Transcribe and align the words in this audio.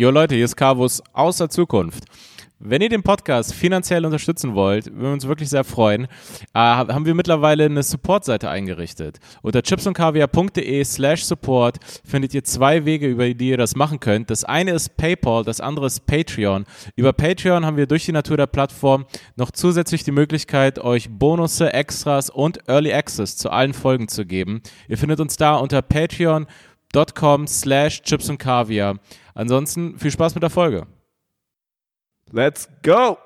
Jo 0.00 0.12
Leute, 0.12 0.36
hier 0.36 0.44
ist 0.44 0.54
Carvus 0.54 1.02
aus 1.12 1.38
der 1.38 1.48
Zukunft. 1.48 2.04
Wenn 2.60 2.82
ihr 2.82 2.88
den 2.88 3.02
Podcast 3.02 3.52
finanziell 3.52 4.04
unterstützen 4.04 4.54
wollt, 4.54 4.86
würden 4.86 5.02
wir 5.02 5.12
uns 5.12 5.26
wirklich 5.26 5.48
sehr 5.48 5.64
freuen, 5.64 6.04
äh, 6.04 6.08
haben 6.54 7.04
wir 7.04 7.16
mittlerweile 7.16 7.64
eine 7.64 7.82
Support-Seite 7.82 8.48
eingerichtet. 8.48 9.18
Unter 9.42 9.60
chipsundkaviar.de 9.60 10.84
slash 10.84 11.24
support 11.24 11.78
findet 12.04 12.32
ihr 12.32 12.44
zwei 12.44 12.84
Wege, 12.84 13.08
über 13.08 13.34
die 13.34 13.48
ihr 13.48 13.56
das 13.56 13.74
machen 13.74 13.98
könnt. 13.98 14.30
Das 14.30 14.44
eine 14.44 14.70
ist 14.70 14.96
PayPal, 14.96 15.42
das 15.42 15.60
andere 15.60 15.86
ist 15.86 16.06
Patreon. 16.06 16.64
Über 16.94 17.12
Patreon 17.12 17.66
haben 17.66 17.76
wir 17.76 17.88
durch 17.88 18.04
die 18.04 18.12
Natur 18.12 18.36
der 18.36 18.46
Plattform 18.46 19.04
noch 19.34 19.50
zusätzlich 19.50 20.04
die 20.04 20.12
Möglichkeit, 20.12 20.78
euch 20.78 21.10
Bonusse, 21.10 21.72
Extras 21.72 22.30
und 22.30 22.68
Early 22.68 22.92
Access 22.92 23.36
zu 23.36 23.50
allen 23.50 23.74
Folgen 23.74 24.06
zu 24.06 24.24
geben. 24.24 24.62
Ihr 24.86 24.96
findet 24.96 25.18
uns 25.18 25.36
da 25.36 25.56
unter 25.56 25.82
patreon.com 25.82 27.48
slash 27.48 28.02
chipsundkaviar. 28.02 29.00
Ansonsten 29.38 29.96
viel 30.00 30.10
Spaß 30.10 30.34
mit 30.34 30.42
der 30.42 30.50
Folge. 30.50 30.88
Let's 32.32 32.68
go! 32.82 33.16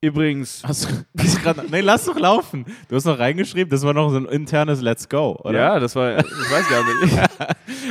Übrigens. 0.00 0.62
Hast 0.64 0.88
du, 1.14 1.24
grad, 1.42 1.70
nee, 1.72 1.80
lass 1.80 2.04
doch 2.04 2.16
laufen. 2.16 2.64
Du 2.88 2.94
hast 2.94 3.04
noch 3.04 3.18
reingeschrieben, 3.18 3.68
das 3.68 3.82
war 3.82 3.92
noch 3.92 4.10
so 4.10 4.16
ein 4.16 4.26
internes 4.26 4.80
Let's 4.80 5.08
Go, 5.08 5.36
oder? 5.42 5.58
Ja, 5.58 5.80
das 5.80 5.96
war, 5.96 6.18
ich 6.18 6.24
weiß 6.24 6.68
gar 6.68 6.84
nicht. 6.84 7.28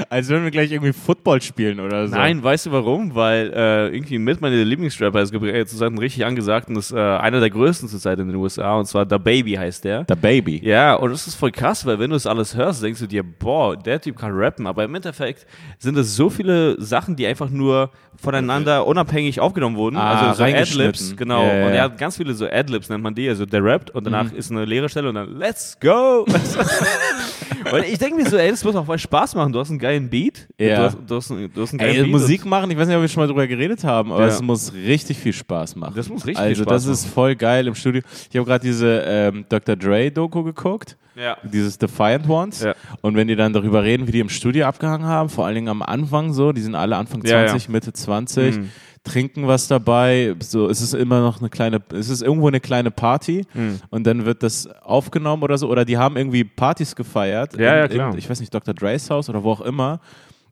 Als 0.09 0.29
würden 0.29 0.45
wir 0.45 0.51
gleich 0.51 0.71
irgendwie 0.71 0.93
Football 0.93 1.41
spielen 1.41 1.81
oder 1.81 2.07
so. 2.07 2.15
Nein, 2.15 2.41
weißt 2.41 2.67
du 2.67 2.71
warum? 2.71 3.13
Weil 3.13 3.51
äh, 3.53 3.87
irgendwie 3.93 4.19
mit 4.19 4.39
meiner 4.39 4.55
Lieblingsstrapper 4.55 5.21
ist 5.21 5.33
äh, 5.33 5.65
zurzeit 5.65 5.99
richtig 5.99 6.25
angesagt 6.25 6.69
und 6.69 6.77
ist 6.77 6.93
äh, 6.93 6.97
einer 6.97 7.41
der 7.41 7.49
größten 7.49 7.89
zurzeit 7.89 8.19
in 8.19 8.27
den 8.27 8.37
USA 8.37 8.75
und 8.75 8.85
zwar 8.85 9.05
The 9.09 9.17
Baby 9.17 9.55
heißt 9.55 9.83
der. 9.83 10.05
The 10.07 10.15
Baby. 10.15 10.61
Ja, 10.63 10.95
und 10.95 11.11
das 11.11 11.27
ist 11.27 11.35
voll 11.35 11.51
krass, 11.51 11.85
weil 11.85 11.99
wenn 11.99 12.09
du 12.09 12.15
das 12.15 12.25
alles 12.25 12.55
hörst, 12.55 12.83
denkst 12.83 13.01
du 13.01 13.07
dir, 13.07 13.23
boah, 13.23 13.75
der 13.75 13.99
Typ 13.99 14.17
kann 14.17 14.31
rappen, 14.33 14.65
aber 14.65 14.85
im 14.85 14.95
Endeffekt 14.95 15.45
sind 15.77 15.97
es 15.97 16.15
so 16.15 16.29
viele 16.29 16.81
Sachen, 16.81 17.17
die 17.17 17.27
einfach 17.27 17.49
nur 17.49 17.91
voneinander 18.15 18.87
unabhängig 18.87 19.39
aufgenommen 19.39 19.75
wurden. 19.75 19.97
Ah, 19.97 20.29
also 20.29 20.37
so 20.37 20.43
Adlibs, 20.43 21.15
genau. 21.15 21.43
Ja. 21.43 21.67
Und 21.67 21.73
er 21.73 21.83
hat 21.83 21.96
ganz 21.97 22.17
viele 22.17 22.33
so 22.33 22.45
Adlibs, 22.47 22.89
nennt 22.89 23.03
man 23.03 23.13
die, 23.15 23.27
also 23.29 23.45
der 23.45 23.63
rappt 23.63 23.89
und 23.91 24.03
danach 24.05 24.31
ist 24.31 24.51
eine 24.51 24.65
leere 24.65 24.89
Stelle 24.89 25.09
und 25.09 25.15
dann 25.15 25.37
Let's 25.37 25.77
go! 25.79 26.25
und 27.71 27.83
ich 27.85 27.97
denke 27.99 28.15
mir 28.15 28.29
so, 28.29 28.37
ey, 28.37 28.49
das 28.51 28.63
muss 28.63 28.75
auch 28.75 28.85
voll 28.85 28.97
Spaß 28.99 29.35
machen. 29.35 29.51
Du 29.53 29.59
hast 29.59 29.69
einen 29.69 29.79
geilen 29.79 30.09
Beat. 30.09 30.47
Ja. 30.59 30.75
Du 30.77 30.83
hast, 30.83 30.97
du 31.07 31.15
hast, 31.15 31.31
einen, 31.31 31.53
du 31.53 31.61
hast 31.61 31.71
einen 31.71 31.79
geilen 31.79 31.95
Ey, 31.95 32.01
Beat. 32.03 32.11
Musik 32.11 32.45
machen, 32.45 32.71
ich 32.71 32.77
weiß 32.77 32.87
nicht, 32.87 32.95
ob 32.95 33.01
wir 33.01 33.07
schon 33.09 33.23
mal 33.23 33.27
drüber 33.27 33.47
geredet 33.47 33.83
haben, 33.83 34.11
aber 34.11 34.21
Ja. 34.21 34.27
es 34.27 34.41
muss 34.41 34.73
richtig 34.73 35.17
viel 35.17 35.33
Spaß 35.33 35.75
machen. 35.75 35.93
Das 35.95 36.09
muss 36.09 36.25
richtig 36.25 36.43
also 36.43 36.55
viel 36.55 36.63
Spaß 36.63 36.85
das 36.85 36.99
ist 36.99 37.05
voll 37.07 37.35
geil 37.35 37.67
im 37.67 37.75
Studio. 37.75 38.01
Ich 38.29 38.35
habe 38.37 38.45
gerade 38.45 38.63
diese 38.65 39.03
ähm, 39.05 39.45
Dr. 39.49 39.75
Dre 39.75 40.11
Doku 40.11 40.43
geguckt. 40.43 40.97
Ja. 41.15 41.35
Dieses 41.43 41.79
Defiant 41.79 42.29
Ones. 42.29 42.61
Ja. 42.61 42.75
Und 43.01 43.15
wenn 43.15 43.27
die 43.27 43.35
dann 43.35 43.51
darüber 43.51 43.81
reden, 43.83 44.05
wie 44.07 44.11
die 44.11 44.19
im 44.19 44.29
Studio 44.29 44.67
abgehangen 44.67 45.07
haben, 45.07 45.29
vor 45.29 45.47
allen 45.47 45.55
Dingen 45.55 45.67
am 45.67 45.81
Anfang 45.81 46.31
so, 46.31 46.51
die 46.51 46.61
sind 46.61 46.75
alle 46.75 46.95
Anfang 46.95 47.23
Ja, 47.25 47.41
ja. 47.41 47.47
20, 47.47 47.69
Mitte 47.69 47.91
20, 47.91 48.57
Mhm. 48.57 48.69
Trinken 49.07 49.47
was 49.47 49.67
dabei, 49.67 50.35
so 50.39 50.69
es 50.69 50.81
ist 50.81 50.93
immer 50.93 51.21
noch 51.21 51.39
eine 51.39 51.49
kleine, 51.49 51.81
es 51.93 52.09
ist 52.09 52.21
irgendwo 52.21 52.47
eine 52.47 52.59
kleine 52.59 52.91
Party 52.91 53.45
Mhm. 53.53 53.79
und 53.89 54.05
dann 54.05 54.25
wird 54.25 54.43
das 54.43 54.67
aufgenommen 54.81 55.43
oder 55.43 55.57
so, 55.57 55.69
oder 55.69 55.85
die 55.85 55.97
haben 55.97 56.17
irgendwie 56.17 56.43
Partys 56.43 56.95
gefeiert. 56.95 57.57
Ja, 57.57 57.75
ja, 57.77 57.83
in, 57.85 57.91
klar. 57.91 58.11
In, 58.11 58.17
ich 58.17 58.29
weiß 58.29 58.39
nicht, 58.39 58.53
Dr. 58.53 58.73
Dre's 58.73 59.09
Haus 59.09 59.29
oder 59.29 59.43
wo 59.43 59.51
auch 59.51 59.61
immer. 59.61 59.99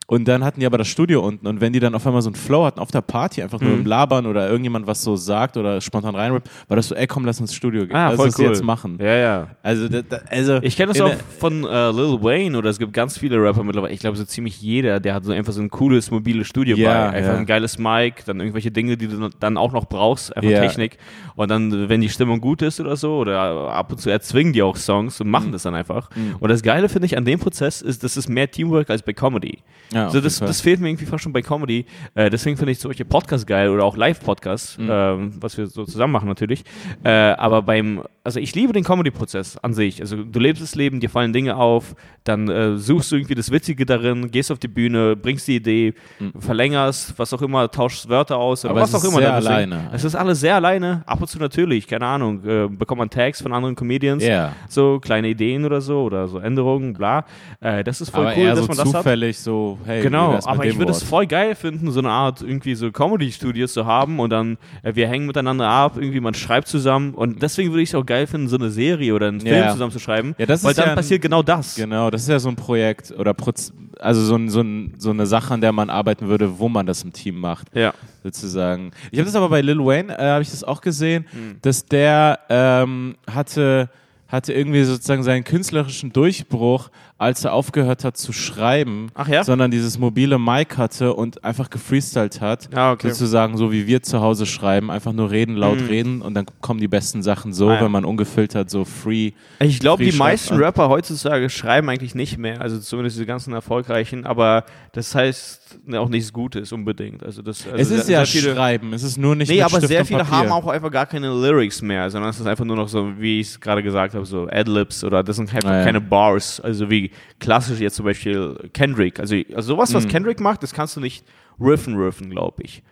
Und 0.08 0.28
dann 0.28 0.44
hatten 0.44 0.59
die 0.59 0.67
aber 0.67 0.78
das 0.78 0.88
Studio 0.88 1.22
unten 1.25 1.48
und 1.48 1.61
wenn 1.61 1.73
die 1.73 1.80
dann 1.80 1.95
auf 1.95 2.06
einmal 2.06 2.22
so 2.22 2.30
einen 2.30 2.36
Flow 2.36 2.64
hatten 2.64 2.80
auf 2.80 2.92
der 2.92 3.02
Party, 3.02 3.42
einfach 3.42 3.59
nur 3.59 3.72
Mhm. 3.72 3.80
im 3.80 3.86
Labern 3.88 4.25
oder 4.28 4.47
irgendjemand 4.47 4.86
was 4.86 5.02
so 5.02 5.16
sagt 5.16 5.58
oder 5.58 5.81
spontan 5.81 6.14
reinrappt, 6.14 6.47
war 6.67 6.78
das 6.78 6.89
so, 6.89 6.95
ey 6.95 7.08
komm, 7.08 7.25
lass 7.25 7.39
uns 7.42 7.50
ins 7.50 7.56
Studio 7.56 7.88
gehen. 7.88 7.95
Ah, 7.95 8.09
lass 8.09 8.17
voll 8.17 8.28
uns 8.28 8.38
cool. 8.38 8.45
jetzt 8.45 8.64
machen. 8.64 9.00
Ja, 9.02 9.16
ja. 9.16 9.47
Also, 9.64 9.89
da, 9.89 10.03
da, 10.03 10.20
also 10.30 10.59
Ich 10.62 10.78
kenne 10.78 10.94
das 10.94 11.02
auch 11.02 11.12
von 11.39 11.64
äh, 11.64 11.89
Lil 11.89 12.22
Wayne 12.22 12.56
oder 12.56 12.70
es 12.70 12.78
gibt 12.78 12.94
ganz 12.94 13.17
viele 13.17 13.42
Rapper 13.42 13.64
mittlerweile. 13.64 13.94
Ich 13.94 14.00
glaube, 14.00 14.16
so 14.16 14.25
ziemlich 14.25 14.62
jeder, 14.62 15.00
der 15.00 15.16
hat 15.16 15.23
so 15.25 15.31
einfach 15.31 15.53
so 15.53 15.62
ein 15.62 15.72
cooles 15.72 16.12
mobiles 16.12 16.45
Studio 16.45 16.78
Ja, 16.78 17.09
bei. 17.09 17.17
Einfach 17.17 17.34
ja. 17.34 17.40
ein 17.40 17.45
geiles 17.47 17.80
Mic, 17.80 18.23
dann 18.28 18.40
irgendwelche 18.40 18.69
Dinge, 18.69 18.97
die 18.97 19.08
du 19.08 19.30
dann 19.40 19.58
auch 19.58 19.72
noch 19.73 19.86
brauchst, 19.86 20.38
einfach 20.38 20.52
Ja. 20.52 20.62
Technik. 20.62 21.00
Und 21.36 21.50
dann, 21.50 21.90
wenn 21.90 22.02
die 22.02 22.09
Stimmung 22.09 22.42
gut 22.42 22.62
ist 22.62 22.80
oder 22.80 22.95
so, 22.95 23.17
oder 23.17 23.40
ab 23.72 23.92
und 23.92 24.00
zu 24.00 24.12
erzwingen 24.12 24.53
die 24.53 24.62
auch 24.62 24.75
Songs 24.78 25.19
und 25.19 25.25
Mhm. 25.28 25.31
machen 25.31 25.52
das 25.52 25.63
dann 25.63 25.74
einfach. 25.74 26.12
Und 26.40 26.50
das 26.52 26.62
Geile 26.62 26.90
finde 26.90 27.08
ich 27.08 27.18
an 27.18 27.25
dem 27.25 27.40
Prozess 27.40 27.81
ist, 27.81 28.03
das 28.03 28.18
ist 28.18 28.29
mehr 28.29 28.52
Teamwork 28.52 28.91
als 28.91 29.02
bei 29.02 29.13
Comedy. 29.13 29.58
Ja, 29.95 30.06
also 30.06 30.19
das, 30.22 30.39
das 30.39 30.61
fehlt 30.61 30.79
mir 30.81 30.89
irgendwie 30.89 31.06
fast 31.06 31.23
schon 31.23 31.31
bei 31.33 31.41
Comedy. 31.41 31.85
Äh, 32.13 32.29
deswegen 32.29 32.57
finde 32.57 32.73
ich 32.73 32.79
solche 32.79 33.06
Podcasts 33.06 33.45
geil 33.47 33.69
oder 33.69 33.83
auch 33.85 33.95
Live-Podcasts, 33.97 34.78
Mhm. 34.78 34.89
ähm, 34.91 35.31
was 35.39 35.57
wir 35.57 35.67
so 35.67 35.85
zusammen 35.85 36.11
machen 36.13 36.28
natürlich. 36.28 36.63
Äh, 37.03 37.09
aber 37.09 37.61
beim, 37.61 38.03
also 38.23 38.39
ich 38.39 38.53
liebe 38.55 38.73
den 38.73 38.84
Comedy-Prozess 38.84 39.57
an 39.57 39.73
sich. 39.73 40.01
Also 40.01 40.17
du 40.23 40.39
lebst 40.39 40.61
das 40.61 40.75
Leben, 40.75 41.00
dir 41.00 41.09
fallen 41.09 41.31
Dinge 41.34 41.55
auf, 41.55 41.95
dann 42.25 42.50
äh, 42.50 42.78
suchst 42.78 43.11
du 43.11 43.16
irgendwie 43.16 43.35
das 43.35 43.51
Witzige 43.51 43.85
darin, 43.85 44.29
gehst 44.31 44.51
auf 44.51 44.59
die 44.59 44.67
Bühne, 44.67 45.16
bringst 45.16 45.47
die 45.47 45.55
Idee, 45.55 45.94
verlängerst, 46.39 47.13
was 47.17 47.34
auch 47.34 47.41
immer, 47.41 47.69
tauschst 47.69 48.09
Wörter 48.09 48.38
aus 48.38 48.66
oder 48.66 48.73
Mhm. 48.73 48.78
Aber 48.78 48.81
was 48.84 48.94
es 48.94 48.95
ist 49.03 49.05
auch 49.05 49.11
immer. 49.11 49.22
sehr 49.22 49.34
alleine. 49.34 49.89
Es 49.94 50.03
ist 50.03 50.16
alles 50.16 50.39
sehr 50.39 50.55
alleine, 50.55 51.03
ab 51.05 51.22
und 51.22 51.28
zu 51.28 51.39
natürlich, 51.39 51.88
keine 51.88 52.05
Ahnung, 52.05 52.44
äh, 52.45 52.67
bekommt 52.67 53.00
man 53.00 53.09
Tags 53.09 53.41
von 53.41 53.53
anderen 53.53 53.75
Comedians, 53.75 54.23
Ja. 54.23 54.53
so 54.67 55.00
kleine 55.00 55.29
Ideen 55.29 55.66
oder 55.66 55.81
so 55.81 56.03
oder 56.03 56.28
so 56.28 56.39
Änderungen, 56.39 56.94
bla. 56.94 57.25
Äh, 57.61 57.84
das 57.84 58.01
ist 58.01 58.09
voll 58.09 58.25
aber 58.28 58.35
cool, 58.35 58.44
eher 58.44 58.55
dass 58.55 58.59
so 58.61 58.67
man 58.67 58.78
das 58.78 58.94
hat. 58.94 59.03
zufällig 59.03 59.39
so, 59.39 59.78
hey, 59.85 60.01
Genau, 60.01 60.40
aber 60.46 60.66
ich 60.66 60.78
würde 60.78 60.91
es 60.91 61.03
voll 61.03 61.28
geil 61.28 61.56
finden, 61.56 61.91
so 61.91 62.00
eine 62.00 62.09
Art 62.09 62.41
irgendwie 62.41 62.75
so 62.75 62.91
Comedy-Studios 62.91 63.73
zu 63.73 63.85
haben 63.85 64.19
und 64.19 64.29
dann 64.31 64.57
äh, 64.84 64.96
wir 64.96 65.07
hängen 65.07 65.25
miteinander 65.28 65.68
ab, 65.69 65.94
irgendwie 65.97 66.19
man 66.19 66.34
schreibt 66.34 66.68
zusammen 66.68 67.13
und 67.13 67.41
deswegen 67.41 67.72
würde 67.72 67.81
ich 67.84 67.90
es 67.90 67.96
auch 67.96 68.06
geil 68.06 68.28
finden, 68.28 68.47
so 68.47 68.57
eine 68.57 68.69
Serie 68.69 69.13
oder 69.13 69.28
einen 69.28 69.41
Film 69.41 69.56
Ja. 69.56 69.72
zusammen 69.72 69.91
zu 69.91 70.00
schreiben, 70.00 70.35
Ja, 70.38 70.46
das 70.46 70.63
weil 70.63 70.72
ist 70.72 70.78
dann 70.78 70.85
ja 70.88 70.91
ein- 70.91 70.96
passiert 70.97 71.22
genau 71.22 71.44
das. 71.44 71.75
Genau, 71.75 72.09
das 72.09 72.22
ist 72.23 72.29
ja 72.29 72.40
so 72.40 72.50
ein 72.50 72.56
Projekt 72.56 73.12
oder 73.18 73.34
Proz 73.34 73.72
also 74.01 74.22
so, 74.22 74.35
ein, 74.35 74.50
so, 74.50 74.59
ein, 74.59 74.94
so 74.97 75.12
eine 75.12 75.25
Sache, 75.25 75.53
an 75.53 75.62
der 75.62 75.72
man 75.72 75.90
arbeiten 75.90 76.28
würde, 76.28 76.59
wo 76.59 76.67
man 76.67 76.85
das 76.85 77.03
im 77.03 77.13
Team 77.13 77.40
macht, 77.40 77.67
Ja. 77.73 77.94
sozusagen. 78.23 78.91
Ich 79.12 79.19
habe 79.19 79.25
das 79.25 79.35
aber 79.35 79.47
bei 79.47 79.62
Lil 79.62 79.79
Wayne, 79.79 80.17
äh, 80.17 80.22
habe 80.31 80.41
ich 80.41 80.52
das 80.52 80.63
auch 80.66 80.81
gesehen, 80.81 81.25
Hm. 81.31 81.57
dass 81.62 81.85
der 81.85 82.40
ähm, 82.50 83.16
hatte, 83.31 83.90
hatte 84.28 84.52
irgendwie 84.53 84.84
sozusagen 84.84 85.23
seinen 85.23 85.44
künstlerischen 85.46 86.12
Durchbruch, 86.12 86.90
als 87.18 87.46
er 87.46 87.53
aufgehört 87.53 88.03
hat 88.03 88.18
zu 88.18 88.34
schreiben, 88.34 89.09
Ach 89.14 89.28
ja? 89.28 89.44
sondern 89.44 89.72
dieses 89.72 89.98
mobile 89.98 90.38
Mic 90.38 90.78
hatte 90.78 91.14
und 91.14 91.44
einfach 91.46 91.70
gefreestylt 91.70 92.42
hat. 92.42 92.70
Ah, 92.76 92.92
okay. 92.92 93.09
Sozusagen 93.09 93.56
so 93.58 93.72
wie 93.72 93.88
wir 93.88 94.03
zu 94.03 94.20
Hause 94.20 94.46
schreiben, 94.46 94.92
einfach 94.92 95.14
nur 95.14 95.31
reden, 95.31 95.56
laut 95.56 95.80
reden 95.88 96.22
und 96.22 96.34
dann 96.34 96.46
kommen 96.59 96.81
die 96.81 96.90
besten 96.90 97.24
Sachen 97.24 97.53
so. 97.53 97.70
Ah, 97.70 97.76
ja. 97.76 97.81
wenn 97.81 97.92
man 97.92 98.03
ungefiltert 98.03 98.70
so 98.70 98.84
free. 98.84 99.31
Ich 99.59 99.80
glaube, 99.80 100.03
die 100.03 100.12
meisten. 100.12 100.56
Rapper 100.56 100.90
heutzutage 100.90 101.50
schreiben 101.50 101.90
eigentlich 101.90 102.16
nicht 102.16 102.38
mehr, 102.38 102.62
also 102.62 102.80
zumindest 102.80 103.18
die 103.18 103.26
ganzen 103.26 103.53
erfolgreichen, 103.53 104.26
aber 104.26 104.66
das 104.92 105.16
heißt 105.16 105.65
auch 105.94 106.09
nichts 106.09 106.31
Gutes 106.34 106.72
unbedingt. 106.72 107.24
Also 107.24 107.41
das, 107.41 107.66
also 107.66 107.78
es 107.78 107.91
ist 107.91 108.06
sehr, 108.08 108.19
ja 108.19 108.25
sehr 108.25 108.41
viele, 108.41 108.56
Schreiben, 108.56 108.94
es 108.94 109.03
ist 109.03 109.18
nur 109.18 109.36
nicht 109.36 109.50
Nee, 109.50 109.62
aber 109.62 109.69
Stift 109.78 109.88
sehr 109.88 110.06
viele 110.06 110.30
haben 110.30 110.50
auch 110.52 110.68
einfach 110.68 110.91
gar 110.91 111.06
keine 111.06 111.28
Lyrics 111.30 111.81
mehr, 111.81 112.09
sondern 112.09 112.30
es 112.30 112.40
ist 112.40 112.46
einfach 112.47 112.66
nur 112.66 112.75
noch 112.75 112.88
so, 112.88 113.12
wie 113.19 113.40
ich 113.40 113.47
es 113.47 113.59
gerade 113.59 113.81
gesagt 113.84 114.14
habe, 114.16 114.25
so 114.25 114.47
Adlibs 114.52 115.03
oder 115.03 115.24
das 115.24 115.35
sind 115.38 115.53
einfach 115.53 115.69
Ah, 115.69 115.78
ja. 115.80 115.84
keine 115.84 116.02
Bars, 116.02 116.59
also 116.59 116.90
wie 116.90 117.12
klassisch 117.40 117.80
jetzt 117.80 117.96
zum 117.96 118.06
Beispiel 118.06 118.56
Kendrick. 118.74 119.19
Also, 119.19 119.35
also 119.53 119.75
sowas, 119.75 119.91
Mhm. 119.91 119.96
was 119.96 120.08
Kendrick 120.08 120.40
macht, 120.40 120.64
das 120.64 120.74
kannst 120.74 120.96
du 120.96 121.00
nicht 121.02 121.25
riffen, 121.59 121.96
riffen, 121.96 122.30
glaube 122.30 122.64
ich. 122.64 122.84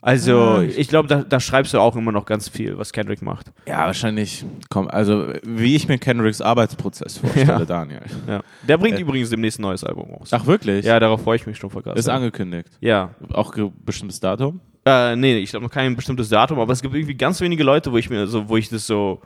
Also 0.00 0.38
Ah, 0.38 0.62
ich 0.62 0.86
glaube, 0.88 1.08
da, 1.08 1.22
da 1.24 1.40
schreibst 1.40 1.74
du 1.74 1.80
auch 1.80 1.96
immer 1.96 2.12
noch 2.12 2.24
ganz 2.24 2.48
viel, 2.48 2.78
was 2.78 2.92
Kendrick 2.92 3.20
macht. 3.20 3.50
Ja, 3.66 3.86
wahrscheinlich. 3.86 4.44
Komm, 4.70 4.86
also 4.88 5.32
wie 5.42 5.74
ich 5.74 5.88
mir 5.88 5.98
Kendricks 5.98 6.40
Arbeitsprozess 6.40 7.18
vorstelle, 7.18 7.46
Ja. 7.58 7.64
Daniel. 7.64 8.00
Ja. 8.28 8.40
Der 8.66 8.78
bringt 8.78 8.98
Äh. 8.98 9.02
übrigens 9.02 9.30
demnächst 9.30 9.58
ein 9.58 9.62
neues 9.62 9.82
Album 9.82 10.10
raus. 10.14 10.28
Ach 10.32 10.46
wirklich? 10.46 10.84
Ja, 10.86 11.00
darauf 11.00 11.22
freue 11.22 11.36
ich 11.36 11.46
mich 11.46 11.58
schon 11.58 11.70
vergessen. 11.70 11.98
Ist 11.98 12.08
angekündigt. 12.08 12.68
Ja. 12.80 13.10
Auch 13.32 13.52
bestimmtes 13.84 14.20
Datum? 14.20 14.60
Äh, 14.86 15.16
nee, 15.16 15.38
ich 15.38 15.50
glaube 15.50 15.64
noch 15.66 15.72
kein 15.72 15.96
bestimmtes 15.96 16.28
Datum, 16.28 16.60
aber 16.60 16.72
es 16.72 16.80
gibt 16.80 16.94
irgendwie 16.94 17.14
ganz 17.16 17.40
wenige 17.40 17.64
Leute, 17.64 17.90
wo 17.92 17.96
ich 17.98 18.08
mir 18.08 18.26
so, 18.28 18.48
wo 18.48 18.56
ich 18.56 18.68
das 18.68 18.86
so, 18.86 19.20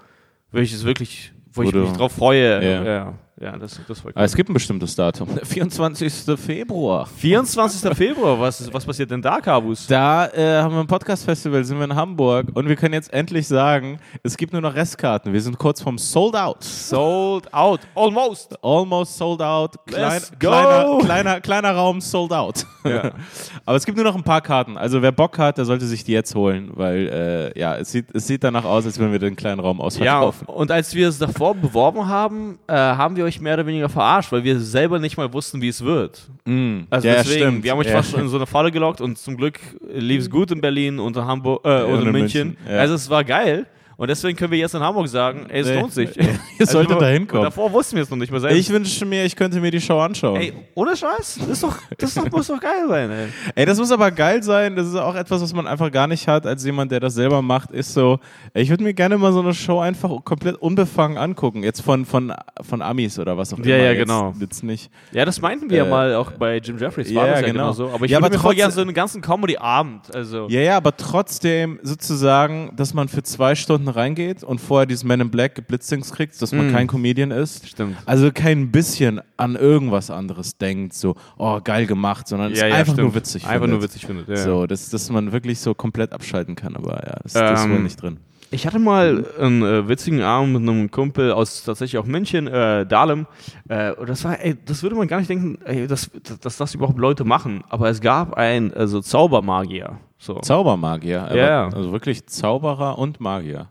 wo 0.50 0.58
ich 0.58 0.72
das 0.72 0.84
wirklich, 0.84 1.32
wo, 1.52 1.62
Wo 1.62 1.68
ich 1.68 1.74
mich 1.74 1.92
drauf 1.92 2.12
freue. 2.12 2.64
Ja. 2.64 2.82
Ja, 2.82 3.14
ja, 3.40 3.56
das, 3.56 3.80
das 3.88 4.04
war 4.04 4.12
Ah, 4.14 4.24
es 4.24 4.36
gibt 4.36 4.50
ein 4.50 4.54
bestimmtes 4.54 4.94
Datum. 4.94 5.28
Der 5.34 5.44
24. 5.46 6.38
Februar. 6.38 7.06
24. 7.06 7.96
Februar, 7.96 8.38
was, 8.38 8.72
was 8.72 8.84
passiert 8.84 9.10
denn 9.10 9.22
da, 9.22 9.40
Kabus? 9.40 9.86
Da 9.86 10.26
äh, 10.28 10.60
haben 10.62 10.74
wir 10.74 10.80
ein 10.80 10.86
Podcast-Festival, 10.86 11.64
sind 11.64 11.78
wir 11.78 11.84
in 11.84 11.94
Hamburg 11.96 12.48
und 12.54 12.68
wir 12.68 12.76
können 12.76 12.94
jetzt 12.94 13.12
endlich 13.12 13.48
sagen, 13.48 13.98
es 14.22 14.36
gibt 14.36 14.52
nur 14.52 14.62
noch 14.62 14.74
Restkarten. 14.74 15.32
Wir 15.32 15.40
sind 15.40 15.58
kurz 15.58 15.80
vom 15.80 15.98
Sold 15.98 16.36
Out. 16.36 16.62
Sold 16.62 17.52
out, 17.54 17.80
almost. 17.94 18.54
Almost 18.62 19.16
sold 19.16 19.40
out. 19.40 19.74
Klein, 19.86 20.12
Let's 20.12 20.30
go. 20.32 20.48
kleiner, 20.50 20.98
kleiner, 21.00 21.40
kleiner 21.40 21.72
Raum 21.72 22.00
sold 22.00 22.32
out. 22.32 22.66
Ja. 22.84 23.12
Aber 23.64 23.76
es 23.76 23.86
gibt 23.86 23.96
nur 23.96 24.04
noch 24.04 24.14
ein 24.16 24.22
paar 24.24 24.40
Karten. 24.42 24.76
Also 24.76 25.00
wer 25.02 25.12
Bock 25.12 25.38
hat, 25.38 25.56
der 25.58 25.64
sollte 25.64 25.86
sich 25.86 26.04
die 26.04 26.12
jetzt 26.12 26.34
holen, 26.34 26.70
weil 26.74 27.52
äh, 27.54 27.58
ja, 27.58 27.76
es 27.76 27.92
sieht, 27.92 28.14
es 28.14 28.26
sieht 28.26 28.44
danach 28.44 28.64
aus, 28.64 28.84
als 28.84 28.98
würden 28.98 29.12
wir 29.12 29.18
den 29.18 29.36
kleinen 29.36 29.60
Raum 29.60 29.78
Ja, 29.78 29.84
ausverkaufen. 29.84 30.46
und 30.48 30.70
als 30.70 30.94
wir 30.94 31.08
es 31.08 31.18
davor 31.18 31.54
beworben 31.54 32.06
haben, 32.08 32.58
äh, 32.66 32.74
haben 32.74 33.16
wir 33.16 33.24
euch 33.24 33.31
mehr 33.40 33.54
oder 33.54 33.66
weniger 33.66 33.88
verarscht, 33.88 34.32
weil 34.32 34.44
wir 34.44 34.60
selber 34.60 34.98
nicht 34.98 35.16
mal 35.16 35.32
wussten, 35.32 35.60
wie 35.60 35.68
es 35.68 35.82
wird. 35.84 36.28
Mm. 36.44 36.80
Also 36.90 37.08
ja, 37.08 37.14
deswegen, 37.14 37.40
stimmt. 37.40 37.64
wir 37.64 37.70
haben 37.70 37.78
euch 37.78 37.86
ja. 37.86 37.94
fast 37.94 38.10
schon 38.10 38.20
in 38.20 38.28
so 38.28 38.36
eine 38.36 38.46
Falle 38.46 38.70
gelockt 38.70 39.00
und 39.00 39.18
zum 39.18 39.36
Glück 39.36 39.60
lief 39.92 40.22
es 40.22 40.30
gut 40.30 40.50
in 40.50 40.60
Berlin 40.60 40.98
und 40.98 41.16
in 41.16 41.24
Hamburg 41.24 41.64
äh, 41.64 41.82
und 41.82 42.02
in 42.02 42.12
München. 42.12 42.48
München, 42.48 42.56
ja. 42.68 42.78
Also 42.78 42.94
es 42.94 43.08
war 43.10 43.24
geil. 43.24 43.66
Und 44.02 44.08
deswegen 44.08 44.36
können 44.36 44.50
wir 44.50 44.58
jetzt 44.58 44.74
in 44.74 44.80
Hamburg 44.80 45.06
sagen, 45.06 45.46
ey, 45.48 45.60
es 45.60 45.68
Nee. 45.68 45.78
lohnt 45.78 45.92
sich. 45.92 46.10
Ihr 46.58 46.66
solltet 46.66 47.00
da 47.00 47.06
hinkommen. 47.06 47.44
Davor 47.44 47.72
wussten 47.72 47.94
wir 47.94 48.02
es 48.02 48.10
noch 48.10 48.16
nicht 48.16 48.32
mal 48.32 48.40
selbst. 48.40 48.58
Ich 48.58 48.68
wünsche 48.70 49.06
mir, 49.06 49.24
ich 49.24 49.36
könnte 49.36 49.60
mir 49.60 49.70
die 49.70 49.80
Show 49.80 50.00
anschauen. 50.00 50.40
ey, 50.40 50.52
ohne 50.74 50.96
Scheiß, 50.96 51.38
das, 51.48 51.60
doch, 51.60 51.76
das 51.98 52.14
doch, 52.14 52.28
muss 52.32 52.48
doch 52.48 52.58
geil 52.58 52.84
sein, 52.88 53.10
ey. 53.12 53.26
Ey, 53.54 53.64
das 53.64 53.78
muss 53.78 53.92
aber 53.92 54.10
geil 54.10 54.42
sein. 54.42 54.74
Das 54.74 54.88
ist 54.88 54.96
auch 54.96 55.14
etwas, 55.14 55.40
was 55.40 55.54
man 55.54 55.68
einfach 55.68 55.92
gar 55.92 56.08
nicht 56.08 56.26
hat 56.26 56.46
als 56.48 56.64
jemand, 56.64 56.90
der 56.90 56.98
das 56.98 57.14
selber 57.14 57.42
macht. 57.42 57.70
Ist 57.70 57.94
so, 57.94 58.18
ich 58.54 58.70
würde 58.70 58.82
mir 58.82 58.92
gerne 58.92 59.16
mal 59.18 59.32
so 59.32 59.38
eine 59.40 59.54
Show 59.54 59.78
einfach 59.78 60.10
komplett 60.24 60.56
unbefangen 60.56 61.16
angucken. 61.16 61.62
Jetzt 61.62 61.82
von, 61.82 62.04
von, 62.04 62.32
von 62.60 62.82
Amis 62.82 63.20
oder 63.20 63.38
was 63.38 63.54
auch 63.54 63.58
Ja, 63.58 63.76
immer. 63.76 63.84
ja, 63.84 63.90
jetzt, 63.92 63.98
genau. 64.00 64.34
Jetzt 64.40 64.64
nicht. 64.64 64.90
Ja, 65.12 65.24
das 65.24 65.40
meinten 65.40 65.70
wir 65.70 65.78
ja 65.78 65.84
Äh, 65.86 65.90
mal 65.90 66.14
auch 66.16 66.32
bei 66.32 66.56
Jim 66.56 66.76
Jeffries, 66.76 67.14
war 67.14 67.26
ja, 67.26 67.32
das 67.34 67.40
ja 67.42 67.46
genau. 67.46 67.62
genau 67.66 67.72
so. 67.72 67.88
Aber 67.90 68.04
ich 68.04 68.10
Ja, 68.10 68.18
würde 68.18 68.26
aber 68.26 68.34
mir 68.36 68.42
voll 68.42 68.54
gerne 68.56 68.72
so 68.72 68.80
einen 68.80 68.94
ganzen 68.94 69.22
Comedy-Abend, 69.22 70.12
also... 70.12 70.48
Ja, 70.48 70.60
ja, 70.60 70.76
aber 70.76 70.96
trotzdem 70.96 71.78
sozusagen, 71.84 72.72
dass 72.74 72.94
man 72.94 73.06
für 73.06 73.22
zwei 73.22 73.54
Stunden 73.54 73.91
reingeht 73.92 74.42
und 74.42 74.60
vorher 74.60 74.86
dieses 74.86 75.04
Man 75.04 75.20
in 75.20 75.30
Black 75.30 75.66
Blitzdings 75.68 76.12
kriegt, 76.12 76.40
dass 76.42 76.52
man 76.52 76.68
Mm. 76.70 76.72
kein 76.72 76.86
Comedian 76.88 77.30
ist. 77.30 77.68
Stimmt. 77.68 77.96
Also 78.06 78.30
kein 78.32 78.70
bisschen 78.72 79.20
an 79.36 79.54
irgendwas 79.56 80.10
anderes 80.10 80.56
denkt, 80.58 80.94
so, 80.94 81.14
oh, 81.38 81.60
geil 81.62 81.86
gemacht, 81.86 82.26
sondern 82.28 82.52
es 82.52 82.60
Ja, 82.60 82.66
ja, 82.66 82.74
einfach 82.76 82.94
stimmt. 82.94 83.08
nur 83.08 83.14
witzig 83.14 83.42
Einfach 83.44 83.52
findet. 83.62 83.70
nur 83.70 83.82
witzig 83.82 84.06
findet, 84.06 84.28
ja. 84.28 84.36
So, 84.36 84.66
dass, 84.66 84.90
dass 84.90 85.08
man 85.10 85.32
wirklich 85.32 85.60
so 85.60 85.74
komplett 85.74 86.12
abschalten 86.12 86.54
kann, 86.56 86.74
aber 86.76 86.94
ja, 87.06 87.16
das, 87.22 87.32
das 87.34 87.60
ist 87.60 87.66
Ähm, 87.66 87.72
wohl 87.72 87.78
nicht 87.80 88.00
drin. 88.02 88.18
Ich 88.54 88.66
hatte 88.66 88.78
mal 88.78 89.24
einen 89.40 89.62
äh, 89.62 89.88
witzigen 89.88 90.20
Abend 90.20 90.52
mit 90.52 90.68
einem 90.68 90.90
Kumpel 90.90 91.32
aus 91.32 91.64
tatsächlich 91.64 91.96
auch 91.98 92.04
München, 92.04 92.46
äh, 92.48 92.84
Dahlem. 92.84 93.26
Äh, 93.66 93.92
und 93.92 94.10
das 94.10 94.22
war, 94.24 94.38
ey, 94.44 94.56
das 94.66 94.82
würde 94.82 94.94
man 94.94 95.08
gar 95.08 95.16
nicht 95.20 95.30
denken, 95.30 95.56
ey, 95.64 95.86
dass, 95.86 96.10
dass 96.42 96.58
das 96.58 96.74
überhaupt 96.74 96.98
Leute 96.98 97.24
machen. 97.24 97.64
Aber 97.70 97.88
es 97.88 98.02
gab 98.02 98.34
einen 98.34 98.70
also 98.74 99.00
Zaubermagier. 99.00 99.98
So. 100.18 100.34
Zaubermagier, 100.40 101.28
Ja, 101.30 101.36
ja. 101.36 101.68
also 101.70 101.92
wirklich 101.92 102.26
Zauberer 102.26 102.98
und 102.98 103.20
Magier. 103.20 103.68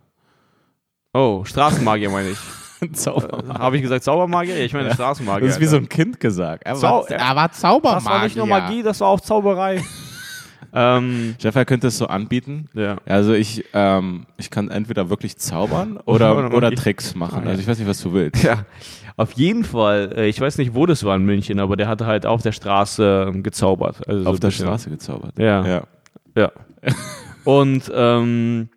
Oh, 1.14 1.44
Straßenmagier 1.46 2.10
meine 2.10 2.30
ich. 2.30 2.38
Zaubermagier. 2.94 3.54
Habe 3.54 3.76
ich 3.76 3.82
gesagt 3.84 4.04
Zaubermagier? 4.04 4.58
Ja, 4.58 4.66
ich 4.66 4.74
meine 4.74 4.94
Straßenmagier. 4.94 5.48
Das 5.48 5.58
ist 5.58 5.62
wie 5.62 5.68
so 5.68 5.78
ein 5.78 5.88
Kind 5.88 6.20
gesagt. 6.20 6.64
Er 6.66 6.76
Zau- 6.76 7.08
war, 7.08 7.10
er 7.12 7.36
war 7.36 7.52
Zaubermagier. 7.52 7.96
das 7.96 8.06
war 8.06 8.24
nicht 8.24 8.36
nur 8.38 8.48
Magie, 8.48 8.82
das 8.84 9.00
war 9.02 9.10
auch 9.10 9.22
Zauberei. 9.22 9.84
ähm, 10.74 11.36
Jeff, 11.40 11.56
er 11.56 11.66
könnte 11.66 11.88
es 11.88 11.98
so 11.98 12.08
anbieten. 12.08 12.70
ja. 12.74 12.98
Also 13.06 13.34
ich, 13.34 13.66
ähm, 13.74 14.26
ich 14.38 14.50
kann 14.50 14.72
entweder 14.72 15.10
wirklich 15.12 15.38
zaubern 15.38 15.98
oder, 16.06 16.52
Oder. 16.54 16.72
Tricks 16.72 17.14
machen. 17.14 17.42
Ah, 17.42 17.44
ja. 17.44 17.50
Also 17.52 17.62
ich 17.62 17.68
weiß 17.68 17.78
nicht, 17.78 17.88
was 17.88 18.02
du 18.02 18.14
willst. 18.14 18.42
Ja, 18.44 18.66
auf 19.16 19.34
jeden 19.34 19.64
Fall. 19.64 20.14
Äh, 20.16 20.28
ich 20.28 20.42
weiß 20.42 20.58
nicht, 20.58 20.74
wo 20.74 20.88
das 20.88 21.04
war 21.04 21.16
in 21.16 21.24
München, 21.24 21.60
aber 21.60 21.76
der 21.78 21.88
hatte 21.88 22.08
halt 22.08 22.26
auf 22.26 22.42
der 22.42 22.52
Straße 22.52 23.28
ähm, 23.28 23.44
gezaubert. 23.44 24.08
Also 24.08 24.24
so 24.24 24.30
Auf 24.30 24.38
ein 24.38 24.40
der 24.40 24.48
bisschen. 24.48 24.66
Straße 24.66 24.90
gezaubert. 24.90 25.38
Ja. 25.38 25.66
ja. 25.68 25.84
Ja. 26.36 26.52
Und 27.44 27.92
ähm, 27.94 28.70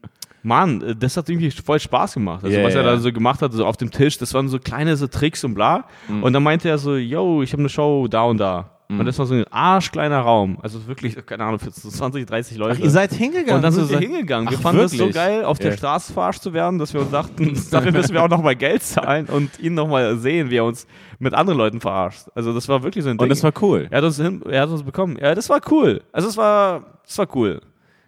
Mann, 0.45 0.83
äh, 0.83 0.95
das 0.95 1.17
hat 1.17 1.29
irgendwie 1.29 1.51
voll 1.51 1.81
Spaß 1.81 2.15
gemacht. 2.15 2.45
Also 2.45 2.57
Ja, 2.57 2.63
was 2.65 2.75
er 2.75 2.83
da 2.85 2.97
so 2.99 3.13
gemacht 3.13 3.43
hat, 3.43 3.53
so 3.53 3.67
auf 3.67 3.77
dem 3.77 3.91
Tisch, 3.91 4.19
das 4.19 4.33
waren 4.35 4.49
so 4.49 4.59
kleine 4.61 4.97
so 4.97 5.07
Tricks 5.09 5.43
und 5.43 5.55
bla. 5.55 5.85
Mhm. 6.07 6.23
Und 6.23 6.33
dann 6.33 6.43
meinte 6.43 6.69
er 6.69 6.79
so, 6.79 6.95
yo, 6.97 7.43
ich 7.43 7.53
habe 7.53 7.63
eine 7.63 7.69
Show 7.69 8.07
da 8.09 8.23
und 8.23 8.39
da. 8.39 8.71
Und 8.87 9.07
das 9.07 9.19
war 9.19 9.25
so 9.27 9.35
ein 9.35 9.45
arschkleiner 9.51 10.21
Raum. 10.21 10.59
Also 10.63 10.87
wirklich, 10.87 11.17
keine 11.27 11.43
Ahnung, 11.45 11.59
für 11.59 11.71
so 11.71 11.89
20, 11.89 12.27
30 12.27 12.59
Leute. 12.59 12.77
Ach, 12.79 12.85
ihr 12.85 12.91
seid 12.91 13.13
hingegangen. 13.13 13.57
und 13.57 13.63
dann 13.63 13.73
so 13.73 13.83
sind 13.85 13.99
wir 13.99 14.07
hingegangen. 14.07 14.49
Wir 14.51 14.59
Ach, 14.59 14.63
fanden 14.63 14.83
es 14.83 14.93
so 14.93 14.99
wirklich? 14.99 15.15
geil, 15.17 15.43
auf 15.45 15.59
der 15.59 15.71
Ja. 15.73 15.77
Straße 15.79 16.13
verarscht 16.13 16.43
zu 16.43 16.53
werden, 16.53 16.79
dass 16.79 16.93
wir 16.93 17.01
uns 17.01 17.11
dachten, 17.11 17.59
dafür 17.73 17.91
müssen 17.93 18.13
wir 18.13 18.23
auch 18.23 18.29
nochmal 18.29 18.55
Geld 18.55 18.83
zahlen 18.83 19.27
und 19.27 19.59
ihn 19.59 19.75
nochmal 19.75 20.17
sehen, 20.19 20.51
wie 20.51 20.57
er 20.59 20.65
uns 20.67 20.87
mit 21.19 21.33
anderen 21.35 21.59
Leuten 21.59 21.81
verarscht. 21.81 22.27
Also 22.35 22.53
das 22.53 22.69
war 22.69 22.83
wirklich 22.85 23.03
so 23.03 23.11
ein 23.11 23.17
Ding. 23.17 23.23
Und 23.25 23.31
das 23.31 23.43
war 23.43 23.53
cool. 23.63 23.89
Er 23.91 23.99
hat 23.99 24.05
uns, 24.05 24.19
hin, 24.19 24.43
er 24.49 24.61
hat 24.61 24.69
uns 24.69 24.83
bekommen. 24.83 25.17
Ja, 25.21 25.35
das 25.35 25.49
war 25.49 25.61
cool. 25.71 26.03
Also 26.13 26.29
es 26.29 26.37
war, 26.37 26.85
es 27.09 27.17
war 27.19 27.27
cool. 27.35 27.63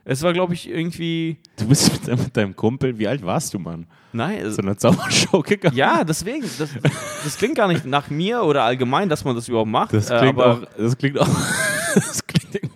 Es 0.08 0.22
war, 0.22 0.32
glaube 0.32 0.54
ich, 0.54 0.70
irgendwie. 0.70 1.36
Du 1.58 1.66
bist 1.66 1.92
mit, 1.92 2.06
deinem- 2.08 2.22
mit 2.24 2.36
deinem 2.36 2.54
Kumpel, 2.56 2.96
wie 2.98 3.08
alt 3.08 3.24
warst 3.26 3.52
du, 3.52 3.58
Mann? 3.58 3.86
Nein, 4.12 4.38
es, 4.38 4.54
Zu 4.54 4.62
einer 4.62 4.78
Zaubershow 4.78 5.42
gegangen? 5.42 5.76
ja, 5.76 6.04
deswegen. 6.04 6.42
Das, 6.58 6.70
das 7.24 7.36
klingt 7.36 7.56
gar 7.56 7.66
nicht 7.68 7.84
nach 7.84 8.08
mir 8.08 8.42
oder 8.44 8.62
allgemein, 8.62 9.08
dass 9.08 9.24
man 9.24 9.34
das 9.34 9.48
überhaupt 9.48 9.70
macht. 9.70 9.92
Das 9.92 10.08
äh, 10.08 10.18
klingt 10.18 10.38
aber 10.40 10.52
auch, 10.52 10.60
das 10.78 10.96
klingt 10.96 11.18
auch, 11.18 11.28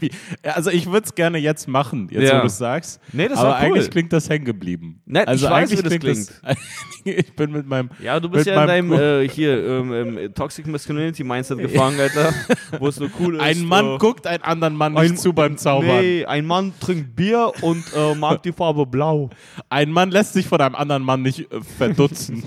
irgendwie, 0.03 0.17
ja, 0.45 0.53
also 0.53 0.71
ich 0.71 0.87
würde 0.87 1.05
es 1.07 1.15
gerne 1.15 1.39
jetzt 1.39 1.69
machen, 1.69 2.09
jetzt 2.11 2.29
Ja. 2.29 2.39
wo 2.39 2.41
du 2.43 2.47
es 2.47 2.59
sagst. 2.59 3.01
Nee, 3.13 3.29
das 3.29 3.39
aber 3.39 3.51
war 3.51 3.61
cool. 3.61 3.67
eigentlich 3.67 3.91
klingt 3.91 4.13
das 4.13 4.29
hängen 4.29 4.45
geblieben. 4.45 5.01
Nein, 5.07 5.23
ich 5.25 5.29
also 5.29 5.47
weiß, 5.47 5.71
eigentlich 5.73 6.03
wie 6.03 6.09
das 6.17 6.27
das, 6.43 6.57
ich 7.05 7.33
bin 7.35 7.53
mit 7.53 7.67
meinem, 7.67 7.91
Ja, 8.03 8.19
du 8.21 8.29
bist 8.29 8.47
ja 8.47 8.55
in 8.55 8.67
meinem 8.67 8.91
deinem 8.91 9.23
äh, 9.25 9.29
hier 9.29 9.65
ähm, 9.67 9.93
ähm, 10.19 10.35
Toxic 10.35 10.67
Masculinity 10.67 11.25
Mindset 11.25 11.59
gefangen, 11.71 11.99
Alter. 12.01 12.33
Wo 12.79 12.89
es 12.89 12.99
nur 13.01 13.11
cool 13.21 13.37
ist. 13.37 13.43
ein 13.43 13.65
Mann 13.65 13.95
äh, 13.95 13.99
guckt 13.99 14.27
einen 14.27 14.43
anderen 14.43 14.75
Mann 14.75 14.93
nicht 14.95 15.11
ein- 15.13 15.17
zu 15.17 15.33
beim 15.33 15.57
Zaubern. 15.57 16.01
Nee, 16.01 16.25
ein 16.25 16.47
Mann 16.47 16.73
trinkt 16.81 17.17
Bier 17.17 17.53
und 17.63 17.85
äh, 17.97 18.15
mag 18.15 18.43
die 18.43 18.53
Farbe 18.53 18.87
blau. 18.87 19.31
Ein 19.69 19.91
Mann 19.93 20.11
lässt 20.11 20.33
sich 20.33 20.47
von 20.47 20.61
einem 20.61 20.75
anderen 20.75 21.03
Mann 21.03 21.23
nicht 21.23 21.41
äh, 21.53 21.61
verdutzen, 21.79 22.39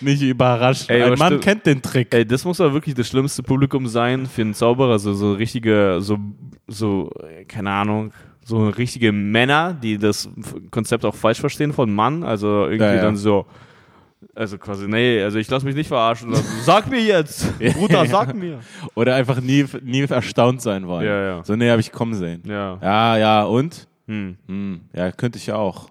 nicht 0.00 0.22
überraschen. 0.22 0.88
Ey, 0.90 1.02
ein 1.02 1.18
Mann 1.18 1.40
kennt 1.40 1.66
den 1.66 1.82
Trick. 1.82 2.12
Ey, 2.14 2.26
das 2.26 2.44
muss 2.44 2.60
aber 2.60 2.72
wirklich 2.74 2.94
das 2.94 3.08
schlimmste 3.08 3.42
Publikum 3.42 3.86
sein 3.86 4.26
für 4.26 4.42
einen 4.42 4.54
Zauberer. 4.54 4.98
So, 4.98 5.14
so 5.14 5.34
richtige, 5.48 5.98
so, 6.00 6.18
so, 6.66 7.10
keine 7.48 7.70
Ahnung, 7.70 8.12
so 8.44 8.68
richtige 8.68 9.12
Männer, 9.12 9.72
die 9.72 9.96
das 9.98 10.28
Konzept 10.70 11.04
auch 11.06 11.14
falsch 11.14 11.40
verstehen 11.40 11.72
von 11.72 11.92
Mann. 11.94 12.22
Also 12.22 12.64
irgendwie 12.64 12.84
Ja, 12.84 12.94
ja. 12.96 13.02
dann 13.02 13.16
so, 13.16 13.46
also 14.34 14.58
quasi, 14.58 14.86
nee, 14.86 15.22
also 15.22 15.38
ich 15.38 15.48
lass 15.50 15.64
mich 15.64 15.74
nicht 15.74 15.88
verarschen. 15.88 16.34
Sag 16.62 16.90
mir 16.90 17.00
jetzt, 17.00 17.58
Bruder, 17.74 18.04
sag 18.06 18.34
mir. 18.34 18.60
Oder 18.94 19.14
einfach 19.14 19.40
nie, 19.40 19.64
nie 19.82 20.02
erstaunt 20.02 20.60
sein 20.60 20.86
wollen. 20.86 21.06
Ja, 21.06 21.22
ja. 21.22 21.44
So, 21.44 21.56
nee, 21.56 21.70
habe 21.70 21.80
ich 21.80 21.92
kommen 21.92 22.14
sehen. 22.14 22.42
Ja. 22.46 22.78
Ja, 22.82 23.16
ja, 23.16 23.42
und? 23.44 23.88
Hm. 24.06 24.36
Hm, 24.46 24.80
ja, 24.94 25.12
könnte 25.12 25.38
ich 25.38 25.50
auch. 25.52 25.88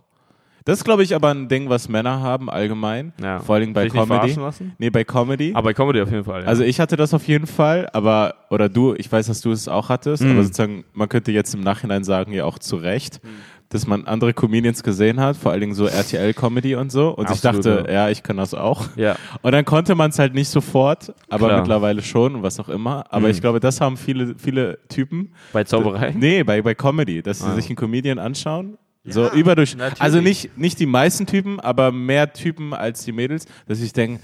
Das 0.68 0.80
ist, 0.80 0.84
glaube 0.84 1.02
ich, 1.04 1.16
aber 1.16 1.30
ein 1.32 1.48
Ding, 1.48 1.70
was 1.70 1.88
Männer 1.88 2.20
haben 2.22 2.50
allgemein. 2.50 3.14
Ja. 3.22 3.40
Vor 3.40 3.56
allem 3.56 3.72
bei 3.74 3.88
Comedy. 3.88 4.38
Nee, 4.78 4.90
bei 4.90 5.04
Comedy. 5.06 5.52
Aber 5.54 5.64
bei 5.70 5.74
Comedy 5.74 6.02
auf 6.02 6.12
jeden 6.12 6.26
Fall. 6.26 6.42
Ja. 6.42 6.48
Also 6.48 6.64
ich 6.64 6.80
hatte 6.82 6.98
das 6.98 7.14
auf 7.14 7.26
jeden 7.28 7.48
Fall, 7.48 7.88
aber, 7.94 8.36
oder 8.50 8.68
du, 8.68 8.94
ich 8.94 9.10
weiß, 9.12 9.28
dass 9.28 9.40
du 9.42 9.52
es 9.52 9.68
auch 9.70 9.88
hattest, 9.88 10.24
Mhm. 10.24 10.32
aber 10.32 10.44
sozusagen, 10.44 10.84
man 10.94 11.08
könnte 11.08 11.32
jetzt 11.32 11.56
im 11.56 11.62
Nachhinein 11.62 12.04
sagen, 12.04 12.34
ja 12.34 12.44
auch 12.44 12.60
zu 12.60 12.76
Recht, 12.76 13.24
Mhm. 13.24 13.30
dass 13.70 13.88
man 13.88 14.06
andere 14.08 14.34
Comedians 14.34 14.84
gesehen 14.84 15.20
hat, 15.22 15.38
vor 15.38 15.52
allen 15.54 15.62
Dingen 15.62 15.74
so 15.74 15.88
RTL-Comedy 15.88 16.76
und 16.76 16.92
so. 16.92 17.10
Und 17.12 17.28
Absolut, 17.30 17.60
ich 17.60 17.64
dachte, 17.74 17.86
ja. 17.88 17.94
ja. 18.06 18.10
ich 18.10 18.22
kann 18.24 18.36
das 18.36 18.54
auch. 18.54 18.88
ja. 18.98 19.16
Und 19.42 19.54
dann 19.54 19.64
konnte 19.64 19.96
man 19.96 20.10
es 20.10 20.20
halt 20.20 20.34
nicht 20.34 20.50
sofort, 20.50 21.14
aber 21.30 21.48
Klar. 21.48 21.60
mittlerweile 21.62 22.02
schon 22.02 22.36
und 22.36 22.44
was 22.44 22.60
auch 22.60 22.68
immer. 22.70 23.06
Aber 23.10 23.28
Mhm. 23.28 23.32
ich 23.32 23.40
glaube, 23.42 23.62
das 23.62 23.80
haben 23.80 23.96
viele, 23.96 24.36
viele 24.38 24.80
Typen. 24.90 25.32
Bei 25.54 25.64
Zauberei. 25.64 26.14
Nee, 26.18 26.44
bei, 26.44 26.62
bei 26.62 26.76
Comedy, 26.76 27.22
dass 27.22 27.40
sie 27.40 27.48
Ah. 27.48 27.56
sich 27.56 27.68
einen 27.70 27.78
Comedian 27.78 28.20
anschauen. 28.20 28.78
Ja, 29.08 29.14
so 29.14 29.32
überdurch. 29.32 29.76
natürlich. 29.76 30.02
Also 30.02 30.22
nicht, 30.22 30.58
nicht 30.58 30.80
die 30.80 30.86
meisten 30.86 31.26
Typen, 31.26 31.60
aber 31.60 31.92
mehr 31.92 32.34
Typen 32.34 32.74
als 32.74 33.04
die 33.04 33.12
Mädels, 33.12 33.46
dass 33.68 33.82
ich 33.82 33.94
denke, 33.94 34.22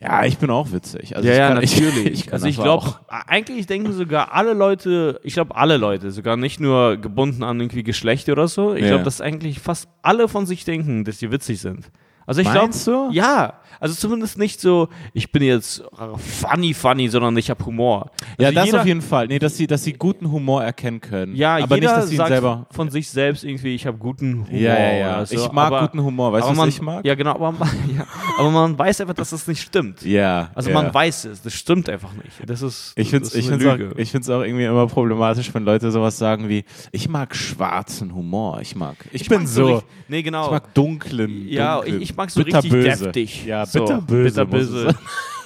ja, 0.00 0.24
ich 0.24 0.38
bin 0.38 0.50
auch 0.50 0.72
witzig. 0.72 1.14
Also 1.14 1.28
ja, 1.28 1.34
ich 1.34 1.38
ja, 1.38 1.48
kann, 1.48 1.54
natürlich. 1.60 2.06
Ich, 2.06 2.12
ich 2.12 2.24
kann 2.26 2.32
also 2.34 2.46
ich 2.46 2.56
glaube, 2.56 2.94
eigentlich 3.08 3.66
denken 3.68 3.92
sogar 3.92 4.32
alle 4.34 4.52
Leute, 4.52 5.20
ich 5.22 5.34
glaube 5.34 5.54
alle 5.54 5.76
Leute, 5.76 6.10
sogar 6.10 6.36
nicht 6.36 6.58
nur 6.58 6.96
gebunden 6.96 7.44
an 7.44 7.60
irgendwie 7.60 7.84
Geschlecht 7.84 8.28
oder 8.28 8.48
so. 8.48 8.74
Ich 8.74 8.82
Ja. 8.82 8.88
glaube, 8.88 9.04
dass 9.04 9.20
eigentlich 9.20 9.60
fast 9.60 9.88
alle 10.02 10.26
von 10.26 10.44
sich 10.46 10.64
denken, 10.64 11.04
dass 11.04 11.20
sie 11.20 11.30
witzig 11.30 11.60
sind. 11.60 11.90
Also 12.26 12.40
ich 12.40 12.50
glaube, 12.50 12.72
ja, 13.12 13.54
also 13.80 13.94
zumindest 13.94 14.38
nicht 14.38 14.60
so, 14.60 14.88
ich 15.12 15.30
bin 15.32 15.42
jetzt 15.42 15.82
funny, 16.18 16.74
funny, 16.74 17.08
sondern 17.08 17.36
ich 17.36 17.50
habe 17.50 17.64
Humor. 17.64 18.10
Ja, 18.38 18.46
also 18.48 18.54
das 18.54 18.66
jeder, 18.66 18.80
auf 18.80 18.86
jeden 18.86 19.02
Fall. 19.02 19.26
Nee, 19.28 19.38
dass 19.38 19.56
sie, 19.56 19.66
dass 19.66 19.84
sie 19.84 19.92
guten 19.92 20.30
Humor 20.30 20.62
erkennen 20.62 21.00
können. 21.00 21.34
Ja, 21.36 21.56
aber 21.56 21.74
jeder 21.76 21.88
nicht, 21.88 22.02
dass 22.02 22.08
sie 22.08 22.16
sagt 22.16 22.28
selber. 22.28 22.66
von 22.70 22.90
sich 22.90 23.08
selbst 23.08 23.44
irgendwie, 23.44 23.74
ich 23.74 23.86
habe 23.86 23.98
guten 23.98 24.46
Humor. 24.46 24.60
Ja, 24.60 24.74
ja, 24.78 24.92
ja. 24.94 25.26
so. 25.26 25.34
Ich 25.36 25.52
mag 25.52 25.66
aber, 25.68 25.80
guten 25.82 26.02
Humor. 26.02 26.32
Weißt 26.32 26.46
du, 26.46 26.50
was 26.50 26.56
man, 26.56 26.68
ich 26.68 26.80
mag? 26.82 27.04
Ja, 27.04 27.14
genau, 27.14 27.32
aber, 27.34 27.52
man- 27.52 27.68
ja, 27.96 28.06
aber 28.38 28.50
man 28.50 28.78
weiß 28.78 29.00
einfach, 29.02 29.14
dass 29.14 29.30
das 29.30 29.46
nicht 29.46 29.62
stimmt. 29.62 30.02
Ja. 30.02 30.50
Also 30.54 30.70
ja. 30.70 30.74
man 30.82 30.92
weiß 30.92 31.24
es, 31.26 31.42
das 31.42 31.52
stimmt 31.54 31.88
einfach 31.88 32.12
nicht. 32.14 32.48
Das 32.48 32.62
ist 32.62 32.92
Ich 32.96 33.10
finde 33.10 33.26
es 33.26 33.34
ich 33.34 33.48
find's 33.48 33.64
auch, 33.66 33.78
ich 33.96 34.10
find's 34.10 34.28
auch 34.30 34.42
irgendwie 34.42 34.64
immer 34.64 34.86
problematisch, 34.86 35.52
wenn 35.54 35.64
Leute 35.64 35.90
sowas 35.90 36.18
sagen 36.18 36.48
wie, 36.48 36.64
ich 36.90 37.08
mag 37.08 37.34
schwarzen 37.34 38.14
Humor. 38.14 38.60
Ich 38.60 38.74
mag. 38.76 38.96
Ich, 39.12 39.28
bin 39.28 39.40
mag 39.40 39.48
so. 39.48 39.66
richtig- 39.66 39.88
Nee, 40.08 40.22
genau. 40.22 40.46
Ich 40.46 40.50
mag 40.50 40.74
dunklen. 40.74 41.48
Ja, 41.48 41.76
dunklen, 41.76 41.96
ich- 42.02 42.10
ich 42.10 42.16
mag 42.16 42.30
so 42.30 42.40
richtig 42.42 42.70
deftig. 42.70 43.46
Ja, 43.46 43.61
So, 43.66 43.84
bitterböse. 44.06 44.94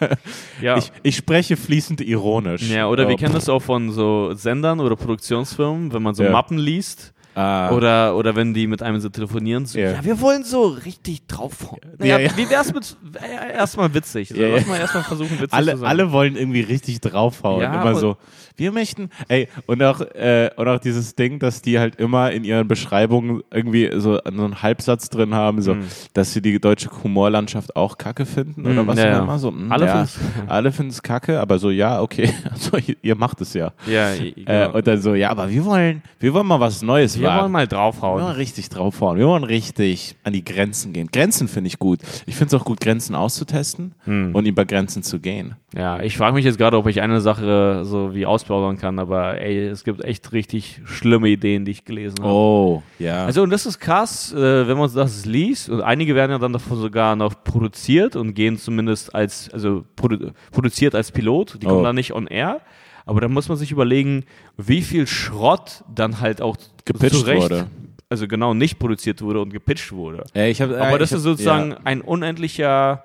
sein. 0.01 0.09
ja. 0.63 0.77
Ich, 0.77 0.93
ich 1.03 1.17
spreche 1.17 1.57
fließend 1.57 2.01
ironisch. 2.01 2.69
ja, 2.71 2.87
oder 2.89 3.09
wir 3.09 3.15
Oh, 3.15 3.19
kennen 3.19 3.35
das 3.35 3.49
auch 3.49 3.61
von 3.63 3.91
so 3.93 4.33
Sendern 4.35 4.81
oder 4.81 4.95
Produktionsfirmen, 4.97 5.93
wenn 5.93 6.03
man 6.03 6.15
so 6.15 6.23
Ja. 6.25 6.31
Mappen 6.31 6.59
liest. 6.59 7.13
ah, 7.35 7.71
Oder, 7.71 8.17
oder 8.17 8.35
wenn 8.37 8.53
die 8.55 8.67
mit 8.67 8.83
einem 8.83 9.01
so 9.01 9.09
telefonieren, 9.09 9.67
so, 9.67 9.79
Ja. 9.79 9.93
ja, 9.93 10.05
wir 10.05 10.21
wollen 10.21 10.45
so 10.45 10.67
richtig 10.69 11.27
draufhauen. 11.27 11.81
Naja, 11.99 12.19
Ja, 12.19 12.25
ja. 12.31 12.37
Wie 12.37 12.49
wär's 12.49 12.73
mit, 12.75 12.97
äh, 13.23 13.55
erstmal 13.55 13.93
witzig. 13.95 14.29
So, 14.31 14.37
Ja, 14.37 14.49
ja. 14.49 14.57
Lass 14.57 14.67
mal 14.67 14.79
erstmal 14.81 15.03
versuchen, 15.05 15.31
witzig 15.33 15.51
zu 15.51 15.57
alle, 15.57 15.77
sein. 15.77 15.89
alle 15.89 16.13
wollen 16.13 16.37
irgendwie 16.37 16.61
richtig 16.63 17.01
draufhauen. 17.01 17.63
Ja, 17.63 17.81
immer 17.81 17.95
so. 17.95 18.17
Wir 18.57 18.73
möchten, 18.73 19.11
ey, 19.29 19.49
und 19.67 19.83
auch, 19.83 20.01
äh, 20.01 20.51
und 20.57 20.67
auch 20.69 20.79
dieses 20.79 21.15
Ding, 21.15 21.39
dass 21.39 21.63
die 21.63 21.79
halt 21.79 21.97
immer 21.97 22.33
in 22.33 22.45
ihren 22.45 22.67
Beschreibungen 22.69 23.43
irgendwie 23.53 23.91
so, 23.95 24.15
so 24.17 24.21
einen 24.25 24.63
Halbsatz 24.63 25.09
drin 25.11 25.35
haben, 25.35 25.61
so, 25.63 25.75
Mhm. 25.75 25.85
dass 26.15 26.33
sie 26.33 26.41
die 26.41 26.59
deutsche 26.61 26.89
Humorlandschaft 27.03 27.77
auch 27.77 27.99
kacke 27.99 28.25
finden 28.27 28.63
oder 28.67 28.83
Mhm, 28.83 28.87
was 28.87 28.99
ja, 28.99 29.19
auch 29.19 29.23
immer. 29.25 29.39
So, 29.39 29.51
mm, 29.51 29.71
Alle 29.73 29.87
ja, 29.87 30.07
alle 30.47 30.73
finden 30.73 30.91
es 30.91 31.03
kacke, 31.03 31.41
aber 31.41 31.59
so, 31.59 31.71
ja, 31.71 32.01
okay, 32.01 32.31
also, 32.51 32.79
ihr, 33.03 33.15
macht 33.17 33.41
es 33.41 33.53
ja. 33.55 33.73
Ja, 33.87 34.13
Äh, 34.15 34.33
genau. 34.33 34.73
und 34.73 34.87
dann 34.87 35.01
so, 35.01 35.15
ja, 35.15 35.31
aber 35.31 35.51
wir 35.51 35.65
wollen, 35.65 36.03
wir 36.21 36.33
wollen 36.35 36.47
mal 36.47 36.61
was 36.61 36.83
Neues 36.83 37.19
Wir 37.19 37.29
wagen. 37.29 37.43
wollen 37.43 37.53
mal 37.53 37.63
Wir 37.65 37.67
draufhauen. 37.69 38.23
wollen 38.23 38.37
richtig 38.37 38.69
draufhauen. 38.69 39.19
Wir 39.19 39.27
wollen 39.27 39.45
richtig 39.45 40.17
an 40.25 40.33
die 40.33 40.45
Grenzen 40.45 40.93
gehen. 40.93 41.09
Grenzen 41.13 41.49
finde 41.49 41.69
ich 41.69 41.79
gut. 41.79 42.01
Ich 42.27 42.37
finde 42.37 42.55
es 42.57 42.61
auch 42.61 42.65
gut, 42.65 42.81
Grenzen 42.81 43.15
auszutesten 43.15 43.95
Hm. 44.05 44.35
und 44.35 44.47
über 44.47 44.65
Grenzen 44.65 45.03
zu 45.03 45.19
gehen. 45.21 45.57
Ja, 45.77 46.01
ich 46.01 46.17
frage 46.17 46.35
mich 46.35 46.45
jetzt 46.47 46.57
gerade, 46.57 46.79
ob 46.79 46.87
ich 46.87 47.03
eine 47.03 47.21
Sache 47.21 47.85
so 47.85 48.15
wie 48.15 48.25
ausplaudern 48.25 48.79
kann, 48.79 48.99
aber 48.99 49.39
ey, 49.41 49.67
es 49.67 49.85
gibt 49.85 50.03
echt 50.03 50.33
richtig 50.33 50.81
schlimme 50.87 51.29
Ideen, 51.29 51.67
die 51.67 51.73
ich 51.73 51.85
gelesen 51.85 52.17
habe. 52.21 52.33
Oh, 52.33 52.83
ja. 52.99 53.27
Also 53.27 53.43
und 53.43 53.51
das 53.51 53.67
ist 53.67 53.79
krass, 53.79 54.33
äh, 54.33 54.67
wenn 54.67 54.79
man 54.79 54.91
das 54.95 55.27
liest 55.27 55.69
und 55.69 55.83
einige 55.83 56.15
werden 56.15 56.31
ja 56.31 56.39
dann 56.39 56.55
davon 56.55 56.79
sogar 56.79 57.15
noch 57.15 57.35
produziert 57.45 58.17
und 58.17 58.33
gehen 58.33 58.57
zumindest 58.57 59.15
als, 59.15 59.51
also 59.53 59.85
produ 59.97 60.31
produziert 60.51 60.95
als 60.95 61.13
Pilot, 61.13 61.59
die 61.61 61.67
kommen 61.67 61.81
Oh. 61.81 61.85
dann 61.85 61.97
nicht 61.97 62.15
on 62.15 62.27
air, 62.27 62.61
aber 63.05 63.21
da 63.21 63.29
muss 63.29 63.49
man 63.51 63.59
sich 63.59 63.71
überlegen, 63.71 64.25
wie 64.57 64.81
viel 64.81 65.07
Schrott 65.07 65.85
dann 65.95 66.21
halt 66.21 66.41
auch 66.41 66.57
Gepitcht 66.87 67.17
zurecht, 67.17 67.43
wurde. 67.51 67.67
also 68.09 68.27
genau 68.27 68.55
nicht 68.55 68.79
produziert 68.79 69.21
wurde 69.21 69.43
und 69.43 69.53
gepitcht 69.53 69.93
wurde. 69.93 70.25
Ich 70.33 70.63
hab, 70.63 70.71
Aber 70.71 70.99
das 70.99 71.11
ich 71.11 71.19
ist 71.19 71.25
hab- 71.25 71.33
sozusagen 71.33 71.71
ja. 71.73 71.79
ein 71.85 72.01
unendlicher 72.01 73.05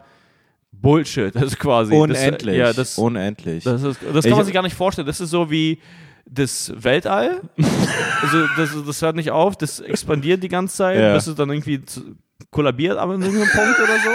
Bullshit, 0.71 1.35
das 1.35 1.43
ist 1.43 1.59
quasi. 1.59 1.93
unendlich. 1.93 2.57
Das, 2.57 2.67
ja, 2.67 2.73
das, 2.73 2.97
unendlich. 2.97 3.63
das, 3.63 3.83
ist, 3.83 3.99
das 4.13 4.25
kann 4.25 4.37
man 4.37 4.45
sich 4.45 4.53
gar 4.53 4.63
nicht 4.63 4.75
vorstellen. 4.75 5.05
Das 5.07 5.19
ist 5.21 5.29
so 5.29 5.49
wie 5.51 5.79
das 6.25 6.71
Weltall. 6.75 7.41
also 8.21 8.45
das, 8.57 8.69
das 8.85 9.01
hört 9.01 9.15
nicht 9.15 9.31
auf, 9.31 9.57
das 9.57 9.79
expandiert 9.79 10.41
die 10.43 10.47
ganze 10.47 10.75
Zeit, 10.77 10.99
Ja. 10.99 11.13
bis 11.13 11.27
es 11.27 11.35
dann 11.35 11.49
irgendwie 11.49 11.83
zu, 11.83 12.15
kollabiert 12.49 12.97
an 12.97 13.09
irgendeinem 13.11 13.47
Punkt 13.49 13.79
oder 13.79 13.95
so. 13.99 14.09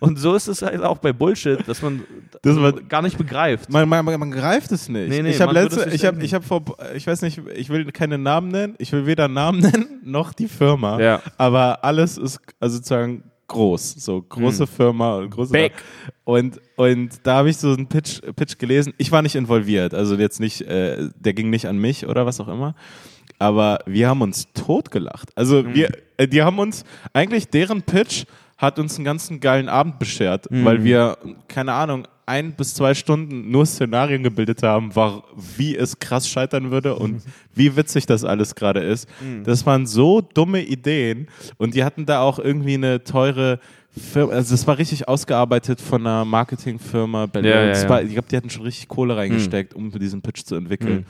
Und 0.00 0.18
so 0.18 0.34
ist 0.34 0.48
es 0.48 0.62
halt 0.62 0.82
auch 0.82 0.98
bei 0.98 1.12
Bullshit, 1.12 1.66
dass 1.68 1.80
man 1.82 2.02
Das 2.42 2.60
war- 2.60 2.72
gar 2.72 3.02
nicht 3.02 3.16
begreift. 3.16 3.70
Man, 3.70 3.88
man, 3.88 4.04
man, 4.04 4.18
man 4.18 4.30
greift 4.30 4.72
es 4.72 4.88
nicht. 4.88 5.08
Nee, 5.08 5.22
nee, 5.22 5.30
ich 5.30 5.40
habe 5.40 5.52
man 5.54 5.62
letzte, 5.64 5.88
ich 5.90 6.04
habe, 6.04 6.22
ich 6.22 6.34
habe 6.34 6.44
vor, 6.44 6.62
ich 6.94 7.06
weiß 7.06 7.22
nicht, 7.22 7.40
ich 7.54 7.68
will 7.68 7.84
keine 7.92 8.18
Namen 8.18 8.48
nennen. 8.48 8.74
Ich 8.78 8.92
will 8.92 9.06
weder 9.06 9.28
Namen 9.28 9.60
nennen 9.60 10.00
noch 10.04 10.32
die 10.32 10.48
Firma. 10.48 11.00
Ja. 11.00 11.22
Aber 11.36 11.84
alles 11.84 12.18
ist 12.18 12.40
also 12.60 12.76
sozusagen 12.76 13.22
groß, 13.48 13.96
so 13.98 14.22
große 14.22 14.66
Firma 14.66 15.16
und 15.16 15.30
große. 15.30 15.52
Big. 15.52 15.72
Und 16.24 16.60
und 16.76 17.20
da 17.24 17.38
habe 17.38 17.50
ich 17.50 17.56
so 17.56 17.72
einen 17.72 17.88
Pitch, 17.88 18.20
Pitch 18.36 18.58
gelesen. 18.58 18.94
Ich 18.98 19.10
war 19.10 19.22
nicht 19.22 19.34
involviert, 19.34 19.94
also 19.94 20.14
jetzt 20.14 20.38
nicht, 20.38 20.60
äh, 20.62 21.08
der 21.16 21.32
ging 21.32 21.50
nicht 21.50 21.66
an 21.66 21.78
mich 21.78 22.06
oder 22.06 22.24
was 22.24 22.38
auch 22.40 22.48
immer. 22.48 22.74
Aber 23.40 23.80
wir 23.86 24.08
haben 24.08 24.22
uns 24.22 24.48
totgelacht. 24.52 25.30
Also 25.36 25.64
wir, 25.74 25.90
äh, 26.16 26.28
die 26.28 26.42
haben 26.42 26.58
uns 26.58 26.84
eigentlich 27.12 27.48
deren 27.48 27.82
Pitch 27.82 28.24
hat 28.58 28.78
uns 28.78 28.96
einen 28.96 29.04
ganzen 29.04 29.40
geilen 29.40 29.68
Abend 29.68 29.98
beschert, 29.98 30.46
weil 30.50 30.84
wir 30.84 31.16
keine 31.46 31.72
Ahnung 31.72 32.06
ein 32.26 32.52
bis 32.52 32.74
zwei 32.74 32.92
Stunden 32.92 33.50
nur 33.50 33.64
Szenarien 33.64 34.22
gebildet 34.22 34.62
haben, 34.62 34.94
war, 34.94 35.24
wie 35.56 35.74
es 35.74 35.98
krass 35.98 36.28
scheitern 36.28 36.70
würde 36.70 36.94
und 36.96 37.22
wie 37.54 37.74
witzig 37.74 38.04
das 38.04 38.22
alles 38.22 38.54
gerade 38.54 38.80
ist. 38.80 39.08
Das 39.44 39.64
waren 39.64 39.86
so 39.86 40.20
dumme 40.20 40.62
Ideen 40.62 41.28
und 41.56 41.74
die 41.74 41.84
hatten 41.84 42.04
da 42.04 42.20
auch 42.20 42.38
irgendwie 42.38 42.74
eine 42.74 43.02
teure 43.02 43.60
Firma, 43.98 44.34
also 44.34 44.54
es 44.54 44.66
war 44.66 44.76
richtig 44.76 45.08
ausgearbeitet 45.08 45.80
von 45.80 46.06
einer 46.06 46.24
Marketingfirma. 46.24 47.26
Berlin. 47.26 47.50
Ja, 47.50 47.62
ja, 47.64 47.72
ja. 47.72 47.88
War, 47.88 48.02
ich 48.02 48.12
glaube, 48.12 48.28
die 48.28 48.36
hatten 48.36 48.50
schon 48.50 48.62
richtig 48.62 48.88
Kohle 48.88 49.16
reingesteckt, 49.16 49.72
um 49.72 49.90
diesen 49.90 50.20
Pitch 50.20 50.44
zu 50.44 50.54
entwickeln. 50.54 51.06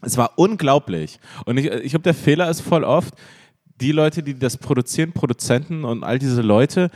Es 0.00 0.16
war 0.16 0.32
unglaublich. 0.36 1.18
Und 1.44 1.56
ich, 1.56 1.66
ich 1.66 1.90
glaube, 1.90 2.04
der 2.04 2.14
Fehler 2.14 2.48
ist 2.50 2.60
voll 2.60 2.84
oft, 2.84 3.14
die 3.80 3.92
Leute, 3.92 4.22
die 4.22 4.38
das 4.38 4.56
produzieren, 4.56 5.12
Produzenten 5.12 5.84
und 5.84 6.04
all 6.04 6.18
diese 6.18 6.42
Leute, 6.42 6.90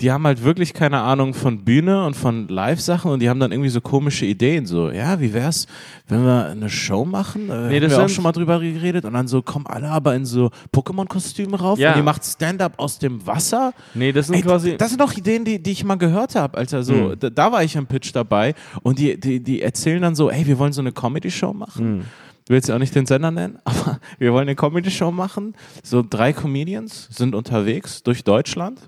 die 0.00 0.10
haben 0.10 0.24
halt 0.26 0.42
wirklich 0.42 0.72
keine 0.72 1.00
Ahnung 1.00 1.32
von 1.34 1.64
Bühne 1.64 2.04
und 2.06 2.16
von 2.16 2.48
Live-Sachen 2.48 3.10
und 3.10 3.20
die 3.20 3.28
haben 3.28 3.38
dann 3.38 3.52
irgendwie 3.52 3.68
so 3.68 3.80
komische 3.80 4.24
Ideen. 4.26 4.66
So, 4.66 4.90
ja, 4.90 5.20
wie 5.20 5.32
wär's, 5.32 5.66
wenn 6.08 6.24
wir 6.24 6.46
eine 6.46 6.68
Show 6.70 7.04
machen? 7.04 7.50
Äh, 7.50 7.68
Nee, 7.68 7.74
haben 7.76 7.82
das 7.82 7.92
wir 7.98 8.04
auch 8.04 8.08
schon 8.08 8.24
mal 8.24 8.32
drüber 8.32 8.58
geredet 8.58 9.04
und 9.04 9.12
dann 9.12 9.28
so 9.28 9.42
kommen 9.42 9.66
alle 9.66 9.88
aber 9.90 10.16
in 10.16 10.24
so 10.24 10.50
Pokémon-Kostüme 10.74 11.56
rauf 11.60 11.78
Ja. 11.78 11.92
und 11.92 11.98
ihr 11.98 12.02
macht 12.02 12.24
Stand-up 12.24 12.72
aus 12.78 12.98
dem 12.98 13.24
Wasser. 13.26 13.74
Nee, 13.94 14.10
das 14.12 14.26
sind 14.26 14.36
Ey, 14.36 14.42
quasi. 14.42 14.76
das 14.76 14.88
sind 14.88 15.00
doch 15.00 15.12
Ideen, 15.12 15.44
die, 15.44 15.62
die 15.62 15.70
ich 15.72 15.84
mal 15.84 15.96
gehört 15.96 16.34
habe, 16.34 16.56
Alter. 16.58 16.82
So, 16.82 16.94
Mhm. 16.94 17.18
da, 17.20 17.30
da 17.30 17.52
war 17.52 17.62
ich 17.62 17.76
im 17.76 17.86
Pitch 17.86 18.10
dabei 18.14 18.54
und 18.82 18.98
die, 18.98 19.20
die, 19.20 19.40
die 19.40 19.62
erzählen 19.62 20.02
dann 20.02 20.14
so, 20.16 20.30
hey, 20.32 20.44
wir 20.46 20.58
wollen 20.58 20.72
so 20.72 20.80
eine 20.80 20.90
Comedy-Show 20.92 21.52
machen. 21.52 21.98
Mhm. 21.98 22.02
Du 22.46 22.54
willst 22.54 22.68
ja 22.68 22.74
auch 22.74 22.78
nicht 22.80 22.94
den 22.94 23.06
Sender 23.06 23.30
nennen, 23.30 23.58
aber 23.64 24.00
wir 24.18 24.32
wollen 24.32 24.48
eine 24.48 24.56
Comedy-Show 24.56 25.10
machen. 25.12 25.54
So 25.82 26.02
drei 26.08 26.32
Comedians 26.32 27.08
sind 27.10 27.34
unterwegs 27.34 28.02
durch 28.02 28.24
Deutschland 28.24 28.80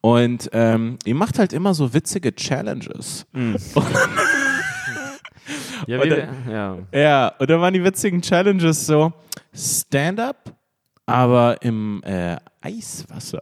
und 0.00 0.48
ähm, 0.52 0.98
ihr 1.04 1.14
macht 1.14 1.38
halt 1.38 1.52
immer 1.52 1.74
so 1.74 1.92
witzige 1.94 2.34
Challenges. 2.34 3.26
ja, 5.86 6.00
und 6.00 6.10
dann- 6.10 6.28
ja. 6.50 6.76
Ja, 6.92 7.28
und 7.38 7.50
dann 7.50 7.60
waren 7.60 7.74
die 7.74 7.82
witzigen 7.84 8.22
Challenges 8.22 8.86
so 8.86 9.12
Stand-up, 9.54 10.52
aber 11.06 11.60
im 11.62 12.02
äh, 12.04 12.36
Eiswasser. 12.60 13.40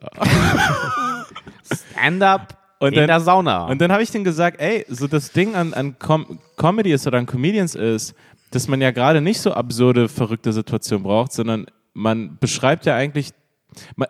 Stand-up 1.93 2.57
Und 2.81 2.89
in 2.95 3.01
dann- 3.01 3.07
der 3.09 3.21
Sauna. 3.21 3.67
Und 3.67 3.81
dann 3.81 3.93
habe 3.93 4.03
ich 4.03 4.11
denen 4.11 4.25
gesagt, 4.25 4.61
ey, 4.61 4.85
so 4.89 5.07
das 5.07 5.33
Ding 5.33 5.55
an, 5.55 5.75
an 5.75 5.99
Com 5.99 6.39
Comedy 6.57 6.93
ist 6.93 7.07
oder 7.07 7.19
an 7.19 7.27
Comedians 7.27 7.75
ist, 7.75 8.15
dass 8.51 8.69
man 8.69 8.81
ja 8.81 8.91
gerade 8.91 9.21
nicht 9.21 9.41
so 9.41 9.53
absurde, 9.53 10.09
verrückte 10.09 10.53
Situationen 10.53 11.03
braucht, 11.05 11.33
sondern 11.33 11.67
man 11.95 12.37
beschreibt 12.41 12.87
ja 12.87 12.97
eigentlich, 12.97 13.31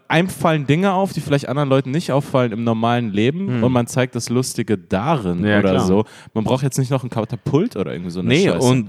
einem 0.09 0.31
fallen 0.31 0.67
Dinge 0.67 0.95
auf, 0.95 1.13
die 1.13 1.21
vielleicht 1.21 1.47
anderen 1.47 1.69
Leuten 1.69 1.91
nicht 1.91 2.13
auffallen 2.13 2.53
im 2.53 2.65
normalen 2.65 3.13
Leben 3.13 3.63
und 3.63 3.73
man 3.73 3.87
zeigt 3.87 4.15
das 4.15 4.31
Lustige 4.31 4.79
darin 4.79 5.41
Hm. 5.41 5.45
Ja, 5.45 5.59
oder 5.59 5.71
klar. 5.73 5.87
so. 5.87 6.05
Man 6.33 6.45
braucht 6.45 6.63
jetzt 6.63 6.79
nicht 6.79 6.91
noch 6.91 7.05
ein 7.05 7.11
Katapult 7.11 7.77
oder 7.77 7.93
irgendwie 7.93 8.11
so 8.11 8.21
eine 8.21 8.31
Nee, 8.31 8.49
Scheiße. 8.49 8.67
und 8.67 8.89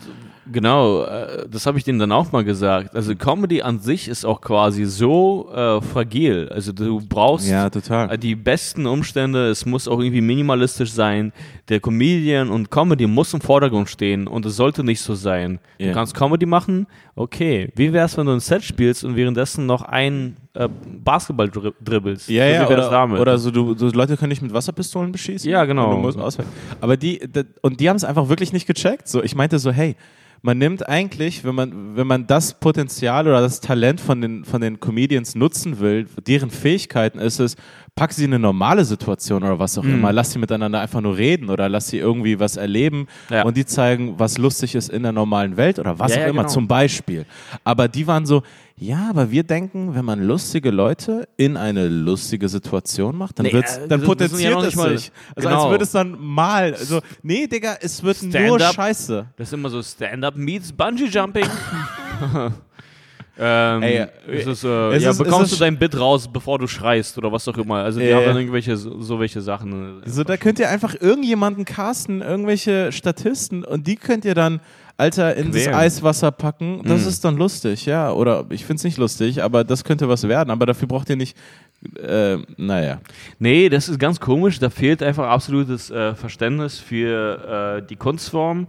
genau, 0.50 1.04
äh, 1.04 1.48
das 1.50 1.66
habe 1.66 1.78
ich 1.78 1.84
denen 1.84 2.00
dann 2.00 2.12
auch 2.12 2.32
mal 2.32 2.44
gesagt. 2.44 2.96
Also 2.96 3.16
Comedy 3.16 3.62
an 3.62 3.80
sich 3.80 4.08
ist 4.08 4.26
auch 4.26 4.42
quasi 4.42 4.86
so 4.86 5.52
äh, 5.54 5.82
fragil. 5.82 6.50
Also 6.50 6.72
du 6.72 7.02
brauchst 7.08 7.50
ja, 7.50 7.68
äh, 7.68 8.18
die 8.18 8.36
besten 8.36 8.86
Umstände, 8.86 9.50
es 9.50 9.66
muss 9.66 9.88
auch 9.88 10.00
irgendwie 10.00 10.22
minimalistisch 10.22 10.92
sein. 10.92 11.34
Der 11.70 11.80
Comedian 11.80 12.50
und 12.50 12.72
Comedy 12.72 13.08
muss 13.08 13.34
im 13.34 13.42
Vordergrund 13.42 13.90
stehen 13.90 14.28
und 14.28 14.46
es 14.46 14.56
sollte 14.56 14.84
nicht 14.84 15.02
so 15.02 15.16
sein. 15.16 15.60
Ja. 15.78 15.88
Du 15.88 15.94
kannst 15.94 16.16
Comedy 16.16 16.46
machen, 16.46 16.88
okay. 17.16 17.72
Wie 17.76 17.94
wär's, 17.94 18.18
wenn 18.18 18.26
du 18.26 18.34
ein 18.34 18.40
Set 18.40 18.64
spielst 18.64 19.04
und 19.04 19.16
währenddessen 19.16 19.66
noch 19.66 19.84
ein 19.84 20.38
äh, 20.54 20.68
Basketball 21.04 21.50
dri 21.50 21.72
dribbelst? 21.84 22.30
Ja, 22.30 22.46
so, 22.46 22.54
ja, 22.54 22.68
oder, 22.68 23.20
oder 23.20 23.38
so, 23.38 23.52
du, 23.52 23.76
so 23.76 23.88
Leute 23.90 24.18
können 24.18 24.32
dich 24.32 24.42
mit 24.42 24.54
Wasserpistolen 24.54 25.12
beschießen. 25.12 25.50
Ja, 25.50 25.66
genau. 25.66 26.10
Aber 26.82 26.98
die, 26.98 27.22
und 27.62 27.80
die 27.80 27.90
haben 27.90 27.98
es 27.98 28.04
einfach 28.04 28.30
wirklich 28.30 28.54
nicht 28.54 28.68
gecheckt. 28.68 29.08
So, 29.08 29.24
ich 29.24 29.36
meinte 29.36 29.60
so, 29.60 29.72
hey, 29.72 29.96
man 30.42 30.58
nimmt 30.58 30.88
eigentlich, 30.88 31.44
wenn 31.44 31.56
man, 31.56 31.96
wenn 31.96 32.08
man 32.08 32.26
das 32.26 32.60
Potenzial 32.60 33.28
oder 33.28 33.42
das 33.42 33.60
Talent 33.60 34.02
von 34.02 34.22
den, 34.22 34.44
von 34.44 34.62
den 34.62 34.80
Comedians 34.80 35.36
nutzen 35.36 35.80
will, 35.80 36.08
deren 36.26 36.50
Fähigkeiten 36.50 37.20
ist 37.20 37.40
es, 37.40 37.56
pack 37.96 38.14
sie 38.14 38.24
in 38.24 38.32
eine 38.34 38.40
normale 38.40 38.84
Situation 38.86 39.44
oder 39.44 39.60
was 39.60 39.78
auch 39.78 39.84
Mhm. 39.84 39.96
immer, 39.96 40.14
lass 40.14 40.32
sie 40.32 40.40
miteinander 40.40 40.80
einfach 40.80 41.02
nur 41.02 41.18
reden 41.18 41.50
oder 41.50 41.68
lass 41.70 41.90
sie 41.90 41.98
irgendwie 41.98 42.40
was 42.40 42.56
erleben 42.58 43.08
Ja. 43.30 43.44
und 43.44 43.58
die 43.58 43.66
zeigen, 43.66 44.16
was 44.18 44.38
lustig 44.38 44.76
ist 44.76 44.90
in 44.90 45.04
der 45.04 45.12
normalen 45.12 45.58
Welt 45.58 45.78
oder 45.78 46.00
was 46.00 46.12
Ja, 46.12 46.18
auch 46.18 46.22
ja, 46.22 46.28
immer, 46.28 46.42
genau. 46.44 46.54
zum 46.54 46.68
Beispiel. 46.68 47.26
Aber 47.64 47.88
die 47.88 48.08
waren 48.08 48.26
so, 48.26 48.44
ja, 48.78 49.08
aber 49.10 49.30
wir 49.30 49.44
denken, 49.44 49.94
wenn 49.94 50.06
man 50.06 50.26
lustige 50.26 50.72
Leute 50.72 51.28
in 51.38 51.58
eine 51.58 51.88
lustige 51.90 52.50
Situation 52.50 53.16
macht, 53.18 53.38
dann, 53.38 53.46
Nee, 53.46 53.54
wird's, 53.54 53.78
äh, 53.78 53.88
dann 53.88 54.00
das- 54.00 54.02
ja 54.02 54.06
potenziert 54.08 54.54
noch 54.54 54.64
es 54.64 54.74
sich. 54.74 55.12
Also 55.36 55.50
genau. 55.50 55.62
als 55.64 55.70
würde 55.72 55.84
es 55.84 55.92
dann 55.92 56.18
mal, 56.20 56.74
also 56.74 57.02
nee, 57.22 57.46
Digga, 57.46 57.76
es 57.82 58.02
wird 58.02 58.24
nur. 58.24 58.60
Scheiße. 58.60 59.28
Das 59.36 59.50
ist 59.50 59.54
immer 59.54 59.70
so 59.70 59.84
Stand-up 59.84 60.36
meets 60.38 60.72
Bungee 60.72 61.06
Jumping. 61.08 61.46
ähm, 63.40 63.82
Ey, 63.82 64.06
es 64.28 64.46
ist, 64.46 64.64
äh, 64.64 64.94
es 64.96 65.04
ja, 65.04 65.12
ist- 65.12 65.18
bekommst 65.18 65.52
es 65.54 65.58
du 65.58 65.64
dein 65.64 65.78
Bit 65.80 65.98
raus, 66.00 66.28
bevor 66.32 66.60
du 66.60 66.68
schreist 66.68 67.18
oder 67.18 67.32
was 67.32 67.48
auch 67.48 67.58
immer. 67.58 67.78
Also 67.78 68.00
die 68.00 68.06
Ja, 68.08 68.18
haben 68.18 68.26
dann 68.26 68.38
irgendwelche 68.38 68.76
so, 68.78 69.20
welche 69.20 69.42
Sachen. 69.42 70.02
So, 70.06 70.24
da 70.24 70.38
könnt 70.38 70.60
ihr 70.60 70.70
einfach 70.70 70.96
irgendjemanden 71.00 71.66
casten, 71.66 72.22
irgendwelche 72.22 72.92
Statisten 72.92 73.64
und 73.64 73.88
die 73.88 73.96
könnt 73.96 74.26
ihr 74.26 74.36
dann, 74.36 74.60
Alter, 74.98 75.36
in 75.36 75.52
das 75.52 75.64
Quälen. 75.64 75.76
Eiswasser 75.76 76.32
packen. 76.32 76.82
Das 76.84 77.02
Mhm. 77.04 77.08
ist 77.08 77.26
dann 77.26 77.38
lustig, 77.38 77.86
ja. 77.88 78.12
Oder 78.12 78.46
ich 78.50 78.66
find's 78.66 78.84
nicht 78.84 78.98
lustig, 78.98 79.42
aber 79.42 79.64
das 79.64 79.84
könnte 79.84 80.08
was 80.10 80.28
werden. 80.28 80.52
Aber 80.52 80.66
dafür 80.68 80.88
braucht 80.88 81.10
ihr 81.10 81.16
nicht, 81.16 81.36
äh, 82.02 82.38
naja. 82.58 83.00
Nee, 83.40 83.70
das 83.70 83.90
ist 83.90 84.00
ganz 84.00 84.20
komisch. 84.20 84.60
Da 84.60 84.70
fehlt 84.70 85.02
einfach 85.04 85.28
absolutes 85.28 85.90
äh, 85.92 86.14
Verständnis 86.16 86.80
für 86.80 87.80
äh, 87.84 87.88
die 87.88 87.96
Kunstform 87.96 88.68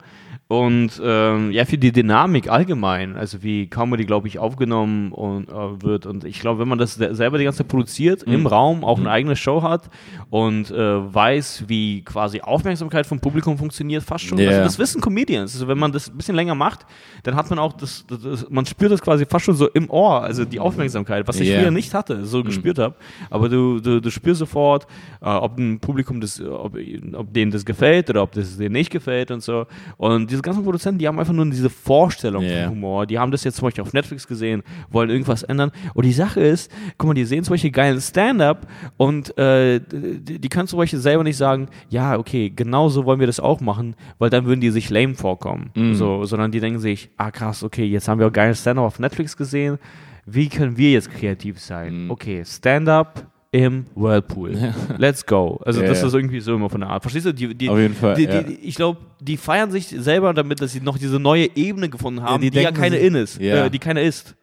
und 0.49 1.01
ähm, 1.03 1.51
ja 1.51 1.65
für 1.65 1.79
die 1.79 1.93
Dynamik 1.93 2.51
allgemein. 2.51 3.17
Also 3.17 3.43
wie 3.43 3.69
Comedy, 3.69 4.05
glaube 4.05 4.29
ich, 4.29 4.39
aufgenommen 4.39 5.11
und, 5.13 5.49
äh, 5.49 5.83
wird. 5.83 6.05
Und 6.05 6.25
ich 6.25 6.41
glaube, 6.41 6.61
wenn 6.61 6.69
man 6.69 6.79
das 6.79 6.95
se- 6.95 7.15
selber 7.15 7.39
die 7.39 7.45
ganze 7.45 7.59
Zeit 7.59 7.69
produziert, 7.69 8.23
im 8.25 8.47
Raum 8.47 8.85
auch 8.85 8.99
eine 8.99 9.11
eigene 9.11 9.35
Show 9.35 9.63
hat 9.63 9.89
und 10.29 10.71
äh, 10.71 11.15
weiß, 11.15 11.65
wie 11.69 12.03
quasi 12.05 12.43
Aufmerksamkeit 12.43 13.07
vom 13.07 13.19
Publikum 13.19 13.57
funktioniert, 13.57 14.03
fast 14.03 14.25
schon. 14.25 14.37
Ja. 14.39 14.51
Also 14.51 14.63
das 14.65 14.79
wissen 14.79 15.01
Comedians. 15.01 15.55
Also 15.55 15.69
wenn 15.69 15.79
man 15.79 15.91
das 15.93 16.11
ein 16.11 16.17
bisschen 16.19 16.37
länger 16.37 16.55
macht, 16.55 16.85
dann 17.23 17.35
hat 17.35 17.49
man 17.49 17.59
auch 17.59 17.73
das, 17.73 18.05
das, 18.07 18.21
das 18.21 18.51
man 18.51 18.67
spürt 18.67 18.93
das 18.93 19.01
quasi 19.01 19.25
fast 19.25 19.47
schon 19.47 19.55
so 19.55 19.69
im 19.69 19.89
Ohr, 19.89 20.23
also 20.23 20.45
die 20.45 20.61
Aufmerksamkeit, 20.61 21.27
was 21.29 21.41
ich 21.41 21.49
Ja. 21.49 21.61
früher 21.61 21.71
nicht 21.71 21.95
hatte, 21.95 22.27
so 22.27 22.43
gespürt 22.45 22.79
habe. 22.79 22.95
Aber 23.31 23.49
du, 23.49 23.81
du, 23.81 24.01
du 24.01 24.11
spürst 24.11 24.39
sofort, 24.41 24.87
äh, 25.21 25.27
ob 25.27 25.59
ein 25.59 25.81
Publikum 25.81 26.21
das, 26.21 26.41
ob, 26.41 26.77
ob 27.15 27.33
denen 27.35 27.51
das 27.51 27.65
gefällt 27.65 28.11
oder 28.11 28.23
ob 28.23 28.33
das 28.33 28.57
denen 28.57 28.73
nicht 28.73 28.91
gefällt 28.91 29.31
und 29.31 29.43
so. 29.43 29.67
Und 29.97 30.31
diese 30.31 30.43
ganzen 30.43 30.65
Produzenten, 30.65 30.99
die 30.99 31.07
haben 31.09 31.19
einfach 31.19 31.33
nur 31.33 31.45
diese 31.47 31.71
Vorstellung 31.71 32.43
Ja. 32.43 32.65
von 32.65 32.73
Humor. 32.73 33.07
Die 33.07 33.19
haben 33.19 33.31
das 33.33 33.45
jetzt 33.45 33.57
zum 33.57 33.67
Beispiel 33.67 33.83
auf 33.83 33.93
Netflix 33.93 34.27
gesehen, 34.27 34.63
wollen 34.91 35.11
irgendwas 35.11 35.43
ändern. 35.43 35.71
Und 35.95 36.05
die 36.05 36.13
Sache 36.13 36.41
ist, 36.41 36.71
guck 36.99 37.09
mal, 37.09 37.15
die 37.15 37.25
sehen 37.25 37.45
zum 37.45 37.55
Beispiel 37.55 37.71
geilen 37.71 38.01
Stand-up 38.01 38.67
und 38.97 39.37
äh, 39.39 39.81
die, 39.81 40.39
die 40.39 40.49
können 40.49 40.69
zum 40.69 40.79
Beispiel 40.79 40.99
selber 40.99 41.25
nicht 41.25 41.37
sagen, 41.37 41.69
ja, 41.89 42.19
okay, 42.19 42.51
genau 42.55 42.89
so 42.89 43.05
wollen 43.05 43.21
wir 43.21 43.27
das 43.27 43.41
auch 43.41 43.61
machen, 43.61 43.95
weil 44.19 44.31
dann 44.31 44.45
würden 44.47 44.61
die 44.61 44.71
sich 44.71 44.91
lame 44.91 45.15
vorkommen. 45.15 45.71
Mhm. 45.75 45.95
So, 45.95 46.25
sondern 46.25 46.51
die 46.51 46.61
denken 46.61 46.79
sich, 46.79 47.11
ah 47.17 47.31
krass, 47.31 47.63
okay, 47.63 47.85
jetzt 47.85 48.09
haben 48.09 48.19
wir 48.19 48.27
auch 48.27 48.33
geilen 48.33 48.55
Stand-up 48.55 48.85
auf 48.85 48.99
Netflix 48.99 49.37
gesehen. 49.37 49.79
Wie 50.27 50.49
können 50.49 50.77
wir 50.77 50.93
jetzt 50.93 51.11
kreativ 51.11 51.59
sein? 51.59 52.05
Mhm. 52.05 52.11
Okay, 52.11 52.45
Stand-up 52.45 53.27
im 53.55 53.85
Whirlpool. 53.95 54.73
Let's 54.97 55.27
go. 55.27 55.61
Also 55.67 55.83
Ja, 55.83 55.89
das 55.89 56.01
ja. 56.01 56.07
ist 56.07 56.15
irgendwie 56.15 56.41
so 56.41 56.55
immer 56.55 56.71
von 56.71 56.81
der 56.81 56.89
Art. 56.89 57.03
Verstehst 57.03 57.27
du? 57.27 57.35
Die, 57.35 57.55
die, 57.55 57.69
Auf 57.69 57.79
jeden 57.79 57.95
Fall, 57.95 58.15
Die, 58.15 58.27
ich 58.63 58.77
glaube, 58.77 58.99
die 59.21 59.37
feiern 59.37 59.71
sich 59.71 59.89
selber 59.89 60.33
damit, 60.33 60.63
dass 60.63 60.73
sie 60.73 60.81
noch 60.81 60.97
diese 60.97 61.19
neue 61.21 61.55
Ebene 61.55 61.91
gefunden 61.91 62.23
haben, 62.23 62.41
die 62.41 62.59
ja 62.59 62.73
keine 62.73 62.97
in 62.97 63.15
ist. 63.15 63.39
Äh, 63.39 63.69
die 63.69 63.79
keine 63.79 64.03
ist. 64.03 64.35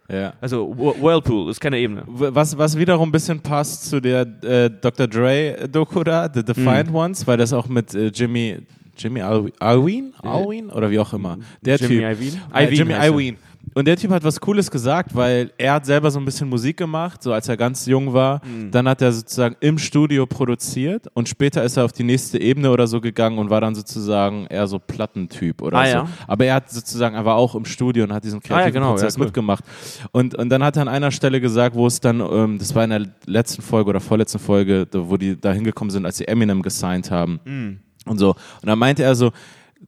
Also 0.41 0.71
Wh- 0.75 1.01
Whirlpool 1.01 1.50
ist 1.50 1.59
keine 1.59 1.79
Ebene. 1.79 2.03
Was, 2.07 2.55
was 2.57 2.77
wiederum 2.77 3.09
ein 3.09 3.12
bisschen 3.12 3.39
passt 3.39 3.89
zu 3.89 4.00
der 4.00 4.21
äh, 4.43 4.69
Dr. 4.69 5.07
Dre-Doku 5.07 6.03
da, 6.03 6.29
The 6.31 6.43
Defiant 6.43 6.93
Ones, 6.93 7.25
weil 7.25 7.38
das 7.38 7.51
auch 7.53 7.67
mit 7.67 7.93
äh, 7.95 8.07
Jimmy, 8.07 8.57
Jimmy 8.98 9.21
Al- 9.21 9.51
Alwyn, 9.59 10.13
Alwyn 10.21 10.69
oder 10.69 10.89
wie 10.91 11.00
auch 11.00 11.13
immer, 11.13 11.38
der 11.62 11.77
Jimmy 11.77 12.00
Typ. 12.00 12.12
Iovine? 12.12 12.41
Äh, 12.53 12.74
Jimmy. 12.74 12.93
Iovine. 12.93 13.38
Und 13.75 13.85
der 13.87 13.97
Typ 13.97 14.09
hat 14.11 14.23
was 14.23 14.39
Cooles 14.39 14.71
gesagt, 14.71 15.15
weil 15.15 15.51
er 15.57 15.73
hat 15.73 15.85
selber 15.85 16.09
so 16.09 16.17
ein 16.19 16.25
bisschen 16.25 16.49
Musik 16.49 16.77
gemacht, 16.77 17.21
so 17.21 17.31
als 17.33 17.47
er 17.47 17.55
ganz 17.55 17.85
jung 17.85 18.13
war. 18.13 18.41
Mhm. 18.45 18.71
Dann 18.71 18.87
hat 18.87 19.01
er 19.01 19.11
sozusagen 19.11 19.55
im 19.59 19.77
Studio 19.77 20.25
produziert 20.25 21.07
und 21.13 21.29
später 21.29 21.63
ist 21.63 21.77
er 21.77 21.85
auf 21.85 21.91
die 21.91 22.03
nächste 22.03 22.41
Ebene 22.41 22.71
oder 22.71 22.87
so 22.87 22.99
gegangen 22.99 23.37
und 23.37 23.49
war 23.51 23.61
dann 23.61 23.75
sozusagen 23.75 24.47
eher 24.47 24.65
so 24.65 24.79
Plattentyp 24.79 25.61
oder 25.61 25.77
Ah, 25.77 25.85
so. 25.85 25.91
ja. 25.91 26.07
Aber 26.27 26.45
er 26.45 26.55
hat 26.55 26.71
sozusagen, 26.71 27.15
er 27.15 27.25
war 27.25 27.35
auch 27.35 27.53
im 27.53 27.65
Studio 27.65 28.05
und 28.05 28.11
hat 28.13 28.23
diesen 28.23 28.39
kreativen 28.41 28.73
genau, 28.73 28.87
ja, 28.87 28.91
Prozess 28.93 29.17
cool. 29.17 29.25
mitgemacht. 29.25 29.63
Und, 30.13 30.35
und 30.35 30.49
dann 30.49 30.63
hat 30.63 30.75
er 30.75 30.81
an 30.83 30.87
einer 30.87 31.11
Stelle 31.11 31.39
gesagt, 31.39 31.75
wo 31.75 31.85
es 31.85 31.99
dann, 31.99 32.21
ähm, 32.21 32.57
das 32.57 32.73
war 32.73 32.83
in 32.83 32.89
der 32.89 33.05
letzten 33.27 33.61
Folge 33.61 33.89
oder 33.91 33.99
vorletzten 33.99 34.39
Folge, 34.39 34.87
wo 34.91 35.15
die 35.15 35.39
da 35.39 35.51
hingekommen 35.53 35.91
sind, 35.91 36.05
als 36.05 36.17
sie 36.17 36.27
Eminem 36.27 36.61
gesigned 36.63 37.11
haben 37.11 37.39
Mhm. 37.45 37.79
und 38.05 38.17
so. 38.17 38.29
Und 38.31 38.65
dann 38.67 38.79
meinte 38.79 39.03
er 39.03 39.13
so, 39.15 39.31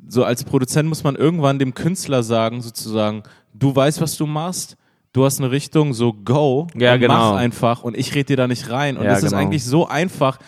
so 0.07 0.23
als 0.23 0.43
Produzent 0.43 0.87
muss 0.87 1.03
man 1.03 1.15
irgendwann 1.15 1.57
dem 1.59 1.73
Künstler 1.73 2.23
sagen, 2.23 2.61
sozusagen, 2.61 3.23
du 3.53 3.75
weißt, 3.75 4.01
was 4.01 4.15
du 4.17 4.25
machst, 4.25 4.77
du 5.13 5.25
hast 5.25 5.39
eine 5.39 5.51
Richtung, 5.51 5.93
so 5.93 6.13
go, 6.13 6.67
Ja, 6.75 6.97
genau. 6.97 7.13
mach 7.13 7.33
einfach 7.37 7.83
und 7.83 7.97
ich 7.97 8.13
rede 8.15 8.25
dir 8.25 8.37
da 8.37 8.47
nicht 8.47 8.69
rein. 8.69 8.97
Und 8.97 9.03
Ja, 9.05 9.11
das 9.11 9.23
ist 9.23 9.29
genau. 9.31 9.41
eigentlich 9.41 9.63
so 9.65 9.87
einfach. 9.87 10.39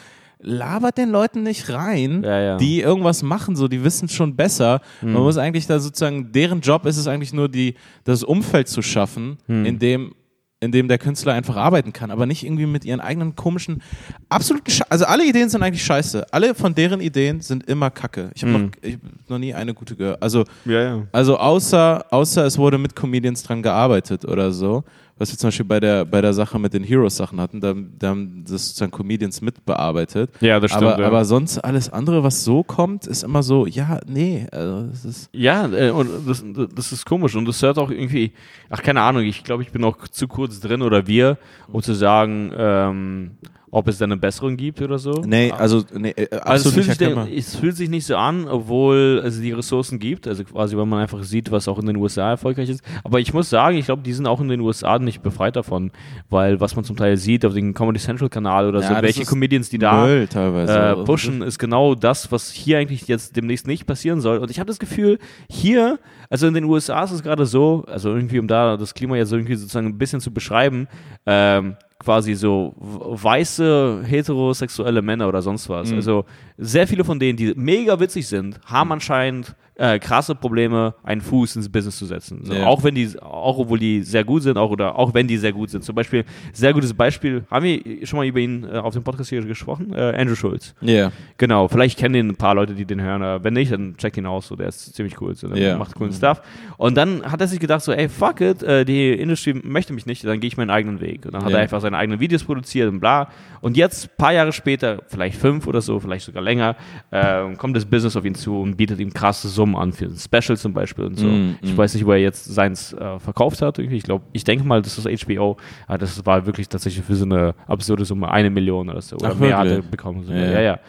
Labert 0.45 0.97
den 0.97 1.09
Leuten 1.09 1.43
nicht 1.43 1.69
rein, 1.69 2.21
Ja, 2.23 2.39
ja. 2.41 2.57
die 2.57 2.81
irgendwas 2.81 3.23
machen, 3.23 3.55
so, 3.55 3.69
die 3.69 3.81
wissen 3.85 4.09
schon 4.09 4.35
besser. 4.35 4.81
Hm. 4.99 5.13
Man 5.13 5.21
muss 5.23 5.37
eigentlich 5.37 5.67
da 5.67 5.79
sozusagen, 5.79 6.33
deren 6.33 6.59
Job 6.59 6.85
ist 6.85 6.97
es 6.97 7.07
eigentlich 7.07 7.31
nur, 7.31 7.47
die, 7.47 7.75
das 8.03 8.23
Umfeld 8.23 8.67
zu 8.67 8.81
schaffen, 8.81 9.37
Hm. 9.47 9.65
in 9.65 9.79
dem 9.79 10.15
in 10.63 10.71
dem 10.71 10.87
der 10.87 10.97
Künstler 10.97 11.33
einfach 11.33 11.55
arbeiten 11.55 11.93
kann, 11.93 12.09
aber 12.11 12.25
nicht 12.25 12.43
irgendwie 12.43 12.65
mit 12.65 12.85
ihren 12.85 12.99
eigenen 12.99 13.35
komischen, 13.35 13.81
absoluten 14.29 14.71
Sche 14.71 14.83
Also 14.89 15.05
alle 15.05 15.25
Ideen 15.25 15.49
sind 15.49 15.61
eigentlich 15.63 15.83
scheiße. 15.83 16.25
Alle 16.31 16.55
von 16.55 16.73
deren 16.73 17.01
Ideen 17.01 17.41
sind 17.41 17.65
immer 17.67 17.89
kacke. 17.91 18.31
Ich 18.33 18.43
habe 18.43 18.53
Hm. 18.53 18.61
noch, 18.63 18.71
ich 18.81 18.93
hab 18.95 19.29
noch 19.29 19.37
nie 19.37 19.53
eine 19.53 19.73
gute 19.73 19.95
gehört. 19.95 20.21
Also, 20.23 20.43
Ja, 20.65 20.81
ja. 20.81 21.03
also 21.11 21.37
außer, 21.37 22.05
außer 22.09 22.45
es 22.45 22.57
wurde 22.57 22.77
mit 22.77 22.95
Comedians 22.95 23.43
dran 23.43 23.61
gearbeitet 23.61 24.25
oder 24.25 24.51
so, 24.51 24.83
was 25.17 25.31
wir 25.31 25.37
zum 25.37 25.47
Beispiel 25.47 25.65
bei 25.65 25.79
der, 25.79 26.05
bei 26.05 26.21
der 26.21 26.33
Sache 26.33 26.57
mit 26.57 26.73
den 26.73 26.83
Heroes-Sachen 26.83 27.39
hatten, 27.39 27.61
da, 27.61 27.73
da 27.99 28.09
haben 28.09 28.43
das 28.43 28.67
sozusagen 28.67 28.91
Comedians 28.91 29.41
mitbearbeitet. 29.41 30.31
Ja, 30.41 30.59
das 30.59 30.71
stimmt, 30.71 30.85
Aber, 30.85 31.01
ja. 31.01 31.07
aber 31.07 31.25
sonst 31.25 31.59
alles 31.59 31.91
andere, 31.91 32.23
was 32.23 32.43
so 32.43 32.63
kommt, 32.63 33.05
ist 33.05 33.23
immer 33.23 33.43
so, 33.43 33.67
ja, 33.67 33.99
nee, 34.07 34.47
also 34.51 34.87
das 34.87 35.05
ist. 35.05 35.29
Ja, 35.31 35.71
äh, 35.71 35.91
und 35.91 36.09
das, 36.27 36.43
das 36.75 36.91
ist 36.91 37.05
komisch 37.05 37.35
und 37.35 37.45
das 37.45 37.61
hört 37.61 37.77
auch 37.77 37.91
irgendwie, 37.91 38.33
ach 38.69 38.81
keine 38.81 39.01
Ahnung, 39.01 39.23
ich 39.23 39.43
glaube, 39.43 39.63
ich 39.63 39.71
bin 39.71 39.83
auch 39.83 40.07
zu 40.07 40.27
kurz 40.27 40.59
drin 40.59 40.81
oder 40.81 41.05
wir, 41.05 41.37
um 41.71 41.81
zu 41.81 41.93
sagen, 41.93 42.51
ähm, 42.57 43.31
ob 43.73 43.87
es 43.87 43.97
da 43.97 44.05
eine 44.05 44.17
Besserung 44.17 44.55
gibt 44.55 44.83
oder 44.83 44.99
so. 44.99 45.23
Nee, 45.25 45.51
also, 45.51 45.83
nee, 45.97 46.11
äh, 46.11 46.27
Also 46.41 46.69
es 46.69 46.75
fühlt, 46.75 46.95
sich, 46.95 47.37
es 47.37 47.55
fühlt 47.55 47.75
sich 47.75 47.89
nicht 47.89 48.05
so 48.05 48.15
an, 48.15 48.47
obwohl 48.47 49.23
es 49.25 49.41
die 49.41 49.51
Ressourcen 49.51 49.97
gibt, 49.97 50.27
also 50.27 50.43
quasi, 50.43 50.77
wenn 50.77 50.87
man 50.87 50.99
einfach 51.01 51.23
sieht, 51.23 51.51
was 51.51 51.67
auch 51.67 51.79
in 51.79 51.87
den 51.87 51.95
USA 51.95 52.29
erfolgreich 52.29 52.69
ist. 52.69 52.83
Aber 53.03 53.19
ich 53.19 53.33
muss 53.33 53.49
sagen, 53.49 53.75
ich 53.75 53.85
glaube, 53.85 54.03
die 54.03 54.13
sind 54.13 54.27
auch 54.27 54.39
in 54.41 54.47
den 54.47 54.59
USA 54.59 54.99
nicht 54.99 55.23
befreit 55.23 55.55
davon, 55.55 55.89
weil 56.29 56.59
was 56.59 56.75
man 56.75 56.85
zum 56.85 56.97
Teil 56.97 57.17
sieht 57.17 57.45
auf 57.45 57.55
dem 57.55 57.73
Comedy 57.73 57.99
Central 57.99 58.29
Kanal 58.29 58.67
oder 58.67 58.81
Ja, 58.81 58.95
so, 58.95 59.01
welche 59.01 59.25
Comedians, 59.25 59.71
die 59.71 59.79
da 59.79 60.07
äh, 60.07 60.95
pushen, 61.03 61.41
ist 61.41 61.57
genau 61.57 61.95
das, 61.95 62.31
was 62.31 62.51
hier 62.51 62.77
eigentlich 62.77 63.07
jetzt 63.07 63.35
demnächst 63.35 63.65
nicht 63.65 63.87
passieren 63.87 64.21
soll. 64.21 64.37
Und 64.37 64.51
ich 64.51 64.59
habe 64.59 64.67
das 64.67 64.77
Gefühl, 64.77 65.17
hier, 65.49 65.97
also 66.29 66.45
in 66.45 66.53
den 66.53 66.65
USA 66.65 67.03
ist 67.03 67.11
es 67.11 67.23
gerade 67.23 67.47
so, 67.47 67.85
also 67.87 68.13
irgendwie, 68.13 68.37
um 68.37 68.47
da 68.47 68.77
das 68.77 68.93
Klima 68.93 69.15
jetzt 69.15 69.31
irgendwie 69.31 69.55
sozusagen 69.55 69.87
ein 69.87 69.97
bisschen 69.97 70.21
zu 70.21 70.31
beschreiben, 70.31 70.87
ähm, 71.25 71.75
quasi 71.99 72.33
so 72.33 72.73
weiße 72.77 74.03
heterosexuelle 74.05 75.01
Männer 75.01 75.27
oder 75.27 75.41
sonst 75.41 75.69
was. 75.69 75.89
Mhm. 75.89 75.95
Also 75.97 76.25
sehr 76.57 76.87
viele 76.87 77.03
von 77.03 77.19
denen, 77.19 77.37
die 77.37 77.53
mega 77.55 77.99
witzig 77.99 78.27
sind, 78.27 78.59
haben 78.65 78.91
anscheinend 78.91 79.55
äh, 79.75 79.97
krasse 79.99 80.35
Probleme, 80.35 80.93
einen 81.03 81.21
Fuß 81.21 81.55
ins 81.55 81.69
Business 81.69 81.97
zu 81.97 82.05
setzen. 82.05 82.41
So, 82.43 82.53
Ja. 82.53 82.65
Auch 82.67 82.83
wenn 82.83 82.93
die, 82.95 83.09
auch 83.21 83.57
obwohl 83.57 83.79
die 83.79 84.03
sehr 84.03 84.23
gut 84.23 84.43
sind, 84.43 84.57
auch 84.57 84.69
oder 84.69 84.97
auch 84.97 85.13
wenn 85.13 85.27
die 85.27 85.37
sehr 85.37 85.51
gut 85.51 85.69
sind. 85.71 85.83
Zum 85.83 85.95
Beispiel, 85.95 86.25
sehr 86.51 86.73
gutes 86.73 86.93
Beispiel, 86.93 87.43
haben 87.49 87.65
wir 87.65 88.05
schon 88.05 88.17
mal 88.17 88.25
über 88.27 88.39
ihn 88.39 88.63
äh, 88.63 88.77
auf 88.77 88.93
dem 88.93 89.03
Podcast 89.03 89.29
hier 89.29 89.41
gesprochen? 89.43 89.93
Äh, 89.93 90.15
Andrew 90.15 90.35
Schulz. 90.35 90.75
Ja. 90.81 91.11
Genau, 91.37 91.67
vielleicht 91.67 91.97
kennen 91.97 92.15
ihn 92.15 92.29
ein 92.29 92.35
paar 92.35 92.53
Leute, 92.55 92.75
die 92.75 92.85
den 92.85 93.01
hören. 93.01 93.43
Wenn 93.43 93.53
nicht, 93.53 93.71
dann 93.71 93.97
checkt 93.97 94.17
ihn 94.17 94.25
aus. 94.25 94.47
So, 94.47 94.55
der 94.55 94.67
ist 94.67 94.93
ziemlich 94.95 95.19
cool. 95.21 95.35
So, 95.35 95.47
der 95.47 95.57
Ja. 95.57 95.77
macht 95.77 95.95
coolen 95.95 96.13
Stuff. 96.13 96.41
Und 96.77 96.95
dann 96.95 97.23
hat 97.23 97.41
er 97.41 97.47
sich 97.47 97.59
gedacht, 97.59 97.81
so, 97.81 97.91
ey, 97.91 98.09
fuck 98.09 98.41
it, 98.41 98.61
äh, 98.63 98.85
die 98.85 99.11
Industrie 99.13 99.53
möchte 99.63 99.93
mich 99.93 100.05
nicht, 100.05 100.23
dann 100.25 100.39
gehe 100.39 100.47
ich 100.47 100.57
meinen 100.57 100.69
eigenen 100.69 101.01
Weg. 101.01 101.25
Und 101.25 101.33
dann 101.33 101.43
hat 101.43 101.51
Ja. 101.51 101.57
er 101.57 101.63
einfach 101.63 101.81
seine 101.81 101.97
eigenen 101.97 102.19
Videos 102.19 102.43
produziert 102.43 102.89
und 102.91 102.99
bla. 102.99 103.29
Und 103.61 103.77
jetzt, 103.77 104.15
paar 104.17 104.33
Jahre 104.33 104.51
später, 104.51 105.01
vielleicht 105.07 105.37
fünf 105.37 105.65
oder 105.67 105.81
so, 105.81 105.99
vielleicht 105.99 106.25
sogar 106.25 106.43
länger, 106.43 106.75
äh, 107.11 107.53
kommt 107.55 107.75
das 107.75 107.85
Business 107.85 108.15
auf 108.15 108.25
ihn 108.25 108.35
zu 108.35 108.59
und 108.59 108.75
bietet 108.75 108.99
ihm 108.99 109.13
krasse 109.13 109.47
Summen 109.63 109.75
an 109.75 109.93
für 109.93 110.05
ein 110.05 110.17
Special 110.17 110.57
zum 110.57 110.73
Beispiel 110.73 111.05
und 111.05 111.17
so. 111.17 111.27
Mm, 111.27 111.55
ich 111.61 111.73
mm. 111.73 111.77
weiß 111.77 111.93
nicht, 111.93 112.05
wo 112.05 112.11
er 112.11 112.17
jetzt 112.17 112.45
seins 112.45 112.91
äh, 112.93 113.19
verkauft 113.19 113.61
hat. 113.61 113.79
Irgendwie. 113.79 113.97
Ich 113.97 114.03
glaube, 114.03 114.25
ich 114.33 114.43
denke 114.43 114.65
mal, 114.65 114.81
das 114.81 114.97
ist 114.97 115.25
HBO. 115.25 115.57
Aber 115.87 115.97
das 115.97 116.25
war 116.25 116.45
wirklich 116.45 116.67
tatsächlich 116.67 117.05
für 117.05 117.15
so 117.15 117.25
eine 117.25 117.55
absurde 117.67 118.03
Summe 118.03 118.29
eine 118.29 118.49
Million 118.49 118.89
oder 118.89 119.01
so. 119.01 119.15
Oder 119.15 119.31
Ach, 119.31 119.39
mehr 119.39 119.57
hat 119.57 119.67
er 119.67 119.81
bekommen. 119.81 120.25
So. 120.25 120.33
Ja, 120.33 120.39
Ja, 120.39 120.51
ja. 120.51 120.61
ja. 120.61 120.79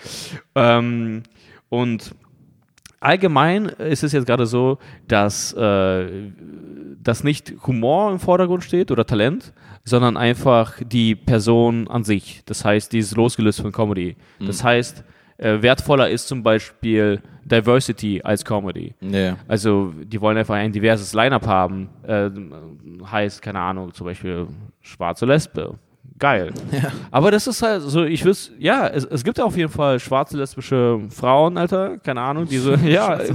Ähm, 0.79 1.23
und 1.69 2.15
allgemein 2.99 3.67
ist 3.67 4.03
es 4.03 4.13
jetzt 4.13 4.27
gerade 4.27 4.47
so, 4.47 4.79
dass, 5.07 5.53
äh, 5.53 6.07
dass 7.03 7.23
nicht 7.23 7.55
Humor 7.67 8.11
im 8.11 8.19
Vordergrund 8.19 8.65
steht 8.65 8.91
oder 8.91 9.07
Talent, 9.07 9.53
sondern 9.85 10.17
einfach 10.17 10.81
die 10.85 11.15
Person 11.15 11.87
an 11.89 12.03
sich. 12.03 12.43
Das 12.47 12.65
heißt, 12.65 12.93
die 12.93 12.99
ist 12.99 13.15
losgelöst 13.15 13.61
von 13.61 13.71
Comedy. 13.71 14.17
Das 14.41 14.65
heißt, 14.65 15.05
äh, 15.39 15.63
wertvoller 15.63 16.09
ist 16.11 16.29
zum 16.29 16.43
Beispiel 16.43 17.21
Diversity 17.45 18.21
als 18.23 18.45
Comedy. 18.45 18.95
Ja. 19.01 19.37
Also 19.49 19.93
die 19.97 20.21
wollen 20.21 20.39
einfach 20.39 20.55
ein 20.55 20.73
diverses 20.73 21.13
Line-Up 21.13 21.47
haben. 21.47 21.89
Äh, 22.07 22.31
heißt, 23.11 23.43
keine 23.43 23.61
Ahnung, 23.61 23.93
zum 23.93 24.07
Beispiel 24.07 24.47
schwarze 24.81 25.27
Lesbe. 25.27 25.79
Geil. 26.17 26.53
Aber 27.11 27.33
das 27.33 27.49
ist 27.49 27.61
halt 27.61 27.83
so, 27.83 28.05
ich 28.05 28.25
wüsste, 28.25 28.53
ja, 28.61 28.87
es, 28.87 29.05
es 29.05 29.25
gibt 29.25 29.41
auf 29.41 29.57
jeden 29.57 29.71
Fall 29.71 29.99
schwarze 29.99 30.37
lesbische 30.37 31.01
Frauen, 31.11 31.59
Alter, 31.59 31.99
keine 31.99 32.21
Ahnung, 32.21 32.47
diese, 32.49 32.77
ja, 32.87 33.19
äh, 33.21 33.33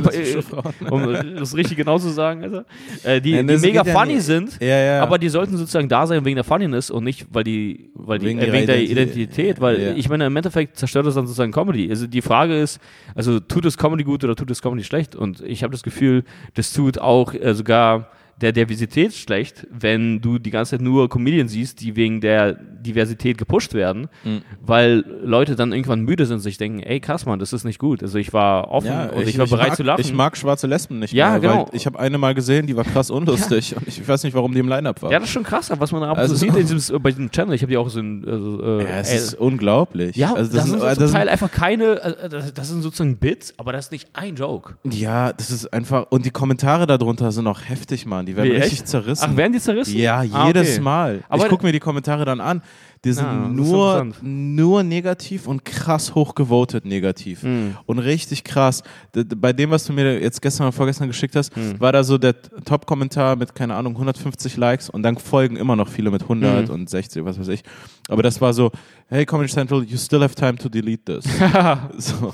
um 0.90 1.04
das 1.38 1.56
richtig 1.58 1.76
genau 1.76 2.00
zu 2.00 2.08
sagen, 2.10 2.42
Alter, 2.44 2.66
äh, 3.04 3.20
die, 3.20 3.32
Ja, 3.32 3.44
die 3.44 3.58
mega 3.58 3.84
ja 3.84 3.94
funny 4.00 4.22
sind, 4.22 4.58
Ja, 4.62 4.68
ja. 4.80 5.04
aber 5.04 5.18
die 5.18 5.28
sollten 5.28 5.58
sozusagen 5.58 5.90
da 5.90 6.08
sein 6.08 6.24
wegen 6.24 6.36
der 6.36 6.46
Funniness 6.46 6.90
und 6.90 7.04
nicht, 7.04 7.28
weil 7.32 7.44
die, 7.44 7.92
weil 7.96 8.18
die, 8.20 8.28
Wegen 8.28 8.40
äh, 8.40 8.52
wegen 8.54 8.68
der 8.68 8.82
Identität. 8.82 9.60
Weil 9.60 9.82
Ja. 9.82 9.92
ich 9.96 10.08
meine, 10.08 10.26
im 10.28 10.36
Endeffekt 10.38 10.78
zerstört 10.78 11.06
das 11.06 11.16
dann 11.16 11.28
sozusagen 11.28 11.52
Comedy. 11.52 11.90
Also 11.90 12.08
die 12.08 12.22
Frage 12.22 12.58
ist, 12.60 12.80
also 13.14 13.42
tut 13.42 13.66
es 13.66 13.78
Comedy 13.78 14.06
gut 14.06 14.24
oder 14.24 14.38
tut 14.38 14.50
es 14.52 14.62
Comedy 14.62 14.86
schlecht? 14.86 15.18
Und 15.18 15.42
ich 15.42 15.64
habe 15.64 15.72
das 15.74 15.84
Gefühl, 15.84 16.24
das 16.54 16.72
tut 16.72 16.98
auch 16.98 17.34
äh, 17.34 17.54
sogar 17.54 18.08
der 18.42 18.52
Diversität 18.54 19.14
schlecht, 19.14 19.68
wenn 19.70 20.22
du 20.22 20.40
die 20.40 20.50
ganze 20.52 20.72
Zeit 20.72 20.82
nur 20.82 21.10
Comedians 21.10 21.52
siehst, 21.52 21.82
die 21.82 21.96
wegen 21.96 22.22
der 22.22 22.54
Diversität 22.54 23.38
gepusht 23.38 23.74
werden, 23.74 24.08
Mhm. 24.24 24.42
weil 24.62 25.04
Leute 25.24 25.56
dann 25.58 25.74
irgendwann 25.74 26.02
müde 26.02 26.26
sind 26.26 26.36
und 26.36 26.42
sich 26.42 26.58
denken, 26.58 26.80
ey, 26.80 27.02
krass, 27.02 27.26
Mann, 27.26 27.40
das 27.40 27.52
ist 27.52 27.66
nicht 27.66 27.80
gut. 27.80 28.02
Also 28.02 28.18
ich 28.18 28.32
war 28.32 28.72
offen 28.72 28.88
Ja, 28.88 29.08
und 29.08 29.28
ich, 29.28 29.38
war 29.38 29.48
bereit 29.48 29.68
mag, 29.70 29.76
zu 29.78 29.84
lachen. 29.84 30.00
Ich 30.02 30.14
mag 30.14 30.38
schwarze 30.38 30.68
Lesben 30.68 31.00
nicht 31.00 31.14
Ja, 31.14 31.32
mehr, 31.32 31.40
genau. 31.42 31.68
weil 31.68 31.76
ich 31.76 31.86
habe 31.86 32.00
eine 32.00 32.18
mal 32.18 32.34
gesehen, 32.34 32.68
die 32.68 32.76
war 32.78 32.86
krass 32.86 33.10
unlustig 33.60 33.76
und 33.76 33.86
ich 33.88 34.08
weiß 34.08 34.24
nicht, 34.24 34.34
warum 34.34 34.54
die 34.54 34.60
im 34.60 34.70
Line-Up 34.70 35.02
war. 35.02 35.12
ja, 35.12 35.20
das 35.20 35.28
ist 35.28 35.34
schon 35.34 35.44
krass, 35.44 35.70
was 35.78 35.92
man 35.92 36.04
ab 36.04 36.12
und 36.14 36.20
Also- 36.20 36.36
zu 36.36 36.40
sieht 36.40 36.56
in 36.56 36.66
diesem, 36.66 37.02
bei 37.02 37.10
diesem 37.12 37.30
Channel. 37.32 37.54
Ich 37.56 37.62
habe 37.62 37.72
die 37.72 37.78
auch 37.78 37.90
so 37.90 38.00
also, 38.00 38.64
äh, 38.64 38.84
Ja, 38.84 39.00
es 39.00 39.12
äh, 39.12 39.16
ist 39.18 39.34
unglaublich. 39.36 40.16
Ja, 40.16 40.34
also 40.34 40.56
das, 40.56 40.66
sind 40.66 40.80
so 40.80 40.86
äh, 40.88 40.94
zum 40.96 41.08
sind- 41.08 41.14
Teil 41.16 41.28
einfach 41.28 41.52
keine, 41.52 42.02
äh, 42.02 42.30
das, 42.30 42.54
das 42.54 42.70
sind 42.70 42.82
sozusagen 42.82 43.18
Bits, 43.18 43.54
aber 43.58 43.74
das 43.74 43.88
ist 43.88 43.92
nicht 43.92 44.08
ein 44.14 44.36
Joke. 44.36 44.76
Ja, 44.90 45.34
das 45.34 45.52
ist 45.52 45.74
einfach. 45.74 46.08
Und 46.12 46.26
die 46.26 46.32
Kommentare 46.32 46.88
darunter 46.88 47.32
sind 47.34 47.46
auch 47.48 47.60
heftig, 47.68 48.06
Mann. 48.06 48.26
Die 48.30 48.36
werden 48.36 48.52
Wie, 48.52 48.56
echt? 48.56 48.66
richtig 48.66 48.86
zerrissen. 48.86 49.28
Ach, 49.32 49.36
werden 49.38 49.54
die 49.54 49.60
zerrissen? 49.60 49.98
Ja, 49.98 50.20
Ah, 50.32 50.48
jedes 50.48 50.74
okay. 50.74 50.82
Mal. 50.82 51.24
Aber- 51.30 51.44
ich 51.44 51.50
gucke 51.50 51.66
mir 51.66 51.72
die 51.72 51.80
Kommentare 51.80 52.26
dann 52.26 52.40
an. 52.40 52.62
Die 53.06 53.14
sind 53.14 53.24
Ja, 53.26 53.46
ist 53.46 53.52
nur, 53.54 54.12
nur 54.22 54.84
negativ 54.84 55.48
und 55.48 55.64
krass 55.64 56.14
hoch 56.16 56.36
gewotet 56.36 56.84
negativ. 56.84 57.44
Mhm. 57.44 57.78
Und 57.86 58.00
richtig 58.00 58.44
krass. 58.44 58.84
Bei 59.38 59.54
dem, 59.54 59.72
was 59.72 59.86
du 59.86 59.94
mir 59.94 60.20
jetzt 60.22 60.42
gestern 60.42 60.64
oder 60.68 60.74
vorgestern 60.74 61.08
geschickt 61.08 61.34
hast, 61.38 61.56
Mhm. 61.56 61.80
war 61.80 61.94
da 61.94 62.04
so 62.04 62.18
der 62.18 62.36
Top-Kommentar 62.66 63.38
mit, 63.38 63.56
keine 63.56 63.76
Ahnung, 63.76 63.94
150 63.98 64.58
Likes 64.58 64.90
und 64.90 65.02
dann 65.04 65.18
folgen 65.18 65.56
immer 65.56 65.78
noch 65.78 65.88
viele 65.88 66.12
mit 66.12 66.28
100 66.28 66.68
Mhm. 66.68 66.74
und 66.74 66.90
60, 66.90 67.24
was 67.24 67.40
weiß 67.40 67.48
ich. 67.48 67.62
Aber 68.10 68.22
das 68.22 68.42
war 68.42 68.54
so, 68.54 68.70
hey 69.08 69.26
Comedy 69.26 69.50
Central, 69.52 69.82
you 69.84 69.98
still 69.98 70.20
have 70.22 70.36
time 70.36 70.58
to 70.58 70.68
delete 70.68 71.04
this. 71.06 71.24
so, 71.98 72.34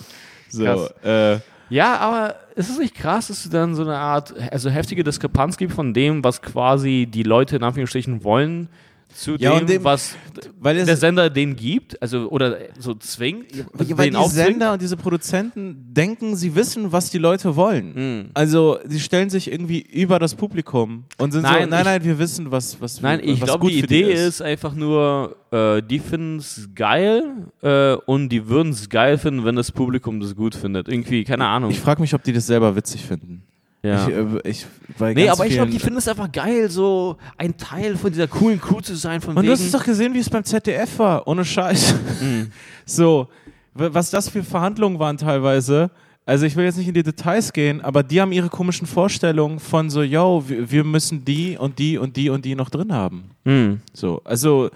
so 0.49 0.65
äh, 1.07 1.39
Ja, 1.69 1.97
aber 1.97 2.35
ist 2.55 2.69
es 2.69 2.77
nicht 2.77 2.95
krass, 2.95 3.27
dass 3.27 3.45
es 3.45 3.51
dann 3.51 3.75
so 3.75 3.83
eine 3.83 3.97
Art, 3.97 4.33
also 4.51 4.69
heftige 4.69 5.03
Diskrepanz 5.03 5.57
gibt 5.57 5.73
von 5.73 5.93
dem, 5.93 6.23
was 6.23 6.41
quasi 6.41 7.07
die 7.09 7.23
Leute 7.23 7.55
in 7.55 7.63
Anführungsstrichen 7.63 8.23
wollen, 8.23 8.69
zu 9.15 9.35
Ja, 9.37 9.57
dem, 9.57 9.65
dem- 9.67 9.83
was 9.83 10.15
weil 10.59 10.83
der 10.83 10.97
Sender 10.97 11.29
denen 11.29 11.55
gibt, 11.55 12.01
also 12.01 12.29
oder 12.29 12.57
so 12.79 12.93
zwingt, 12.95 13.45
weil 13.73 13.85
den 13.87 14.11
die 14.11 14.15
aufzwingt? 14.17 14.47
Sender 14.47 14.73
und 14.73 14.81
diese 14.81 14.97
Produzenten 14.97 15.93
denken, 15.93 16.35
sie 16.35 16.53
wissen, 16.55 16.91
was 16.91 17.09
die 17.09 17.17
Leute 17.17 17.55
wollen. 17.55 17.93
Mhm. 17.95 18.29
Also, 18.33 18.77
sie 18.85 18.99
stellen 18.99 19.29
sich 19.29 19.51
irgendwie 19.51 19.79
über 19.81 20.19
das 20.19 20.35
Publikum 20.35 21.05
und 21.17 21.31
sind 21.31 21.43
so, 21.45 21.47
Nein, 21.51 21.69
nein, 21.69 21.79
ich- 21.79 21.85
nein, 21.85 22.03
wir 22.03 22.19
wissen, 22.19 22.51
was, 22.51 22.79
was 22.81 23.01
Nein, 23.01 23.21
ich 23.23 23.39
glaube, 23.41 23.67
die 23.67 23.73
die 23.75 23.79
Idee 24.01 24.13
ist. 24.13 24.41
einfach 24.41 24.73
nur, 24.75 25.35
äh, 25.51 25.81
die 25.81 25.99
finden 25.99 26.37
es 26.39 26.69
geil 26.75 27.23
äh, 27.61 27.93
und 28.05 28.29
die 28.29 28.47
würden 28.49 28.71
es 28.73 28.89
geil 28.89 29.17
finden, 29.17 29.45
wenn 29.45 29.55
das 29.55 29.71
Publikum 29.71 30.19
das 30.19 30.35
gut 30.35 30.55
findet. 30.55 30.87
Irgendwie, 30.89 31.23
keine 31.23 31.45
Ahnung. 31.45 31.71
Ich 31.71 31.79
frage 31.79 32.01
mich, 32.01 32.13
ob 32.13 32.23
die 32.23 32.33
das 32.33 32.47
selber 32.47 32.75
witzig 32.75 33.05
finden. 33.05 33.43
Ja. 33.85 34.07
Ich, 34.07 34.13
äh, 34.13 34.49
ich, 34.49 34.65
bei 34.97 35.13
Nee, 35.13 35.29
aber 35.29 35.45
ich 35.45 35.53
glaube, 35.53 35.71
die 35.71 35.79
finden 35.79 35.97
es 35.97 36.07
einfach 36.07 36.31
geil, 36.31 36.69
so 36.69 37.17
ein 37.37 37.55
Teil 37.57 37.95
von 37.95 38.11
dieser 38.11 38.27
coolen 38.27 38.59
Crew 38.59 38.81
zu 38.81 38.95
sein, 38.95 39.21
von 39.21 39.35
wegen. 39.35 39.45
du 39.45 39.51
hast 39.51 39.61
es 39.61 39.71
doch 39.71 39.83
gesehen, 39.83 40.13
wie 40.13 40.19
es 40.19 40.29
beim 40.29 40.43
ZDF 40.43 40.99
war, 40.99 41.27
ohne 41.27 41.45
Scheiß. 41.45 41.95
Mhm. 42.21 42.51
So, 42.87 43.27
was 43.73 44.11
das 44.11 44.29
für 44.29 44.43
Verhandlungen 44.43 44.99
waren 44.99 45.17
teilweise. 45.17 45.89
Also 46.27 46.45
ich 46.45 46.55
will 46.55 46.65
jetzt 46.65 46.77
nicht 46.77 46.87
in 46.87 46.93
die 46.93 47.03
Details 47.03 47.51
gehen, 47.51 47.81
aber 47.81 48.03
die 48.03 48.21
haben 48.21 48.31
ihre 48.31 48.49
komischen 48.49 48.87
Vorstellungen 48.87 49.59
von 49.59 49.89
so, 49.89 50.01
yo, 50.01 50.43
wir, 50.47 50.83
müssen 50.83 51.25
die 51.25 51.57
und 51.57 51.77
die 51.77 51.97
und 51.97 52.15
die 52.15 52.29
und 52.29 52.45
die 52.45 52.55
noch 52.55 52.69
drin 52.69 52.93
haben. 52.93 53.31
Mhm. 53.43 53.81
So, 53.93 54.21
also 54.23 54.69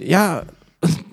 ja, 0.00 0.42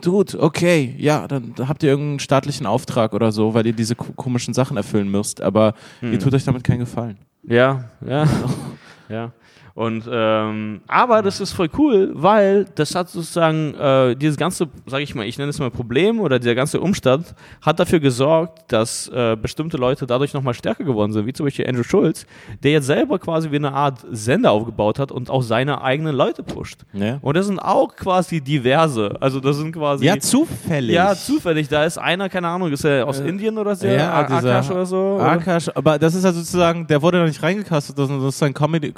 Dude, 0.01 0.39
okay, 0.41 0.95
ja, 0.97 1.27
dann 1.27 1.53
habt 1.67 1.83
ihr 1.83 1.89
irgendeinen 1.89 2.19
staatlichen 2.19 2.65
Auftrag 2.65 3.13
oder 3.13 3.31
so, 3.31 3.53
weil 3.53 3.65
ihr 3.67 3.73
diese 3.73 3.95
ko- 3.95 4.13
komischen 4.15 4.53
Sachen 4.53 4.77
erfüllen 4.77 5.09
müsst, 5.09 5.41
aber 5.41 5.73
Hm. 5.99 6.13
ihr 6.13 6.19
tut 6.19 6.33
euch 6.33 6.43
damit 6.43 6.63
keinen 6.63 6.79
Gefallen. 6.79 7.17
Ja, 7.43 7.85
ja. 8.05 8.25
ja. 9.09 9.31
Und 9.73 10.03
ähm, 10.11 10.81
aber 10.87 11.21
das 11.21 11.39
ist 11.39 11.53
voll 11.53 11.69
cool, 11.77 12.11
weil 12.13 12.65
das 12.75 12.93
hat 12.93 13.09
sozusagen 13.09 13.73
äh, 13.75 14.15
dieses 14.15 14.35
ganze, 14.37 14.67
sage 14.85 15.03
ich 15.03 15.15
mal, 15.15 15.25
ich 15.25 15.37
nenne 15.37 15.49
es 15.49 15.59
mal 15.59 15.71
Problem 15.71 16.19
oder 16.19 16.39
dieser 16.39 16.55
ganze 16.55 16.79
Umstand 16.81 17.33
hat 17.61 17.79
dafür 17.79 17.99
gesorgt, 18.01 18.71
dass 18.71 19.07
äh, 19.09 19.37
bestimmte 19.41 19.77
Leute 19.77 20.05
dadurch 20.05 20.33
nochmal 20.33 20.53
stärker 20.53 20.83
geworden 20.83 21.13
sind, 21.13 21.25
wie 21.25 21.33
zum 21.33 21.45
Beispiel 21.45 21.67
Andrew 21.67 21.83
Schulz, 21.83 22.25
der 22.63 22.71
jetzt 22.71 22.85
selber 22.87 23.17
quasi 23.19 23.49
wie 23.51 23.55
eine 23.55 23.71
Art 23.73 23.99
Sender 24.11 24.51
aufgebaut 24.51 24.99
hat 24.99 25.11
und 25.11 25.29
auch 25.29 25.41
seine 25.41 25.81
eigenen 25.81 26.15
Leute 26.15 26.43
pusht. 26.43 26.81
Ja, 26.93 27.19
Und 27.21 27.37
das 27.37 27.45
sind 27.47 27.59
auch 27.59 27.95
quasi 27.95 28.41
diverse, 28.41 29.15
also 29.21 29.39
das 29.39 29.57
sind 29.57 29.71
quasi 29.71 30.05
ja 30.05 30.17
zufällig. 30.19 30.93
ja 30.95 31.15
zufällig. 31.15 31.69
Da 31.69 31.85
ist 31.85 31.97
einer, 31.97 32.27
keine 32.29 32.47
Ahnung, 32.49 32.71
ist 32.71 32.83
er 32.83 33.07
aus 33.07 33.19
Äh, 33.21 33.29
Indien 33.29 33.57
oder 33.57 33.75
so, 33.75 33.87
ja, 33.87 34.19
Akash 34.19 34.69
oder 34.69 34.85
so. 34.85 35.17
Akash, 35.21 35.69
aber 35.73 35.97
das 35.97 36.13
ist 36.15 36.23
ja 36.25 36.33
sozusagen, 36.33 36.85
der 36.87 37.01
wurde 37.01 37.19
da 37.19 37.25
nicht 37.25 37.41
reingekastet, 37.41 37.97
das 37.97 38.09
ist 38.09 38.37
sein 38.39 38.53
Comedy- 38.53 38.91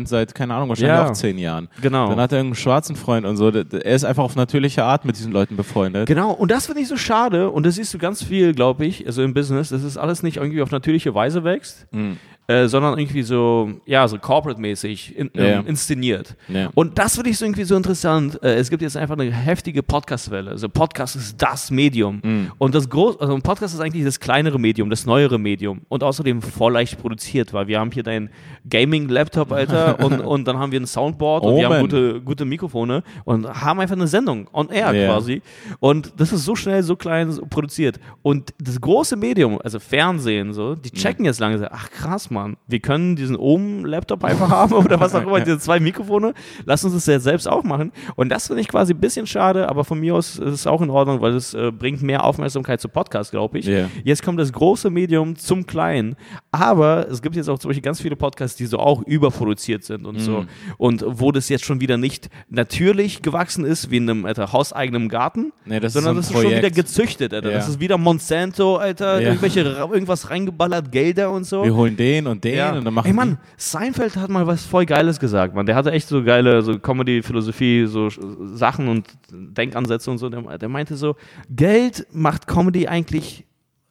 Comedy-Freund 0.00 0.08
seit, 0.08 0.34
keine 0.34 0.54
Ahnung, 0.54 0.68
wahrscheinlich 0.68 0.94
Ja. 0.96 1.08
auch 1.08 1.12
zehn 1.12 1.38
Jahren. 1.38 1.68
Genau. 1.80 2.08
Dann 2.08 2.20
hat 2.20 2.32
er 2.32 2.38
irgendeinen 2.38 2.56
schwarzen 2.62 2.96
Freund 2.96 3.26
und 3.26 3.36
so. 3.36 3.48
Er 3.50 3.84
ist 3.94 4.04
einfach 4.04 4.24
auf 4.24 4.36
natürliche 4.36 4.84
Art 4.84 5.04
mit 5.04 5.16
diesen 5.16 5.32
Leuten 5.32 5.56
befreundet. 5.56 6.06
Genau, 6.06 6.32
und 6.32 6.50
das 6.50 6.66
finde 6.66 6.82
ich 6.82 6.88
so 6.88 6.96
schade, 6.96 7.50
und 7.50 7.64
das 7.66 7.74
siehst 7.76 7.92
du 7.94 7.98
ganz 7.98 8.22
viel, 8.22 8.54
glaube 8.54 8.84
ich, 8.86 9.06
also 9.06 9.22
im 9.22 9.34
Business, 9.34 9.70
dass 9.70 9.82
es 9.82 9.96
alles 9.96 10.22
nicht 10.22 10.36
irgendwie 10.38 10.62
auf 10.62 10.70
natürliche 10.70 11.14
Weise 11.14 11.44
wächst, 11.44 11.86
Mhm. 11.92 12.16
Äh, 12.50 12.66
sondern 12.68 12.98
irgendwie 12.98 13.22
so, 13.22 13.70
ja, 13.86 14.08
so 14.08 14.18
corporate-mäßig 14.18 15.16
in, 15.16 15.30
ähm, 15.34 15.66
inszeniert. 15.68 16.34
Ja. 16.48 16.70
Und 16.74 16.98
das 16.98 17.14
finde 17.14 17.30
ich 17.30 17.38
so 17.38 17.44
irgendwie 17.44 17.62
so 17.62 17.76
interessant. 17.76 18.42
Äh, 18.42 18.54
es 18.56 18.70
gibt 18.70 18.82
jetzt 18.82 18.96
einfach 18.96 19.16
eine 19.16 19.30
heftige 19.30 19.84
Podcast-Welle. 19.84 20.50
Also 20.50 20.68
Podcast 20.68 21.14
ist 21.14 21.40
das 21.40 21.70
Medium. 21.70 22.20
Mhm. 22.24 22.50
Und 22.58 22.74
das 22.74 22.88
groß, 22.90 23.20
also 23.20 23.34
ein 23.34 23.42
Podcast 23.42 23.74
ist 23.74 23.80
eigentlich 23.80 24.04
das 24.04 24.18
kleinere 24.18 24.58
Medium, 24.58 24.90
das 24.90 25.06
neuere 25.06 25.38
Medium. 25.38 25.82
Und 25.88 26.02
außerdem 26.02 26.42
voll 26.42 26.72
leicht 26.72 26.98
produziert, 27.00 27.52
weil 27.52 27.68
wir 27.68 27.78
haben 27.78 27.92
hier 27.92 28.02
deinen 28.02 28.30
Gaming-Laptop, 28.68 29.52
Alter, 29.52 30.00
und, 30.04 30.20
und 30.20 30.48
dann 30.48 30.58
haben 30.58 30.72
wir 30.72 30.80
ein 30.80 30.86
Soundboard 30.86 31.44
und 31.44 31.52
Oh, 31.52 31.56
wir 31.56 31.68
haben 31.68 31.80
gute, 31.82 32.20
gute 32.20 32.44
Mikrofone 32.44 33.04
und 33.24 33.46
haben 33.46 33.78
einfach 33.78 33.96
eine 33.96 34.08
Sendung 34.08 34.48
on 34.52 34.70
air 34.70 34.92
Ja. 34.92 35.06
quasi. 35.06 35.40
Und 35.78 36.12
das 36.16 36.32
ist 36.32 36.44
so 36.44 36.56
schnell, 36.56 36.82
so 36.82 36.96
klein 36.96 37.30
so 37.30 37.46
produziert. 37.46 38.00
Und 38.22 38.52
das 38.58 38.80
große 38.80 39.14
Medium, 39.14 39.60
also 39.62 39.78
Fernsehen, 39.78 40.52
so, 40.52 40.74
die 40.74 40.90
checken 40.90 41.24
jetzt 41.24 41.38
langsam, 41.38 41.68
ach 41.70 41.88
krass, 41.90 42.28
Mann, 42.28 42.39
wir 42.66 42.80
können 42.80 43.16
diesen 43.16 43.36
Ohm-Laptop 43.36 44.24
einfach 44.24 44.48
haben 44.50 44.72
oder 44.74 44.98
was 45.00 45.14
auch 45.14 45.22
immer, 45.26 45.40
diese 45.40 45.58
zwei 45.58 45.80
Mikrofone, 45.80 46.34
lass 46.64 46.84
uns 46.84 46.94
das 46.94 47.06
jetzt 47.06 47.24
selbst 47.24 47.48
auch 47.48 47.62
machen. 47.64 47.92
Und 48.16 48.28
das 48.30 48.46
finde 48.46 48.62
ich 48.62 48.68
quasi 48.68 48.92
ein 48.94 49.00
bisschen 49.00 49.26
schade, 49.26 49.68
aber 49.68 49.84
von 49.84 49.98
mir 50.00 50.14
aus 50.14 50.36
ist 50.38 50.52
es 50.52 50.66
auch 50.66 50.80
in 50.82 50.90
Ordnung, 50.90 51.20
weil 51.20 51.34
es 51.34 51.54
äh, 51.54 51.70
bringt 51.72 52.02
mehr 52.02 52.24
Aufmerksamkeit 52.24 52.80
zu 52.80 52.88
Podcasts, 52.88 53.30
glaube 53.30 53.58
ich. 53.58 53.66
Ja. 53.66 53.88
Jetzt 54.04 54.22
kommt 54.22 54.38
das 54.40 54.52
große 54.52 54.90
Medium 54.90 55.36
zum 55.36 55.66
kleinen, 55.66 56.16
aber 56.52 57.08
es 57.10 57.22
gibt 57.22 57.36
jetzt 57.36 57.48
auch 57.48 57.58
zum 57.58 57.68
Beispiel 57.68 57.82
ganz 57.82 58.00
viele 58.00 58.16
Podcasts, 58.16 58.56
die 58.56 58.66
so 58.66 58.78
auch 58.78 59.02
überproduziert 59.02 59.84
sind 59.84 60.06
und 60.06 60.18
so. 60.20 60.44
Und 60.78 61.04
wo 61.06 61.32
das 61.32 61.48
jetzt 61.48 61.64
schon 61.64 61.80
wieder 61.80 61.96
nicht 61.96 62.28
natürlich 62.48 63.22
gewachsen 63.22 63.64
ist, 63.64 63.90
wie 63.90 63.96
in 63.98 64.08
einem 64.10 64.24
Alter, 64.26 64.52
hauseigenen 64.52 65.08
Garten, 65.08 65.52
Nee, 65.64 65.80
das 65.80 65.92
sondern 65.92 66.16
ist 66.18 66.26
das 66.30 66.32
so 66.32 66.34
ist 66.38 66.42
schon 66.42 66.50
wieder 66.50 66.60
Projekt. 66.60 66.76
gezüchtet, 66.76 67.34
Alter. 67.34 67.50
Ja. 67.50 67.56
Das 67.58 67.68
ist 67.68 67.80
wieder 67.80 67.98
Monsanto, 67.98 68.76
Alter, 68.76 69.20
Ja. 69.20 69.28
irgendwelche, 69.28 69.60
irgendwas 69.60 70.30
reingeballert, 70.30 70.90
Gelder 70.92 71.30
und 71.30 71.44
so. 71.44 71.64
Wir 71.64 71.74
holen 71.74 71.96
den 71.96 72.26
und 72.30 72.44
den 72.44 72.76
und 72.78 72.84
dann 72.84 72.94
machen 72.94 73.06
Ey 73.06 73.12
Mann, 73.12 73.38
Seinfeld 73.56 74.16
hat 74.16 74.30
mal 74.30 74.46
was 74.46 74.64
voll 74.64 74.86
Geiles 74.86 75.20
gesagt, 75.20 75.54
Mann. 75.54 75.66
Der 75.66 75.74
hatte 75.76 75.92
echt 75.92 76.08
so 76.08 76.22
geile 76.24 76.62
so 76.62 76.78
Comedy-Philosophie, 76.78 77.86
so 77.86 78.08
Sachen 78.08 78.88
und 78.88 79.08
Denkansätze 79.30 80.10
und 80.10 80.18
so. 80.18 80.28
Der, 80.28 80.58
der 80.58 80.68
meinte 80.68 80.96
so, 80.96 81.16
Geld 81.50 82.06
macht 82.12 82.46
Comedy 82.46 82.88
eigentlich 82.88 83.44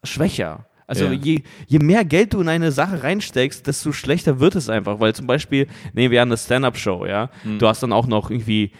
schwächer. 0.03 0.65
Also 0.87 1.05
Ja. 1.05 1.11
je, 1.11 1.43
je 1.67 1.77
mehr 1.77 2.03
Geld 2.03 2.33
du 2.33 2.41
in 2.41 2.49
eine 2.49 2.71
Sache 2.71 3.03
reinsteckst, 3.03 3.67
desto 3.67 3.91
schlechter 3.91 4.39
wird 4.39 4.55
es 4.55 4.69
einfach. 4.69 4.99
Weil 4.99 5.13
zum 5.13 5.27
Beispiel, 5.27 5.67
nehmen 5.93 6.11
wir 6.11 6.21
an 6.23 6.29
eine 6.29 6.37
Stand-Up-Show, 6.37 7.05
ja. 7.05 7.29
Hm. 7.43 7.59
Du 7.59 7.67
hast 7.67 7.83
dann 7.83 7.93
auch 7.93 8.07
noch 8.07 8.31
irgendwie 8.31 8.71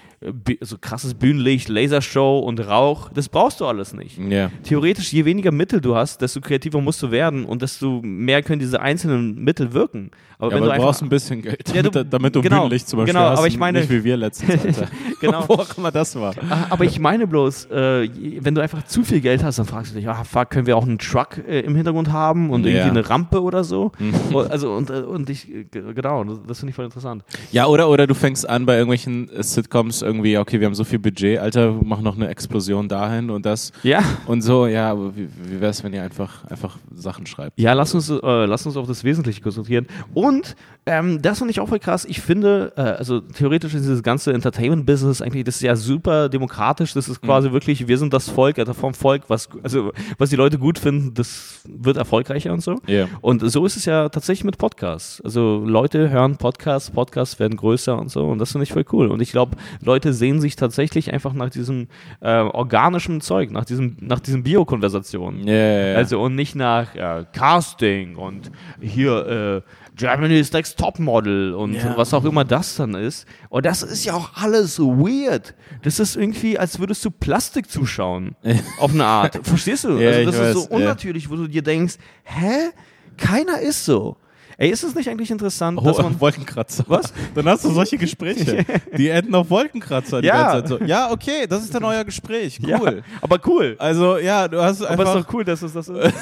so 0.62 0.78
krasses 0.80 1.14
Bühnenlicht, 1.14 1.70
Lasershow 1.70 2.40
und 2.40 2.60
Rauch. 2.60 3.10
Das 3.14 3.30
brauchst 3.30 3.62
du 3.62 3.66
alles 3.66 3.94
nicht. 3.94 4.18
Ja. 4.18 4.52
theoretisch, 4.64 5.14
je 5.14 5.24
weniger 5.26 5.52
Mittel 5.52 5.80
du 5.80 5.96
hast, 5.96 6.22
desto 6.22 6.42
kreativer 6.42 6.82
musst 6.82 7.02
du 7.02 7.10
werden 7.12 7.46
und 7.46 7.62
desto 7.62 8.02
mehr 8.04 8.44
können 8.44 8.60
diese 8.60 8.82
einzelnen 8.82 9.36
Mittel 9.44 9.74
wirken. 9.74 10.12
Aber 10.38 10.52
Ja, 10.52 10.56
wenn 10.58 10.64
aber 10.64 10.74
du 10.74 10.78
du 10.80 10.84
brauchst 10.86 11.02
ein 11.04 11.10
bisschen 11.10 11.42
Geld, 11.42 11.68
Ja, 11.74 11.82
damit, 11.82 11.96
du- 11.96 12.06
damit 12.10 12.36
du 12.36 12.42
genau, 12.42 12.58
Bühnenlicht 12.62 12.88
zum 12.90 12.98
Beispiel 13.00 13.14
genau, 13.14 13.30
hast. 13.30 13.40
aber 13.40 13.48
ich 13.48 13.58
meine- 13.58 13.80
nicht 13.80 13.90
wie 13.90 14.04
wir 14.04 14.18
letztens. 14.18 14.82
Genau. 15.22 15.44
Wo 15.50 15.56
auch 15.56 15.78
immer 15.78 15.92
das 15.92 16.16
war. 16.16 16.34
Ah, 16.50 16.68
aber 16.70 16.86
ich 16.86 16.98
meine 16.98 17.28
bloß, 17.28 17.66
äh, 17.66 18.10
wenn 18.42 18.56
du 18.56 18.62
einfach 18.62 18.86
zu 18.86 19.04
viel 19.04 19.20
Geld 19.20 19.44
hast, 19.44 19.60
dann 19.60 19.66
fragst 19.66 19.92
du 19.92 19.98
dich, 19.98 20.08
ah, 20.08 20.24
fuck, 20.24 20.50
können 20.50 20.66
wir 20.66 20.78
auch 20.78 20.84
einen 20.86 20.98
Truck 20.98 21.38
äh, 21.46 21.60
im 21.60 21.76
Hintergrund 21.76 22.10
haben 22.14 22.50
und 22.52 22.66
Ja. 22.66 22.72
irgendwie 22.72 22.90
eine 23.00 23.10
Rampe 23.10 23.42
oder 23.44 23.66
so? 23.66 23.92
Mhm. 24.00 24.14
Und, 24.34 24.50
also 24.50 24.72
und, 24.74 24.90
äh, 24.90 24.94
und 25.02 25.30
ich, 25.30 25.54
äh, 25.54 25.66
genau, 25.94 26.24
das, 26.24 26.60
finde 26.60 26.70
ich 26.70 26.76
voll 26.78 26.86
interessant. 26.86 27.26
Ja, 27.52 27.66
oder, 27.66 27.90
oder 27.90 28.08
du 28.08 28.14
fängst 28.16 28.48
an 28.48 28.66
bei 28.66 28.76
irgendwelchen 28.78 29.30
Sitcoms 29.44 30.02
irgendwie, 30.10 30.38
okay, 30.38 30.60
wir 30.60 30.67
haben 30.67 30.76
so 30.76 30.84
viel 30.84 31.00
Budget, 31.00 31.39
Alter, 31.39 31.72
machen 31.72 32.04
noch 32.04 32.15
eine 32.15 32.28
Explosion 32.28 32.88
dahin 32.88 33.30
und 33.30 33.45
das 33.45 33.72
Ja. 33.84 34.04
und 34.26 34.41
so, 34.41 34.67
ja, 34.67 34.91
aber 34.91 35.15
wie, 35.15 35.28
wie 35.43 35.62
wäre 35.62 35.72
es, 35.72 35.84
wenn 35.84 35.93
ihr 35.93 36.04
einfach, 36.04 36.43
einfach 36.45 36.78
Sachen 36.93 37.26
schreibt? 37.26 37.60
Ja, 37.60 37.74
lass 37.74 37.93
uns, 37.93 38.10
äh, 38.10 38.15
lass 38.45 38.65
uns 38.65 38.76
auf 38.78 38.88
das 38.88 39.04
Wesentliche 39.04 39.41
konzentrieren. 39.41 39.88
Und 40.13 40.56
ähm, 40.86 41.22
das 41.22 41.38
finde 41.38 41.52
ich 41.52 41.60
auch 41.60 41.69
voll 41.69 41.80
krass. 41.80 42.06
Ich 42.06 42.19
finde, 42.22 42.74
äh, 42.76 42.82
also 42.82 43.19
theoretisch 43.19 43.74
ist 43.76 43.84
dieses 43.84 44.02
ganze 44.04 44.34
Entertainment-Business 44.34 45.22
eigentlich, 45.22 45.43
das 45.43 45.56
ist 45.56 45.62
ja 45.62 45.76
super 45.76 46.30
demokratisch. 46.30 46.93
Das 46.93 47.08
ist 47.08 47.22
quasi 47.22 47.52
wirklich, 47.52 47.88
wir 47.88 47.98
sind 47.98 48.13
das 48.13 48.30
Volk, 48.30 48.58
also 48.58 48.74
vom 48.74 48.93
Volk, 48.93 49.24
was, 49.28 49.50
also, 49.62 49.91
was 50.17 50.30
die 50.30 50.36
Leute 50.36 50.58
gut 50.58 50.80
finden, 50.80 51.13
das 51.13 51.62
wird 51.67 51.98
erfolgreicher 51.98 52.52
und 52.54 52.62
so. 52.63 52.78
Ja. 52.88 53.08
Und 53.22 53.50
so 53.52 53.65
ist 53.65 53.76
es 53.78 53.86
ja 53.86 54.10
tatsächlich 54.10 54.43
mit 54.45 54.58
Podcasts. 54.58 55.22
Also 55.22 55.63
Leute 55.65 56.10
hören 56.10 56.38
Podcasts, 56.38 56.89
Podcasts 56.89 57.39
werden 57.39 57.58
größer 57.58 57.98
und 58.00 58.10
so 58.10 58.26
und 58.28 58.39
das 58.39 58.52
finde 58.52 58.63
ich 58.63 58.74
voll 58.74 58.86
cool. 58.93 59.08
Und 59.12 59.22
ich 59.22 59.32
glaube, 59.32 59.58
Leute 59.84 59.99
sehen 60.04 60.40
sich 60.42 60.56
tatsächlich 60.56 61.14
einfach 61.14 61.34
nach 61.34 61.50
diesem 61.50 61.88
äh, 62.22 62.40
organischen 62.40 63.22
Zeug, 63.22 63.52
nach 63.52 63.66
diesem, 63.66 63.98
nach 64.00 64.20
diesen 64.20 64.44
Biokonversationen. 64.44 65.48
Ja. 65.48 65.96
Also 65.96 66.22
und 66.22 66.36
nicht 66.36 66.56
nach 66.56 66.96
äh, 66.96 67.26
Casting 67.34 68.16
und 68.16 68.52
hier 68.80 69.64
äh, 69.66 69.72
Germany's 69.96 70.52
Next 70.54 70.80
Topmodel 70.80 71.54
und 71.54 71.74
Ja. 71.74 71.98
was 71.98 72.14
auch 72.14 72.24
immer 72.24 72.46
das 72.46 72.78
dann 72.78 72.96
ist. 72.96 73.28
Und 73.50 73.66
das 73.66 73.84
ist 73.84 74.06
ja 74.06 74.14
auch 74.14 74.32
alles 74.36 74.80
weird. 74.80 75.54
Das 75.82 76.00
ist 76.00 76.16
irgendwie, 76.16 76.58
als 76.58 76.80
würdest 76.80 77.04
du 77.04 77.12
Plastik 77.12 77.70
zuschauen. 77.70 78.36
auf 78.80 78.94
eine 78.94 79.06
Art. 79.06 79.40
Verstehst 79.46 79.84
du? 79.84 79.98
Ja, 79.98 80.12
also 80.12 80.32
das 80.32 80.40
ist 80.40 80.54
so 80.54 80.62
weiß, 80.62 80.70
ja. 80.70 80.76
unnatürlich, 80.78 81.30
wo 81.30 81.36
du 81.36 81.48
dir 81.48 81.62
denkst, 81.62 81.96
hä? 82.24 82.70
Keiner 83.18 83.60
ist 83.60 83.84
so. 83.84 84.16
Ey, 84.62 84.72
ist 84.72 84.84
es 84.84 84.93
nicht 84.93 85.08
eigentlich 85.10 85.32
interessant, 85.32 85.80
Oh, 85.82 85.86
dass 85.86 85.98
man. 86.00 86.19
Wolkenkratzer. 86.19 86.84
Was? 86.88 87.13
Dann 87.34 87.48
hast 87.48 87.63
du 87.63 87.69
solche 87.72 87.98
Gespräche. 87.98 88.65
Die 88.98 89.08
enden 89.08 89.34
auf 89.34 89.50
Wolkenkratzer 89.50 90.19
die 90.22 90.28
Ja. 90.28 90.62
so. 90.67 90.78
Ja, 90.80 91.12
okay, 91.12 91.48
das 91.48 91.63
ist 91.63 91.74
dann 91.74 91.84
euer 91.86 92.04
Gespräch. 92.04 92.60
Cool. 92.62 92.69
Ja, 92.69 92.80
aber 93.22 93.39
cool. 93.48 93.78
Also, 93.80 94.17
ja, 94.17 94.50
du 94.50 94.62
hast 94.62 94.82
Aber 94.82 94.91
einfach. 95.00 95.15
ist 95.15 95.24
doch 95.28 95.34
cool, 95.34 95.45
dass 95.45 95.62
es 95.62 95.72
das 95.72 95.88
ist. 95.88 96.13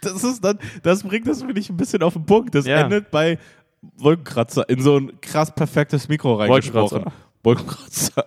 das 0.00 0.22
ist 0.22 0.44
dann, 0.44 0.60
das 0.84 1.02
bringt 1.02 1.26
das 1.26 1.40
wirklich 1.44 1.68
ein 1.68 1.76
bisschen 1.76 2.04
auf 2.04 2.12
den 2.12 2.24
Punkt. 2.24 2.54
Das 2.54 2.66
Ja. 2.66 2.82
endet 2.82 3.10
bei 3.10 3.36
Wolkenkratzer 3.98 4.68
in 4.68 4.80
so 4.80 4.98
ein 4.98 5.20
krass 5.20 5.52
perfektes 5.52 6.08
Mikro 6.08 6.34
reingesprochen. 6.36 7.04
Wolkenkratzer. 7.42 8.24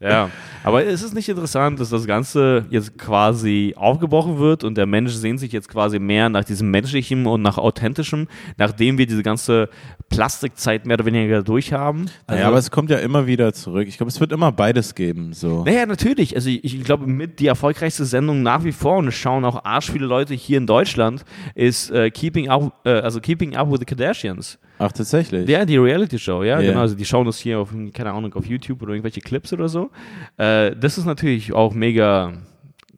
Ja, 0.00 0.30
aber 0.64 0.84
ist 0.84 1.02
es 1.02 1.14
nicht 1.14 1.28
interessant, 1.28 1.78
dass 1.80 1.90
das 1.90 2.06
Ganze 2.06 2.66
jetzt 2.68 2.98
quasi 2.98 3.74
aufgebrochen 3.76 4.38
wird 4.38 4.64
und 4.64 4.76
der 4.76 4.86
Mensch 4.86 5.12
sehnt 5.12 5.40
sich 5.40 5.52
jetzt 5.52 5.68
quasi 5.68 5.98
mehr 5.98 6.28
nach 6.28 6.44
diesem 6.44 6.70
Menschlichen 6.70 7.26
und 7.26 7.42
nach 7.42 7.58
Authentischem, 7.58 8.26
nachdem 8.56 8.98
wir 8.98 9.06
diese 9.06 9.22
ganze 9.22 9.68
Plastikzeit 10.10 10.84
mehr 10.84 10.96
oder 10.96 11.06
weniger 11.06 11.42
durchhaben? 11.42 12.10
Also, 12.26 12.42
ja, 12.42 12.48
aber 12.48 12.58
es 12.58 12.70
kommt 12.70 12.90
ja 12.90 12.98
immer 12.98 13.26
wieder 13.26 13.52
zurück. 13.52 13.86
Ich 13.88 13.96
glaube, 13.96 14.10
es 14.10 14.20
wird 14.20 14.32
immer 14.32 14.52
beides 14.52 14.94
geben. 14.94 15.32
So. 15.32 15.64
naja, 15.64 15.86
natürlich. 15.86 16.34
Also 16.34 16.50
ich, 16.50 16.64
ich 16.64 16.84
glaube, 16.84 17.06
mit 17.06 17.38
die 17.40 17.46
erfolgreichste 17.46 18.04
Sendung 18.04 18.42
nach 18.42 18.64
wie 18.64 18.72
vor, 18.72 18.98
und 18.98 19.08
es 19.08 19.14
schauen 19.14 19.44
auch 19.44 19.64
arsch 19.64 19.90
viele 19.90 20.06
Leute 20.06 20.34
hier 20.34 20.58
in 20.58 20.66
Deutschland, 20.66 21.24
ist 21.54 21.90
äh, 21.90 22.10
Keeping, 22.10 22.48
up, 22.48 22.80
äh, 22.84 22.90
also 22.90 23.20
Keeping 23.20 23.56
Up 23.56 23.70
with 23.70 23.78
the 23.78 23.86
Kardashians. 23.86 24.58
Ach, 24.78 24.90
tatsächlich. 24.92 25.48
Ja, 25.48 25.64
die 25.64 25.76
Reality-Show, 25.76 26.42
ja, 26.42 26.60
Ja. 26.60 26.68
genau. 26.70 26.80
Also 26.80 26.94
die 26.96 27.04
schauen 27.04 27.26
das 27.26 27.38
hier 27.38 27.60
auf, 27.60 27.72
keine 27.92 28.12
Ahnung, 28.12 28.34
auf 28.34 28.44
YouTube 28.46 28.82
oder 28.82 28.92
irgendwelche 28.92 29.20
Clips 29.20 29.52
oder 29.52 29.68
so. 29.68 29.90
Äh, 30.36 30.74
das 30.76 30.98
ist 30.98 31.04
natürlich 31.04 31.52
auch 31.52 31.72
mega 31.74 32.32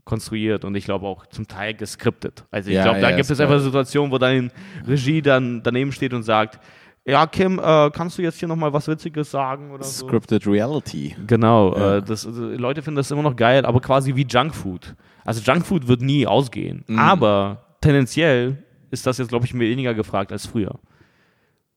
konstruiert 0.05 0.65
und 0.65 0.75
ich 0.77 0.85
glaube 0.85 1.07
auch 1.07 1.27
zum 1.27 1.49
Teil 1.49 1.75
geskriptet. 1.75 2.45
Also 2.51 2.71
ich 2.71 2.77
Ja, 2.77 2.85
glaube, 2.85 3.01
da 3.01 3.11
ja, 3.11 3.17
gibt 3.17 3.29
es 3.29 3.41
einfach. 3.41 3.59
Situationen, 3.61 4.11
wo 4.13 4.19
dann 4.19 4.51
Regie 4.87 5.21
dann 5.21 5.63
daneben 5.63 5.91
steht 5.93 6.13
und 6.15 6.23
sagt, 6.23 6.61
ja, 7.05 7.27
Kim, 7.27 7.59
äh, 7.59 7.91
kannst 7.91 8.17
du 8.19 8.23
jetzt 8.23 8.39
hier 8.39 8.49
nochmal 8.49 8.73
was 8.73 8.89
Witziges 8.89 9.31
sagen 9.31 9.71
oder 9.71 9.85
so? 9.85 10.07
Scripted 10.07 10.47
Reality. 10.47 11.15
Genau, 11.27 11.77
Ja. 11.77 11.97
äh, 11.97 12.03
das, 12.03 12.27
also, 12.27 12.47
Leute 12.49 12.83
finden 12.83 12.97
das 12.97 13.11
immer 13.11 13.23
noch 13.23 13.37
geil, 13.37 13.65
aber 13.67 13.81
quasi 13.81 14.15
wie 14.17 14.27
Junkfood. 14.29 14.95
Also 15.25 15.41
Junkfood 15.43 15.87
wird 15.89 16.03
nie 16.03 16.27
ausgehen, 16.27 16.85
Mhm. 16.87 16.99
aber 16.99 17.65
tendenziell 17.81 18.59
ist 18.91 19.07
das 19.07 19.19
jetzt, 19.19 19.29
glaube 19.29 19.45
ich, 19.45 19.57
weniger 19.59 19.93
gefragt 19.95 20.31
als 20.33 20.47
früher. 20.47 20.77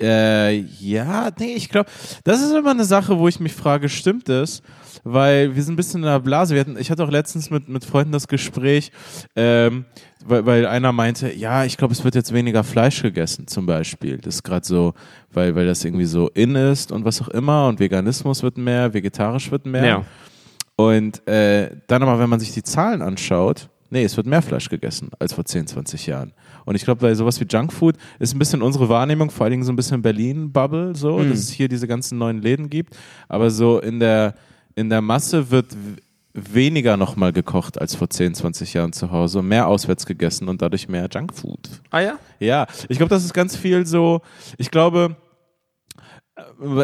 Äh, 0.02 0.60
ja, 0.80 1.30
nee, 1.40 1.54
ich 1.56 1.68
glaube, 1.68 1.90
das 2.24 2.42
ist 2.42 2.54
immer 2.54 2.72
eine 2.72 2.86
Sache, 2.86 3.20
wo 3.20 3.28
ich 3.28 3.40
mich 3.40 3.54
frage, 3.54 3.90
stimmt 3.90 4.30
das? 4.30 4.62
Weil 5.04 5.56
wir 5.56 5.64
sind 5.64 5.74
ein 5.74 5.78
bisschen 5.78 6.02
in 6.02 6.10
der 6.10 6.20
Blase. 6.20 6.54
Wir 6.54 6.62
hatten, 6.62 6.78
ich 6.78 6.90
hatte 6.90 7.04
auch 7.04 7.12
letztens 7.12 7.50
mit, 7.50 7.68
mit 7.68 7.84
Freunden 7.84 8.14
das 8.14 8.28
Gespräch, 8.28 8.92
ähm, 9.36 9.86
weil, 10.26 10.46
weil 10.46 10.66
einer 10.66 10.94
meinte, 10.94 11.34
ja, 11.34 11.66
ich 11.66 11.78
glaube, 11.78 11.94
es 11.94 12.04
wird 12.04 12.16
jetzt 12.16 12.34
weniger 12.34 12.64
Fleisch 12.64 13.02
gegessen, 13.02 13.48
zum 13.48 13.66
Beispiel. 13.66 14.18
Das 14.18 14.36
ist 14.36 14.44
gerade 14.44 14.66
so, 14.66 14.94
weil, 15.34 15.56
weil 15.56 15.66
das 15.66 15.84
irgendwie 15.84 16.06
so 16.06 16.30
in 16.30 16.56
ist 16.56 16.92
und 16.92 17.04
was 17.04 17.22
auch 17.22 17.30
immer 17.30 17.68
und 17.68 17.80
Veganismus 17.80 18.42
wird 18.42 18.58
mehr, 18.58 18.94
vegetarisch 18.94 19.52
wird 19.52 19.66
mehr. 19.66 19.86
Ja. 19.86 20.06
Und 20.78 21.28
äh, 21.28 21.72
dann 21.88 22.04
aber, 22.04 22.20
wenn 22.20 22.30
man 22.30 22.40
sich 22.40 22.54
die 22.54 22.64
Zahlen 22.64 23.02
anschaut, 23.02 23.70
nee, 23.90 24.04
es 24.04 24.16
wird 24.18 24.28
mehr 24.28 24.42
Fleisch 24.42 24.70
gegessen 24.70 25.10
als 25.20 25.34
vor 25.34 25.46
10, 25.46 25.68
20 25.68 26.06
Jahren. 26.08 26.34
Und 26.66 26.76
ich 26.76 26.84
glaube, 26.84 27.02
bei 27.02 27.14
sowas 27.16 27.40
wie 27.40 27.46
Junkfood 27.50 27.96
ist 28.20 28.36
ein 28.36 28.40
bisschen 28.40 28.62
unsere 28.62 28.90
Wahrnehmung, 28.90 29.30
vor 29.32 29.46
allen 29.46 29.52
Dingen 29.52 29.64
so 29.64 29.72
ein 29.72 29.76
bisschen 29.76 30.02
Berlin-Bubble, 30.02 30.96
so, 30.96 31.18
Mhm. 31.20 31.30
dass 31.30 31.40
es 31.40 31.50
hier 31.50 31.68
diese 31.68 31.88
ganzen 31.88 32.18
neuen 32.18 32.42
Läden 32.42 32.70
gibt. 32.70 32.96
Aber 33.28 33.50
so 33.50 33.80
in 33.80 34.00
der, 34.00 34.36
in 34.76 34.90
der 34.90 35.02
Masse 35.02 35.50
wird 35.52 35.76
weniger 36.34 36.96
nochmal 36.96 37.34
gekocht 37.34 37.82
als 37.82 37.96
vor 37.96 38.10
10, 38.10 38.36
20 38.36 38.74
Jahren 38.74 38.94
zu 38.94 39.12
Hause, 39.12 39.42
mehr 39.42 39.68
auswärts 39.68 40.06
gegessen 40.06 40.48
und 40.48 40.62
dadurch 40.62 40.88
mehr 40.88 41.08
Junkfood. 41.12 41.82
Ah 41.90 42.00
ja? 42.02 42.20
Ja, 42.40 42.68
ich 42.88 42.98
glaube, 42.98 43.10
das 43.10 43.26
ist 43.26 43.34
ganz 43.34 43.56
viel 43.56 43.86
so. 43.86 44.22
Ich 44.58 44.70
glaube, 44.72 45.16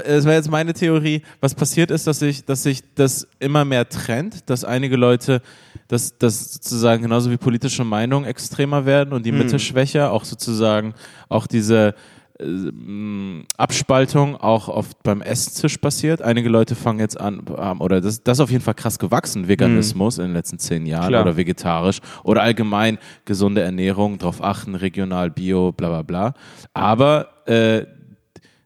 es 0.05 0.25
wäre 0.25 0.35
jetzt 0.35 0.49
meine 0.49 0.73
Theorie, 0.73 1.21
was 1.39 1.55
passiert 1.55 1.91
ist, 1.91 2.07
dass 2.07 2.19
sich, 2.19 2.45
dass 2.45 2.63
sich 2.63 2.83
das 2.95 3.27
immer 3.39 3.65
mehr 3.65 3.87
trennt, 3.89 4.49
dass 4.49 4.63
einige 4.63 4.95
Leute, 4.95 5.41
dass, 5.87 6.17
dass 6.17 6.53
sozusagen 6.53 7.03
genauso 7.03 7.31
wie 7.31 7.37
politische 7.37 7.83
Meinungen 7.83 8.25
extremer 8.25 8.85
werden 8.85 9.13
und 9.13 9.25
die 9.25 9.31
Mitte 9.31 9.59
schwächer, 9.59 10.11
auch 10.11 10.25
sozusagen 10.25 10.93
auch 11.29 11.47
diese 11.47 11.95
äh, 12.39 13.45
Abspaltung 13.57 14.35
auch 14.35 14.67
oft 14.67 15.01
beim 15.03 15.21
Esstisch 15.21 15.77
passiert. 15.77 16.21
Einige 16.21 16.49
Leute 16.49 16.75
fangen 16.75 16.99
jetzt 16.99 17.19
an, 17.19 17.43
ähm, 17.57 17.81
oder 17.81 18.01
das, 18.01 18.23
das 18.23 18.37
ist 18.37 18.41
auf 18.41 18.51
jeden 18.51 18.63
Fall 18.63 18.73
krass 18.73 18.99
gewachsen, 18.99 19.47
Veganismus 19.47 20.17
in 20.17 20.25
den 20.25 20.33
letzten 20.33 20.59
zehn 20.59 20.85
Jahren 20.85 21.09
Klar. 21.09 21.21
oder 21.21 21.37
vegetarisch 21.37 21.99
oder 22.23 22.41
allgemein 22.41 22.97
gesunde 23.25 23.61
Ernährung, 23.61 24.17
darauf 24.17 24.43
achten, 24.43 24.75
regional, 24.75 25.31
bio, 25.31 25.71
bla 25.71 25.89
bla 25.89 26.01
bla. 26.01 26.33
Aber 26.73 27.47
äh, 27.47 27.85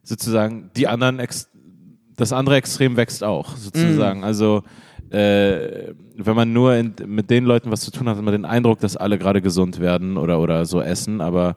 sozusagen 0.02 0.70
die 0.76 0.88
anderen, 0.88 1.18
Ex 1.18 1.48
das 2.16 2.32
andere 2.32 2.56
Extrem 2.56 2.96
wächst 2.96 3.24
auch, 3.24 3.56
sozusagen. 3.56 4.24
Also 4.24 4.62
äh, 5.10 5.94
wenn 6.16 6.36
man 6.36 6.52
nur 6.52 6.74
in, 6.74 6.94
mit 7.06 7.30
den 7.30 7.44
Leuten 7.44 7.70
was 7.70 7.80
zu 7.80 7.90
tun 7.90 8.08
hat, 8.08 8.16
hat 8.16 8.24
man 8.24 8.32
den 8.32 8.44
Eindruck, 8.44 8.78
dass 8.80 8.96
alle 8.96 9.18
gerade 9.18 9.40
gesund 9.40 9.80
werden 9.80 10.16
oder, 10.16 10.38
oder 10.38 10.66
so 10.66 10.80
essen, 10.82 11.20
aber 11.20 11.56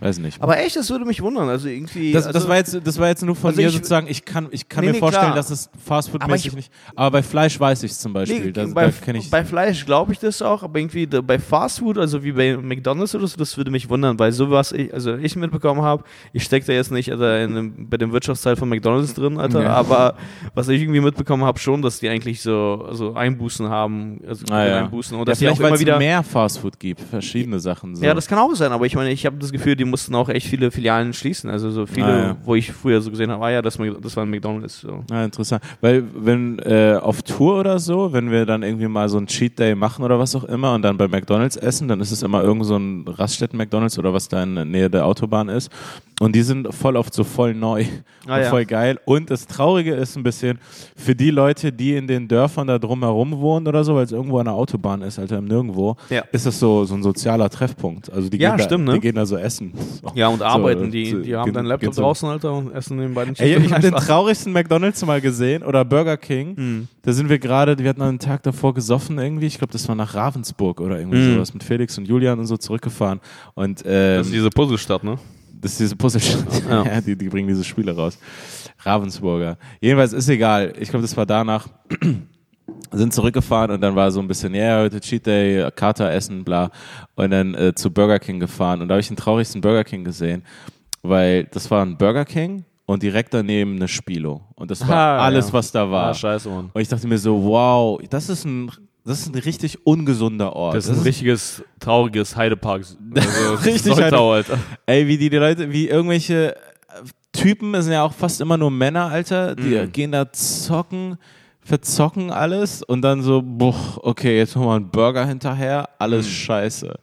weiß 0.00 0.18
nicht. 0.18 0.40
Aber 0.42 0.58
echt, 0.58 0.76
das 0.76 0.90
würde 0.90 1.04
mich 1.04 1.22
wundern. 1.22 1.48
Also 1.48 1.68
irgendwie. 1.68 2.12
Das, 2.12 2.26
also, 2.26 2.38
das, 2.38 2.48
war 2.48 2.56
jetzt, 2.56 2.78
das 2.84 2.98
war 2.98 3.08
jetzt 3.08 3.22
nur 3.24 3.34
von 3.36 3.48
Also 3.50 3.60
mir 3.62 3.68
ich- 3.68 3.74
sozusagen, 3.74 4.06
ich 4.08 4.24
kann, 4.24 4.48
ich 4.50 4.68
kann 4.68 4.82
Nee, 4.82 4.88
mir 4.88 4.92
nee, 4.94 4.98
vorstellen, 4.98 5.24
klar. 5.26 5.36
dass 5.36 5.50
es 5.50 5.70
Fastfood-mäßig 5.86 6.54
nicht, 6.54 6.70
aber 6.94 7.10
bei 7.18 7.22
Fleisch 7.22 7.58
weiß 7.58 7.82
ich 7.82 7.92
es 7.92 7.98
zum 8.00 8.12
Beispiel. 8.12 8.46
Nee, 8.46 8.52
da, 8.52 8.66
bei, 8.66 8.90
da 8.90 9.12
ich, 9.14 9.30
bei 9.30 9.44
Fleisch 9.44 9.84
glaube 9.86 10.12
ich 10.12 10.18
das 10.18 10.42
auch, 10.42 10.62
aber 10.62 10.78
irgendwie 10.78 11.06
da, 11.06 11.20
bei 11.20 11.38
Fastfood, 11.38 11.98
also 11.98 12.22
wie 12.24 12.32
bei 12.32 12.56
McDonalds 12.56 13.14
oder 13.14 13.26
so, 13.26 13.36
das 13.36 13.56
würde 13.56 13.70
mich 13.70 13.88
wundern, 13.88 14.18
weil 14.18 14.32
sowas, 14.32 14.72
ich, 14.72 14.92
also 14.92 15.14
ich 15.16 15.34
mitbekommen 15.36 15.82
habe, 15.82 16.04
ich 16.32 16.42
stecke 16.44 16.66
da 16.66 16.72
jetzt 16.72 16.92
nicht 16.92 17.10
Alter, 17.10 17.42
in 17.44 17.54
dem, 17.54 17.88
bei 17.88 17.96
dem 17.96 18.12
Wirtschaftsteil 18.12 18.56
von 18.56 18.68
McDonalds 18.68 19.14
drin, 19.14 19.38
Alter, 19.38 19.62
Ja. 19.62 19.70
aber 19.74 20.14
was 20.54 20.68
ich 20.68 20.80
irgendwie 20.82 21.00
mitbekommen 21.00 21.44
habe, 21.44 21.58
schon, 21.58 21.82
dass 21.82 22.00
die 22.00 22.08
eigentlich 22.08 22.42
so 22.42 22.84
also 22.88 23.14
Einbußen 23.14 23.68
haben, 23.68 24.20
also 24.26 24.44
Ah, 24.50 24.66
ja. 24.66 24.78
Einbußen 24.84 25.14
und 25.16 25.20
ja, 25.20 25.24
dass 25.26 25.38
vielleicht, 25.38 25.58
weil 25.60 25.66
immer 25.68 25.74
es 25.76 25.80
wieder. 25.80 25.98
mehr 25.98 26.22
Fastfood 26.22 26.78
gibt, 26.78 27.00
verschiedene 27.00 27.60
Sachen. 27.60 27.96
So. 27.96 28.04
Ja, 28.04 28.12
das 28.14 28.26
kann 28.26 28.38
auch 28.38 28.54
sein, 28.54 28.72
aber 28.72 28.84
ich 28.86 28.94
meine, 28.94 29.10
ich 29.10 29.24
habe 29.24 29.36
das 29.38 29.50
Gefühl, 29.52 29.74
die 29.76 29.85
mussten 29.86 30.14
auch 30.14 30.28
echt 30.28 30.46
viele 30.46 30.70
Filialen 30.70 31.12
schließen. 31.12 31.48
Also 31.50 31.70
so 31.70 31.86
viele, 31.86 32.06
Ah, 32.06 32.18
ja. 32.18 32.36
wo 32.44 32.54
ich 32.54 32.70
früher 32.72 33.00
so 33.00 33.10
gesehen 33.10 33.30
habe, 33.30 33.44
ah 33.44 33.50
ja, 33.50 33.62
das, 33.62 33.78
das 34.02 34.16
war 34.16 34.24
ein 34.24 34.30
McDonalds. 34.30 34.80
So. 34.80 35.04
Ja, 35.10 35.24
interessant. 35.24 35.62
Weil 35.80 36.04
wenn 36.14 36.58
äh, 36.60 36.98
auf 37.00 37.22
Tour 37.22 37.58
oder 37.60 37.78
so, 37.78 38.12
wenn 38.12 38.30
wir 38.30 38.46
dann 38.46 38.62
irgendwie 38.62 38.88
mal 38.88 39.08
so 39.08 39.16
einen 39.16 39.26
Cheat 39.26 39.58
Day 39.58 39.74
machen 39.74 40.04
oder 40.04 40.18
was 40.18 40.36
auch 40.36 40.44
immer 40.44 40.74
und 40.74 40.82
dann 40.82 40.96
bei 40.96 41.08
McDonalds 41.08 41.56
essen, 41.56 41.88
dann 41.88 42.00
ist 42.00 42.10
es 42.12 42.22
immer 42.22 42.42
irgend 42.42 42.66
so 42.66 42.76
ein 42.76 43.04
Raststätten-McDonalds 43.08 43.98
oder 43.98 44.12
was 44.12 44.28
da 44.28 44.42
in 44.42 44.54
der 44.54 44.64
Nähe 44.64 44.90
der 44.90 45.06
Autobahn 45.06 45.48
ist. 45.48 45.70
Und 46.18 46.34
die 46.34 46.40
sind 46.42 46.72
voll 46.74 46.96
oft 46.96 47.12
so 47.12 47.24
voll 47.24 47.52
neu 47.54 47.84
Ah, 48.26 48.36
und 48.36 48.42
ja. 48.42 48.48
voll 48.48 48.64
geil. 48.64 48.98
Und 49.04 49.30
das 49.30 49.46
Traurige 49.46 49.94
ist 49.94 50.16
ein 50.16 50.22
bisschen 50.22 50.58
für 50.96 51.14
die 51.14 51.30
Leute, 51.30 51.70
die 51.72 51.94
in 51.94 52.06
den 52.06 52.26
Dörfern 52.26 52.66
da 52.66 52.78
drumherum 52.78 53.38
wohnen 53.38 53.68
oder 53.68 53.84
so, 53.84 53.94
weil 53.94 54.04
es 54.04 54.12
irgendwo 54.12 54.38
an 54.38 54.46
der 54.46 54.54
Autobahn 54.54 55.02
ist, 55.02 55.18
Alter, 55.18 55.36
im 55.38 55.44
Nirgendwo, 55.44 55.94
Ja. 56.08 56.22
ist 56.32 56.46
das 56.46 56.58
so, 56.58 56.84
so 56.86 56.94
ein 56.94 57.02
sozialer 57.02 57.50
Treffpunkt. 57.50 58.10
Also 58.10 58.30
die, 58.30 58.38
Ja, 58.38 58.56
gehen, 58.56 58.64
stimmt, 58.64 58.88
da, 58.88 58.92
ne? 58.92 58.98
die 58.98 59.02
gehen 59.02 59.14
da 59.14 59.26
so 59.26 59.36
essen. 59.36 59.74
So. 60.02 60.10
Ja, 60.14 60.28
und 60.28 60.40
arbeiten, 60.42 60.90
die, 60.90 61.10
so, 61.10 61.18
die 61.20 61.36
haben 61.36 61.52
deinen 61.52 61.66
Laptop 61.66 61.94
draußen, 61.94 62.26
Alter, 62.28 62.54
und 62.54 62.72
essen 62.72 62.96
den 62.96 63.12
beiden 63.12 63.36
Ey, 63.36 63.56
ich 63.58 63.70
habe 63.72 63.82
den 63.82 63.94
traurigsten 63.96 64.52
McDonalds 64.54 65.04
mal 65.04 65.20
gesehen 65.20 65.62
oder 65.62 65.84
Burger 65.84 66.16
King. 66.16 66.56
Hm. 66.56 66.88
Da 67.02 67.12
sind 67.12 67.28
wir 67.28 67.38
gerade, 67.38 67.78
wir 67.78 67.90
hatten 67.90 68.00
einen 68.02 68.18
Tag 68.18 68.42
davor 68.42 68.72
gesoffen 68.72 69.18
irgendwie. 69.18 69.46
Ich 69.46 69.58
glaube, 69.58 69.72
das 69.74 69.86
war 69.86 69.94
nach 69.94 70.14
Ravensburg 70.14 70.80
oder 70.80 70.98
irgendwie 70.98 71.18
Mhm. 71.18 71.34
sowas 71.34 71.52
mit 71.54 71.62
Felix 71.62 71.96
und 71.98 72.08
Julian 72.08 72.38
und 72.38 72.46
so 72.46 72.56
zurückgefahren. 72.56 73.20
Und 73.54 73.82
ähm, 73.84 74.16
Das 74.18 74.26
ist 74.28 74.32
diese 74.34 74.48
Puzzlestadt, 74.50 75.04
ne? 75.04 75.18
Das 75.66 75.72
ist 75.72 75.80
diese 75.80 75.96
Puzzlestadt. 75.96 76.62
Ja. 76.70 76.84
Ja. 76.84 77.00
die, 77.00 77.16
die 77.16 77.28
bringen 77.28 77.48
diese 77.48 77.64
Spiele 77.64 77.94
raus. 77.94 78.18
Ravensburger. 78.80 79.58
Jedenfalls 79.80 80.12
ist 80.12 80.28
egal. 80.28 80.72
Ich 80.78 80.88
glaube, 80.90 81.02
das 81.02 81.16
war 81.16 81.26
danach. 81.26 81.68
sind 82.92 83.12
zurückgefahren 83.12 83.70
und 83.72 83.80
dann 83.80 83.94
war 83.94 84.10
so 84.10 84.20
ein 84.20 84.28
bisschen, 84.28 84.54
ja, 84.54 84.62
yeah, 84.62 84.82
heute 84.82 85.00
Cheat 85.00 85.26
Day, 85.26 85.68
Kater 85.74 86.10
essen, 86.12 86.44
bla. 86.44 86.70
Und 87.14 87.30
dann 87.30 87.54
äh, 87.54 87.74
zu 87.74 87.90
Burger 87.92 88.18
King 88.18 88.40
gefahren. 88.40 88.80
Und 88.80 88.88
da 88.88 88.94
habe 88.94 89.00
ich 89.00 89.08
den 89.08 89.16
traurigsten 89.16 89.60
Burger 89.60 89.84
King 89.84 90.04
gesehen, 90.04 90.42
weil 91.02 91.44
das 91.44 91.70
war 91.70 91.84
ein 91.84 91.96
Burger 91.98 92.24
King 92.24 92.64
und 92.86 93.02
direkt 93.02 93.34
daneben 93.34 93.76
eine 93.76 93.88
Spilo. 93.88 94.42
Und 94.54 94.70
das 94.70 94.86
war 94.86 94.96
Ah, 94.96 95.24
alles, 95.24 95.48
ja. 95.48 95.52
was 95.54 95.72
da 95.72 95.90
war. 95.90 96.10
Ah, 96.10 96.14
scheiße, 96.14 96.48
Mann. 96.48 96.70
Und 96.72 96.80
ich 96.80 96.88
dachte 96.88 97.06
mir 97.08 97.18
so, 97.18 97.42
wow, 97.44 98.00
das 98.08 98.28
ist 98.28 98.44
ein, 98.44 98.70
das 99.06 99.20
ist 99.20 99.28
ein 99.34 99.38
richtig 99.38 99.86
ungesunder 99.86 100.52
Ort. 100.54 100.74
Das 100.76 100.86
ist 100.86 100.98
ein 100.98 101.02
richtiges, 101.02 101.62
trauriges 101.80 102.36
Heidepark. 102.36 102.82
Also, 103.14 103.54
Richtig 103.64 103.94
Soltau, 103.94 104.32
Alter. 104.32 104.58
Ey, 104.84 105.06
wie 105.06 105.16
die, 105.16 105.30
die 105.30 105.36
Leute, 105.36 105.70
wie 105.72 105.88
irgendwelche 105.88 106.54
äh, 106.56 106.58
Typen, 107.32 107.74
es 107.74 107.84
sind 107.84 107.92
ja 107.94 108.02
auch 108.02 108.12
fast 108.12 108.40
immer 108.40 108.56
nur 108.58 108.70
Männer, 108.70 109.06
Alter, 109.06 109.54
die 109.54 109.62
Mhm. 109.78 109.92
gehen 109.92 110.12
da 110.12 110.30
zocken, 110.32 111.16
verzocken 111.60 112.30
alles 112.30 112.82
und 112.82 113.02
dann 113.02 113.22
so, 113.22 113.42
boah, 113.44 113.74
okay, 114.02 114.38
jetzt 114.38 114.54
nochmal 114.56 114.76
einen 114.76 114.90
Burger 114.90 115.26
hinterher, 115.26 115.88
alles 115.98 116.26
Mhm. 116.26 116.30
scheiße. 116.30 116.94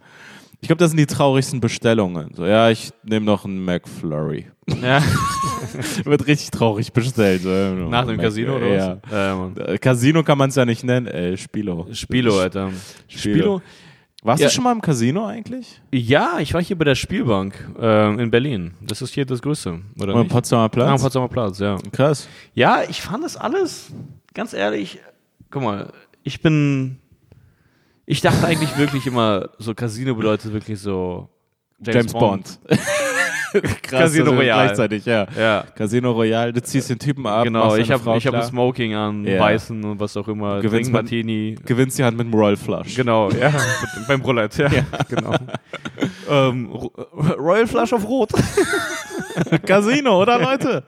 Ich 0.64 0.68
glaube, 0.68 0.80
das 0.80 0.92
sind 0.92 0.98
die 0.98 1.06
traurigsten 1.06 1.60
Bestellungen. 1.60 2.34
So, 2.36 2.46
ja, 2.46 2.70
ich 2.70 2.92
nehme 3.04 3.26
noch 3.26 3.44
einen 3.44 3.66
McFlurry. 3.66 4.48
Ja, 4.82 5.04
Wird 6.06 6.26
richtig 6.26 6.52
traurig 6.52 6.94
bestellt. 6.94 7.42
So, 7.42 7.50
nach 7.50 8.06
dem 8.06 8.16
Mac- 8.16 8.26
Casino 8.26 8.56
oder 8.56 8.68
ja. 8.68 8.98
was? 9.04 9.12
Ja. 9.58 9.66
Äh, 9.74 9.78
Casino 9.78 10.24
kann 10.24 10.38
man 10.38 10.50
es 10.50 10.56
ja 10.56 10.64
nicht 10.64 10.86
nennen, 10.86 11.08
ey, 11.08 11.36
Spilo. 11.36 11.88
Spilo, 11.92 12.40
Alter. 12.40 12.72
Spilo. 13.10 13.62
Warst 14.24 14.42
Ja. 14.42 14.48
du 14.48 14.54
schon 14.54 14.64
mal 14.64 14.72
im 14.72 14.80
Casino 14.82 15.26
eigentlich? 15.26 15.82
Ja, 15.92 16.38
ich 16.40 16.54
war 16.54 16.64
hier 16.64 16.78
bei 16.78 16.86
der 16.86 16.96
Spielbank 16.96 17.54
äh, 17.78 18.14
in 18.24 18.32
Berlin. 18.32 18.74
Das 18.80 19.02
ist 19.02 19.14
hier 19.14 19.26
das 19.26 19.42
Größte, 19.42 19.82
oder 20.00 20.14
am 20.14 20.22
nicht? 20.22 20.32
Potsdamer 20.32 20.64
am 20.64 20.72
Platz? 20.72 21.02
Potsdamer 21.02 21.28
Platz, 21.28 21.60
ja. 21.60 21.78
Krass. 21.92 22.30
Ja, 22.54 22.84
ich 22.88 23.02
fand 23.02 23.26
das 23.26 23.36
alles, 23.36 23.92
ganz 24.34 24.54
ehrlich, 24.54 25.00
guck 25.52 25.62
mal, 25.64 25.92
ich 26.24 26.42
bin, 26.42 27.00
ich 28.06 28.22
dachte 28.22 28.46
eigentlich 28.48 28.78
wirklich 28.78 29.06
immer, 29.08 29.50
so 29.60 29.74
Casino 29.74 30.16
bedeutet 30.16 30.52
wirklich 30.54 30.80
so 30.80 31.30
James, 31.80 32.14
Bond. 32.14 32.60
Krass, 33.84 34.00
Casino 34.02 34.32
Royale. 34.32 34.64
Gleichzeitig, 34.66 35.06
ja. 35.06 35.28
Ja, 35.38 35.64
Casino 35.76 36.12
Royale, 36.12 36.52
du 36.54 36.62
ziehst 36.64 36.90
den 36.90 36.98
Typen 36.98 37.28
ab, 37.28 37.44
genau, 37.44 37.76
ich 37.76 37.92
habe 37.92 38.04
hab 38.04 38.34
ein 38.34 38.44
Smoking 38.44 38.96
an, 38.96 39.24
Ja. 39.26 39.40
weißen 39.40 39.84
und 39.84 40.00
was 40.00 40.18
auch 40.18 40.28
immer, 40.28 40.60
Gewinnst 40.60 40.90
Trink 40.92 40.94
Martini. 40.94 41.56
gewinnst 41.64 42.00
die 42.00 42.04
Hand 42.04 42.18
mit 42.18 42.26
einem 42.26 42.34
Royal 42.34 42.58
Flush. 42.58 42.96
Genau, 42.96 43.30
ja, 43.30 43.50
mit, 43.50 43.60
beim 44.08 44.22
Roulette, 44.22 44.64
ja, 44.64 44.84
genau. 45.08 45.36
ähm, 46.30 46.66
Ro- 46.72 46.92
Royal 47.38 47.68
Flush 47.68 47.94
auf 47.94 48.08
Rot. 48.08 48.32
Casino, 49.68 50.20
oder 50.22 50.40
Leute? 50.40 50.84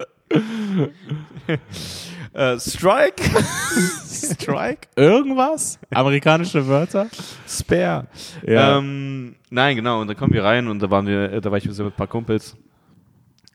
Äh, 2.35 2.59
Strike. 2.59 3.23
Strike? 4.05 4.87
Irgendwas? 4.95 5.79
Amerikanische 5.93 6.67
Wörter? 6.67 7.07
Spare. 7.47 8.07
Ja. 8.45 8.77
Ähm, 8.77 9.35
nein, 9.49 9.75
genau. 9.77 10.01
Und 10.01 10.07
dann 10.07 10.17
kommen 10.17 10.33
wir 10.33 10.43
rein 10.43 10.67
und 10.67 10.79
da 10.81 10.91
waren 10.91 11.07
wir, 11.07 11.31
äh, 11.31 11.41
da 11.41 11.49
war 11.49 11.57
ich 11.57 11.65
mit 11.65 11.79
ein 11.79 11.91
paar 11.91 12.07
Kumpels. 12.07 12.57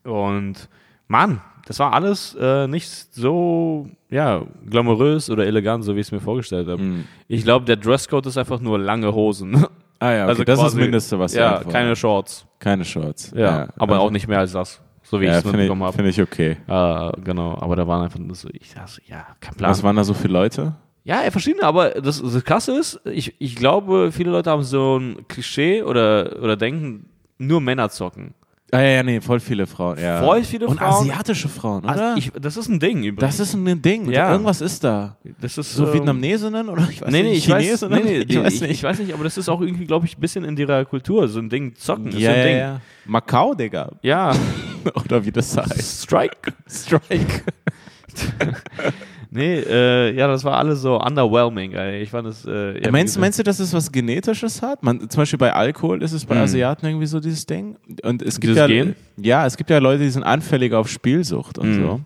Und 0.04 0.68
Mann, 1.08 1.40
das 1.66 1.78
war 1.78 1.92
alles 1.92 2.34
äh, 2.40 2.66
nicht 2.68 2.88
so 3.14 3.88
ja, 4.08 4.42
glamourös 4.68 5.28
oder 5.30 5.46
elegant, 5.46 5.84
so 5.84 5.94
wie 5.94 6.00
ich 6.00 6.06
es 6.06 6.12
mir 6.12 6.20
vorgestellt 6.20 6.68
habe. 6.68 6.82
Mhm. 6.82 7.04
Ich 7.28 7.44
glaube, 7.44 7.66
der 7.66 7.76
Dresscode 7.76 8.26
ist 8.26 8.38
einfach 8.38 8.60
nur 8.60 8.78
lange 8.78 9.12
Hosen. 9.14 9.66
Ah 9.98 10.12
ja, 10.12 10.22
okay. 10.24 10.28
Also 10.30 10.44
das 10.44 10.54
ist 10.58 10.62
das 10.64 10.72
quasi- 10.72 10.80
Mindeste, 10.80 11.18
was 11.18 11.34
ja, 11.34 11.52
irgendwo- 11.58 11.70
keine 11.70 11.94
Shorts. 11.96 12.46
keine 12.58 12.84
Shorts. 12.86 13.32
Ja, 13.36 13.68
aber 13.76 13.94
also- 13.96 14.06
auch 14.06 14.10
nicht 14.10 14.26
mehr 14.26 14.38
als 14.38 14.52
das, 14.52 14.80
so 15.02 15.20
wie 15.20 15.24
ich 15.24 15.30
Ja, 15.30 15.36
es 15.38 15.42
finde 15.42 15.58
mitbekommen 15.58 15.82
ich, 15.82 15.86
habe. 15.86 15.96
find 15.96 16.08
ich 16.08 16.20
okay. 16.22 16.56
Äh, 16.66 17.22
genau, 17.24 17.56
aber 17.60 17.76
da 17.76 17.86
waren 17.86 18.04
einfach 18.04 18.18
nur 18.18 18.34
so, 18.34 18.48
ich 18.52 18.72
dachte, 18.74 19.00
ja, 19.06 19.26
kein 19.40 19.54
Plan. 19.54 19.70
Was 19.70 19.82
waren 19.82 19.96
da 19.96 20.04
so 20.04 20.14
viele 20.14 20.32
Leute? 20.34 20.74
Ja, 21.04 21.22
ja, 21.24 21.30
verschiedene, 21.30 21.64
aber 21.64 21.90
das, 21.90 22.22
das 22.22 22.44
Krasse 22.44 22.78
ist, 22.78 23.00
ich, 23.06 23.34
ich 23.38 23.56
glaube, 23.56 24.10
viele 24.12 24.30
Leute 24.30 24.50
haben 24.50 24.62
so 24.62 24.98
ein 24.98 25.26
Klischee 25.28 25.82
oder, 25.82 26.36
oder 26.42 26.56
denken, 26.56 27.06
nur 27.38 27.60
Männer 27.60 27.88
zocken. 27.88 28.34
Ah 28.72 28.82
ja, 28.82 28.88
ja, 28.90 29.02
nee, 29.02 29.20
voll 29.20 29.40
viele 29.40 29.66
Frauen. 29.66 29.98
Ja. 29.98 30.22
Voll 30.22 30.44
viele 30.44 30.68
Und 30.68 30.78
Frauen. 30.78 31.10
asiatische 31.10 31.48
Frauen, 31.48 31.82
oder? 31.84 32.14
Ich, 32.16 32.30
das 32.40 32.56
ist 32.56 32.68
ein 32.68 32.78
Ding 32.78 32.98
übrigens. 33.02 33.36
das 33.38 33.48
ist 33.48 33.54
ein 33.54 33.82
Ding. 33.82 34.08
Ja. 34.12 34.30
Irgendwas 34.30 34.60
ist 34.60 34.84
da. 34.84 35.16
das 35.40 35.58
ist 35.58 35.74
So 35.74 35.86
ähm, 35.88 35.94
Vietnamesinnen 35.94 36.68
oder 36.68 36.86
ich 36.88 37.02
weiß 37.02 37.10
Nee, 37.10 37.24
nee, 37.24 37.30
nicht, 37.30 37.48
ich 37.48 37.50
weiß, 37.50 37.64
Chinesinnen? 37.64 38.04
nee, 38.04 38.18
nee, 38.18 38.24
ich, 38.28 38.38
weiß 38.38 38.54
ich, 38.54 38.60
nicht. 38.60 38.70
ich 38.70 38.82
weiß 38.84 38.98
nicht, 39.00 39.12
aber 39.12 39.24
das 39.24 39.36
ist 39.38 39.48
auch 39.48 39.60
irgendwie, 39.60 39.86
glaube 39.86 40.06
ich, 40.06 40.16
ein 40.16 40.20
bisschen 40.20 40.44
in 40.44 40.56
ihrer 40.56 40.84
Kultur. 40.84 41.26
So 41.26 41.40
ein 41.40 41.48
Ding, 41.48 41.74
zocken 41.74 42.08
ist 42.08 42.20
ja, 42.20 42.30
so 42.30 42.36
ein 42.36 42.38
ja, 42.38 42.44
Ding. 42.44 42.56
ja. 42.58 42.80
Macau, 43.06 43.54
Digga. 43.54 43.90
Ja, 44.02 44.32
oder 45.04 45.24
wie 45.24 45.32
das 45.32 45.56
heißt. 45.56 46.02
Strike. 46.04 46.52
Strike. 46.68 47.42
Nee, 49.32 49.60
äh, 49.60 50.12
ja, 50.16 50.26
das 50.26 50.42
war 50.42 50.56
alles 50.58 50.80
so 50.82 51.00
underwhelming. 51.00 51.72
Ey. 51.74 52.02
Ich 52.02 52.10
fand 52.10 52.26
das. 52.26 52.44
Äh, 52.44 52.82
ja, 52.82 52.90
meinst, 52.90 53.16
meinst 53.16 53.38
du, 53.38 53.44
dass 53.44 53.60
es 53.60 53.72
was 53.72 53.92
Genetisches 53.92 54.60
hat? 54.60 54.82
Man, 54.82 55.08
zum 55.08 55.20
Beispiel 55.22 55.38
bei 55.38 55.52
Alkohol 55.52 56.02
ist 56.02 56.10
es 56.10 56.24
bei 56.24 56.34
Mhm. 56.34 56.40
Asiaten 56.42 56.84
irgendwie 56.86 57.06
so 57.06 57.20
dieses 57.20 57.46
Ding. 57.46 57.76
Und 58.02 58.22
es 58.22 58.40
gibt 58.40 58.56
Dieses 58.56 58.56
ja, 58.58 58.66
Gen? 58.66 58.96
ja, 59.18 59.46
es 59.46 59.56
gibt 59.56 59.70
ja 59.70 59.78
Leute, 59.78 60.02
die 60.02 60.10
sind 60.10 60.24
anfälliger 60.24 60.80
auf 60.80 60.88
Spielsucht 60.88 61.58
und 61.58 61.76
Mhm. 61.78 61.80
so. 61.84 62.00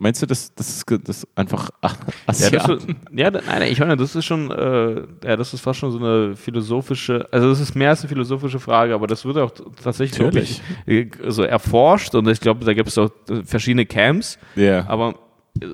Meinst 0.00 0.22
du, 0.22 0.26
dass 0.26 0.54
das 0.54 0.68
ist 0.68 0.84
das 1.04 1.26
einfach 1.34 1.70
Ja, 1.82 1.90
Asiaten? 2.26 2.56
das, 2.72 2.84
ist- 2.84 2.96
ja, 3.12 3.30
nein, 3.32 3.62
ich 3.70 3.80
meine, 3.80 3.96
das 3.96 4.14
ist 4.14 4.24
schon, 4.24 4.50
äh, 4.50 5.02
ja, 5.24 5.36
das 5.36 5.52
ist 5.54 5.60
fast 5.60 5.80
schon 5.80 5.90
so 5.90 5.98
eine 5.98 6.36
philosophische, 6.36 7.26
also 7.32 7.48
das 7.48 7.58
ist 7.60 7.74
mehr 7.74 7.90
als 7.90 8.00
eine 8.02 8.08
philosophische 8.08 8.60
Frage, 8.60 8.94
aber 8.94 9.06
das 9.08 9.24
wird 9.24 9.38
auch 9.38 9.50
tatsächlich 9.82 10.20
Natürlich. 10.20 10.60
wirklich 10.86 11.20
äh, 11.26 11.30
so 11.30 11.42
erforscht 11.42 12.14
und 12.14 12.28
ich 12.28 12.40
glaube, 12.40 12.64
da 12.64 12.74
gibt 12.74 12.88
es 12.88 12.96
auch 12.98 13.10
äh, 13.28 13.42
verschiedene 13.42 13.86
Camps, 13.86 14.38
Ja. 14.54 14.86
aber 14.88 15.14
äh, 15.60 15.66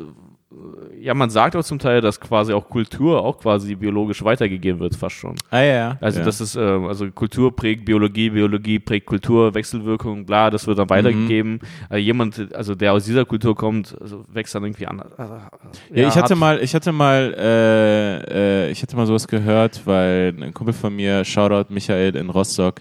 ja, 1.05 1.13
man 1.13 1.29
sagt 1.29 1.55
auch 1.55 1.63
zum 1.63 1.79
Teil, 1.79 2.01
dass 2.01 2.19
quasi 2.19 2.55
auch 2.55 2.69
Kultur 2.69 3.23
auch 3.23 3.39
quasi 3.39 3.75
biologisch 3.75 4.25
weitergegeben 4.25 4.81
wird, 4.81 4.97
fast 4.97 5.17
schon. 5.17 5.35
Ah 5.51 5.61
ja, 5.61 5.75
ja. 5.75 5.99
Also 6.01 6.21
ja. 6.21 6.25
das 6.25 6.41
ist, 6.41 6.57
äh, 6.57 6.61
also 6.61 7.11
Kultur 7.11 7.55
prägt 7.55 7.85
Biologie, 7.85 8.31
Biologie 8.31 8.79
prägt 8.79 9.05
Kultur, 9.07 9.55
Wechselwirkung, 9.55 10.25
bla, 10.25 10.51
das 10.51 10.67
wird 10.67 10.79
dann 10.79 10.89
weitergegeben. 10.89 11.61
Also 11.91 11.99
jemand, 12.01 12.55
also 12.55 12.75
der 12.75 12.95
aus 12.95 13.05
dieser 13.05 13.27
Kultur 13.27 13.55
kommt, 13.55 13.95
also 14.01 14.25
wächst 14.33 14.55
dann 14.55 14.65
irgendwie 14.65 14.87
an. 14.87 15.01
äh, 15.01 16.01
Ja, 16.01 16.09
ich 16.09 16.15
hatte 16.17 16.33
hat- 16.33 16.39
mal, 16.39 16.59
ich 16.63 16.75
hatte 16.75 16.91
mal, 16.93 17.35
äh, 17.37 18.67
äh, 18.69 18.71
ich 18.71 18.83
hatte 18.83 18.97
mal 18.97 19.07
sowas 19.07 19.29
gehört, 19.29 19.83
weil 19.87 20.35
ein 20.41 20.55
Kumpel 20.55 20.73
von 20.73 20.97
mir, 20.97 21.23
Shoutout 21.25 21.73
Michael 21.73 22.17
in 22.17 22.31
Rostock, 22.31 22.81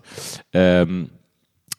ähm, 0.53 1.09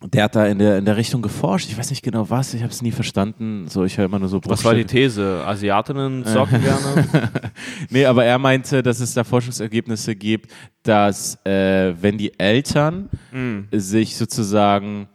der 0.07 0.25
hat 0.25 0.37
da 0.37 0.47
in 0.47 0.59
der, 0.59 0.79
in 0.79 0.85
der 0.85 0.97
Richtung 0.97 1.23
geforscht. 1.23 1.69
Ich 1.71 1.79
weiß 1.79 1.91
nicht 1.91 2.03
genau 2.03 2.29
was, 2.29 2.53
ich 2.55 2.63
habe 2.63 2.73
es 2.73 2.83
nie 2.83 2.91
verstanden. 2.93 3.67
So, 3.69 3.85
ich 3.85 3.97
höre 3.97 4.05
immer 4.05 4.19
nur 4.19 4.29
so 4.29 4.41
Was 4.45 4.65
war 4.65 4.75
die. 4.75 4.85
These? 4.85 5.43
Asiatinnen 5.47 6.25
zocken 6.27 6.61
gerne? 6.63 7.31
Nee, 7.91 8.05
aber 8.07 8.25
er 8.25 8.39
meinte, 8.39 8.83
dass 8.83 9.01
es 9.01 9.15
da 9.15 9.25
Forschungsergebnisse 9.25 10.15
gibt, 10.15 10.53
dass 10.83 11.37
äh, 11.47 11.95
wenn 12.01 12.19
die 12.19 12.39
Eltern 12.39 13.09
Mhm. 13.33 13.69
sich 13.73 14.17
sozusagen 14.17 15.09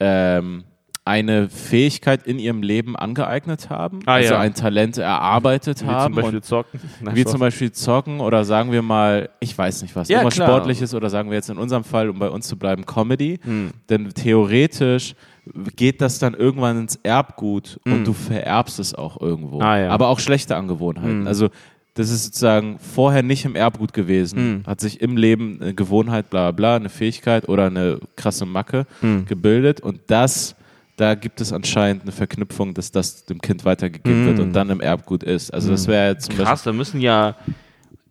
ähm, 0.00 0.64
eine 1.10 1.48
Fähigkeit 1.48 2.26
in 2.26 2.38
ihrem 2.38 2.62
Leben 2.62 2.94
angeeignet 2.96 3.68
haben, 3.68 4.00
Ah, 4.06 4.14
also 4.14 4.34
ja. 4.34 4.40
ein 4.40 4.54
Talent 4.54 4.96
erarbeitet 4.96 5.82
Wie 5.82 5.86
haben 5.86 6.14
zum 6.14 6.22
Beispiel 6.22 6.40
zocken? 6.42 6.80
Na, 7.00 7.14
wie 7.14 7.20
Spaß. 7.22 7.32
zum 7.32 7.40
Beispiel 7.40 7.72
zocken 7.72 8.20
oder 8.20 8.44
sagen 8.44 8.70
wir 8.72 8.82
mal, 8.82 9.28
ich 9.40 9.56
weiß 9.58 9.82
nicht 9.82 9.96
was, 9.96 10.08
Ja, 10.08 10.18
irgendwas 10.18 10.34
klar. 10.34 10.48
Sportliches 10.48 10.94
oder 10.94 11.10
sagen 11.10 11.28
wir 11.30 11.36
jetzt 11.36 11.50
in 11.50 11.58
unserem 11.58 11.84
Fall, 11.84 12.08
um 12.08 12.18
bei 12.18 12.30
uns 12.30 12.46
zu 12.46 12.56
bleiben, 12.56 12.86
Comedy. 12.86 13.38
Hm. 13.42 13.70
Denn 13.88 14.08
theoretisch 14.14 15.14
geht 15.76 16.00
das 16.00 16.18
dann 16.18 16.34
irgendwann 16.34 16.78
ins 16.78 16.96
Erbgut 17.02 17.80
Hm. 17.84 17.92
und 17.92 18.06
du 18.06 18.12
vererbst 18.12 18.78
es 18.78 18.94
auch 18.94 19.20
irgendwo. 19.20 19.60
Ah, 19.60 19.78
ja. 19.78 19.90
Aber 19.90 20.08
auch 20.08 20.20
schlechte 20.20 20.54
Angewohnheiten. 20.56 21.20
Hm. 21.22 21.26
Also 21.26 21.48
das 21.94 22.08
ist 22.10 22.24
sozusagen 22.24 22.78
vorher 22.78 23.22
nicht 23.24 23.44
im 23.44 23.56
Erbgut 23.56 23.92
gewesen, 23.92 24.38
Hm. 24.38 24.62
hat 24.66 24.80
sich 24.80 25.00
im 25.00 25.16
Leben 25.16 25.58
eine 25.60 25.74
Gewohnheit, 25.74 26.30
bla 26.30 26.52
bla, 26.52 26.52
bla, 26.52 26.76
eine 26.76 26.88
Fähigkeit 26.88 27.48
oder 27.48 27.66
eine 27.66 27.98
krasse 28.16 28.46
Macke 28.46 28.86
Hm. 29.00 29.26
gebildet 29.26 29.80
und 29.80 30.00
das, 30.06 30.54
da 31.00 31.14
gibt 31.14 31.40
es 31.40 31.52
anscheinend 31.52 32.02
eine 32.02 32.12
Verknüpfung, 32.12 32.74
dass 32.74 32.92
das 32.92 33.24
dem 33.24 33.40
Kind 33.40 33.64
weitergegeben 33.64 34.20
Hm. 34.20 34.26
wird 34.26 34.38
und 34.40 34.52
dann 34.52 34.70
im 34.70 34.80
Erbgut 34.80 35.22
ist. 35.22 35.52
Also 35.52 35.70
das 35.70 35.86
wäre 35.86 36.10
jetzt 36.10 36.26
zum 36.26 36.36
Krass, 36.36 36.62
da 36.62 36.72
müssen 36.72 37.00
ja. 37.00 37.36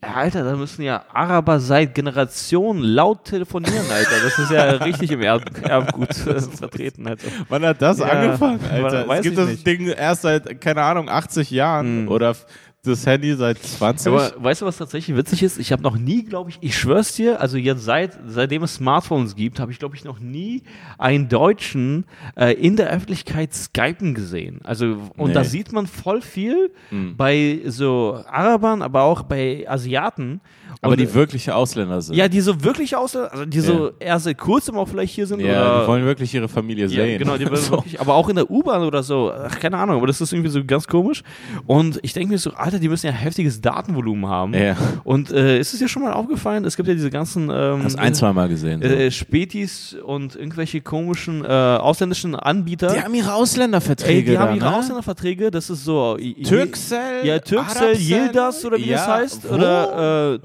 Alter, 0.01 0.45
da 0.45 0.55
müssen 0.55 0.81
ja 0.83 1.03
Araber 1.13 1.59
seit 1.59 1.93
Generationen 1.93 2.81
laut 2.83 3.25
telefonieren, 3.25 3.85
Alter. 3.91 4.15
Das 4.23 4.39
ist 4.39 4.49
ja 4.49 4.63
richtig 4.85 5.11
im 5.11 5.21
Erb 5.21 5.41
Erbgut 5.61 6.13
vertreten, 6.57 7.05
Alter. 7.05 7.27
Wann 7.49 7.63
hat 7.65 7.81
das 7.81 7.99
Ja, 7.99 8.05
angefangen, 8.05 8.61
Alter? 8.71 9.05
weiß 9.09 9.17
es 9.19 9.23
gibt 9.23 9.37
das 9.37 9.49
nicht. 9.49 9.67
Ding 9.67 9.87
erst 9.87 10.21
seit, 10.21 10.61
keine 10.61 10.83
Ahnung, 10.83 11.09
80 11.09 11.51
Jahren 11.51 12.03
Hm. 12.03 12.07
oder 12.07 12.33
das 12.83 13.05
Handy 13.05 13.33
seit 13.35 13.57
20. 13.61 14.07
Aber 14.07 14.31
weißt 14.37 14.61
du, 14.61 14.65
was 14.65 14.77
tatsächlich 14.77 15.15
witzig 15.17 15.43
ist? 15.43 15.57
Ich 15.59 15.71
habe 15.71 15.83
noch 15.83 15.97
nie, 15.97 16.23
glaube 16.23 16.49
ich, 16.49 16.57
ich 16.61 16.77
schwör's 16.77 17.13
dir, 17.15 17.41
also 17.41 17.57
jetzt 17.57 17.83
seit, 17.83 18.17
seitdem 18.25 18.63
es 18.63 18.75
Smartphones 18.75 19.35
gibt, 19.35 19.59
habe 19.59 19.71
ich, 19.71 19.79
glaube 19.79 19.95
ich, 19.95 20.05
noch 20.05 20.19
nie 20.19 20.63
einen 20.97 21.27
Deutschen 21.27 22.05
äh, 22.37 22.53
in 22.53 22.77
der 22.77 22.89
Öffentlichkeit 22.89 23.53
skypen 23.53 24.13
gesehen. 24.13 24.61
Also, 24.63 24.97
und 25.17 25.27
Nee. 25.29 25.33
da 25.33 25.43
sieht 25.43 25.73
man 25.73 25.87
voll 25.87 26.21
viel 26.21 26.71
Mhm. 26.91 27.15
bei 27.17 27.59
so 27.65 28.23
Arabern, 28.27 28.81
aber 28.81 29.03
auch 29.03 29.23
bei 29.23 29.65
Asiaten. 29.67 30.39
Aber 30.81 30.93
Und, 30.93 30.99
die 30.99 31.13
wirkliche 31.13 31.55
Ausländer 31.55 32.01
sind. 32.01 32.15
ja, 32.15 32.27
die 32.27 32.41
so 32.41 32.63
wirklich 32.63 32.95
aus, 32.95 33.15
also 33.15 33.45
die 33.45 33.59
so 33.59 33.91
erst 33.99 34.25
seit 34.25 34.37
kurzem 34.37 34.77
auch 34.77 34.87
vielleicht 34.87 35.13
hier 35.13 35.27
sind 35.27 35.39
Ja, 35.41 35.47
oder 35.71 35.81
die 35.81 35.87
wollen 35.87 36.05
wirklich 36.05 36.33
ihre 36.33 36.47
Familie 36.47 36.85
ja, 36.85 36.89
sehen. 37.03 37.19
genau, 37.19 37.37
die 37.37 37.45
wollen 37.45 37.55
So. 37.61 37.71
wirklich, 37.71 37.99
aber 37.99 38.13
auch 38.15 38.29
in 38.29 38.35
der 38.35 38.49
U-Bahn 38.49 38.83
oder 38.83 39.03
so, 39.03 39.31
ach, 39.31 39.59
keine 39.59 39.77
Ahnung, 39.77 39.97
aber 39.97 40.07
das 40.07 40.21
ist 40.21 40.31
irgendwie 40.33 40.49
so 40.49 40.63
ganz 40.63 40.87
komisch. 40.87 41.23
Und 41.67 41.99
ich 42.03 42.13
denke 42.13 42.29
mir 42.31 42.37
so, 42.37 42.51
Alter, 42.53 42.79
die 42.79 42.87
müssen 42.89 43.07
ja 43.07 43.11
heftiges 43.11 43.59
Datenvolumen 43.61 44.27
haben. 44.29 44.53
Ja. 44.53 44.75
Und 45.03 45.31
äh, 45.31 45.59
ist 45.59 45.73
es 45.73 45.79
dir 45.79 45.87
schon 45.89 46.03
mal 46.03 46.13
aufgefallen, 46.13 46.65
es 46.65 46.75
gibt 46.77 46.87
ja 46.87 46.93
diese 46.95 47.09
ganzen 47.09 47.49
ähm, 47.51 47.83
Hast 47.83 47.99
ein, 47.99 48.13
zwei 48.13 48.31
Mal 48.33 48.47
gesehen. 48.47 48.81
So. 48.81 48.87
äh, 48.87 49.11
Spätis 49.11 49.95
und 50.03 50.35
irgendwelche 50.35 50.81
komischen 50.81 51.43
äh, 51.43 51.47
ausländischen 51.47 52.35
Anbieter. 52.35 52.93
die 52.93 53.01
haben 53.01 53.13
ihre 53.13 53.33
Ausländerverträge. 53.33 54.09
Ey, 54.19 54.23
die 54.23 54.37
haben 54.37 54.49
da, 54.59 54.65
ihre 54.65 54.71
ne? 54.71 54.77
Ausländerverträge, 54.77 55.51
das 55.51 55.69
ist 55.69 55.83
so. 55.83 56.17
Turkcell? 56.47 57.25
Ja, 57.25 57.39
Turkcell, 57.39 57.89
Arabcell? 57.89 57.95
Yildiz 57.97 58.65
oder 58.65 58.77
wie 58.77 58.85
ja, 58.89 58.97
das 58.97 59.07
heißt. 59.07 59.49
wo? 59.49 59.55
Oder 59.55 60.33
äh, 60.35 60.39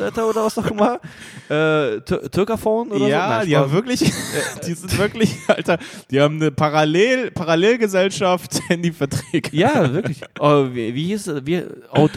Alter, 0.00 0.28
oder 0.28 0.44
was 0.44 0.58
auch 0.58 0.66
immer. 0.70 1.00
äh, 1.48 2.00
Tur 2.00 2.30
Türkaphone 2.30 2.88
oder 2.90 2.98
so. 3.00 3.06
ja, 3.08 3.28
Nein, 3.28 3.46
die 3.46 3.56
haben 3.56 3.72
wirklich, 3.72 4.00
die 4.66 4.74
sind 4.74 4.96
wirklich, 4.98 5.36
Alter, 5.48 5.78
die 6.10 6.20
haben 6.20 6.36
eine 6.36 6.50
Parallel, 6.50 7.30
Parallelgesellschaft, 7.30 8.60
Handyverträge. 8.68 9.50
Ja, 9.52 9.92
wirklich. 9.92 10.20
Oh, 10.38 10.66
wie, 10.72 10.94
wie 10.94 11.04
hieß 11.06 11.26
es? 11.28 11.46
Wie, 11.46 11.62
Aut 11.90 12.12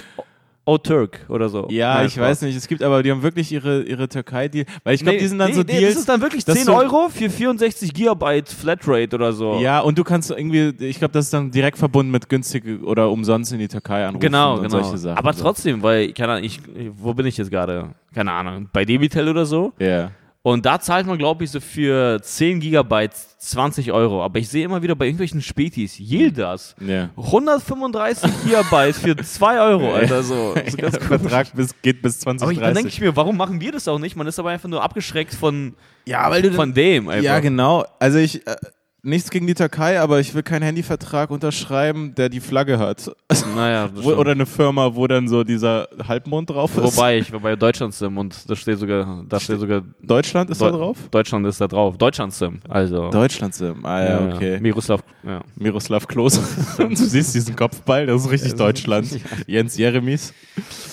Oh 0.66 0.78
Turk 0.78 1.26
oder 1.28 1.50
so. 1.50 1.68
Ja, 1.70 1.96
Nein, 1.96 2.08
ich 2.08 2.18
weiß 2.18 2.42
nicht. 2.44 2.56
Es 2.56 2.68
gibt 2.70 2.82
aber, 2.84 3.04
die 3.04 3.12
haben 3.12 3.22
wirklich 3.22 3.52
ihre, 3.52 3.84
ihre 3.84 4.08
Türkei, 4.08 4.48
die, 4.48 4.66
weil 4.86 4.96
ich 4.96 5.04
glaube, 5.04 5.18
die 5.18 5.28
sind 5.28 5.38
dann 5.40 5.50
nee, 5.50 5.56
so 5.56 5.62
nee, 5.62 5.74
Deals. 5.80 5.94
Das 5.96 6.00
ist 6.02 6.10
dann 6.10 6.22
wirklich 6.22 6.46
dass 6.46 6.56
10 6.56 6.68
du- 6.68 6.74
Euro 6.74 7.10
für 7.10 7.30
64 7.30 7.94
Gigabyte 7.94 8.48
Flatrate 8.48 9.14
oder 9.14 9.34
so. 9.34 9.60
Ja, 9.60 9.82
und 9.82 9.98
du 9.98 10.06
kannst 10.06 10.32
irgendwie, 10.32 10.74
ich 10.86 11.00
glaube, 11.00 11.12
das 11.12 11.26
ist 11.26 11.34
dann 11.34 11.52
direkt 11.52 11.78
verbunden 11.78 12.12
mit 12.12 12.30
günstig 12.30 12.64
oder 12.84 13.10
umsonst 13.12 13.52
in 13.52 13.60
die 13.60 13.68
Türkei 13.68 14.06
anrufen 14.06 14.22
Genau, 14.22 14.54
und 14.56 14.64
genau. 14.64 14.82
solche 14.84 14.98
Sachen. 14.98 15.18
Aber 15.18 15.34
trotzdem, 15.34 15.84
weil, 15.84 16.14
keine 16.14 16.32
Ahnung, 16.34 16.46
ich, 16.46 16.62
wo 16.98 17.14
bin 17.14 17.26
ich 17.26 17.36
jetzt 17.36 17.52
gerade? 17.52 17.90
Keine 18.16 18.32
Ahnung, 18.32 18.70
bei 18.72 18.86
Debitel 18.86 19.28
oder 19.28 19.46
so. 19.46 19.74
Ja. 19.80 20.12
Und 20.46 20.66
da 20.66 20.78
zahlt 20.78 21.08
man, 21.08 21.18
glaube 21.18 21.46
ich, 21.46 21.52
so 21.52 21.62
für 21.62 22.22
10 22.22 22.60
Gigabyte 22.60 23.14
20 23.38 23.94
Euro. 23.94 24.22
Aber 24.22 24.40
ich 24.40 24.50
sehe 24.50 24.66
immer 24.66 24.82
wieder 24.82 24.94
bei 24.94 25.06
irgendwelchen 25.06 25.42
Spätis, 25.42 25.98
Yildas, 25.98 26.76
Ja. 26.86 27.10
135 27.16 28.30
Gigabyte 28.44 28.96
für 28.96 29.16
2 29.16 29.60
Euro, 29.62 29.94
Alter, 29.94 30.22
so. 30.22 30.54
so 30.54 30.54
ganz 30.56 30.76
Der 30.76 31.00
komisch. 31.00 31.22
Vertrag 31.22 31.56
bis, 31.56 31.74
geht 31.82 32.02
bis 32.02 32.28
Aber 32.28 32.34
ich, 32.34 32.40
dann 32.60 32.74
2030. 32.74 32.74
denke 32.76 32.90
ich 32.90 33.00
mir, 33.00 33.16
warum 33.16 33.38
machen 33.38 33.62
wir 33.62 33.72
das 33.72 33.88
auch 33.88 34.00
nicht? 34.00 34.18
Man 34.18 34.28
ist 34.28 34.38
aber 34.38 34.50
einfach 34.50 34.68
nur 34.68 34.84
abgeschreckt 34.84 35.34
von, 35.34 35.76
ja, 36.06 36.30
weil 36.30 36.42
du 36.42 36.52
von 36.52 36.74
dem. 36.74 37.08
Einfach. 37.08 37.24
Ja, 37.24 37.40
genau. 37.40 37.86
Also 38.00 38.18
ich, 38.18 38.46
äh, 38.46 38.56
nichts 39.04 39.30
gegen 39.30 39.46
die 39.46 39.54
Türkei, 39.54 40.00
aber 40.00 40.20
ich 40.20 40.34
will 40.34 40.44
keinen 40.44 40.64
Handyvertrag 40.64 41.30
unterschreiben, 41.30 42.16
der 42.16 42.30
die 42.30 42.40
Flagge 42.40 42.80
hat. 42.80 43.12
Naja, 43.56 43.90
Wo, 43.96 44.14
oder 44.14 44.32
eine 44.32 44.46
Firma, 44.46 44.96
wo 44.96 45.06
dann 45.08 45.28
so 45.28 45.44
dieser 45.44 45.88
Halbmond 46.08 46.50
drauf 46.50 46.76
ist. 46.78 46.84
Wobei, 46.98 47.18
ich 47.18 47.32
war 47.32 47.42
bei 47.42 47.56
Deutschland 47.56 47.94
Sim 47.94 48.18
und 48.18 48.50
da 48.50 48.56
steht 48.56 48.80
sogar, 48.80 49.24
da 49.28 49.40
steht 49.40 49.60
sogar 49.60 49.82
Deutschland 50.02 50.50
ist 50.50 50.62
da 50.62 50.68
Deu- 50.68 50.78
drauf? 50.78 50.98
Deutschland 51.12 51.46
ist 51.46 51.60
da 51.60 51.68
drauf. 51.68 51.98
Deutschland 51.98 52.34
Sim. 52.34 52.60
Also. 52.70 53.10
Deutschland 53.10 53.54
Sim. 53.54 53.86
Ah 53.86 54.04
ja, 54.04 54.34
okay. 54.36 54.60
Miroslav, 54.62 55.04
ja. 55.24 55.42
Miroslav 55.56 56.08
Klose. 56.08 56.42
Du 56.78 56.96
siehst 56.96 57.36
diesen 57.36 57.56
Kopfball, 57.56 58.06
das 58.06 58.24
ist 58.24 58.32
richtig 58.32 58.52
Ja, 58.52 58.58
Deutschland. 58.58 59.20
Jens 59.48 59.78
Jeremies. 59.78 60.34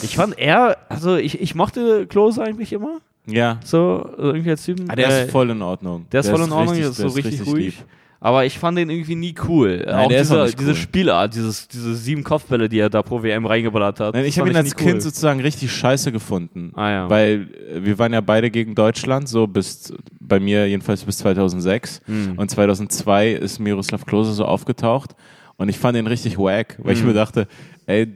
Ich 0.03 0.17
fand 0.17 0.37
er, 0.39 0.77
also 0.89 1.17
ich, 1.17 1.41
ich 1.41 1.55
mochte 1.55 2.07
Klose 2.07 2.43
eigentlich 2.43 2.73
immer. 2.73 2.99
Ja. 3.33 3.59
So, 3.65 4.09
irgendwie 4.19 4.51
als 4.51 4.65
Typen. 4.65 4.89
Ah, 4.91 4.97
der 4.97 5.09
Äh, 5.09 5.25
ist 5.25 5.31
voll 5.31 5.51
in 5.51 5.63
Ordnung. 5.63 6.07
Der 6.13 6.21
ist 6.21 6.29
voll 6.31 6.41
in 6.43 6.53
Ordnung, 6.53 6.75
richtig- 6.75 6.81
der 6.83 6.91
ist 6.91 6.97
so 6.97 7.21
der 7.21 7.25
richtig, 7.25 7.47
ruhig. 7.47 7.65
lieb. 7.77 7.85
Aber 8.23 8.45
ich 8.45 8.59
fand 8.59 8.77
den 8.77 8.91
irgendwie 8.91 9.15
nie 9.15 9.35
cool. 9.49 9.83
Nein, 9.87 9.95
auch 9.95 10.11
ist 10.11 10.31
auch 10.31 10.45
diese, 10.51 10.69
cool. 10.71 10.75
Spielart, 10.77 11.35
dieses, 11.35 11.69
diese 11.69 11.95
sieben 11.95 12.23
Kopfbälle, 12.23 12.69
die 12.69 12.79
er 12.79 12.91
da 12.91 13.03
pro 13.03 13.23
WM 13.23 13.47
reingeballert 13.47 13.99
hat. 13.99 14.15
Nein, 14.15 14.27
ich 14.27 14.39
habe 14.39 14.51
ihn 14.51 14.57
als 14.57 14.75
cool. 14.79 14.85
Kind 14.91 15.03
sozusagen 15.03 15.41
richtig 15.41 15.73
scheiße 15.73 16.13
gefunden. 16.13 16.71
Ah 16.75 16.91
ja. 16.91 17.09
Weil 17.11 17.49
äh, 17.75 17.83
wir 17.83 17.99
waren 17.99 18.13
ja 18.13 18.21
beide 18.21 18.51
gegen 18.51 18.75
Deutschland, 18.75 19.27
so 19.27 19.47
bis, 19.47 19.95
bei 20.21 20.39
mir 20.39 20.69
jedenfalls 20.69 21.03
bis 21.03 21.17
2006. 21.17 22.03
Mhm. 22.07 22.35
Und 22.37 22.51
2002 22.51 23.31
ist 23.33 23.59
Miroslav 23.59 24.05
Klose 24.05 24.33
so 24.35 24.45
aufgetaucht. 24.45 25.17
Und 25.57 25.71
ich 25.71 25.79
fand 25.79 25.97
ihn 25.97 26.07
richtig 26.07 26.37
wack, 26.37 26.77
weil 26.83 26.93
ich 26.93 27.01
Mhm. 27.01 27.09
mir 27.09 27.15
dachte, 27.15 27.47
ey, 27.87 28.07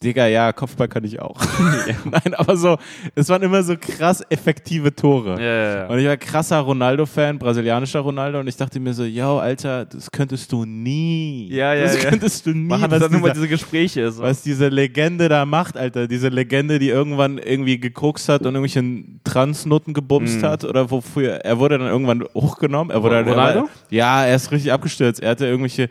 Digga, 0.00 0.28
ja, 0.28 0.52
Kopfball 0.52 0.86
kann 0.86 1.02
ich 1.02 1.18
auch. 1.20 1.36
Nein, 2.04 2.32
aber 2.36 2.56
so, 2.56 2.76
es 3.16 3.28
waren 3.30 3.42
immer 3.42 3.64
so 3.64 3.74
krass 3.76 4.24
effektive 4.30 4.94
Tore. 4.94 5.42
ja, 5.42 5.74
ja. 5.80 5.86
Und 5.88 5.98
ich 5.98 6.06
war 6.06 6.16
krasser 6.16 6.60
Ronaldo-Fan, 6.60 7.36
brasilianischer 7.36 7.98
Ronaldo, 7.98 8.38
und 8.38 8.46
ich 8.46 8.54
dachte 8.56 8.78
mir 8.78 8.94
so, 8.94 9.02
yo, 9.02 9.38
Alter, 9.38 9.86
das 9.86 10.08
könntest 10.08 10.52
du 10.52 10.64
nie. 10.64 11.48
Ja, 11.50 11.74
ja, 11.74 11.82
Das 11.82 12.00
ja. 12.00 12.10
könntest 12.10 12.46
du 12.46 12.50
nie. 12.50 12.68
Man 12.68 12.80
hat 12.80 12.92
was 12.92 13.00
dann 13.00 13.10
immer 13.12 13.22
dieser- 13.22 13.34
diese 13.34 13.48
Gespräche. 13.48 14.12
So. 14.12 14.22
was 14.22 14.42
diese 14.42 14.68
Legende 14.68 15.28
da 15.28 15.44
macht, 15.44 15.76
Alter. 15.76 16.06
Diese 16.06 16.28
Legende, 16.28 16.78
die 16.78 16.90
irgendwann 16.90 17.38
irgendwie 17.38 17.80
gekokst 17.80 18.28
hat 18.28 18.42
und 18.46 18.54
irgendwelche 18.54 19.02
Transnutten 19.24 19.94
gebumst 19.94 20.42
Mhm. 20.42 20.46
hat 20.46 20.62
oder 20.64 20.92
wofür. 20.92 21.32
Er 21.44 21.58
wurde 21.58 21.76
dann 21.76 21.88
irgendwann 21.88 22.22
hochgenommen. 22.36 22.92
Er 22.94 23.02
wurde 23.02 23.16
dann, 23.16 23.28
Ronaldo? 23.28 23.68
ja, 23.90 24.24
er 24.26 24.36
ist 24.36 24.52
richtig 24.52 24.72
abgestürzt. 24.72 25.20
Er 25.20 25.30
hatte 25.30 25.46
irgendwelche 25.46 25.88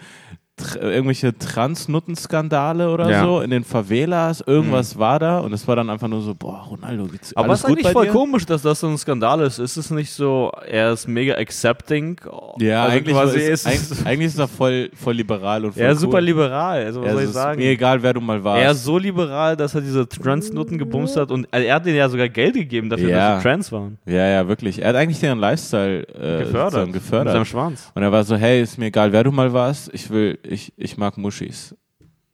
tr- 0.59 0.81
irgendwelche 0.81 1.37
Transnuttenskandale 1.37 2.89
oder 2.91 3.09
Ja. 3.09 3.21
Mhm. 3.21 3.25
so 3.27 3.41
in 3.41 3.49
den 3.49 3.63
Favelas, 3.63 4.41
irgendwas 4.45 4.97
war 4.97 5.19
da 5.19 5.39
und 5.39 5.53
es 5.53 5.67
war 5.67 5.75
dann 5.75 5.89
einfach 5.89 6.07
nur 6.07 6.21
so, 6.21 6.33
boah, 6.35 6.65
Ronaldo, 6.69 7.05
geht's 7.05 7.35
Aber 7.35 7.49
alles 7.49 7.59
es 7.59 7.63
ist 7.63 7.69
gut 7.69 7.77
eigentlich 7.79 7.93
voll 7.93 8.05
dir? 8.05 8.11
komisch, 8.11 8.45
dass 8.45 8.61
das 8.61 8.79
so 8.79 8.87
ein 8.87 8.97
Skandal 8.97 9.41
ist. 9.41 9.59
Ist 9.59 9.77
es 9.77 9.89
nicht 9.91 10.11
so, 10.11 10.51
er 10.69 10.91
ist 10.93 11.07
mega 11.07 11.35
accepting? 11.35 12.19
Ja, 12.59 12.83
also 12.83 12.97
eigentlich, 12.97 13.15
quasi 13.15 13.39
ist, 13.39 13.65
ist 13.67 14.05
eigentlich, 14.05 14.27
ist 14.27 14.39
er 14.39 14.47
voll, 14.47 14.89
voll 14.95 15.13
liberal 15.15 15.65
und 15.65 15.71
voll 15.73 15.83
er 15.83 15.91
ist 15.91 15.97
cool. 15.97 16.01
super 16.01 16.21
liberal. 16.21 16.85
Also, 16.85 17.01
was 17.01 17.07
Ja, 17.07 17.13
soll 17.13 17.21
ich 17.23 17.27
ist 17.29 17.33
sagen? 17.33 17.59
Mir 17.59 17.69
egal, 17.71 18.01
wer 18.03 18.13
du 18.13 18.21
mal 18.21 18.43
warst. 18.43 18.63
Er 18.63 18.71
ist 18.71 18.83
so 18.83 18.97
liberal, 18.97 19.55
dass 19.55 19.75
er 19.75 19.81
diese 19.81 20.07
Transnutten 20.07 20.77
gebumst 20.77 21.17
hat 21.17 21.31
und 21.31 21.47
also 21.51 21.65
er 21.67 21.75
hat 21.75 21.85
denen 21.85 21.97
ja 21.97 22.09
sogar 22.09 22.29
Geld 22.29 22.55
gegeben 22.55 22.89
dafür, 22.89 23.09
Ja. 23.09 23.29
dass 23.33 23.43
sie 23.43 23.49
trans 23.49 23.71
waren. 23.71 23.97
ja, 24.05 24.27
ja, 24.27 24.47
wirklich. 24.47 24.81
Er 24.81 24.89
hat 24.89 24.95
eigentlich 24.95 25.19
deren 25.19 25.39
Lifestyle 25.39 26.03
äh, 26.15 26.37
Mit 26.39 26.47
gefördert. 26.93 27.33
seinem 27.33 27.45
Schwanz. 27.45 27.91
Und 27.95 28.03
er 28.03 28.11
war 28.11 28.23
so, 28.23 28.35
hey, 28.35 28.61
ist 28.61 28.77
mir 28.77 28.87
egal, 28.87 29.11
wer 29.11 29.23
du 29.23 29.31
mal 29.31 29.51
warst, 29.53 29.89
ich 29.93 30.09
will, 30.09 30.37
ich, 30.47 30.73
ich 30.77 30.97
mag 30.97 31.17
Muschis. 31.17 31.75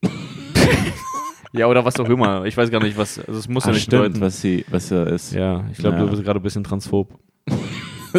Ja, 1.55 1.67
oder 1.67 1.85
was 1.85 1.99
auch 1.99 2.09
immer. 2.09 2.45
Ich 2.45 2.57
weiß 2.57 2.71
gar 2.71 2.81
nicht, 2.81 2.97
was. 2.97 3.19
Also 3.19 3.39
es 3.39 3.47
muss 3.47 3.63
ja 3.65 3.69
Ah, 3.69 3.73
nicht 3.73 3.83
stimmt, 3.83 4.01
bedeuten. 4.05 4.21
was 4.21 4.41
sie, 4.41 4.65
was 4.69 4.89
er 4.89 5.05
ist. 5.05 5.33
Ja, 5.33 5.63
ich 5.71 5.77
glaube, 5.77 5.97
Ja. 5.97 6.03
du 6.03 6.09
bist 6.09 6.23
gerade 6.23 6.39
ein 6.39 6.43
bisschen 6.43 6.63
transphob. 6.63 7.13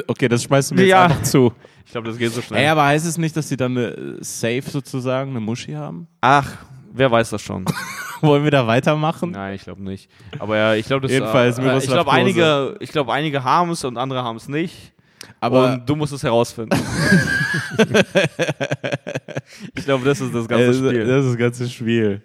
Okay, 0.09 0.27
das 0.29 0.43
schmeißt 0.43 0.71
du 0.73 0.75
mir 0.77 0.87
Ja. 0.87 1.03
jetzt 1.05 1.11
einfach 1.13 1.23
zu. 1.25 1.53
Ich 1.85 1.93
glaube, 1.93 2.09
das 2.09 2.17
geht 2.19 2.33
so 2.33 2.43
schnell. 2.43 2.61
Ey, 2.63 2.69
aber 2.69 2.85
heißt 2.85 3.07
es 3.07 3.17
nicht, 3.19 3.37
dass 3.37 3.49
sie 3.49 3.57
dann 3.57 3.77
eine 3.79 4.17
Safe 4.21 4.63
sozusagen, 4.63 5.31
eine 5.31 5.39
Muschi 5.41 5.73
haben? 5.73 6.09
Ach, 6.21 6.49
wer 6.93 7.11
weiß 7.13 7.31
das 7.31 7.43
schon? 7.43 7.65
Wollen 8.21 8.43
wir 8.45 8.51
da 8.51 8.67
weitermachen? 8.67 9.31
Nein, 9.33 9.55
ich 9.55 9.63
glaube 9.63 9.83
nicht. 9.83 10.09
Aber 10.41 10.57
ja, 10.57 10.75
ich 10.75 10.87
glaube, 10.87 11.03
das 11.03 11.13
Jedenfalls 11.13 11.59
äh, 11.59 11.63
Miroslav 11.63 11.83
ich 11.85 11.91
glaube, 11.91 12.11
einige, 12.13 12.77
ich 12.81 12.91
glaube, 12.91 13.13
einige 13.13 13.45
haben 13.45 13.71
es 13.71 13.85
und 13.85 13.97
andere 13.99 14.23
haben 14.25 14.37
es 14.37 14.49
nicht. 14.49 14.93
Aber 15.45 15.73
und 15.75 15.89
du 15.89 15.97
musst 15.97 16.13
es 16.13 16.23
herausfinden. 16.23 16.77
ich 19.75 19.85
glaube, 19.85 20.05
das 20.05 20.21
ist 20.21 20.35
das 20.35 20.49
ganze 20.49 20.71
äh, 20.71 20.75
Spiel. 20.75 21.07
das 21.07 21.25
ist 21.25 21.31
das 21.33 21.39
ganze 21.39 21.69
Spiel. 21.69 22.23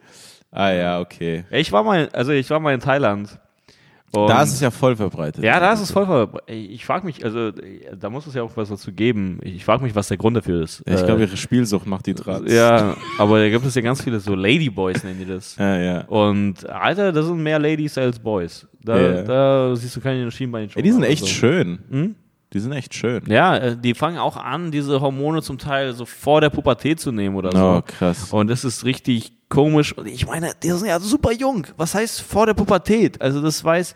Ah 0.52 0.72
ja, 0.72 1.00
okay. 1.00 1.44
Ja, 1.52 1.58
ich 1.58 1.72
war 1.72 1.84
mal, 1.84 2.10
also 2.14 2.32
ich 2.32 2.50
war 2.50 2.60
mal 2.60 2.74
in 2.74 2.80
Thailand. 2.80 3.38
Da 4.12 4.42
ist 4.42 4.54
es 4.54 4.60
ja 4.60 4.72
voll 4.72 4.96
verbreitet. 4.96 5.44
ja, 5.44 5.60
da 5.60 5.72
ist 5.72 5.82
es 5.82 5.92
voll 5.92 6.08
ver- 6.08 6.42
Ey, 6.48 6.66
Ich 6.66 6.84
frage 6.84 7.06
mich, 7.06 7.24
also 7.24 7.52
da 7.52 8.10
muss 8.10 8.26
es 8.26 8.34
ja 8.34 8.42
auch 8.42 8.58
was 8.58 8.70
dazu 8.70 8.92
geben. 8.92 9.38
Ich, 9.44 9.64
frage 9.64 9.84
mich, 9.84 9.94
was 9.94 10.08
der 10.08 10.18
Grund 10.18 10.36
dafür 10.36 10.64
ist. 10.64 10.82
Ich 10.88 11.00
Äh, 11.00 11.06
glaube, 11.06 11.22
ihre 11.22 11.38
Spielsucht 11.38 11.86
macht 11.86 12.08
die 12.08 12.16
dran. 12.16 12.48
Ja, 12.48 12.96
aber 13.20 13.38
da 13.38 13.48
gibt 13.50 13.64
es 13.68 13.76
ja 13.76 13.84
ganz 13.84 14.02
viele 14.04 14.20
so 14.20 14.34
Ladyboys, 14.34 15.04
nennen 15.04 15.20
die 15.20 15.26
das. 15.28 15.56
Ja, 15.60 15.78
ja. 15.80 16.02
Und 16.06 16.68
Alter, 16.68 17.12
das 17.12 17.28
sind 17.28 17.38
mehr 17.44 17.60
Ladies 17.60 18.00
als 18.00 18.18
Boys. 18.18 18.68
Da, 18.84 19.00
Ja. 19.00 19.22
da 19.22 19.76
siehst 19.76 19.96
du 19.96 20.02
keine 20.02 20.32
Schienbein 20.32 20.70
Ey, 20.74 20.82
die 20.82 20.92
sind 20.92 21.04
echt 21.04 21.28
schön. 21.28 21.78
Hm? 21.92 22.16
Die 22.54 22.60
sind 22.60 22.72
echt 22.72 22.96
schön. 22.96 23.24
Ja, 23.28 23.58
äh, 23.58 23.78
die 23.78 23.94
fangen 23.94 24.18
auch 24.18 24.36
an, 24.36 24.72
diese 24.72 25.02
Hormone 25.02 25.42
zum 25.44 25.58
Teil 25.60 25.94
so 25.94 26.06
vor 26.06 26.42
der 26.42 26.50
Pubertät 26.50 27.00
zu 27.00 27.12
nehmen 27.12 27.36
oder 27.36 27.50
Oh, 27.54 27.76
so. 27.78 27.84
krass. 27.86 28.32
Und 28.34 28.48
das 28.50 28.66
ist 28.66 28.86
richtig 28.86 29.34
komisch. 29.50 29.96
Und 29.96 30.08
ich 30.08 30.26
meine, 30.26 30.52
die 30.64 30.72
sind 30.72 30.88
ja 30.88 31.00
super 31.00 31.32
jung. 31.32 31.68
Was 31.78 31.94
heißt 31.94 32.22
vor 32.22 32.48
der 32.48 32.56
Pubertät? 32.56 33.22
Also 33.22 33.42
das 33.42 33.64
weiß, 33.64 33.94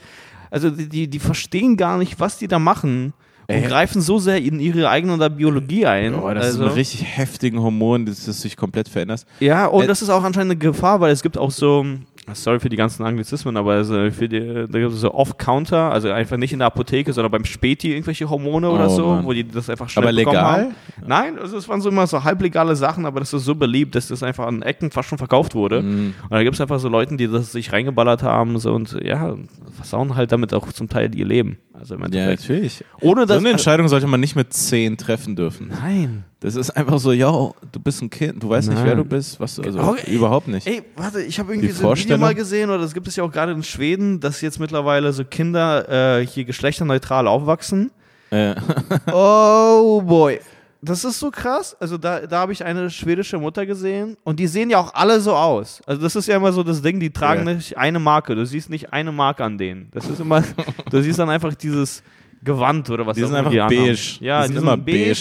also 0.51 0.70
die, 0.70 0.88
die, 0.88 1.08
die 1.10 1.20
verstehen 1.20 1.78
gar 1.78 1.97
nicht, 1.97 2.20
was 2.20 2.38
die 2.38 2.47
da 2.47 2.60
machen 2.60 3.14
und 3.47 3.56
Ey. 3.56 3.64
greifen 3.64 4.01
so 4.01 4.20
sehr 4.20 4.38
in 4.38 4.60
ihre 4.60 4.88
eigene 4.88 5.30
Biologie 5.32 5.86
ein. 5.86 6.16
Oh, 6.16 6.32
das 6.34 6.45
also, 6.45 6.64
ist 6.64 6.70
ein 6.70 6.76
richtig 6.76 7.04
heftigen 7.18 7.60
Hormon, 7.62 8.06
das, 8.06 8.26
das 8.26 8.41
sich 8.41 8.56
komplett 8.56 8.88
verändert. 8.88 9.26
Ja, 9.39 9.66
und 9.66 9.84
Äh, 9.84 9.88
das 9.88 10.01
ist 10.01 10.10
auch 10.10 10.24
anscheinend 10.24 10.51
eine 10.51 10.60
Gefahr, 10.60 11.01
weil 11.01 11.12
es 11.12 11.22
gibt 11.24 11.38
auch 11.38 11.51
so, 11.51 11.86
sorry 12.32 12.59
für 12.59 12.69
die 12.69 12.78
ganzen 12.78 13.03
Anglizismen, 13.03 13.57
aber 13.57 13.74
also 13.74 14.09
für 14.11 14.30
die, 14.30 14.39
da 14.39 14.80
gibt 14.80 14.93
es 14.93 15.01
so 15.01 15.13
Off-Counter, 15.13 15.91
also 15.91 16.09
einfach 16.09 16.38
nicht 16.38 16.53
in 16.53 16.59
der 16.59 16.67
Apotheke, 16.67 17.11
sondern 17.11 17.32
beim 17.32 17.43
Späti 17.43 17.91
irgendwelche 17.91 18.30
Hormone 18.30 18.69
oder 18.69 18.86
Oh, 18.86 18.95
so, 18.95 19.05
Mann. 19.07 19.26
wo 19.26 19.34
die 19.34 19.45
das 19.47 19.69
einfach 19.69 19.89
schnell 19.89 20.05
Aber 20.07 20.15
bekommen 20.15 20.36
legal? 20.36 20.61
Haben. 20.63 20.76
Nein, 21.05 21.38
also 21.39 21.57
es 21.57 21.67
waren 21.67 21.82
so 21.82 21.89
immer 21.89 22.07
so 22.07 22.24
halblegale 22.24 22.76
Sachen, 22.78 23.05
aber 23.05 23.19
das 23.19 23.34
ist 23.34 23.43
so 23.43 23.55
beliebt, 23.55 23.95
dass 23.95 24.07
das 24.07 24.24
einfach 24.24 24.45
an 24.47 24.61
Ecken 24.61 24.89
fast 24.91 25.09
schon 25.09 25.17
verkauft 25.17 25.53
wurde. 25.53 25.82
Mhm. 25.82 26.13
Und 26.24 26.32
da 26.32 26.41
gibt 26.43 26.55
es 26.55 26.61
einfach 26.61 26.80
so 26.80 26.88
Leute, 26.88 27.17
die 27.17 27.28
das 27.28 27.51
sich 27.51 27.74
reingeballert 27.74 28.24
haben 28.24 28.57
so, 28.57 28.74
und 28.74 28.97
ja, 29.03 29.36
versauen 29.76 30.15
halt 30.15 30.32
damit 30.32 30.53
auch 30.53 30.71
zum 30.71 30.88
Teil 30.88 31.13
ihr 31.15 31.26
Leben. 31.26 31.57
Also 31.74 31.95
im 31.95 32.03
Ja, 32.13 32.28
natürlich. 32.28 32.84
Ohne 33.01 33.21
So 33.21 33.28
dass. 33.28 33.38
eine 33.39 33.49
Entscheidung 33.49 33.88
sollte 33.89 34.07
man 34.07 34.19
nicht 34.21 34.36
mit 34.38 34.53
zehn 34.53 34.95
treffen 34.97 35.36
dürfen. 35.36 35.69
Nein. 35.82 36.24
Das 36.43 36.55
ist 36.55 36.69
einfach 36.71 36.99
so, 36.99 37.13
yo, 37.13 37.55
du 37.71 37.79
bist 37.79 38.01
ein 38.01 38.09
Kind, 38.09 38.43
du 38.43 38.49
weißt 38.49 38.67
nicht, 38.67 38.77
Nein. 38.77 38.85
wer 38.87 38.95
du 38.97 39.05
bist, 39.05 39.39
was 39.39 39.55
du, 39.55 39.61
also 39.63 39.79
Okay. 39.79 40.11
überhaupt 40.13 40.47
nicht. 40.49 40.67
Ey, 40.67 40.83
warte, 40.97 41.21
ich 41.21 41.39
habe 41.39 41.53
irgendwie 41.53 41.69
so 41.71 41.89
ein 41.89 41.97
Video 41.97 42.17
mal 42.17 42.35
gesehen, 42.35 42.69
oder 42.69 42.79
das 42.79 42.93
gibt 42.93 43.07
es 43.07 43.15
ja 43.15 43.23
auch 43.23 43.31
gerade 43.31 43.53
in 43.53 43.63
Schweden, 43.63 44.19
dass 44.19 44.41
jetzt 44.41 44.59
mittlerweile 44.59 45.13
so 45.13 45.23
Kinder 45.23 46.19
äh, 46.19 46.27
hier 46.27 46.43
geschlechterneutral 46.43 47.27
aufwachsen. 47.27 47.91
Äh, 48.29 48.55
Oh 49.13 50.01
boy. 50.01 50.39
Das 50.85 51.05
ist 51.05 51.17
so 51.19 51.31
krass. 51.31 51.77
Also 51.79 51.97
da, 51.97 52.27
da 52.27 52.39
habe 52.39 52.51
ich 52.51 52.65
eine 52.65 52.89
schwedische 52.89 53.37
Mutter 53.37 53.65
gesehen 53.65 54.17
und 54.25 54.37
die 54.37 54.47
sehen 54.47 54.69
ja 54.69 54.79
auch 54.79 54.93
alle 54.93 55.21
so 55.21 55.33
aus. 55.33 55.81
Also 55.85 56.01
das 56.01 56.17
ist 56.17 56.27
ja 56.27 56.35
immer 56.35 56.51
so 56.51 56.61
das 56.61 56.81
Ding, 56.81 56.99
die 56.99 57.09
tragen 57.09 57.47
Ja. 57.47 57.53
nicht 57.53 57.77
eine 57.77 57.99
Marke. 57.99 58.35
Du 58.35 58.45
siehst 58.45 58.69
nicht 58.69 58.91
eine 58.91 59.13
Marke 59.13 59.45
an 59.45 59.57
denen. 59.57 59.87
Das 59.93 60.07
ist 60.09 60.19
immer, 60.19 60.43
du 60.91 61.01
siehst 61.01 61.19
dann 61.19 61.29
einfach 61.29 61.53
dieses 61.55 62.03
Gewand 62.43 62.89
oder 62.89 63.05
was 63.05 63.15
die 63.15 63.21
sind 63.21 63.29
immer 63.29 63.39
einfach 63.39 63.51
anhaben. 63.53 63.75
beige. 63.77 63.99
Ja, 64.19 64.41
die 64.41 64.47
sind 64.47 64.57
immer 64.57 64.77
beige. 64.77 65.15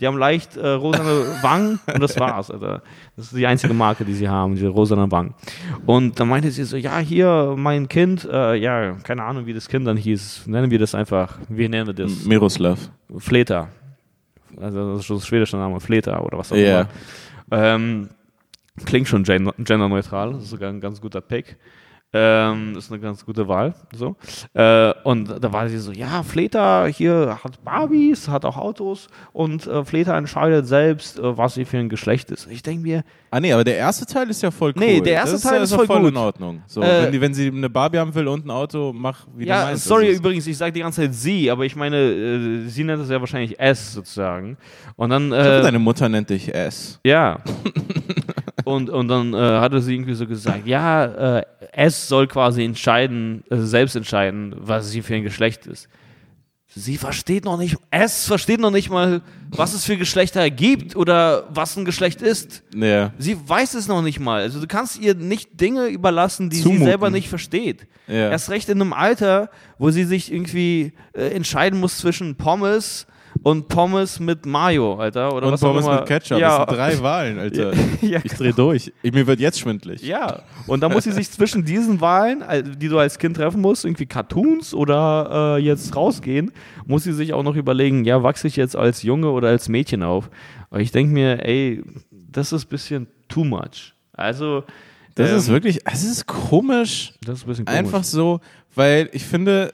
Die 0.00 0.06
haben 0.06 0.16
leicht 0.16 0.56
äh, 0.56 0.68
rosane 0.68 1.26
Wangen 1.42 1.80
und 1.92 2.00
das 2.00 2.18
war's. 2.20 2.50
Alter. 2.52 2.82
Das 3.16 3.26
ist 3.26 3.36
die 3.36 3.46
einzige 3.46 3.74
Marke, 3.74 4.04
die 4.04 4.14
sie 4.14 4.28
haben, 4.28 4.54
diese 4.54 4.68
rosanen 4.68 5.10
Wangen. 5.10 5.34
Und 5.86 6.20
dann 6.20 6.28
meinte 6.28 6.50
sie 6.52 6.62
so, 6.64 6.76
ja, 6.76 6.98
hier, 6.98 7.54
mein 7.56 7.88
Kind, 7.88 8.24
äh, 8.30 8.54
ja, 8.54 8.92
keine 9.02 9.24
Ahnung, 9.24 9.46
wie 9.46 9.54
das 9.54 9.68
Kind 9.68 9.86
dann 9.88 9.96
hieß. 9.96 10.46
Nennen 10.46 10.70
wir 10.70 10.78
das 10.78 10.94
einfach, 10.94 11.38
wie 11.48 11.68
nennen 11.68 11.88
wir 11.88 11.94
das? 11.94 12.24
Miroslav. 12.24 12.78
Fleta. 13.18 13.68
Also 14.60 14.92
das 14.92 15.00
ist 15.00 15.06
schon 15.06 15.16
das 15.16 15.26
schwedische 15.26 15.56
Name, 15.56 15.80
Fleta 15.80 16.20
oder 16.20 16.38
was 16.38 16.52
auch 16.52 16.56
Ja. 16.56 16.82
immer. 16.82 16.88
Ähm, 17.50 18.08
klingt 18.84 19.08
schon 19.08 19.24
gen- 19.24 19.50
genderneutral, 19.58 20.32
das 20.34 20.44
ist 20.44 20.50
sogar 20.50 20.68
ein 20.70 20.80
ganz 20.80 21.00
guter 21.00 21.20
Pick. 21.20 21.56
Ähm, 22.10 22.74
ist 22.78 22.90
eine 22.90 23.00
ganz 23.00 23.24
gute 23.26 23.46
Wahl. 23.48 23.74
So. 23.94 24.16
Äh, 24.54 24.94
und 25.04 25.28
da 25.44 25.52
war 25.52 25.68
sie 25.68 25.76
so, 25.76 25.92
ja, 25.92 26.22
Fleta 26.22 26.86
hier 26.86 27.38
hat 27.44 27.62
Barbies, 27.62 28.28
hat 28.28 28.46
auch 28.46 28.56
Autos 28.56 29.08
und 29.34 29.66
äh, 29.66 29.84
Fleta 29.84 30.16
entscheidet 30.16 30.66
selbst, 30.66 31.18
äh, 31.18 31.36
was 31.36 31.52
sie 31.54 31.66
für 31.66 31.76
ein 31.76 31.90
Geschlecht 31.90 32.30
ist. 32.30 32.48
Ich 32.50 32.62
denke 32.62 32.82
mir, 32.82 33.04
Ah 33.30 33.40
nee, 33.40 33.52
aber 33.52 33.62
der 33.62 33.76
erste 33.76 34.06
Teil 34.06 34.30
ist 34.30 34.42
ja 34.42 34.50
voll 34.50 34.70
cool. 34.74 34.80
Nee, 34.82 35.00
der 35.02 35.12
erste 35.12 35.32
das 35.32 35.42
Teil 35.42 35.60
ist 35.62 35.70
ja 35.70 35.76
voll 35.76 35.86
voll 35.86 36.00
gut. 36.00 36.10
in 36.12 36.16
Ordnung. 36.16 36.62
So, 36.66 36.80
Äh, 36.80 37.02
wenn, 37.02 37.12
die, 37.12 37.20
wenn 37.20 37.34
sie 37.34 37.48
eine 37.48 37.68
Barbie 37.68 37.98
haben 37.98 38.14
will 38.14 38.26
und 38.26 38.46
ein 38.46 38.50
Auto, 38.50 38.94
mach 38.96 39.26
wie 39.36 39.44
du 39.44 39.50
ja, 39.50 39.64
meinst. 39.64 39.84
sorry 39.84 40.06
Das 40.06 40.14
ist- 40.14 40.20
übrigens, 40.20 40.46
ich 40.46 40.56
sage 40.56 40.72
die 40.72 40.80
ganze 40.80 41.02
Zeit 41.02 41.12
sie, 41.14 41.50
aber 41.50 41.66
ich 41.66 41.76
meine, 41.76 41.96
äh, 41.98 42.68
sie 42.68 42.84
nennt 42.84 43.02
es 43.02 43.10
ja 43.10 43.20
wahrscheinlich 43.20 43.60
S 43.60 43.92
sozusagen. 43.92 44.56
Und 44.96 45.10
dann. 45.10 45.30
Ich 45.30 45.38
hoffe, 45.38 45.58
Äh, 45.58 45.60
deine 45.62 45.78
Mutter 45.78 46.08
nennt 46.08 46.30
dich 46.30 46.54
S. 46.54 47.00
Ja. 47.04 47.40
und, 48.68 48.90
und 48.90 49.08
dann 49.08 49.32
äh, 49.32 49.36
hatte 49.36 49.80
sie 49.80 49.94
irgendwie 49.94 50.14
so 50.14 50.26
gesagt, 50.26 50.66
ja, 50.66 51.38
äh, 51.38 51.42
es 51.72 52.06
soll 52.06 52.26
quasi 52.26 52.64
entscheiden, 52.64 53.42
äh, 53.50 53.56
selbst 53.56 53.96
entscheiden, 53.96 54.54
was 54.58 54.90
sie 54.90 55.00
für 55.00 55.14
ein 55.14 55.22
Geschlecht 55.22 55.66
ist. 55.66 55.88
Sie 56.74 56.98
versteht 56.98 57.46
noch 57.46 57.56
nicht, 57.56 57.76
es 57.90 58.26
versteht 58.26 58.60
noch 58.60 58.70
nicht 58.70 58.90
mal, 58.90 59.22
was 59.48 59.72
es 59.72 59.86
für 59.86 59.96
Geschlechter 59.96 60.50
gibt 60.50 60.96
oder 60.96 61.48
was 61.48 61.76
ein 61.78 61.86
Geschlecht 61.86 62.20
ist. 62.20 62.62
Ja. 62.76 63.12
Sie 63.16 63.38
weiß 63.48 63.72
es 63.72 63.88
noch 63.88 64.02
nicht 64.02 64.20
mal. 64.20 64.42
Also 64.42 64.60
du 64.60 64.66
kannst 64.66 65.00
ihr 65.00 65.14
nicht 65.14 65.58
Dinge 65.58 65.86
überlassen, 65.86 66.50
die 66.50 66.60
Zumuten. 66.60 66.80
sie 66.80 66.84
selber 66.84 67.08
nicht 67.08 67.30
versteht. 67.30 67.86
Ja. 68.06 68.30
Erst 68.30 68.50
recht 68.50 68.68
in 68.68 68.82
einem 68.82 68.92
Alter, 68.92 69.48
wo 69.78 69.90
sie 69.90 70.04
sich 70.04 70.30
irgendwie 70.30 70.92
äh, 71.14 71.28
entscheiden 71.30 71.80
muss 71.80 71.96
zwischen 71.96 72.36
Pommes 72.36 73.06
und 73.42 73.68
Pommes 73.68 74.20
mit 74.20 74.44
Mayo, 74.46 74.94
Alter. 74.96 75.32
Oder 75.34 75.46
Und 75.46 75.52
was 75.52 75.62
auch 75.62 75.68
Pommes 75.68 75.84
immer. 75.86 75.96
mit 76.00 76.06
Ketchup. 76.06 76.38
Ja, 76.38 76.64
Das 76.64 76.68
sind 76.68 76.78
drei 76.78 77.02
Wahlen, 77.02 77.38
Alter. 77.40 77.72
Ja, 78.02 78.20
Ich 78.24 78.32
dreh 78.34 78.52
durch. 78.52 78.92
Ich, 79.02 79.12
mir 79.12 79.26
wird 79.26 79.40
jetzt 79.40 79.60
schwindlig. 79.60 80.02
ja, 80.02 80.42
und 80.66 80.80
da 80.82 80.88
muss 80.88 81.04
sie 81.04 81.12
sich 81.12 81.30
zwischen 81.30 81.64
diesen 81.64 82.00
Wahlen, 82.00 82.42
die 82.78 82.88
du 82.88 82.98
als 82.98 83.18
Kind 83.18 83.36
treffen 83.36 83.60
musst, 83.60 83.84
irgendwie 83.84 84.06
Cartoons 84.06 84.74
oder 84.74 85.56
äh, 85.58 85.62
jetzt 85.62 85.94
rausgehen, 85.96 86.52
muss 86.86 87.04
sie 87.04 87.12
sich 87.12 87.32
auch 87.32 87.42
noch 87.42 87.56
überlegen, 87.56 88.04
ja, 88.04 88.22
wachse 88.22 88.46
ich 88.48 88.56
jetzt 88.56 88.76
als 88.76 89.02
Junge 89.02 89.30
oder 89.30 89.48
als 89.48 89.68
Mädchen 89.68 90.02
auf? 90.02 90.30
Und 90.70 90.80
ich 90.80 90.90
denke 90.92 91.12
mir, 91.12 91.44
ey, 91.46 91.82
das 92.10 92.52
ist 92.52 92.66
ein 92.66 92.68
bisschen 92.68 93.06
too 93.28 93.44
much. 93.44 93.94
Also, 94.12 94.64
Das 95.14 95.30
ähm, 95.30 95.36
ist 95.36 95.48
wirklich, 95.48 95.78
es 95.84 96.04
ist 96.04 96.26
komisch. 96.26 97.14
das 97.24 97.38
ist 97.38 97.44
ein 97.44 97.48
bisschen 97.48 97.64
komisch. 97.64 97.78
Einfach 97.78 98.04
so, 98.04 98.40
weil 98.74 99.08
ich 99.12 99.24
finde, 99.24 99.72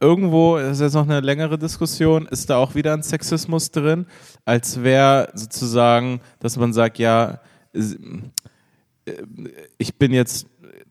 irgendwo, 0.00 0.58
das 0.58 0.72
ist 0.78 0.80
jetzt 0.82 0.94
noch 0.94 1.04
eine 1.08 1.20
längere 1.20 1.58
Diskussion, 1.58 2.26
ist 2.26 2.50
da 2.50 2.56
auch 2.58 2.74
wieder 2.74 2.92
ein 2.92 3.02
Sexismus 3.02 3.70
drin, 3.70 4.06
als 4.44 4.82
wäre 4.82 5.28
sozusagen, 5.34 6.20
dass 6.40 6.56
man 6.56 6.72
sagt, 6.72 6.98
ja, 6.98 7.40
äh, 7.72 9.12
ich 9.78 9.94
bin 9.96 10.12
jetzt 10.12 10.46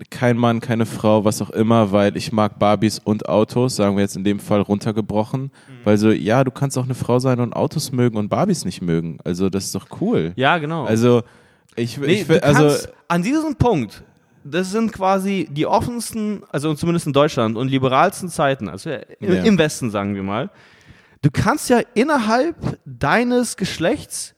kein 0.09 0.37
Mann, 0.37 0.59
keine 0.59 0.85
Frau, 0.85 1.23
was 1.23 1.41
auch 1.41 1.49
immer, 1.51 1.91
weil 1.91 2.17
ich 2.17 2.31
mag 2.31 2.59
Barbies 2.59 2.99
und 2.99 3.29
Autos, 3.29 3.77
sagen 3.77 3.95
wir 3.95 4.01
jetzt 4.01 4.17
in 4.17 4.23
dem 4.25 4.39
Fall 4.39 4.61
runtergebrochen, 4.61 5.43
Mhm. 5.43 5.49
weil 5.85 5.97
so, 5.97 6.11
ja, 6.11 6.43
du 6.43 6.51
kannst 6.51 6.77
auch 6.77 6.83
eine 6.83 6.95
Frau 6.95 7.19
sein 7.19 7.39
und 7.39 7.53
Autos 7.55 7.91
mögen 7.91 8.17
und 8.17 8.27
Barbies 8.29 8.65
nicht 8.65 8.81
mögen. 8.81 9.19
Also 9.23 9.49
das 9.49 9.65
ist 9.65 9.75
doch 9.75 9.87
cool. 10.01 10.33
Ja, 10.35 10.57
genau. 10.57 10.83
Also 10.85 11.23
ich, 11.77 11.97
Nee, 11.97 12.25
ich 12.29 12.43
also 12.43 12.71
an 13.07 13.21
diesem 13.23 13.55
Punkt, 13.55 14.03
das 14.45 14.71
sind 14.71 14.93
quasi 14.93 15.47
die 15.51 15.65
offensten, 15.65 16.43
also 16.51 16.73
zumindest 16.75 17.07
in 17.07 17.13
Deutschland 17.13 17.57
und 17.57 17.67
liberalsten 17.67 18.29
Zeiten, 18.29 18.69
also 18.69 18.91
im, 19.19 19.57
Westen 19.57 19.89
sagen 19.89 20.13
wir 20.13 20.23
mal. 20.23 20.51
Du 21.21 21.31
kannst 21.31 21.69
ja 21.69 21.81
innerhalb 21.95 22.55
deines 22.85 23.57
Geschlechts 23.57 24.35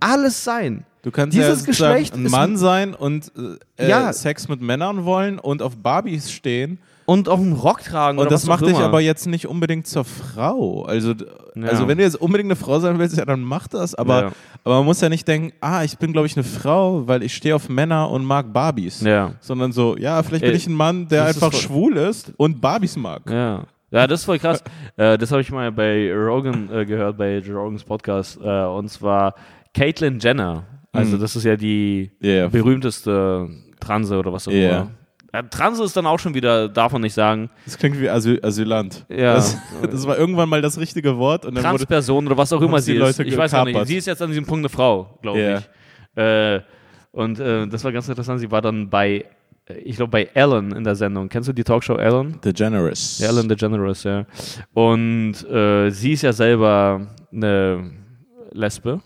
alles 0.00 0.42
sein. 0.42 0.84
Du 1.02 1.12
kannst 1.12 1.36
Dieses 1.36 1.60
ja 1.60 1.66
Geschlecht 1.66 2.14
ein 2.14 2.24
Mann 2.24 2.56
sein 2.56 2.94
und 2.94 3.30
äh, 3.78 3.88
Ja. 3.88 4.12
Sex 4.12 4.48
mit 4.48 4.60
Männern 4.60 5.04
wollen 5.04 5.38
und 5.38 5.62
auf 5.62 5.76
Barbies 5.76 6.32
stehen. 6.32 6.78
Und 7.06 7.28
auf 7.28 7.38
einen 7.38 7.52
Rock 7.52 7.82
tragen 7.82 8.18
Und 8.18 8.30
das 8.30 8.46
macht 8.46 8.62
auch 8.62 8.66
dich 8.66 8.76
immer. 8.76 8.86
aber 8.86 9.00
jetzt 9.00 9.26
nicht 9.26 9.46
unbedingt 9.46 9.86
zur 9.86 10.04
Frau. 10.04 10.84
Also, 10.84 11.12
Ja. 11.54 11.68
also 11.68 11.86
wenn 11.86 11.98
du 11.98 12.04
jetzt 12.04 12.16
unbedingt 12.20 12.46
eine 12.48 12.56
Frau 12.56 12.80
sein 12.80 12.98
willst, 12.98 13.16
ja, 13.18 13.24
dann 13.26 13.42
mach 13.42 13.68
das. 13.68 13.94
Aber, 13.94 14.20
Ja. 14.22 14.32
aber 14.64 14.76
man 14.76 14.86
muss 14.86 15.00
ja 15.02 15.08
nicht 15.10 15.28
denken, 15.28 15.52
ah, 15.60 15.84
ich 15.84 15.98
bin, 15.98 16.12
glaube 16.12 16.26
ich, 16.26 16.36
eine 16.36 16.44
Frau, 16.44 17.06
weil 17.06 17.22
ich 17.22 17.34
stehe 17.34 17.54
auf 17.54 17.68
Männer 17.68 18.10
und 18.10 18.24
mag 18.24 18.52
Barbies. 18.52 19.02
Ja. 19.02 19.32
Sondern 19.40 19.72
so, 19.72 19.96
ja, 19.98 20.22
vielleicht 20.22 20.42
bin 20.44 20.52
Ey, 20.52 20.56
ich 20.56 20.66
ein 20.66 20.72
Mann, 20.74 21.06
der 21.08 21.28
ist 21.28 21.36
einfach 21.36 21.52
voll- 21.52 21.60
schwul 21.60 21.96
ist 21.98 22.32
und 22.38 22.60
Barbies 22.60 22.96
mag. 22.96 23.22
Ja. 23.30 23.64
Ja, 23.90 24.06
das 24.06 24.20
ist 24.20 24.24
voll 24.24 24.38
krass. 24.38 24.64
äh, 24.96 25.16
das 25.18 25.30
habe 25.30 25.42
ich 25.42 25.52
mal 25.52 25.70
bei 25.70 26.10
Rogan 26.12 26.68
äh, 26.72 26.84
gehört, 26.86 27.16
bei 27.18 27.40
Rogans 27.46 27.84
Podcast. 27.84 28.38
Äh, 28.42 28.64
und 28.64 28.88
zwar 28.88 29.34
Caitlyn 29.74 30.18
Jenner. 30.20 30.64
Also, 30.90 31.16
Mhm. 31.16 31.20
das 31.20 31.36
ist 31.36 31.44
ja 31.44 31.56
die 31.56 32.10
Ja. 32.20 32.48
berühmteste 32.48 33.48
Transe 33.78 34.16
oder 34.18 34.32
was 34.32 34.48
auch 34.48 34.52
immer. 34.52 34.90
Ja, 35.34 35.42
Transe 35.42 35.82
ist 35.82 35.96
dann 35.96 36.06
auch 36.06 36.18
schon 36.20 36.32
wieder, 36.34 36.68
darf 36.68 36.92
man 36.92 37.02
nicht 37.02 37.12
sagen. 37.14 37.50
Das 37.64 37.76
klingt 37.76 38.00
wie 38.00 38.08
Asyl 38.08 38.38
Asylant. 38.44 39.04
Ja. 39.08 39.34
Das, 39.34 39.58
das 39.90 40.06
war 40.06 40.16
irgendwann 40.16 40.48
mal 40.48 40.62
das 40.62 40.78
richtige 40.78 41.18
Wort 41.18 41.44
und 41.44 41.56
dann 41.56 41.64
wurde 41.64 41.78
Transperson 41.78 42.26
oder 42.28 42.36
was 42.36 42.52
auch 42.52 42.62
immer 42.62 42.80
sie 42.80 42.92
die 42.92 42.98
ist. 42.98 43.18
Leute 43.18 43.24
Ich 43.28 43.36
weiß 43.36 43.52
auch 43.54 43.64
nicht. 43.64 43.72
gekapert. 43.72 43.88
Sie 43.88 43.96
ist 43.96 44.06
jetzt 44.06 44.22
an 44.22 44.28
diesem 44.30 44.46
Punkt 44.46 44.60
eine 44.60 44.68
Frau, 44.68 45.18
glaube 45.22 45.40
Ja. 45.40 45.58
ich. 45.58 45.64
Äh, 46.22 46.60
und 47.10 47.40
äh, 47.40 47.66
das 47.66 47.82
war 47.82 47.90
ganz 47.90 48.08
interessant. 48.08 48.38
Sie 48.38 48.50
war 48.52 48.62
dann 48.62 48.88
bei, 48.88 49.24
äh, 49.66 49.74
ich 49.84 49.96
glaube, 49.96 50.10
bei 50.12 50.28
Ellen 50.34 50.70
in 50.70 50.84
der 50.84 50.94
Sendung. 50.94 51.28
Kennst 51.28 51.48
du 51.48 51.52
die 51.52 51.64
Talkshow 51.64 51.96
Ellen? 51.96 52.38
The 52.44 52.52
Generous. 52.52 53.18
Ja, 53.18 53.28
Ellen 53.30 53.48
DeGeneres, 53.48 54.04
ja. 54.04 54.26
Und 54.72 55.34
äh, 55.50 55.90
sie 55.90 56.12
ist 56.12 56.22
ja 56.22 56.32
selber 56.32 57.08
eine 57.32 57.90
Lesbe. 58.52 59.00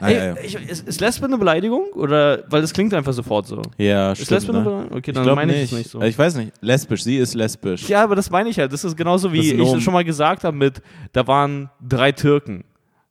Ah, 0.00 0.10
ja, 0.10 0.26
ja. 0.26 0.34
Ich, 0.42 0.54
ist, 0.54 0.86
ist 0.86 1.00
Lesbe 1.00 1.26
eine 1.26 1.38
Beleidigung? 1.38 1.86
Oder, 1.94 2.44
weil 2.50 2.60
das 2.62 2.72
klingt 2.72 2.94
einfach 2.94 3.12
sofort 3.12 3.46
so. 3.46 3.62
ja, 3.78 4.12
Ist 4.12 4.18
stimmt. 4.18 4.30
Lesbe 4.30 4.52
eine 4.52 4.58
Ne? 4.60 4.64
Beleidigung? 4.64 4.98
Okay, 4.98 5.10
Ich 5.10 5.14
dann 5.14 5.22
glaube 5.24 5.36
meine 5.36 5.52
ich 5.54 5.60
nicht. 5.62 5.72
es 5.72 5.78
nicht 5.78 5.90
so. 5.90 6.00
Ich 6.02 6.18
weiß 6.18 6.36
nicht. 6.36 6.52
Lesbisch, 6.60 7.02
sie 7.02 7.16
ist 7.16 7.34
lesbisch. 7.34 7.88
Ja, 7.88 8.04
aber 8.04 8.14
das 8.14 8.30
meine 8.30 8.48
ich 8.48 8.58
halt. 8.58 8.72
Das 8.72 8.84
ist 8.84 8.96
genauso 8.96 9.32
wie 9.32 9.40
ist 9.40 9.52
ich 9.60 9.72
es 9.72 9.82
schon 9.82 9.92
mal 9.92 10.04
gesagt 10.04 10.44
habe 10.44 10.56
mit, 10.56 10.80
da 11.12 11.26
waren 11.26 11.68
drei 11.86 12.12
Türken. 12.12 12.64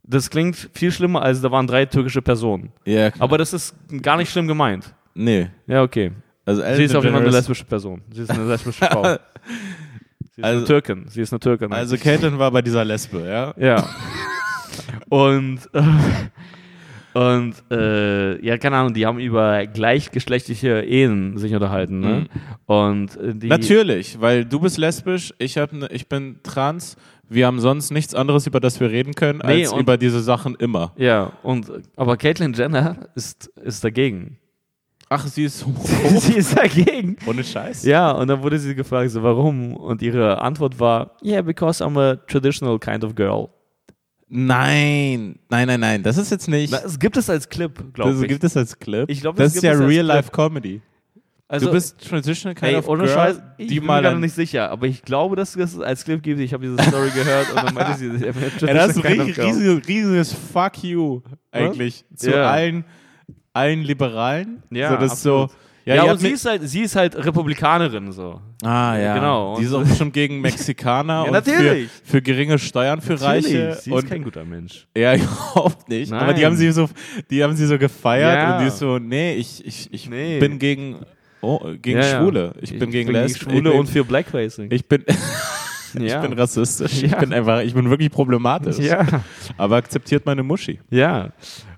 Das 0.04 0.30
klingt 0.30 0.70
viel 0.74 0.92
schlimmer, 0.94 1.22
als 1.22 1.42
da 1.42 1.52
waren 1.52 1.68
drei 1.68 1.86
türkische 1.86 2.22
Personen. 2.22 2.72
Ja, 2.86 3.12
klar. 3.12 3.24
Aber 3.24 3.38
das 3.38 3.52
ist 3.52 3.76
gar 4.02 4.16
nicht 4.16 4.32
schlimm 4.32 4.48
gemeint. 4.48 4.94
nee. 5.14 5.50
Ja, 5.68 5.84
okay. 5.84 6.12
Also 6.46 6.62
Ellen 6.62 6.78
Sie 6.78 6.84
ist 6.86 6.96
auf 6.96 7.04
jeden 7.04 7.14
Fall 7.14 7.24
eine 7.26 7.32
lesbische 7.36 7.66
Person. 7.66 8.02
Sie 8.14 8.22
ist 8.22 8.30
eine 8.32 8.48
lesbische 8.48 8.86
Frau. 8.86 9.04
Sie 10.36 10.42
ist 10.42 10.46
Also- 10.46 10.58
eine 10.60 10.66
Türkin. 10.66 11.06
Sie 11.10 11.20
ist 11.20 11.34
eine 11.34 11.42
Türkin. 11.42 11.74
Also 11.74 11.98
Caitlin 11.98 12.40
war 12.40 12.50
bei 12.52 12.62
dieser 12.62 12.86
Lesbe, 12.86 13.20
ja? 13.28 13.54
Ja. 13.58 13.86
und 15.10 15.60
äh, 15.74 15.82
und 17.18 17.56
äh, 17.72 18.46
ja, 18.46 18.60
keine 18.60 18.78
Ahnung, 18.78 18.94
die 18.94 19.08
haben 19.08 19.18
über 19.18 19.66
gleichgeschlechtliche 19.66 20.82
Ehen 20.82 21.36
sich 21.40 21.52
unterhalten. 21.52 22.00
Ne? 22.00 22.26
Und 22.68 23.18
äh, 23.18 23.34
die, 23.34 23.48
Natürlich, 23.48 24.22
weil 24.22 24.46
du 24.46 24.60
bist 24.60 24.78
lesbisch, 24.78 25.34
ich, 25.40 25.58
hab 25.58 25.74
ne, 25.74 25.88
ich 25.92 26.08
bin 26.08 26.40
trans. 26.44 26.96
Wir 27.28 27.48
haben 27.48 27.60
sonst 27.60 27.90
nichts 27.90 28.14
anderes, 28.14 28.46
über 28.46 28.60
das 28.60 28.80
wir 28.80 28.92
reden 28.92 29.16
können, 29.16 29.42
Nee, 29.44 29.66
als 29.66 29.74
über 29.74 29.98
diese 29.98 30.20
Sachen 30.20 30.54
immer. 30.60 30.94
Ja, 30.96 31.32
und 31.42 31.72
aber 31.96 32.18
Caitlyn 32.18 32.54
Jenner 32.54 33.10
ist, 33.16 33.48
ist 33.64 33.84
dagegen. 33.84 34.38
Ach, 35.10 35.26
sie 35.26 35.46
ist 35.46 35.66
sie 36.20 36.34
ist 36.34 36.56
dagegen. 36.56 37.18
Ohne 37.26 37.44
Scheiß? 37.44 37.84
Ja, 37.84 38.12
und 38.12 38.28
dann 38.28 38.44
wurde 38.44 38.60
sie 38.60 38.76
gefragt, 38.76 39.10
so, 39.10 39.24
warum? 39.24 39.76
Und 39.76 40.04
ihre 40.04 40.40
Antwort 40.40 40.80
war, 40.80 41.18
yeah, 41.24 41.42
because 41.42 41.84
I'm 41.84 42.00
a 42.00 42.16
traditional 42.28 42.78
kind 42.78 43.04
of 43.04 43.16
girl. 43.16 43.50
Nein, 44.30 45.40
nein, 45.50 45.68
nein, 45.68 45.80
nein. 45.80 46.04
Das 46.04 46.18
ist 46.18 46.32
jetzt 46.32 46.48
nicht. 46.48 46.72
Na, 46.72 46.80
es 46.86 47.00
gibt 47.00 47.16
es 47.18 47.30
als 47.30 47.48
Clip, 47.48 47.74
glaube 47.94 48.12
das 48.12 48.22
ich. 48.22 48.28
gibt 48.28 48.44
es 48.44 48.58
als 48.58 48.78
Clip. 48.78 49.10
Ich 49.10 49.22
glaub, 49.22 49.36
das 49.36 49.54
das 49.54 49.56
ist 49.58 49.64
ja 49.64 49.72
Real-Life-Comedy. 49.74 50.82
also, 51.48 51.68
du 51.68 51.72
bist 51.72 51.98
traditional 52.06 52.54
kind 52.54 52.74
ey, 52.74 52.76
of 52.78 52.88
ohne 52.90 53.04
girl, 53.04 53.14
Scheiß, 53.14 53.42
ich 53.58 53.68
die 53.68 53.76
bin 53.76 53.84
mir 53.84 53.88
mal 53.88 54.02
gerade 54.02 54.16
an- 54.16 54.22
nicht 54.22 54.36
sicher, 54.36 54.70
aber 54.70 54.86
ich 54.88 55.02
glaube, 55.04 55.36
dass 55.38 55.56
es 55.56 55.80
als 55.80 56.04
Clip 56.04 56.22
gibt. 56.22 56.40
Ich 56.42 56.54
habe 56.54 56.66
diese 56.68 56.82
Story 56.90 57.10
gehört 57.12 57.50
und 57.52 57.56
dann 57.64 57.74
meinte 57.74 57.98
sie, 57.98 58.08
Ey, 58.68 58.74
das 58.74 58.98
ist 58.98 59.06
ein 59.06 59.22
riesiges, 59.22 59.88
riesiges, 59.88 60.34
Fuck 60.34 60.84
you 60.84 61.22
eigentlich 61.52 62.04
zu 62.16 62.32
Ja. 62.32 62.52
allen, 62.52 62.84
allen 63.54 63.82
Liberalen. 63.82 64.62
Ja, 64.72 64.90
so, 64.92 64.98
das 64.98 65.14
ist 65.14 65.24
so. 65.24 65.50
Ja, 65.96 66.04
ihr 66.06 66.12
und 66.12 66.20
sie 66.20 66.28
mi- 66.28 66.34
ist, 66.34 66.46
halt, 66.46 66.62
sie 66.68 66.82
ist 66.82 66.96
halt 66.96 67.16
Republikanerin 67.16 68.12
so. 68.12 68.42
Ah, 68.62 68.98
ja. 68.98 69.14
Genau. 69.16 69.58
Die 69.58 69.64
ist 69.64 69.74
auch 69.74 69.86
schon 69.96 70.12
gegen 70.12 70.42
Mexikaner 70.42 71.14
Ja, 71.22 71.22
und 71.24 71.32
natürlich. 71.32 71.90
Für, 72.04 72.12
für 72.12 72.22
geringe 72.22 72.60
Steuern 72.60 73.00
für 73.02 73.20
Reiche. 73.22 73.48
sie 73.48 73.58
ist 73.58 73.88
und 73.88 74.10
kein 74.10 74.24
guter 74.24 74.44
Mensch. 74.44 74.86
ja, 74.98 75.16
überhaupt 75.16 75.88
nicht. 75.88 76.12
Aber 76.12 76.34
die 76.34 76.42
Nein. 76.42 76.52
haben 76.52 76.58
sie 76.58 76.72
so, 76.72 76.90
die 77.30 77.44
haben 77.44 77.56
sie 77.56 77.66
so 77.66 77.78
gefeiert 77.78 78.34
Ja. 78.36 78.56
und 78.58 78.62
die 78.64 78.68
ist 78.68 78.80
so, 78.80 79.00
nee, 79.00 79.36
ich, 79.36 79.66
ich, 79.66 79.94
ich 79.94 80.10
Nee. 80.10 80.40
bin 80.40 80.60
gegen, 80.60 80.98
oh, 81.42 81.60
gegen 81.82 82.00
Ja, 82.00 82.06
ja. 82.06 82.20
Schwule. 82.20 82.54
Ich, 82.62 82.78
bin 82.78 82.92
gegen 82.92 83.12
Lesben. 83.12 83.40
Schwule 83.44 83.58
ich 83.58 83.64
bin, 83.64 83.72
und 83.80 83.88
für 83.88 84.04
Blackfacing. 84.04 84.70
ich 84.72 84.86
bin, 84.90 85.06
ja. 85.94 86.22
ich 86.22 86.30
bin 86.30 86.38
rassistisch. 86.38 87.04
Ich 87.04 87.12
Ja. 87.12 87.20
bin 87.20 87.32
einfach, 87.32 87.62
ich 87.62 87.74
bin 87.74 87.90
wirklich 87.90 88.12
problematisch. 88.12 88.78
ja. 88.80 89.06
Aber 89.58 89.78
akzeptiert 89.78 90.26
meine 90.26 90.44
Muschi. 90.44 90.80
Ja. 90.90 91.30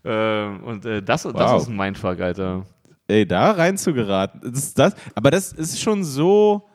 Ähm, 0.04 0.64
und 0.64 0.84
äh, 0.86 1.04
das, 1.04 1.24
das 1.24 1.34
Wow. 1.34 1.62
ist 1.62 1.68
ein 1.70 1.76
Mindfuck, 1.76 2.20
Alter. 2.20 2.66
Ey, 3.10 3.26
da 3.26 3.52
rein 3.52 3.78
zu 3.78 3.94
geraten. 3.94 4.40
Das 4.54 4.74
das, 4.74 4.94
aber 5.16 5.32
das 5.32 5.52
ist 5.52 5.80
schon 5.82 6.04
so, 6.04 6.68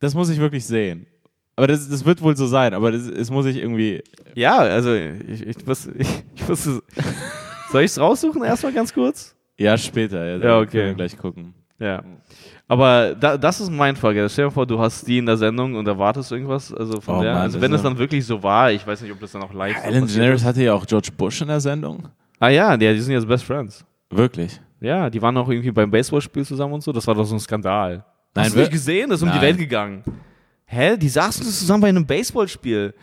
das 0.00 0.14
muss 0.14 0.28
ich 0.28 0.38
wirklich 0.38 0.66
sehen. 0.66 1.06
Aber 1.56 1.66
das, 1.66 1.88
das 1.88 2.04
wird 2.04 2.20
wohl 2.22 2.36
so 2.36 2.46
sein, 2.46 2.74
aber 2.74 2.90
das, 2.90 3.10
das 3.10 3.30
muss 3.30 3.46
ich 3.46 3.56
irgendwie. 3.56 4.02
Ja, 4.34 4.58
also 4.58 4.94
ich, 4.94 5.46
ich, 5.46 5.66
muss, 5.66 5.86
ich, 5.86 6.08
ich 6.34 6.48
muss. 6.48 6.64
Soll 6.64 7.82
ich 7.82 7.90
es 7.92 8.00
raussuchen 8.00 8.42
erstmal 8.42 8.72
ganz 8.72 8.92
kurz? 8.92 9.34
Ja, 9.58 9.76
später. 9.78 10.24
Ja, 10.24 10.36
Ja, 10.44 10.58
okay. 10.58 10.94
gleich 10.94 11.16
gucken. 11.16 11.54
Ja. 11.78 12.02
Aber 12.66 13.14
da, 13.14 13.36
das 13.36 13.60
ist 13.60 13.70
mein 13.70 13.94
Fall. 13.96 14.28
Stell 14.28 14.46
dir 14.46 14.50
vor, 14.50 14.66
du 14.66 14.78
hast 14.78 15.06
die 15.06 15.18
in 15.18 15.26
der 15.26 15.36
Sendung 15.36 15.74
und 15.74 15.86
erwartest 15.86 16.30
irgendwas. 16.32 16.72
Also 16.72 17.00
von 17.00 17.16
Oh 17.18 17.22
der, 17.22 17.32
Mann, 17.34 17.42
also 17.42 17.60
wenn 17.60 17.72
es 17.72 17.82
ja- 17.82 17.88
dann 17.88 17.98
wirklich 17.98 18.24
so 18.24 18.42
war, 18.42 18.70
ich 18.72 18.86
weiß 18.86 19.02
nicht, 19.02 19.12
ob 19.12 19.20
das 19.20 19.32
dann 19.32 19.42
auch 19.42 19.52
live 19.52 19.76
so 19.76 19.82
Ellen 19.82 20.00
passiert 20.02 20.18
DeGeneres 20.22 20.44
hatte 20.44 20.62
ja 20.62 20.74
auch 20.74 20.86
George 20.86 21.10
Bush 21.16 21.40
in 21.42 21.48
der 21.48 21.60
Sendung. 21.60 22.08
Ah 22.38 22.48
ja, 22.48 22.76
die, 22.76 22.86
die 22.92 23.00
sind 23.00 23.12
jetzt 23.14 23.26
Best 23.28 23.44
Friends. 23.44 23.84
Wirklich. 24.10 24.60
Ja, 24.80 25.10
die 25.10 25.20
waren 25.20 25.36
auch 25.36 25.48
irgendwie 25.48 25.70
beim 25.72 25.90
Baseballspiel 25.90 26.44
zusammen 26.44 26.74
und 26.74 26.82
so. 26.82 26.92
Das 26.92 27.06
war 27.06 27.14
doch 27.14 27.24
so 27.24 27.34
ein 27.36 27.40
Skandal. 27.40 28.04
Nein, 28.34 28.44
Hast 28.44 28.52
du 28.52 28.56
wir- 28.56 28.62
nicht 28.62 28.72
gesehen? 28.72 29.10
Das 29.10 29.18
ist 29.18 29.22
um 29.22 29.28
die 29.28 29.34
Nein. 29.34 29.42
Welt 29.42 29.58
gegangen. 29.58 30.02
Hä? 30.64 30.96
Die 30.96 31.08
saßen 31.08 31.44
zusammen 31.44 31.80
bei 31.82 31.88
einem 31.88 32.06
Baseballspiel. 32.06 32.94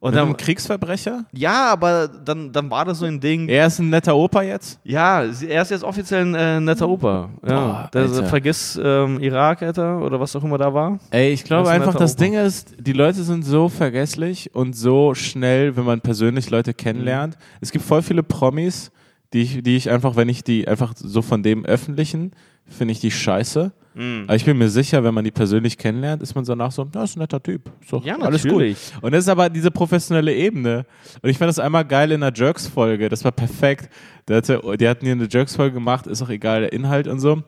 Und 0.00 0.10
Mit 0.10 0.20
einem 0.20 0.30
dann, 0.32 0.36
Kriegsverbrecher? 0.36 1.24
ja, 1.32 1.72
aber 1.72 2.06
dann, 2.08 2.52
dann 2.52 2.70
war 2.70 2.84
das 2.84 2.98
so 2.98 3.06
ein 3.06 3.18
Ding. 3.20 3.48
Er 3.48 3.68
ist 3.68 3.78
ein 3.78 3.88
netter 3.88 4.14
Opa 4.14 4.42
jetzt? 4.42 4.78
Ja, 4.84 5.22
er 5.22 5.62
ist 5.62 5.70
jetzt 5.70 5.82
offiziell 5.82 6.26
ein 6.26 6.34
äh, 6.34 6.60
netter 6.60 6.86
Opa. 6.86 7.30
Ja. 7.48 7.88
Der, 7.94 8.02
Alter. 8.02 8.24
vergiss 8.26 8.78
ähm, 8.84 9.18
Irak, 9.20 9.62
Alter, 9.62 10.02
oder 10.02 10.20
was 10.20 10.36
auch 10.36 10.44
immer 10.44 10.58
da 10.58 10.74
war. 10.74 10.98
Ey, 11.10 11.32
ich 11.32 11.42
glaube 11.44 11.62
Das 11.62 11.70
ein 11.70 11.80
einfach, 11.80 11.94
das 11.98 12.12
Opa. 12.16 12.22
Ding 12.22 12.34
ist, 12.34 12.74
die 12.78 12.92
Leute 12.92 13.22
sind 13.22 13.46
so 13.46 13.70
vergesslich 13.70 14.54
und 14.54 14.76
so 14.76 15.14
schnell, 15.14 15.74
wenn 15.74 15.84
man 15.86 16.02
persönlich 16.02 16.50
Leute 16.50 16.74
kennenlernt. 16.74 17.38
Es 17.62 17.72
gibt 17.72 17.86
voll 17.86 18.02
viele 18.02 18.22
Promis, 18.22 18.92
die 19.34 19.42
ich, 19.42 19.62
die 19.62 19.76
ich 19.76 19.90
einfach, 19.90 20.16
wenn 20.16 20.28
ich 20.30 20.44
die 20.44 20.66
einfach 20.66 20.94
so 20.96 21.20
von 21.20 21.42
dem 21.42 21.64
öffentlichen, 21.66 22.30
finde 22.66 22.92
ich 22.92 23.00
die 23.00 23.10
scheiße. 23.10 23.72
Mhm. 23.94 24.24
Aber 24.26 24.36
ich 24.36 24.44
bin 24.44 24.56
mir 24.58 24.68
sicher, 24.70 25.04
wenn 25.04 25.14
man 25.14 25.24
die 25.24 25.30
persönlich 25.30 25.76
kennenlernt, 25.76 26.22
ist 26.22 26.34
man 26.34 26.44
danach 26.44 26.72
so, 26.72 26.84
das 26.84 27.10
ist 27.10 27.16
ein 27.16 27.20
netter 27.20 27.42
Typ. 27.42 27.70
Doch 27.90 28.04
Ja, 28.04 28.16
alles 28.18 28.44
natürlich. 28.44 28.78
gut. 28.94 29.02
Und 29.02 29.12
das 29.12 29.24
ist 29.24 29.28
aber 29.28 29.50
diese 29.50 29.70
professionelle 29.70 30.34
Ebene. 30.34 30.86
Und 31.22 31.30
ich 31.30 31.38
fand 31.38 31.48
das 31.48 31.58
einmal 31.58 31.84
geil 31.84 32.10
in 32.12 32.20
der 32.22 32.32
Jerks-Folge. 32.34 33.08
Das 33.08 33.24
war 33.24 33.32
perfekt. 33.32 33.88
Der 34.26 34.38
hatte, 34.38 34.60
die 34.80 34.88
hatten 34.88 35.04
hier 35.04 35.12
eine 35.12 35.28
Jerks-Folge 35.30 35.74
gemacht, 35.74 36.06
ist 36.06 36.22
auch 36.22 36.30
egal, 36.30 36.62
der 36.62 36.72
Inhalt 36.72 37.06
und 37.06 37.20
so. 37.20 37.42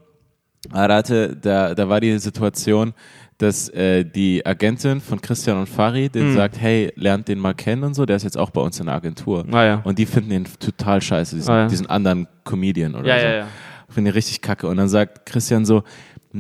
Aber 0.71 0.89
da, 0.89 0.97
hatte, 0.97 1.37
da, 1.37 1.75
da 1.75 1.89
war 1.89 2.01
die 2.01 2.19
Situation, 2.19 2.93
dass 3.39 3.69
äh, 3.71 4.05
die 4.05 4.45
Agentin 4.47 5.01
von 5.01 5.21
Christian 5.21 5.59
und 5.59 5.69
Fari 5.69 6.09
den 6.09 6.31
Mhm. 6.31 6.35
sagt, 6.35 6.59
hey, 6.61 6.93
lernt 6.97 7.29
den 7.29 7.39
mal 7.39 7.55
kennen 7.55 7.85
und 7.85 7.95
so, 7.95 8.07
der 8.07 8.17
ist 8.17 8.23
jetzt 8.23 8.39
auch 8.39 8.51
bei 8.51 8.61
uns 8.63 8.81
in 8.81 8.87
der 8.87 8.95
Agentur. 8.95 9.45
Ah, 9.53 9.65
ja. 9.65 9.81
Und 9.85 9.99
die 9.99 10.07
finden 10.07 10.31
ihn 10.31 10.47
total 10.59 11.03
scheiße, 11.03 11.37
diesen, 11.37 11.51
Ah, 11.51 11.59
ja. 11.63 11.69
diesen 11.69 11.87
anderen 11.87 12.27
Comedian 12.45 12.95
oder 12.95 13.07
Ja, 13.09 13.19
so. 13.21 13.27
ja, 13.27 13.35
ja. 13.37 13.47
Finde 13.89 14.11
ich 14.11 14.17
richtig 14.17 14.41
kacke. 14.41 14.67
Und 14.67 14.79
dann 14.79 14.89
sagt 14.89 15.27
Christian 15.27 15.65
so, 15.65 15.83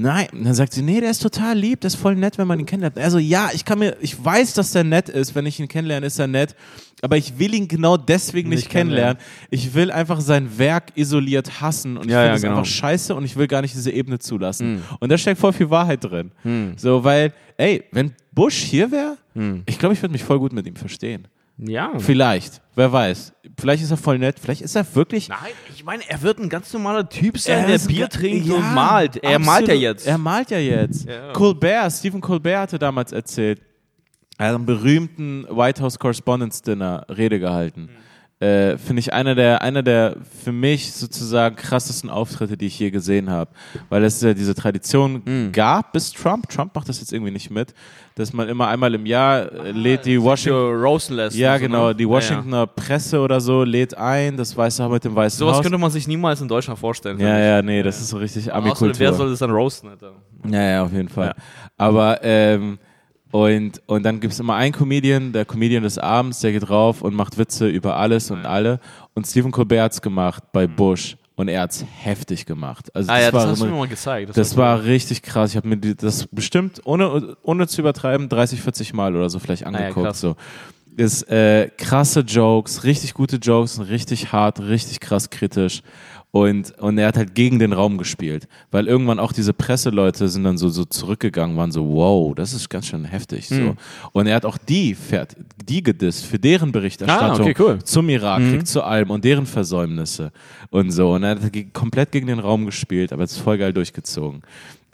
nein. 0.00 0.28
Und 0.32 0.44
dann 0.44 0.54
sagt 0.54 0.72
sie, 0.72 0.82
nee, 0.82 1.00
der 1.00 1.10
ist 1.10 1.22
total 1.22 1.56
lieb, 1.58 1.80
der 1.80 1.88
ist 1.88 1.96
voll 1.96 2.14
nett, 2.16 2.38
wenn 2.38 2.46
man 2.46 2.58
ihn 2.60 2.66
kennenlernt. 2.66 2.98
Also 2.98 3.18
ja, 3.18 3.50
ich 3.54 3.64
kann 3.64 3.78
mir, 3.78 3.96
ich 4.00 4.22
weiß, 4.24 4.54
dass 4.54 4.72
der 4.72 4.84
nett 4.84 5.08
ist. 5.08 5.34
Wenn 5.34 5.46
ich 5.46 5.58
ihn 5.60 5.68
kennenlerne, 5.68 6.06
ist 6.06 6.18
er 6.18 6.26
nett. 6.26 6.54
Aber 7.02 7.16
ich 7.16 7.38
will 7.38 7.54
ihn 7.54 7.68
genau 7.68 7.96
deswegen 7.96 8.48
nicht, 8.48 8.60
Nicht 8.60 8.70
kennenlernen. 8.70 9.18
Ich 9.50 9.74
will 9.74 9.90
einfach 9.90 10.20
sein 10.20 10.58
Werk 10.58 10.92
isoliert 10.96 11.60
hassen. 11.60 11.96
Und 11.96 12.06
ich 12.06 12.12
Ja, 12.12 12.18
finde 12.20 12.28
ja, 12.30 12.34
es 12.36 12.42
genau. 12.42 12.58
einfach 12.58 12.70
scheiße 12.70 13.14
und 13.14 13.24
ich 13.24 13.36
will 13.36 13.46
gar 13.48 13.62
nicht 13.62 13.74
diese 13.74 13.90
Ebene 13.90 14.18
zulassen. 14.18 14.82
Und 15.00 15.10
da 15.10 15.18
steckt 15.18 15.38
voll 15.40 15.52
viel 15.52 15.70
Wahrheit 15.70 16.02
drin. 16.04 16.30
So, 16.76 17.04
weil, 17.04 17.32
ey, 17.56 17.84
wenn 17.92 18.12
Bush 18.32 18.56
hier 18.56 18.90
wäre, 18.90 19.16
ich 19.66 19.78
glaube, 19.78 19.94
ich 19.94 20.02
würde 20.02 20.12
mich 20.12 20.24
voll 20.24 20.38
gut 20.38 20.52
mit 20.52 20.66
ihm 20.66 20.76
verstehen. 20.76 21.28
Ja. 21.58 21.98
Vielleicht. 21.98 22.60
Wer 22.74 22.92
weiß. 22.92 23.32
Vielleicht 23.58 23.82
ist 23.82 23.90
er 23.90 23.96
voll 23.96 24.18
nett. 24.18 24.38
Vielleicht 24.38 24.60
ist 24.60 24.76
er 24.76 24.94
wirklich 24.94 25.28
Nein, 25.28 25.38
ich 25.74 25.82
meine, 25.82 26.02
er 26.08 26.20
wird 26.20 26.38
ein 26.38 26.50
ganz 26.50 26.72
normaler 26.72 27.08
Typ 27.08 27.38
sein, 27.38 27.60
Er 27.60 27.66
der 27.66 27.76
ist 27.76 27.88
Bier 27.88 28.08
trinkt 28.08 28.46
ja, 28.46 28.54
und 28.54 28.74
malt. 28.74 29.16
Er 29.16 29.36
absolut. 29.36 29.46
malt 29.46 29.68
ja 29.68 29.74
jetzt. 29.74 30.06
Er 30.06 30.18
malt 30.18 30.50
ja 30.50 30.58
jetzt. 30.58 31.08
Ja. 31.08 31.32
Colbert, 31.32 31.92
Stephen 31.92 32.20
Colbert 32.20 32.60
hatte 32.60 32.78
damals 32.78 33.12
erzählt, 33.12 33.62
er 34.36 34.48
hat 34.48 34.54
einen 34.56 34.66
berühmten 34.66 35.46
White 35.48 35.82
House 35.82 35.98
Correspondence 35.98 36.60
Dinner 36.60 37.06
Rede 37.08 37.40
gehalten. 37.40 37.88
Äh, 38.38 38.76
Finde 38.76 39.00
ich 39.00 39.14
einer 39.14 39.34
der, 39.34 39.62
einer 39.62 39.82
der 39.82 40.16
für 40.44 40.52
mich 40.52 40.92
sozusagen 40.92 41.56
krassesten 41.56 42.10
Auftritte, 42.10 42.58
die 42.58 42.66
ich 42.66 42.78
je 42.78 42.90
gesehen 42.90 43.30
habe. 43.30 43.50
Weil 43.88 44.04
es 44.04 44.20
ja 44.20 44.34
diese 44.34 44.54
Tradition 44.54 45.22
Mhm. 45.24 45.52
gab 45.52 45.94
bis 45.94 46.12
Trump. 46.12 46.46
Trump 46.50 46.74
macht 46.74 46.86
das 46.90 47.00
jetzt 47.00 47.14
irgendwie 47.14 47.32
nicht 47.32 47.50
mit, 47.50 47.72
dass 48.14 48.34
man 48.34 48.46
immer 48.50 48.68
einmal 48.68 48.94
im 48.94 49.06
Jahr 49.06 49.50
äh, 49.52 49.70
lädt 49.70 50.04
die 50.04 50.20
Washington. 50.20 51.30
Ja, 51.32 51.56
genau. 51.56 51.88
ne? 51.88 51.94
Die 51.94 52.02
Ja, 52.04 52.08
Washingtoner 52.10 52.66
Presse 52.66 53.20
oder 53.20 53.40
so 53.40 53.64
lädt 53.64 53.96
ein, 53.96 54.36
das 54.36 54.54
Weiße 54.54 54.84
Haus 54.84 54.92
mit 54.92 55.04
dem 55.04 55.12
Ja. 55.12 55.16
Weißen 55.16 55.38
Sowas 55.38 55.56
Haus. 55.56 55.62
könnte 55.62 55.78
man 55.78 55.90
sich 55.90 56.06
niemals 56.06 56.38
in 56.42 56.48
Deutschland 56.48 56.78
vorstellen. 56.78 57.18
Ja, 57.18 57.38
ja, 57.38 57.62
nee, 57.62 57.82
das 57.82 57.98
ist 58.02 58.08
so 58.10 58.18
richtig 58.18 58.52
Amikultur. 58.52 58.98
wer 58.98 59.14
soll 59.14 59.30
das 59.30 59.38
dann 59.38 59.50
roasten, 59.50 59.88
Alter? 59.88 60.12
Ja, 60.46 60.62
ja, 60.62 60.82
auf 60.84 60.92
jeden 60.92 61.08
Fall. 61.08 61.28
Ja. 61.28 61.34
Aber, 61.78 62.18
ähm, 62.22 62.78
und, 63.44 63.82
und 63.86 64.02
dann 64.04 64.20
gibt 64.20 64.32
es 64.32 64.40
immer 64.40 64.54
einen 64.54 64.72
Comedian, 64.72 65.32
der 65.32 65.44
Comedian 65.44 65.82
des 65.82 65.98
Abends, 65.98 66.40
der 66.40 66.52
geht 66.52 66.68
rauf 66.70 67.02
und 67.02 67.14
macht 67.14 67.36
Witze 67.38 67.68
über 67.68 67.96
alles 67.96 68.30
und 68.30 68.46
alle. 68.46 68.80
Und 69.14 69.26
Stephen 69.26 69.50
Colbert 69.52 69.80
hat's 69.82 70.00
gemacht 70.02 70.42
bei 70.52 70.66
Bush 70.66 71.16
und 71.34 71.48
er 71.48 71.62
hat's 71.62 71.84
heftig 72.02 72.46
gemacht. 72.46 72.94
Also 72.94 73.10
Ah 73.10 73.14
das 73.16 73.22
ja, 73.24 73.30
das 73.30 73.42
war, 73.42 73.50
hast 73.50 73.60
du 73.60 73.64
immer- 73.66 73.74
mir 73.74 73.80
mal 73.80 73.88
gezeigt. 73.88 74.36
das 74.36 74.56
war 74.56 74.84
richtig 74.84 75.22
krass. 75.22 75.50
Ich 75.50 75.56
habe 75.56 75.68
mir 75.68 75.76
das 75.76 76.26
bestimmt, 76.28 76.80
ohne, 76.84 77.36
ohne 77.42 77.66
zu 77.68 77.80
übertreiben, 77.82 78.28
30, 78.28 78.60
40 78.62 78.94
Mal 78.94 79.14
oder 79.14 79.28
so 79.28 79.38
vielleicht 79.38 79.66
Ah 79.66 79.70
ja, 79.72 79.78
angeguckt. 79.88 80.16
so. 80.16 80.36
Ist 80.96 81.28
äh, 81.30 81.68
krasse 81.76 82.20
Jokes, 82.20 82.84
richtig 82.84 83.12
gute 83.12 83.36
Jokes, 83.36 83.80
richtig 83.88 84.32
hart, 84.32 84.60
richtig 84.60 85.00
krass 85.00 85.28
kritisch. 85.28 85.82
Und, 86.36 86.72
und 86.78 86.98
er 86.98 87.08
hat 87.08 87.16
halt 87.16 87.34
gegen 87.34 87.58
den 87.58 87.72
Raum 87.72 87.96
gespielt. 87.96 88.46
Weil 88.70 88.88
irgendwann 88.88 89.18
auch 89.18 89.32
diese 89.32 89.54
Presseleute 89.54 90.28
sind 90.28 90.44
dann 90.44 90.58
so, 90.58 90.68
so 90.68 90.84
zurückgegangen, 90.84 91.56
waren 91.56 91.72
so, 91.72 91.86
wow, 91.88 92.34
das 92.34 92.52
ist 92.52 92.68
ganz 92.68 92.86
schön 92.86 93.04
heftig. 93.04 93.48
Hm. 93.48 93.56
So. 93.56 93.76
Und 94.12 94.26
er 94.26 94.36
hat 94.36 94.44
auch 94.44 94.58
die, 94.58 94.94
fährt, 94.94 95.34
die 95.64 95.82
gedisst 95.82 96.26
für 96.26 96.38
deren 96.38 96.72
Berichterstattung 96.72 97.46
Ah, 97.46 97.50
okay, 97.50 97.54
cool. 97.58 97.78
zum 97.82 98.08
Irakkrieg, 98.08 98.66
zu 98.66 98.82
allem 98.82 99.10
und 99.10 99.24
deren 99.24 99.46
Versäumnisse 99.46 100.30
und 100.70 100.90
so. 100.90 101.14
Und 101.14 101.22
er 101.22 101.30
hat 101.30 101.40
komplett 101.72 102.12
gegen 102.12 102.26
den 102.26 102.38
Raum 102.38 102.66
gespielt, 102.66 103.12
aber 103.12 103.24
es 103.24 103.32
ist 103.32 103.38
voll 103.38 103.56
geil 103.56 103.72
durchgezogen. 103.72 104.42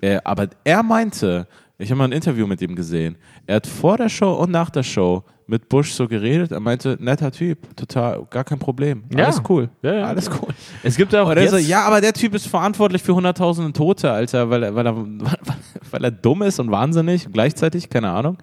Äh, 0.01 0.19
aber 0.23 0.49
er 0.63 0.83
meinte, 0.83 1.49
ich 1.83 1.91
habe 1.91 1.99
mal 1.99 2.05
ein 2.05 2.13
Interview 2.13 2.47
mit 2.47 2.63
ihm 2.63 2.75
gesehen, 2.77 3.17
er 3.47 3.57
hat 3.57 3.67
vor 3.67 3.97
der 3.97 4.09
Show 4.09 4.33
und 4.35 4.51
nach 4.51 4.71
der 4.71 4.83
Show 4.83 5.25
mit 5.47 5.69
Bush 5.69 5.93
so 5.93 6.07
geredet. 6.07 6.53
Er 6.53 6.61
meinte, 6.61 6.97
netter 7.01 7.31
Typ, 7.33 7.77
total, 7.77 8.25
gar 8.31 8.45
kein 8.45 8.59
Problem. 8.59 9.05
Ja. 9.15 9.25
Alles 9.27 9.43
cool. 9.49 9.69
Ja, 9.83 9.95
ja. 9.95 10.05
Alles 10.07 10.31
cool. 10.31 10.49
Es 10.83 10.97
gibt 10.97 11.13
ja 11.13 11.23
auch 11.23 11.35
jetzt, 11.35 11.51
so, 11.51 11.57
ja, 11.59 11.83
aber 11.83 12.01
der 12.01 12.13
Typ 12.13 12.35
ist 12.35 12.47
verantwortlich 12.47 13.03
für 13.03 13.15
hunderttausende 13.15 13.73
Tote, 13.73 14.11
Alter, 14.11 14.49
weil 14.49 14.63
er, 14.63 14.75
weil 14.75 14.87
er, 14.87 14.97
weil 15.91 16.05
er 16.05 16.11
dumm 16.11 16.43
ist 16.43 16.59
und 16.61 16.71
wahnsinnig 16.71 17.29
gleichzeitig, 17.33 17.91
keine 17.91 18.11
Ahnung. 18.11 18.39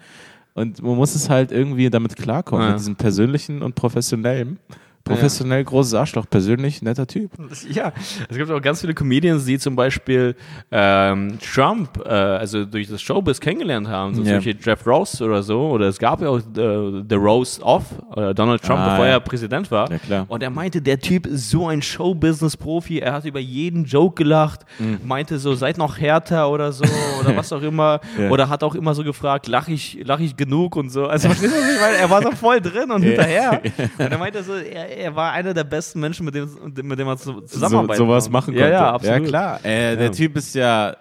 Und 0.54 0.82
man 0.84 0.98
muss 0.98 1.16
es 1.16 1.30
halt 1.30 1.52
irgendwie 1.52 1.90
damit 1.90 2.16
klarkommen, 2.18 2.66
Ja. 2.66 2.72
mit 2.72 2.80
diesem 2.80 2.96
persönlichen 2.98 3.62
und 3.62 3.76
professionellen. 3.76 4.60
Professionell 5.16 5.64
großes 5.64 5.94
Arschloch, 5.94 6.26
persönlich 6.30 6.82
netter 6.82 7.06
Typ. 7.08 7.32
Ja, 7.70 7.92
es 8.30 8.38
gibt 8.38 8.50
auch 8.52 8.62
ganz 8.62 8.82
viele 8.82 8.94
Comedians, 8.94 9.46
die 9.46 9.58
zum 9.60 9.76
Beispiel 9.76 10.36
ähm, 10.72 11.38
Trump, 11.40 12.02
äh, 12.06 12.10
also 12.10 12.66
durch 12.66 12.88
das 12.88 13.02
Showbiz 13.02 13.40
kennengelernt 13.40 13.88
haben, 13.88 14.16
so 14.16 14.24
solche 14.24 14.56
Jeff 14.62 14.86
Rose 14.86 15.24
oder 15.24 15.42
so, 15.44 15.70
oder 15.70 15.88
es 15.88 15.98
gab 16.00 16.22
ja 16.22 16.30
auch 16.30 16.38
äh, 16.40 17.04
The 17.10 17.16
Rose 17.16 17.62
of 17.62 17.84
äh, 18.16 18.34
Donald 18.34 18.62
Trump, 18.62 18.80
Ah, 18.80 18.90
bevor 18.92 19.06
ja. 19.06 19.12
er 19.14 19.20
Präsident 19.20 19.70
war. 19.72 19.92
Ja, 19.92 19.98
klar. 19.98 20.26
Und 20.30 20.44
er 20.44 20.50
meinte, 20.50 20.82
der 20.82 21.00
Typ 21.00 21.26
ist 21.28 21.50
so 21.50 21.68
ein 21.68 21.82
Showbusiness-Profi, 21.82 23.00
er 23.00 23.14
hat 23.14 23.26
über 23.26 23.40
jeden 23.40 23.86
Joke 23.86 24.16
gelacht, 24.16 24.62
Mhm. 24.80 25.00
meinte 25.06 25.40
so, 25.40 25.56
seid 25.56 25.78
noch 25.78 25.98
härter 26.00 26.50
oder 26.50 26.72
so, 26.72 26.84
oder 27.20 27.36
was 27.36 27.52
auch 27.52 27.62
immer, 27.62 28.00
Ja. 28.18 28.30
oder 28.30 28.50
hat 28.50 28.64
auch 28.64 28.76
immer 28.76 28.94
so 28.94 29.04
gefragt, 29.04 29.48
lach 29.48 29.68
ich, 29.68 30.00
lach 30.04 30.20
ich 30.20 30.36
genug 30.36 30.76
und 30.76 30.90
so. 30.90 31.06
Also, 31.08 31.28
verstehst 31.30 31.54
du, 31.54 31.58
was 31.60 31.74
ich 31.76 31.82
meine? 31.82 31.98
Er 31.98 32.10
war 32.10 32.22
so 32.22 32.32
voll 32.32 32.62
drin 32.62 32.92
und 32.92 33.02
hinterher. 33.04 33.62
Und 33.98 34.12
er 34.12 34.18
meinte 34.18 34.44
so, 34.44 34.54
er, 34.54 34.98
er 35.00 35.16
war 35.16 35.32
einer 35.32 35.54
der 35.54 35.64
besten 35.64 36.00
Menschen, 36.00 36.26
mit 36.26 36.36
dem, 36.36 36.50
mit 36.84 37.00
dem 37.00 37.08
er 37.08 37.18
zu- 37.18 37.42
So, 37.46 37.68
sowas 37.68 37.98
konnte. 38.26 38.30
machen 38.32 38.54
ja, 38.54 38.62
konnte. 38.62 38.74
Ja, 38.74 38.92
absolut. 38.94 39.22
Ja, 39.22 39.28
klar. 39.28 39.60
Äh, 39.66 39.90
Ja. 39.92 39.96
Der 39.96 40.12
Typ 40.12 40.36
ist 40.38 40.56
ja, 40.56 40.96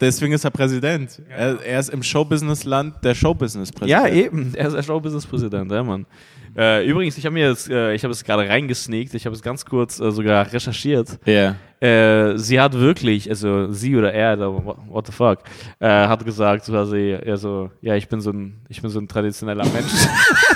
deswegen 0.00 0.32
ist 0.32 0.44
er 0.44 0.50
Präsident. 0.50 1.20
Er, 1.28 1.60
er 1.64 1.80
ist 1.80 1.90
im 1.90 2.02
Showbusiness-Land 2.02 3.04
der 3.04 3.14
Showbusiness-Präsident. 3.14 3.90
Ja, 3.90 4.08
eben. 4.08 4.52
Er 4.54 4.68
ist 4.68 4.74
der 4.76 4.82
Showbusiness-Präsident, 4.82 5.70
ja, 5.72 5.82
Mann. 5.82 6.06
Äh, 6.56 6.88
übrigens, 6.88 7.16
ich 7.18 7.24
habe 7.24 7.34
mir 7.34 7.48
jetzt, 7.50 7.68
äh, 7.70 7.94
ich 7.94 8.02
habe 8.02 8.10
es 8.12 8.24
gerade 8.24 8.48
reingesneakt, 8.48 9.14
ich 9.14 9.26
habe 9.26 9.36
es 9.36 9.42
ganz 9.42 9.64
kurz 9.64 10.00
äh, 10.00 10.10
sogar 10.10 10.50
recherchiert. 10.52 11.18
Ja. 11.24 11.54
Äh, 11.80 12.36
sie 12.38 12.58
hat 12.58 12.72
wirklich, 12.74 13.28
also 13.30 13.70
sie 13.70 13.94
oder 13.94 14.12
er, 14.12 14.36
da, 14.36 14.48
what 14.52 15.06
the 15.06 15.12
fuck, 15.12 15.38
äh, 15.78 15.86
hat 15.88 16.24
gesagt, 16.24 16.66
quasi, 16.66 17.16
ja, 17.24 17.36
so, 17.36 17.70
ja, 17.80 17.94
ich 17.94 18.08
bin 18.08 18.20
so 18.20 18.30
ein, 18.30 18.60
ich 18.68 18.80
bin 18.82 18.90
so 18.90 18.98
ein 18.98 19.06
traditioneller 19.06 19.64
Mensch. 19.66 19.92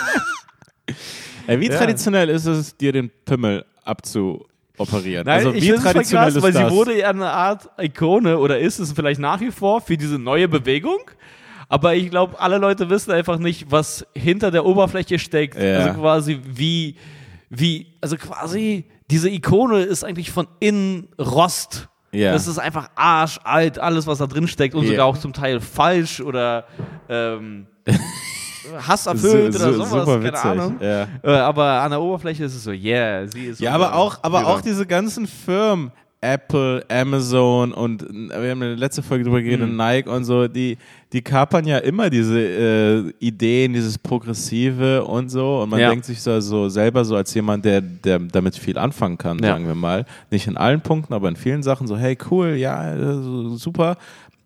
Ey, 1.46 1.60
wie 1.60 1.68
Ja. 1.68 1.76
traditionell 1.78 2.28
ist 2.28 2.46
es, 2.46 2.76
dir 2.76 2.92
den 2.92 3.10
Pimmel 3.24 3.64
abzuoperieren? 3.84 5.26
Nein, 5.26 5.38
also 5.38 5.52
ich 5.52 5.62
wie 5.64 5.68
voll 5.70 5.78
traditionell 5.78 6.26
krass, 6.26 6.36
ist 6.36 6.42
weil 6.42 6.52
das? 6.52 6.70
sie 6.70 6.76
wurde 6.76 6.98
ja 6.98 7.10
eine 7.10 7.30
Art 7.30 7.68
Ikone 7.78 8.38
oder 8.38 8.58
ist 8.58 8.78
es 8.78 8.92
vielleicht 8.92 9.20
nach 9.20 9.40
wie 9.40 9.50
vor 9.50 9.80
für 9.80 9.96
diese 9.96 10.18
neue 10.18 10.48
Bewegung. 10.48 10.98
Aber 11.68 11.94
ich 11.94 12.10
glaube, 12.10 12.38
alle 12.38 12.58
Leute 12.58 12.90
wissen 12.90 13.12
einfach 13.12 13.38
nicht, 13.38 13.70
was 13.70 14.06
hinter 14.14 14.50
der 14.50 14.66
Oberfläche 14.66 15.18
steckt. 15.18 15.56
Ja. 15.58 15.78
Also 15.78 16.00
quasi 16.00 16.40
wie, 16.46 16.96
wie, 17.48 17.86
also 18.00 18.16
quasi 18.16 18.84
diese 19.10 19.30
Ikone 19.30 19.80
ist 19.82 20.04
eigentlich 20.04 20.30
von 20.30 20.46
innen 20.60 21.08
Rost. 21.18 21.88
Ja. 22.14 22.32
Das 22.32 22.46
ist 22.46 22.58
einfach 22.58 22.90
arschalt, 22.94 23.78
alles, 23.78 24.06
was 24.06 24.18
da 24.18 24.26
drin 24.26 24.46
steckt 24.48 24.74
und 24.74 24.82
Ja. 24.84 24.90
sogar 24.90 25.06
auch 25.06 25.16
zum 25.16 25.32
Teil 25.32 25.60
falsch 25.60 26.20
oder 26.20 26.66
ähm, 27.08 27.66
hasserfüllt 28.86 29.54
oder 29.56 29.72
sowas, 29.72 29.90
super 29.90 30.04
keine 30.18 30.24
witzig. 30.32 30.44
Ahnung. 30.44 30.76
Ja. 30.80 31.06
Äh, 31.22 31.30
aber 31.30 31.64
an 31.82 31.90
der 31.90 32.00
Oberfläche 32.02 32.44
ist 32.44 32.54
es 32.54 32.64
so, 32.64 32.70
yeah, 32.72 33.26
sie 33.26 33.46
ist 33.46 33.60
Ja, 33.60 33.72
aber 33.72 33.94
auch, 33.94 34.18
aber 34.22 34.46
auch 34.46 34.60
diese 34.60 34.86
ganzen 34.86 35.26
Firmen. 35.26 35.90
Apple, 36.24 36.84
Amazon 36.88 37.72
und 37.72 38.02
wir 38.08 38.36
haben 38.52 38.62
in 38.62 38.68
der 38.68 38.76
letzten 38.76 39.02
Folge 39.02 39.24
drüber 39.24 39.42
geredet, 39.42 39.68
Mhm. 39.68 39.76
Nike 39.76 40.08
und 40.08 40.22
so, 40.24 40.46
die, 40.46 40.78
die 41.12 41.20
kapern 41.20 41.66
ja 41.66 41.78
immer 41.78 42.10
diese 42.10 42.38
äh, 42.38 43.12
Ideen, 43.18 43.72
dieses 43.72 43.98
Progressive 43.98 45.04
und 45.04 45.30
so. 45.30 45.62
Und 45.62 45.70
man 45.70 45.80
Ja. 45.80 45.90
denkt 45.90 46.04
sich 46.04 46.22
so, 46.22 46.38
so 46.40 46.68
selber 46.68 47.04
so 47.04 47.16
als 47.16 47.34
jemand, 47.34 47.64
der, 47.64 47.80
der 47.80 48.20
damit 48.20 48.54
viel 48.56 48.78
anfangen 48.78 49.18
kann, 49.18 49.38
Ja. 49.40 49.48
sagen 49.48 49.66
wir 49.66 49.74
mal. 49.74 50.04
Nicht 50.30 50.46
in 50.46 50.56
allen 50.56 50.80
Punkten, 50.80 51.12
aber 51.12 51.28
in 51.28 51.34
vielen 51.34 51.64
Sachen 51.64 51.88
so, 51.88 51.96
hey, 51.96 52.16
cool, 52.30 52.50
ja, 52.54 52.94
äh, 52.94 53.14
so, 53.14 53.56
super. 53.56 53.96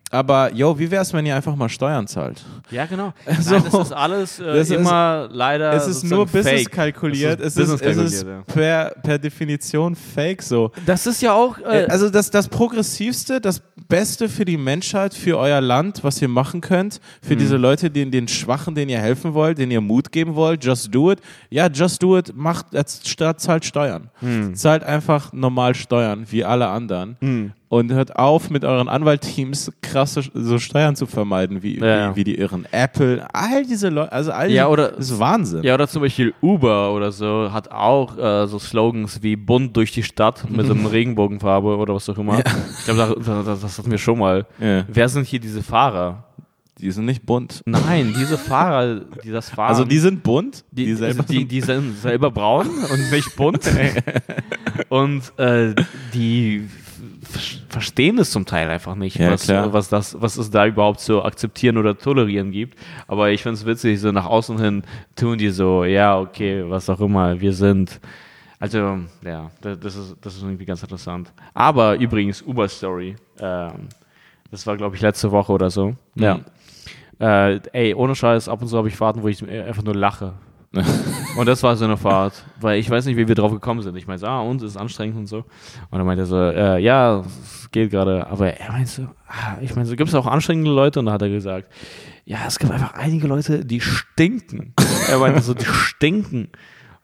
Aber, 0.09 0.53
yo, 0.53 0.79
wie 0.79 0.89
wär's, 0.89 1.11
wenn 1.11 1.25
ihr 1.25 1.35
einfach 1.35 1.55
mal 1.55 1.67
Steuern 1.67 2.07
zahlt? 2.07 2.41
Ja, 2.71 2.85
genau. 2.85 3.13
So. 3.41 3.51
Nein, 3.55 3.63
das 3.71 3.73
ist 3.87 3.91
alles 3.91 4.39
äh, 4.39 4.45
Das 4.45 4.69
ist- 4.69 4.71
immer 4.71 5.27
leider. 5.31 5.73
es 5.73 5.85
ist 5.87 6.03
nur 6.05 6.25
Business 6.25 6.69
kalkuliert, 6.69 7.41
es 7.41 7.57
ist 7.57 7.69
ist, 7.69 7.81
Business 7.83 7.97
es 7.97 8.13
ist 8.13 8.25
kalkuliert, 8.25 8.47
per, 8.47 8.95
per 9.03 9.19
Definition 9.19 9.95
fake 9.95 10.41
so. 10.41 10.71
Das 10.85 11.05
ist 11.07 11.21
ja 11.21 11.33
auch. 11.33 11.57
Äh, 11.59 11.83
Äh, 11.83 11.87
Also 11.89 12.09
das, 12.09 12.29
das 12.31 12.47
Progressivste, 12.47 13.41
das 13.41 13.61
Beste 13.89 14.29
für 14.29 14.45
die 14.45 14.57
Menschheit, 14.57 15.13
für 15.13 15.37
euer 15.37 15.59
Land, 15.61 16.03
was 16.03 16.21
ihr 16.21 16.27
machen 16.29 16.61
könnt, 16.61 16.99
für 17.21 17.35
Mhm. 17.35 17.39
diese 17.39 17.57
Leute, 17.57 17.89
den, 17.91 18.09
den 18.11 18.27
Schwachen, 18.27 18.75
denen 18.75 18.89
ihr 18.89 18.99
helfen 18.99 19.33
wollt, 19.33 19.57
denen 19.57 19.71
ihr 19.71 19.81
Mut 19.81 20.11
geben 20.11 20.35
wollt, 20.35 20.63
just 20.63 20.93
do 20.93 21.11
it. 21.11 21.19
Ja, 21.49 21.67
just 21.67 22.01
do 22.01 22.17
it, 22.17 22.33
macht, 22.35 22.67
statt 23.05 23.41
zahlt 23.41 23.65
Steuern. 23.65 24.09
Mhm. 24.21 24.55
Zahlt 24.55 24.83
einfach 24.83 25.33
normal 25.33 25.75
Steuern, 25.75 26.25
wie 26.29 26.43
alle 26.45 26.67
anderen. 26.67 27.53
Und 27.69 27.91
hört 27.91 28.15
auf, 28.15 28.49
mit 28.49 28.63
euren 28.63 28.87
Anwaltteams 28.87 29.73
krasse 29.81 30.21
so 30.33 30.57
Steuern 30.57 30.95
zu 30.95 31.05
vermeiden, 31.05 31.63
wie, 31.63 31.77
Ja, 31.79 31.85
ja. 31.87 32.11
wie, 32.11 32.15
wie 32.21 32.23
die 32.23 32.35
Irren. 32.37 32.65
Apple, 32.71 33.27
all 33.33 33.65
diese 33.65 33.89
Leute, 33.89 34.11
also 34.13 34.31
all 34.31 34.49
Ja, 34.49 34.67
die, 34.67 34.71
oder- 34.71 34.91
das 34.93 35.11
ist 35.11 35.19
Wahnsinn. 35.19 35.63
ja, 35.63 35.73
oder 35.73 35.85
zum 35.89 36.01
Beispiel 36.01 36.33
Uber 36.41 36.93
oder 36.93 37.11
so 37.11 37.49
hat 37.51 37.69
auch 37.69 38.17
äh, 38.17 38.47
so 38.47 38.57
Slogans 38.57 39.21
wie 39.21 39.35
bunt 39.35 39.75
durch 39.75 39.91
die 39.91 40.03
Stadt 40.03 40.49
mit 40.49 40.65
so 40.65 40.73
einem 40.73 40.85
Regenbogenfarbe 40.97 41.75
oder 41.75 41.93
was 41.93 42.07
auch 42.09 42.17
immer. 42.17 42.39
Ich 42.39 42.85
glaube, 42.85 43.17
das, 43.21 43.45
das, 43.45 43.59
das 43.61 43.77
hatten 43.79 43.91
wir 43.91 43.97
schon 43.97 44.17
mal. 44.19 44.45
Ja. 44.61 44.85
Wer 44.87 45.09
sind 45.09 45.27
hier 45.27 45.39
diese 45.41 45.61
Fahrer? 45.61 46.23
Die 46.79 46.91
sind 46.91 47.05
nicht 47.05 47.25
bunt. 47.25 47.63
Nein, 47.65 48.13
diese 48.17 48.37
Fahrer, 48.37 49.01
die 49.23 49.31
das 49.31 49.49
fahren. 49.49 49.69
Also 49.69 49.83
die 49.83 49.97
sind 49.97 50.23
bunt, 50.23 50.63
Die, 50.71 50.85
die 50.85 50.93
selber 50.93 51.23
die, 51.23 51.43
die 51.43 51.59
sind 51.61 51.97
selber 51.97 52.31
braun 52.31 52.67
und 52.67 53.11
nicht 53.11 53.35
bunt. 53.35 53.67
und 54.89 55.21
äh, 55.37 55.73
die 56.13 56.67
verstehen 57.27 58.17
es 58.19 58.31
zum 58.31 58.45
Teil 58.45 58.69
einfach 58.69 58.95
nicht, 58.95 59.17
Ja, 59.17 59.31
was, 59.31 59.47
was, 59.49 59.89
das, 59.89 60.21
was 60.21 60.37
es 60.37 60.49
da 60.49 60.65
überhaupt 60.65 60.99
zu 60.99 61.23
akzeptieren 61.23 61.77
oder 61.77 61.97
tolerieren 61.97 62.51
gibt. 62.51 62.77
Aber 63.07 63.29
ich 63.31 63.43
finde 63.43 63.55
es 63.55 63.65
witzig, 63.65 63.99
so 63.99 64.11
nach 64.11 64.25
außen 64.25 64.59
hin 64.59 64.83
tun 65.15 65.37
die 65.37 65.49
so, 65.49 65.83
ja, 65.83 66.19
okay, 66.19 66.63
was 66.67 66.89
auch 66.89 66.99
immer, 66.99 67.39
wir 67.39 67.53
sind. 67.53 67.99
Also, 68.59 68.99
ja, 69.23 69.51
das, 69.61 69.95
ist, 69.95 70.15
das 70.21 70.35
ist 70.35 70.41
irgendwie 70.41 70.65
ganz 70.65 70.81
interessant. 70.81 71.31
Aber 71.53 71.95
übrigens, 71.97 72.41
Uber-Story, 72.41 73.15
ähm, 73.39 73.89
das 74.49 74.65
war, 74.65 74.77
glaube 74.77 74.95
ich, 74.95 75.01
letzte 75.01 75.31
Woche 75.31 75.51
oder 75.51 75.69
so. 75.69 75.95
Ja. 76.15 76.39
Äh, 77.19 77.59
ey, 77.73 77.93
ohne 77.93 78.15
Scheiß, 78.15 78.49
ab 78.49 78.61
und 78.61 78.67
zu 78.67 78.77
habe 78.77 78.87
ich 78.87 78.95
Fahrten, 78.95 79.21
wo 79.21 79.27
ich 79.27 79.47
einfach 79.47 79.83
nur 79.83 79.95
lache. 79.95 80.33
Und 80.73 81.45
das 81.47 81.63
war 81.63 81.75
so 81.75 81.85
eine 81.85 81.97
Fahrt, 81.97 82.43
weil 82.59 82.79
ich 82.79 82.89
weiß 82.89 83.05
nicht, 83.05 83.15
wie 83.15 83.27
wir 83.27 83.35
drauf 83.35 83.51
gekommen 83.51 83.81
sind. 83.81 83.95
Ich 83.95 84.05
meine, 84.05 84.19
so, 84.19 84.27
ah, 84.27 84.41
und 84.41 84.61
es 84.61 84.71
ist 84.71 84.77
anstrengend 84.77 85.17
und 85.17 85.27
so. 85.27 85.37
Und 85.37 85.97
dann 85.97 86.05
meinte 86.05 86.23
er 86.23 86.25
so, 86.25 86.37
äh, 86.37 86.79
ja, 86.79 87.21
es 87.21 87.69
geht 87.71 87.89
gerade. 87.89 88.27
Aber 88.27 88.53
er 88.53 88.71
meinte 88.71 88.89
so, 88.89 89.03
ah, 89.27 89.57
ich 89.61 89.75
meine, 89.75 89.87
so 89.87 89.95
gibt 89.95 90.09
es 90.09 90.15
auch 90.15 90.27
anstrengende 90.27 90.71
Leute? 90.71 90.99
Und 90.99 91.05
dann 91.05 91.13
hat 91.13 91.21
er 91.21 91.29
gesagt, 91.29 91.71
ja, 92.25 92.39
es 92.47 92.59
gibt 92.59 92.71
einfach 92.71 92.93
einige 92.93 93.27
Leute, 93.27 93.63
die 93.63 93.79
stinken. 93.79 94.73
er 95.09 95.19
meinte 95.19 95.41
so, 95.41 95.53
die 95.53 95.65
stinken. 95.65 96.49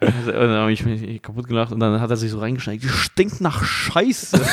Und 0.01 0.28
dann 0.28 0.57
habe 0.57 0.74
ich 0.74 0.86
mich 0.86 1.22
kaputt 1.22 1.47
gelacht 1.47 1.72
und 1.72 1.80
dann 1.80 2.01
hat 2.01 2.09
er 2.09 2.18
sich 2.18 2.32
so 2.32 2.39
reingeschneit, 2.39 2.84
die 2.84 2.89
stinken 2.89 3.43
nach 3.43 3.64
Scheiße. 3.64 4.41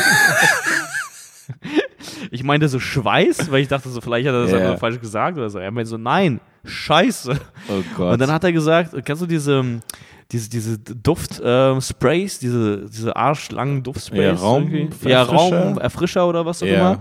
Ich 2.31 2.45
meinte 2.45 2.69
so 2.69 2.79
Schweiß, 2.79 3.51
weil 3.51 3.63
ich 3.63 3.69
dachte 3.69 3.89
so, 3.89 4.01
vielleicht 4.01 4.29
hat 4.29 4.35
er 4.35 4.43
das 4.43 4.55
einfach 4.55 4.79
falsch 4.79 5.01
gesagt 5.01 5.37
oder 5.37 5.51
so. 5.51 5.59
Er 5.59 5.71
meinte 5.71 5.89
so, 5.89 5.97
nein, 5.97 6.41
Scheiße. 6.65 7.39
Oh 7.69 7.83
Gott. 7.97 8.13
Und 8.15 8.21
dann 8.21 8.31
hat 8.33 8.45
er 8.45 8.53
gesagt, 8.53 8.95
kennst 9.05 9.23
du 9.23 9.27
diese, 9.27 9.81
diese, 10.31 10.49
diese 10.51 10.79
Duftsprays, 10.79 12.39
diese, 12.39 12.87
diese 12.89 13.17
arschlangen 13.17 13.83
Duftsprays? 13.83 14.21
Ja, 14.41 14.47
Raum-? 14.47 14.71
Ja, 15.03 15.21
Erfrischer. 15.21 15.37
Raumerfrischer 15.37 16.29
oder 16.29 16.47
was 16.47 16.63
auch 16.63 16.67
Ja. 16.67 16.93
immer. 16.93 17.01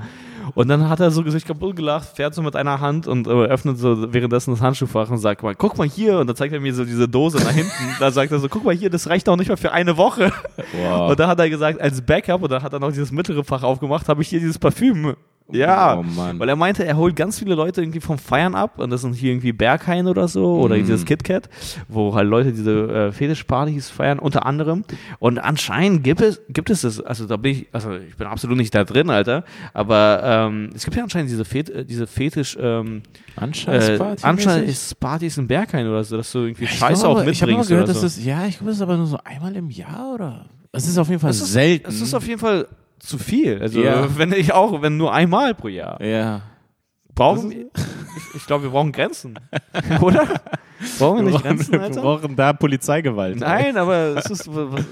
Und 0.56 0.68
dann 0.68 0.90
hat 0.90 1.00
er 1.00 1.12
so 1.12 1.28
sich 1.30 1.46
kaputt 1.46 1.76
gelacht, 1.76 2.16
fährt 2.16 2.34
so 2.34 2.42
mit 2.42 2.56
einer 2.56 2.80
Hand 2.80 3.08
und 3.08 3.28
äh, 3.28 3.30
öffnet 3.30 3.78
so 3.78 4.12
währenddessen 4.12 4.52
das 4.52 4.62
Handschuhfach 4.62 5.10
und 5.12 5.20
sagt 5.20 5.44
mal, 5.44 5.54
guck 5.54 5.78
mal 5.78 5.88
hier. 5.88 6.18
Und 6.18 6.26
dann 6.28 6.36
zeigt 6.36 6.54
er 6.54 6.60
mir 6.60 6.74
so 6.74 6.86
diese 6.86 7.08
Dose 7.08 7.38
nach 7.38 7.52
hinten. 7.52 7.72
da 8.00 8.10
sagt 8.10 8.32
er 8.32 8.40
so, 8.40 8.50
guck 8.50 8.64
mal 8.64 8.74
hier, 8.74 8.90
das 8.90 9.08
reicht 9.08 9.30
auch 9.30 9.36
nicht 9.36 9.50
mal 9.50 9.58
für 9.58 9.72
eine 9.72 9.96
Woche. 9.98 10.32
wow. 10.74 11.12
Und 11.12 11.20
dann 11.20 11.28
hat 11.28 11.40
er 11.40 11.50
gesagt, 11.52 11.80
als 11.80 12.02
Backup, 12.02 12.42
und 12.42 12.52
dann 12.52 12.64
hat 12.64 12.74
er 12.74 12.80
noch 12.80 12.90
dieses 12.90 13.12
mittlere 13.12 13.44
Fach 13.44 13.62
aufgemacht, 13.62 14.08
habe 14.08 14.24
ich 14.24 14.30
hier 14.30 14.40
dieses 14.40 14.58
Parfüm. 14.58 15.14
Ja, 15.52 15.98
Oh 16.00 16.04
weil 16.38 16.48
er 16.50 16.56
meinte, 16.56 16.86
er 16.86 16.96
holt 16.98 17.16
ganz 17.16 17.40
viele 17.40 17.56
Leute 17.56 17.82
irgendwie 17.82 18.00
vom 18.00 18.18
Feiern 18.18 18.56
ab 18.56 18.78
und 18.80 18.90
das 18.92 19.02
sind 19.02 19.14
hier 19.14 19.32
irgendwie 19.32 19.52
Berghain 19.52 20.08
oder 20.08 20.28
so 20.28 20.60
oder 20.60 20.76
Mhm. 20.76 20.82
dieses 20.82 21.06
KitKat, 21.06 21.50
wo 21.88 22.14
halt 22.14 22.28
Leute 22.30 22.52
diese 22.52 22.72
äh, 23.08 23.12
Fetischpartys 23.12 23.90
feiern, 23.90 24.20
unter 24.20 24.46
anderem. 24.46 24.84
Und 25.20 25.40
anscheinend 25.40 26.04
gibt 26.04 26.22
es, 26.22 26.42
gibt 26.50 26.70
es 26.70 26.82
das, 26.82 27.02
also 27.02 27.26
da 27.26 27.38
bin 27.38 27.52
ich, 27.54 27.68
also 27.72 27.94
ich 27.96 28.16
bin 28.16 28.28
absolut 28.28 28.58
nicht 28.58 28.74
da 28.76 28.84
drin, 28.84 29.10
Alter, 29.10 29.44
aber 29.74 30.22
ähm, 30.24 30.70
es 30.76 30.84
gibt 30.86 30.96
ja 30.96 31.04
anscheinend 31.04 31.30
diese, 31.32 31.46
Fet 31.46 31.70
äh, 31.70 31.84
diese 31.86 32.06
Fetisch, 32.08 32.58
ähm, 32.60 33.02
äh, 33.38 33.42
Anscheißparty. 33.42 34.24
anscheinend 34.24 34.70
ist 34.70 35.00
Partys 35.00 35.38
in 35.38 35.48
Berghain 35.48 35.88
oder 35.88 36.04
so, 36.04 36.18
dass 36.18 36.32
du 36.32 36.40
irgendwie 36.40 36.66
ich 36.66 36.72
Scheiße 36.78 37.02
glaube, 37.04 37.22
auch 37.22 37.26
Ich 37.28 37.42
habe 37.42 37.52
mitbringst 37.52 37.70
mal 37.70 37.76
gehört, 37.76 37.88
so. 37.88 37.94
dass 37.94 38.02
das, 38.16 38.24
ja, 38.24 38.46
ich 38.46 38.58
glaube, 38.58 38.68
das 38.72 38.76
ist 38.78 38.82
aber 38.82 38.98
nur 38.98 39.08
so 39.08 39.18
einmal 39.24 39.56
im 39.56 39.70
Jahr 39.70 40.14
oder? 40.14 40.46
Es 40.72 40.88
ist 40.88 40.98
auf 41.00 41.10
jeden 41.10 41.20
Fall 41.20 41.32
ist- 41.32 41.52
selten. 41.52 41.88
Es 41.90 42.00
ist 42.02 42.14
auf 42.14 42.28
jeden 42.28 42.40
Fall 42.40 42.68
zu 43.00 43.18
viel. 43.18 43.62
Also 43.62 43.82
Ja. 43.82 44.08
wenn 44.18 44.32
ich 44.34 44.54
auch, 44.54 44.82
wenn 44.82 44.98
nur 44.98 45.14
einmal 45.14 45.56
pro 45.56 45.68
Jahr. 45.68 46.02
ja. 46.04 46.42
Brauchen 47.16 47.50
wir, 47.52 47.66
ich 48.34 48.46
glaube, 48.46 48.64
wir 48.64 48.70
brauchen 48.70 48.94
Grenzen. 48.94 49.38
Oder? 50.02 50.26
Brauchen 50.98 51.18
wir 51.26 51.32
nicht 51.34 51.42
Grenzen, 51.44 51.74
wir 51.74 51.82
Alter? 51.82 52.02
brauchen 52.02 52.34
da 52.38 52.54
Polizeigewalt. 52.54 53.38
Nein, 53.42 53.76
aber 53.76 54.16
es 54.18 54.28
ist. 54.28 54.48
was- 54.48 54.86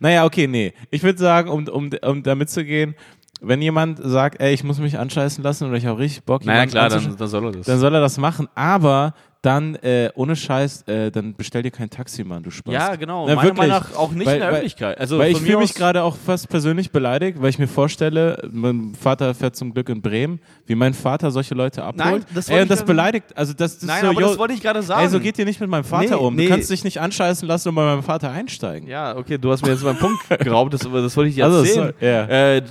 Naja, 0.00 0.24
okay, 0.24 0.48
nee. 0.48 0.72
Ich 0.90 1.04
würde 1.04 1.20
sagen, 1.20 1.48
um, 1.48 1.68
um, 1.68 1.90
um 2.02 2.22
da 2.24 2.34
mitzugehen, 2.34 2.96
wenn 3.40 3.62
jemand 3.62 4.00
sagt, 4.02 4.40
ey, 4.40 4.52
ich 4.52 4.64
muss 4.64 4.80
mich 4.80 4.98
anscheißen 4.98 5.44
lassen 5.44 5.68
oder 5.68 5.76
ich 5.76 5.86
habe 5.86 6.00
richtig 6.00 6.24
Bock, 6.24 6.44
Naja, 6.44 6.66
klar, 6.66 6.88
dann, 6.88 7.16
dann 7.16 7.28
soll 7.28 7.44
er 7.44 7.52
das. 7.52 7.66
dann 7.66 7.78
soll 7.78 7.94
er 7.94 8.00
das 8.00 8.18
machen. 8.18 8.48
Aber 8.56 9.14
dann, 9.42 9.74
äh, 9.76 10.08
ohne 10.14 10.36
Scheiß, 10.36 10.82
äh, 10.86 11.10
dann 11.10 11.34
bestell 11.34 11.62
dir 11.62 11.72
kein 11.72 11.90
Taxi, 11.90 12.22
Mann, 12.22 12.44
du 12.44 12.50
Spaß. 12.52 12.72
ja, 12.72 12.94
genau. 12.94 13.26
Na, 13.26 13.34
Meiner 13.34 13.48
wirklich. 13.48 13.68
Meinung 13.68 13.76
nach 13.90 13.96
auch 13.98 14.12
nicht 14.12 14.26
Weil- 14.26 14.34
in 14.34 14.38
der 14.40 14.46
weil- 14.48 14.54
Öffentlichkeit. 14.54 14.98
Also 15.00 15.18
Weil 15.18 15.32
ich 15.32 15.38
fühle 15.38 15.58
mich 15.58 15.74
gerade 15.74 16.02
auch 16.04 16.16
fast 16.16 16.48
persönlich 16.48 16.92
beleidigt, 16.92 17.42
weil 17.42 17.50
ich 17.50 17.58
mir 17.58 17.66
vorstelle, 17.66 18.48
mein 18.52 18.94
Vater 18.94 19.34
fährt 19.34 19.56
zum 19.56 19.74
Glück 19.74 19.88
in 19.88 20.00
Bremen, 20.00 20.38
wie 20.66 20.76
mein 20.76 20.94
Vater 20.94 21.32
solche 21.32 21.54
Leute 21.56 21.82
abholt. 21.82 21.96
Nein, 21.96 22.24
das 22.34 22.48
ey, 22.48 22.62
und 22.62 22.70
das 22.70 22.84
beleidigt, 22.84 23.26
also 23.36 23.52
das, 23.52 23.78
das 23.80 23.86
Nein, 23.88 24.02
so, 24.02 24.10
aber 24.10 24.20
yo, 24.20 24.28
das 24.28 24.38
wollte 24.38 24.54
ich 24.54 24.60
gerade 24.62 24.80
sagen. 24.82 25.02
ey, 25.02 25.08
so 25.08 25.18
geht 25.18 25.36
ihr 25.38 25.44
nicht 25.44 25.60
mit 25.60 25.68
meinem 25.68 25.82
Vater 25.84 26.10
Nee, 26.10 26.14
um. 26.24 26.36
nee. 26.36 26.44
Du 26.44 26.50
kannst 26.50 26.70
dich 26.70 26.84
nicht 26.84 27.00
anscheißen 27.00 27.48
lassen 27.48 27.70
und 27.70 27.74
bei 27.74 27.84
meinem 27.84 28.04
Vater 28.04 28.30
einsteigen. 28.30 28.88
Ja, 28.88 29.16
okay, 29.16 29.38
du 29.38 29.50
hast 29.50 29.62
mir 29.66 29.72
jetzt 29.72 29.82
meinen 29.82 29.98
Punkt 29.98 30.20
geraubt, 30.38 30.72
das, 30.72 30.82
das 30.82 31.16
wollte 31.16 31.30
ich 31.30 31.34
dir 31.34 31.46
Also, 31.46 31.58
erzählen. 31.64 31.92
so- 32.00 32.06
ja. 32.06 32.24
äh, 32.26 32.62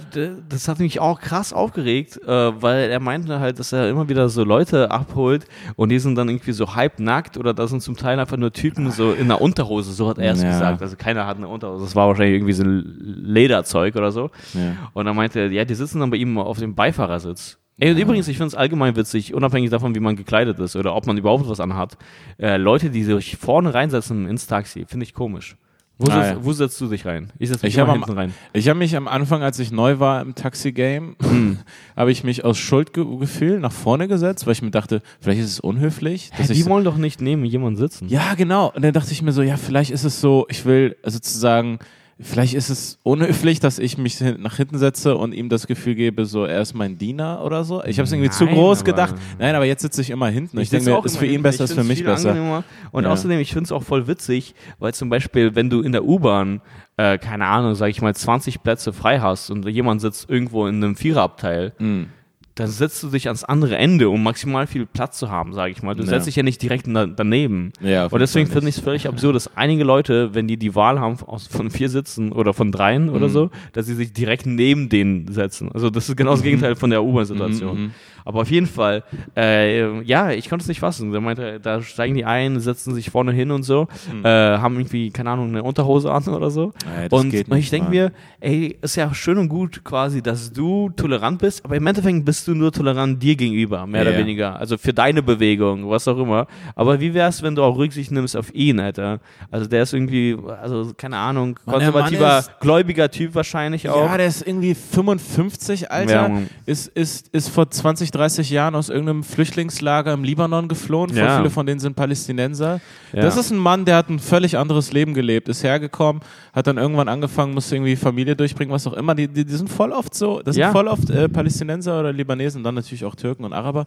das 0.48 0.70
hat 0.70 0.80
mich 0.80 1.02
auch 1.02 1.20
krass 1.20 1.52
aufgeregt, 1.52 2.18
äh, 2.26 2.28
weil 2.62 2.90
er 2.90 3.02
meinte 3.02 3.42
halt, 3.42 3.60
dass 3.60 3.74
er 3.74 3.90
immer 3.90 4.08
wieder 4.08 4.30
so 4.30 4.46
Leute 4.46 4.90
abholt 4.90 5.46
und 5.76 5.90
die 5.90 6.00
sind 6.00 6.16
dann 6.16 6.30
irgendwie 6.30 6.54
so 6.54 6.61
halbnackt 6.68 7.38
oder 7.38 7.54
da 7.54 7.68
sind 7.68 7.82
zum 7.82 7.96
Teil 7.98 8.20
einfach 8.20 8.38
nur 8.38 8.52
Typen 8.54 8.92
so 8.92 9.12
in 9.12 9.26
einer 9.26 9.42
Unterhose, 9.42 9.92
so 9.94 10.08
hat 10.10 10.18
er 10.18 10.34
es 10.34 10.42
Ja. 10.42 10.50
gesagt. 10.50 10.82
Also 10.82 10.96
keiner 10.96 11.26
hat 11.28 11.38
eine 11.38 11.48
Unterhose, 11.48 11.84
das 11.84 11.96
war 11.96 12.08
wahrscheinlich 12.08 12.36
irgendwie 12.36 12.54
so 12.54 12.64
ein 12.64 12.84
Lederzeug 13.26 13.96
oder 13.96 14.12
so. 14.12 14.30
Ja. 14.54 14.90
Und 14.94 15.06
dann 15.06 15.16
meinte 15.16 15.40
er, 15.40 15.52
ja, 15.52 15.66
die 15.66 15.76
sitzen 15.76 16.00
dann 16.00 16.10
bei 16.10 16.18
ihm 16.18 16.38
auf 16.38 16.60
dem 16.60 16.76
Beifahrersitz. 16.76 17.58
Ey, 17.78 17.92
und 17.92 17.98
übrigens, 17.98 18.28
ich 18.28 18.38
finde 18.38 18.50
es 18.50 18.56
allgemein 18.56 18.96
witzig, 18.96 19.34
unabhängig 19.34 19.72
davon, 19.72 19.96
wie 19.96 20.00
man 20.00 20.16
gekleidet 20.16 20.60
ist 20.60 20.76
oder 20.76 20.96
ob 20.96 21.08
man 21.08 21.18
überhaupt 21.18 21.50
was 21.50 21.60
anhat. 21.60 21.98
Äh, 22.38 22.58
Leute, 22.58 22.92
die 22.92 23.04
sich 23.04 23.38
vorne 23.38 23.74
reinsetzen 23.74 24.28
ins 24.28 24.46
Taxi, 24.46 24.86
finde 24.88 25.04
ich 25.06 25.14
komisch. 25.16 25.56
Wo, 26.02 26.10
Ah, 26.12 26.24
setzt, 26.24 26.32
ja. 26.40 26.46
wo 26.46 26.54
setzt 26.54 26.82
du 26.82 26.88
dich 26.88 27.06
rein? 27.06 27.32
Ich 27.38 27.50
setze 27.50 27.66
mich 27.66 27.74
Ich 27.76 27.80
habe 27.80 27.92
am, 27.92 28.04
rein. 28.04 28.34
ich 28.54 28.68
hab 28.68 28.78
mich 28.78 28.96
am 28.96 29.08
Anfang, 29.08 29.44
als 29.44 29.60
ich 29.60 29.72
neu 29.72 30.00
war 30.00 30.22
im 30.22 30.34
Taxi-Game, 30.36 31.16
Hm. 31.22 31.60
habe 31.96 32.12
ich 32.12 32.24
mich 32.24 32.44
aus 32.44 32.58
Schuldgefühl 32.58 33.60
nach 33.60 33.72
vorne 33.72 34.08
gesetzt, 34.08 34.46
weil 34.46 34.54
ich 34.54 34.62
mir 34.62 34.72
dachte, 34.72 35.02
vielleicht 35.20 35.42
ist 35.42 35.50
es 35.52 35.60
unhöflich, 35.60 36.32
Hä, 36.34 36.52
die 36.54 36.66
wollen 36.66 36.84
doch 36.86 36.98
nicht 36.98 37.22
neben 37.22 37.46
jemanden 37.46 37.78
sitzen. 37.78 38.08
Ja, 38.10 38.34
genau. 38.36 38.72
Und 38.74 38.84
dann 38.84 38.94
dachte 38.94 39.12
ich 39.12 39.22
mir 39.22 39.32
so, 39.32 39.42
ja, 39.42 39.58
vielleicht 39.58 39.92
ist 39.92 40.04
es 40.04 40.20
so, 40.22 40.46
ich 40.50 40.66
will 40.66 40.96
sozusagen, 41.06 41.80
vielleicht 42.24 42.54
ist 42.54 42.70
es 42.70 43.00
unhöflich, 43.04 43.60
dass 43.60 43.80
ich 43.80 43.98
mich 43.98 44.16
hin- 44.18 44.38
nach 44.42 44.58
hinten 44.58 44.78
setze 44.78 45.16
und 45.18 45.34
ihm 45.34 45.50
das 45.50 45.68
Gefühl 45.68 45.96
gebe, 45.96 46.26
so, 46.26 46.46
er 46.46 46.62
ist 46.62 46.74
mein 46.74 46.98
Diener 46.98 47.44
oder 47.44 47.64
so. 47.64 47.84
Ich 47.84 47.98
habe 48.00 48.06
es 48.06 48.12
irgendwie 48.12 48.30
zu 48.30 48.46
Nein, 48.46 48.56
groß 48.56 48.80
aber- 48.80 48.86
gedacht. 48.86 49.16
Nein, 49.40 49.56
aber 49.56 49.66
jetzt 49.66 49.82
sitze 49.82 50.02
ich 50.02 50.10
immer 50.10 50.28
hinten. 50.28 50.60
Ich, 50.60 50.70
denke 50.70 50.84
sitze 50.84 50.90
mir, 50.92 50.98
auch 50.98 51.06
ist 51.06 51.14
immer 51.14 51.20
für 51.20 51.26
ihn 51.26 51.32
hinten. 51.32 51.44
besser, 51.44 51.64
Ich 51.64 51.70
ist 51.72 51.72
für 51.72 51.76
find's 51.82 51.90
mich 51.90 51.98
viel 52.00 52.08
besser. 52.08 52.30
angenehmer. 52.32 52.64
Und 52.92 53.04
Ja. 53.04 53.12
außerdem, 53.12 53.40
ich 53.40 53.52
finde 53.54 53.66
es 53.66 53.72
auch 53.72 53.84
voll 53.84 54.08
witzig, 54.08 54.56
weil 54.80 54.94
zum 54.94 55.10
Beispiel, 55.10 55.56
wenn 55.56 55.70
du 55.70 55.82
in 55.82 55.92
der 55.92 56.06
U-Bahn, 56.06 56.62
äh, 56.98 57.18
keine 57.18 57.46
Ahnung, 57.48 57.76
sag 57.76 57.90
ich 57.90 58.02
mal, 58.02 58.14
20 58.16 58.64
Plätze 58.64 58.94
frei 58.94 59.20
hast 59.20 59.50
und 59.50 59.68
jemand 59.68 60.02
sitzt 60.02 60.30
irgendwo 60.30 60.68
in 60.68 60.84
einem 60.84 60.96
Viererabteil, 60.96 61.74
Mhm. 61.80 62.08
Dann 62.56 62.68
setzt 62.68 63.02
du 63.02 63.10
dich 63.10 63.28
ans 63.28 63.44
andere 63.46 63.78
Ende, 63.78 64.10
um 64.10 64.22
maximal 64.24 64.68
viel 64.68 64.86
Platz 64.86 65.18
zu 65.18 65.32
haben, 65.32 65.54
sage 65.54 65.72
ich 65.72 65.82
mal. 65.84 65.96
Du 65.96 66.04
Ja. 66.04 66.10
setzt 66.10 66.28
dich 66.28 66.36
ja 66.36 66.44
nicht 66.44 66.62
direkt 66.62 66.86
da, 66.88 67.06
daneben. 67.06 67.72
Ja, 67.82 68.06
Und 68.08 68.20
deswegen 68.20 68.48
finde 68.50 68.68
ich 68.70 68.78
es 68.78 68.84
völlig 68.84 69.08
absurd, 69.08 69.36
dass 69.36 69.56
einige 69.56 69.84
Leute, 69.86 70.34
wenn 70.36 70.48
die 70.48 70.58
die 70.58 70.76
Wahl 70.76 71.00
haben 71.00 71.18
aus, 71.26 71.48
von 71.48 71.72
vier 71.72 71.90
Sitzen 71.90 72.32
oder 72.34 72.54
von 72.54 72.72
dreien 72.72 73.10
oder 73.10 73.28
Mhm. 73.28 73.32
so, 73.32 73.50
dass 73.74 73.86
sie 73.86 73.96
sich 73.96 74.12
direkt 74.14 74.46
neben 74.46 74.90
denen 74.90 75.32
setzen. 75.32 75.72
Also 75.72 75.90
das 75.90 76.10
ist 76.10 76.18
genau 76.18 76.32
das 76.32 76.44
Gegenteil 76.44 76.76
von 76.76 76.90
der 76.90 77.04
U-Bahn-Situation. 77.04 77.78
Mhm, 77.78 77.84
mhm. 77.86 77.92
Aber 78.26 78.42
auf 78.42 78.52
jeden 78.52 78.68
Fall, 78.68 79.04
äh, 79.36 80.02
ja, 80.04 80.32
ich 80.32 80.50
konnte 80.50 80.64
es 80.64 80.68
nicht 80.68 80.80
fassen. 80.80 81.12
Der 81.12 81.22
meinte, 81.22 81.60
da 81.60 81.82
steigen 81.82 82.16
die 82.16 82.26
ein, 82.26 82.60
setzen 82.60 82.94
sich 82.94 83.10
vorne 83.10 83.32
hin 83.32 83.52
und 83.52 83.64
so, 83.64 83.88
Mhm. 84.12 84.26
äh, 84.26 84.30
haben 84.58 84.76
irgendwie, 84.78 85.10
keine 85.12 85.32
Ahnung, 85.32 85.50
eine 85.50 85.64
Unterhose 85.64 86.12
an 86.12 86.24
oder 86.28 86.50
so. 86.52 86.74
Ey, 86.98 87.10
das 87.10 87.20
und 87.20 87.34
ich 87.34 87.70
denke 87.70 87.90
mir, 87.90 88.12
ey, 88.40 88.78
ist 88.82 88.96
ja 88.96 89.14
schön 89.14 89.38
und 89.38 89.50
gut 89.50 89.84
quasi, 89.84 90.22
dass 90.22 90.52
du 90.52 90.90
tolerant 90.96 91.40
bist, 91.40 91.64
aber 91.66 91.76
im 91.76 91.88
Endeffekt 91.88 92.24
bist 92.26 92.48
du 92.48 92.54
nur 92.54 92.72
tolerant 92.72 93.22
dir 93.22 93.36
gegenüber, 93.36 93.88
mehr 93.88 94.04
Ja. 94.04 94.10
oder 94.10 94.18
weniger. 94.20 94.60
Also 94.60 94.78
für 94.78 94.94
deine 94.94 95.24
Bewegung, 95.24 95.90
was 95.90 96.08
auch 96.08 96.18
immer. 96.18 96.48
Aber 96.76 97.00
wie 97.00 97.14
wär's, 97.14 97.42
wenn 97.42 97.56
du 97.56 97.64
auch 97.64 97.78
Rücksicht 97.78 98.12
nimmst 98.12 98.36
auf 98.38 98.54
ihn, 98.54 98.80
Alter? 98.80 99.20
Also 99.50 99.68
der 99.68 99.84
ist 99.84 99.94
irgendwie, 99.94 100.38
also 100.62 100.92
keine 100.98 101.18
Ahnung, 101.18 101.60
Mann, 101.66 101.76
konservativer, 101.76 102.40
ist- 102.40 102.52
gläubiger 102.60 103.10
Typ 103.10 103.34
wahrscheinlich 103.36 103.90
auch. 103.90 104.06
Ja, 104.06 104.18
der 104.18 104.28
ist 104.28 104.46
irgendwie 104.46 104.76
55, 104.76 105.92
Alter. 105.92 106.30
Ja, 106.30 106.38
ist, 106.66 106.88
ist, 106.90 107.28
ist 107.30 107.50
vor 107.50 107.70
20, 107.70 108.11
30 108.12 108.50
Jahren 108.50 108.76
aus 108.76 108.90
irgendeinem 108.90 109.24
Flüchtlingslager 109.24 110.14
im 110.14 110.24
Libanon 110.24 110.68
geflohen. 110.68 111.10
Voll 111.10 111.18
Ja. 111.20 111.38
viele 111.38 111.50
von 111.50 111.66
denen 111.66 111.80
sind 111.80 111.96
Palästinenser. 111.96 112.80
Ja. 113.14 113.22
Das 113.22 113.38
ist 113.38 113.52
ein 113.52 113.58
Mann, 113.58 113.86
der 113.86 113.96
hat 113.98 114.10
ein 114.10 114.20
völlig 114.20 114.58
anderes 114.58 114.94
Leben 114.94 115.14
gelebt, 115.14 115.50
ist 115.50 115.64
hergekommen, 115.64 116.22
hat 116.54 116.68
dann 116.68 116.78
irgendwann 116.78 117.08
angefangen, 117.08 117.54
musste 117.54 117.76
irgendwie 117.76 117.96
Familie 117.96 118.36
durchbringen, 118.36 118.74
was 118.74 118.86
auch 118.88 118.94
immer. 118.94 119.16
Die, 119.16 119.28
die, 119.28 119.46
die 119.46 119.56
sind 119.56 119.70
voll 119.70 119.92
oft 119.92 120.14
so, 120.14 120.42
das 120.44 120.56
Ja. 120.56 120.68
sind 120.68 120.74
voll 120.74 120.88
oft 120.88 121.10
äh, 121.10 121.28
Palästinenser 121.30 122.00
oder 122.00 122.14
Libanesen 122.14 122.64
dann 122.64 122.76
natürlich 122.76 123.06
auch 123.06 123.16
Türken 123.16 123.44
und 123.46 123.54
Araber. 123.54 123.86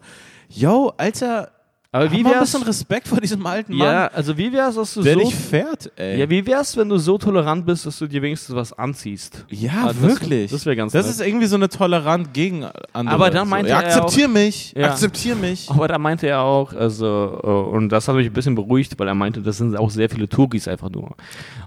Yo, 0.49 0.93
Alter, 0.97 1.51
aber 1.95 2.13
wie 2.13 2.23
mal 2.23 2.31
ein 2.31 2.35
wär's? 2.41 2.53
bisschen 2.53 2.67
Respekt 2.67 3.09
vor 3.09 3.21
diesem 3.21 3.45
alten 3.47 3.77
Mann, 3.77 3.87
Ja, 3.87 4.07
also 4.09 4.37
wie 4.37 4.53
wär's, 4.53 4.75
dass 4.75 4.95
du 4.95 5.03
der 5.03 5.15
so 5.15 5.21
dich 5.21 5.35
fährt, 5.35 5.91
ey. 5.97 6.19
Ja, 6.21 6.29
wie 6.29 6.47
wär's, 6.47 6.77
wenn 6.77 6.89
du 6.89 6.99
so 6.99 7.17
tolerant 7.19 7.65
bist, 7.67 7.87
dass 7.87 7.99
du 7.99 8.07
dir 8.07 8.21
wenigstens 8.23 8.55
was 8.55 8.73
anziehst? 8.73 9.45
Ja, 9.49 9.87
das- 9.87 10.01
wirklich. 10.01 10.51
das 10.51 10.67
wär 10.67 10.77
ganz 10.77 10.93
Das 10.93 11.07
nett. 11.07 11.15
ist 11.15 11.21
irgendwie 11.27 11.47
so 11.47 11.57
eine 11.57 11.69
Tolerant 11.69 12.35
gegen 12.35 12.65
andere. 12.93 13.15
Aber 13.15 13.31
dann 13.31 13.47
so. 13.47 13.51
meinte 13.51 13.71
ja, 13.71 13.81
er 13.81 13.87
akzeptier 13.87 14.29
mich, 14.29 14.73
Ja. 14.77 14.91
akzeptier 14.91 15.37
mich. 15.37 15.71
Aber 15.71 15.89
da 15.89 15.99
meinte 15.99 16.27
er 16.27 16.41
auch, 16.41 16.73
also, 16.73 17.41
äh, 17.43 17.47
und 17.47 17.89
das 17.91 18.09
hat 18.09 18.17
mich 18.17 18.27
ein 18.27 18.33
bisschen 18.33 18.55
beruhigt, 18.55 18.99
weil 18.99 19.09
er 19.09 19.15
meinte, 19.15 19.41
das 19.41 19.59
sind 19.59 19.77
auch 19.77 19.91
sehr 19.91 20.11
viele 20.11 20.29
Touris 20.29 20.69
einfach 20.69 20.91
nur. 20.91 21.09
Und 21.09 21.17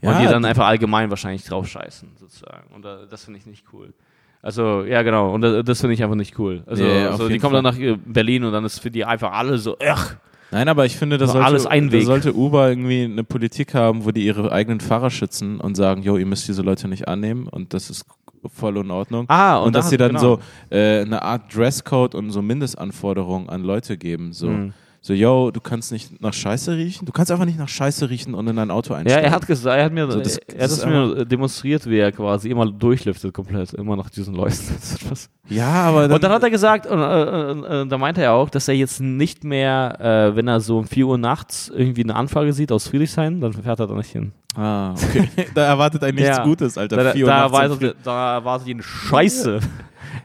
Ja. 0.01 0.19
die 0.19 0.27
dann 0.27 0.43
einfach 0.45 0.67
allgemein 0.67 1.09
wahrscheinlich 1.09 1.43
drauf 1.45 1.67
scheißen, 1.67 2.09
sozusagen. 2.19 2.73
Und 2.75 2.85
äh, 2.85 3.07
das 3.09 3.23
finde 3.23 3.39
ich 3.39 3.45
nicht 3.45 3.63
cool. 3.73 3.93
Also, 4.41 4.83
ja, 4.83 5.01
genau. 5.01 5.33
Und 5.33 5.41
das, 5.41 5.65
das 5.65 5.81
finde 5.81 5.93
ich 5.95 6.03
einfach 6.03 6.15
nicht 6.15 6.37
cool. 6.39 6.63
Also, 6.65 6.83
auf 6.85 6.91
also 7.11 7.29
die 7.29 7.39
kommen 7.39 7.53
dann 7.55 7.73
Fall. 7.73 7.73
nach 7.73 7.95
äh, 7.95 7.97
Berlin 8.05 8.43
und 8.43 8.53
dann 8.53 8.63
ist 8.65 8.79
für 8.79 8.91
die 8.91 9.03
einfach 9.03 9.31
alle 9.33 9.57
so, 9.57 9.75
ach, 9.85 10.15
Nein, 10.51 10.69
aber 10.69 10.85
ich 10.85 10.95
finde, 10.95 11.17
da 11.17 11.25
So 11.27 11.33
sollte, 11.33 11.45
alles 11.45 11.65
ein 11.65 11.89
da 11.89 11.99
sollte 12.01 12.33
Uber 12.33 12.69
irgendwie 12.69 13.03
eine 13.03 13.25
Politik 13.25 13.73
haben, 13.73 14.05
wo 14.05 14.11
die 14.11 14.25
ihre 14.25 14.49
eigenen 14.51 14.79
Fahrer 14.79 15.09
schützen 15.09 15.59
und 15.59 15.75
sagen, 15.75 16.03
jo, 16.03 16.15
ihr 16.15 16.25
müsst 16.25 16.47
diese 16.47 16.61
Leute 16.61 16.87
nicht 16.87 17.07
annehmen 17.09 17.47
und 17.47 17.73
das 17.73 17.89
ist 17.89 18.05
voll 18.53 18.77
in 18.77 18.89
Ordnung. 18.89 19.25
Ah, 19.27 19.57
und, 19.57 19.67
und 19.67 19.75
da 19.75 19.79
dass 19.79 19.85
hat- 19.87 19.89
sie 19.89 19.97
dann 19.97 20.09
genau. 20.15 20.21
so 20.21 20.39
äh, 20.69 21.01
eine 21.01 21.21
Art 21.21 21.53
Dresscode 21.53 22.15
und 22.15 22.29
so 22.31 22.41
Mindestanforderungen 22.41 23.49
an 23.49 23.63
Leute 23.63 23.97
geben. 23.97 24.31
So, 24.31 24.47
Mhm. 24.47 24.73
So 25.01 25.13
yo, 25.13 25.51
du 25.51 25.61
kannst 25.61 25.91
nicht 25.91 26.21
nach 26.21 26.33
Scheiße 26.33 26.75
riechen. 26.75 27.05
Du 27.05 27.11
kannst 27.13 27.31
einfach 27.31 27.45
nicht 27.45 27.57
nach 27.57 27.69
Scheiße 27.69 28.09
riechen 28.09 28.33
und 28.33 28.45
in 28.47 28.55
dein 28.57 28.69
Auto 28.71 28.93
Ja, 28.93 28.99
einsteigen. 28.99 29.23
er 29.25 29.31
hat 29.31 29.47
gesagt, 29.47 29.77
er 29.77 29.85
hat 29.85 29.93
mir, 29.93 30.11
So, 30.11 30.19
das- 30.19 30.37
er 30.37 30.63
hat 30.63 30.69
es 30.71 30.85
mir 30.85 31.25
demonstriert, 31.25 31.85
wie 31.89 31.97
er 31.99 32.11
quasi 32.11 32.49
immer 32.49 32.69
durchlüftet 32.69 33.33
komplett, 33.33 33.73
immer 33.73 33.95
nach 33.95 34.09
diesen 34.09 34.35
Leuten. 34.35 34.57
Ja, 35.49 35.69
aber 35.85 36.01
dann, 36.09 36.11
Und 36.15 36.23
dann 36.25 36.31
hat 36.33 36.43
er 36.43 36.49
gesagt, 36.49 36.85
und, 36.87 36.99
äh, 36.99 37.03
äh, 37.03 37.81
äh, 37.83 37.87
da 37.87 37.97
meinte 37.97 38.21
er 38.21 38.33
auch, 38.33 38.49
dass 38.49 38.67
er 38.67 38.73
jetzt 38.73 38.99
nicht 38.99 39.45
mehr, 39.45 39.97
äh, 40.31 40.35
wenn 40.35 40.45
er 40.49 40.59
so 40.59 40.77
um 40.77 40.85
4 40.85 41.07
Uhr 41.07 41.17
nachts 41.17 41.71
irgendwie 41.73 42.03
eine 42.03 42.15
Anfrage 42.15 42.51
sieht 42.51 42.69
aus 42.69 42.89
Friedrichshain, 42.89 43.39
dann 43.39 43.53
fährt 43.53 43.79
er 43.79 43.87
da 43.87 43.93
nicht 43.93 44.11
hin. 44.11 44.33
ah, 44.57 44.91
okay. 44.91 45.29
da 45.55 45.63
erwartet 45.65 46.03
einen 46.03 46.15
nichts 46.17 46.35
Ja. 46.37 46.43
Gutes, 46.43 46.77
Alter. 46.77 46.97
Da, 47.01 47.11
Vier 47.11 47.23
Uhr 47.23 47.31
da, 47.31 47.37
im 47.45 47.53
erwartet, 47.53 47.95
da 48.03 48.33
erwartet 48.35 48.67
ihn 48.67 48.81
Scheiße. 48.81 49.59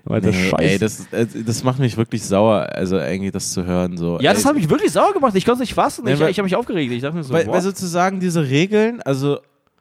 Weil 0.04 0.20
das 0.20 0.34
Nee, 0.34 0.48
Scheiße. 0.50 0.62
ey, 0.64 0.78
das, 0.78 1.06
äh, 1.12 1.26
das 1.44 1.64
macht 1.64 1.78
mich 1.78 1.96
wirklich 1.96 2.22
sauer, 2.24 2.68
also 2.72 2.98
irgendwie 2.98 3.30
das 3.30 3.52
zu 3.52 3.64
hören. 3.64 3.96
So. 3.96 4.18
ja, 4.20 4.32
das 4.34 4.44
hat 4.44 4.54
mich 4.54 4.68
wirklich 4.70 4.92
sauer 4.92 5.12
gemacht. 5.12 5.34
Ich 5.34 5.44
konnte 5.44 5.62
es 5.62 5.68
nicht 5.68 5.74
fassen. 5.74 6.04
Nee, 6.04 6.12
Ich, 6.14 6.20
ich 6.20 6.38
habe 6.38 6.44
mich 6.44 6.56
aufgeregt. 6.56 6.92
Ich 6.92 7.02
dachte 7.02 7.16
mir 7.16 7.22
so, 7.24 7.32
weil, 7.32 7.44
boah. 7.46 7.54
weil 7.54 7.60
sozusagen 7.62 8.20
diese 8.20 8.48
Regeln, 8.48 9.00
also 9.02 9.38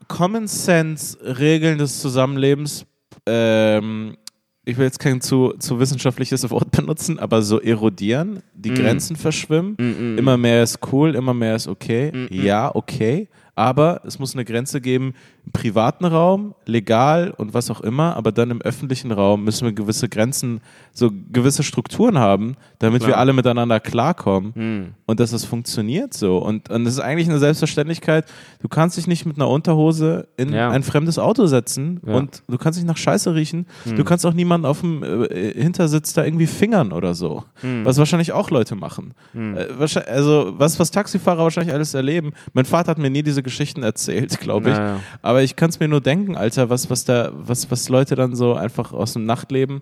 Common 0.08 0.48
Sense 0.48 1.18
Regeln 1.40 1.78
des 1.78 2.00
Zusammenlebens, 2.02 2.86
ähm, 3.26 4.16
ich 4.64 4.78
will 4.78 4.86
jetzt 4.86 5.00
kein 5.00 5.22
zu, 5.22 5.54
zu 5.58 5.80
wissenschaftliches 5.80 6.48
Wort 6.52 6.70
benutzen, 6.78 7.18
aber 7.20 7.42
so 7.42 7.60
erodieren, 7.60 8.42
die 8.54 8.72
Mm. 8.72 8.76
Grenzen 8.76 9.16
verschwimmen, 9.16 9.76
Mm, 9.80 10.14
mm, 10.14 10.18
immer 10.20 10.38
mehr 10.38 10.62
ist 10.64 10.80
cool, 10.92 11.16
immer 11.16 11.34
mehr 11.34 11.56
ist 11.56 11.68
okay, 11.68 12.12
Mm, 12.14 12.24
mm. 12.26 12.46
ja, 12.46 12.74
okay, 12.76 13.28
aber 13.56 14.02
es 14.06 14.20
muss 14.20 14.34
eine 14.36 14.46
Grenze 14.46 14.80
geben 14.82 15.14
im 15.46 15.52
privaten 15.52 16.06
Raum, 16.06 16.54
legal 16.66 17.34
und 17.36 17.54
was 17.54 17.72
auch 17.72 17.82
immer, 17.82 18.16
aber 18.16 18.32
dann 18.32 18.52
im 18.52 18.62
öffentlichen 18.62 19.12
Raum 19.12 19.44
müssen 19.44 19.66
wir 19.66 19.74
gewisse 19.74 20.08
Grenzen, 20.08 20.62
so 20.94 21.12
gewisse 21.32 21.64
Strukturen 21.64 22.20
haben, 22.20 22.56
damit 22.80 23.02
wir 23.02 23.10
Klar. 23.10 23.20
alle 23.20 23.34
miteinander 23.34 23.80
klarkommen 23.80 24.52
mm. 24.56 24.96
und 25.08 25.20
dass 25.20 25.32
es 25.34 25.46
funktioniert 25.46 26.14
so. 26.14 26.38
Und, 26.38 26.70
und 26.70 26.86
das 26.86 26.94
ist 26.94 27.00
eigentlich 27.00 27.28
eine 27.30 27.40
Selbstverständlichkeit. 27.40 28.26
Du 28.62 28.68
kannst 28.68 28.98
dich 28.98 29.08
nicht 29.08 29.26
mit 29.26 29.38
einer 29.38 29.50
Unterhose 29.50 30.28
in 30.38 30.54
Ja. 30.54 30.70
ein 30.70 30.84
fremdes 30.84 31.18
Auto 31.18 31.48
setzen 31.48 32.02
Ja. 32.06 32.16
und 32.16 32.44
du 32.48 32.58
kannst 32.58 32.78
nicht 32.78 32.88
nach 32.88 32.98
Scheiße 32.98 33.34
riechen. 33.34 33.66
Hm. 33.86 33.96
Du 33.96 34.04
kannst 34.04 34.26
auch 34.26 34.34
niemanden 34.34 34.66
auf 34.68 34.82
dem 34.82 35.04
äh, 35.04 35.54
Hintersitz 35.54 36.14
da 36.14 36.24
irgendwie 36.24 36.48
fingern 36.48 36.92
oder 36.92 37.16
so. 37.16 37.44
Hm. 37.62 37.84
Was 37.86 37.98
wahrscheinlich 37.98 38.32
auch 38.32 38.52
Leute 38.52 38.76
machen. 38.76 39.14
Hm. 39.34 39.58
Äh, 39.58 39.68
also, 40.08 40.54
was, 40.58 40.80
was 40.80 40.92
Taxifahrer 40.92 41.44
wahrscheinlich 41.44 41.74
alles 41.74 41.94
erleben. 41.94 42.34
Mein 42.54 42.66
Vater 42.66 42.92
hat 42.92 42.98
mir 42.98 43.10
nie 43.10 43.24
diese 43.24 43.42
Geschichten 43.42 43.82
erzählt, 43.84 44.40
glaube 44.40 44.70
ich. 44.70 44.78
Naja. 44.78 45.00
Aber 45.32 45.44
ich 45.44 45.56
kann 45.56 45.70
es 45.70 45.80
mir 45.80 45.88
nur 45.88 46.02
denken, 46.02 46.36
Alter, 46.36 46.70
was, 46.70 46.90
was 46.90 47.06
da, 47.06 47.32
was, 47.34 47.72
was 47.72 47.88
Leute 47.88 48.16
dann 48.16 48.36
so 48.36 48.54
einfach 48.54 48.92
aus 48.92 49.14
dem 49.14 49.26
Nachtleben 49.26 49.82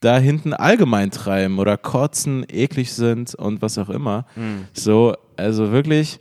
da 0.00 0.16
hinten 0.16 0.54
allgemein 0.54 1.10
treiben 1.10 1.58
oder 1.58 1.76
kotzen, 1.76 2.46
eklig 2.48 2.94
sind 2.94 3.34
und 3.34 3.60
was 3.60 3.76
auch 3.76 3.90
immer. 3.90 4.24
Hm. 4.36 4.64
So, 4.72 5.14
also 5.36 5.70
wirklich, 5.70 6.18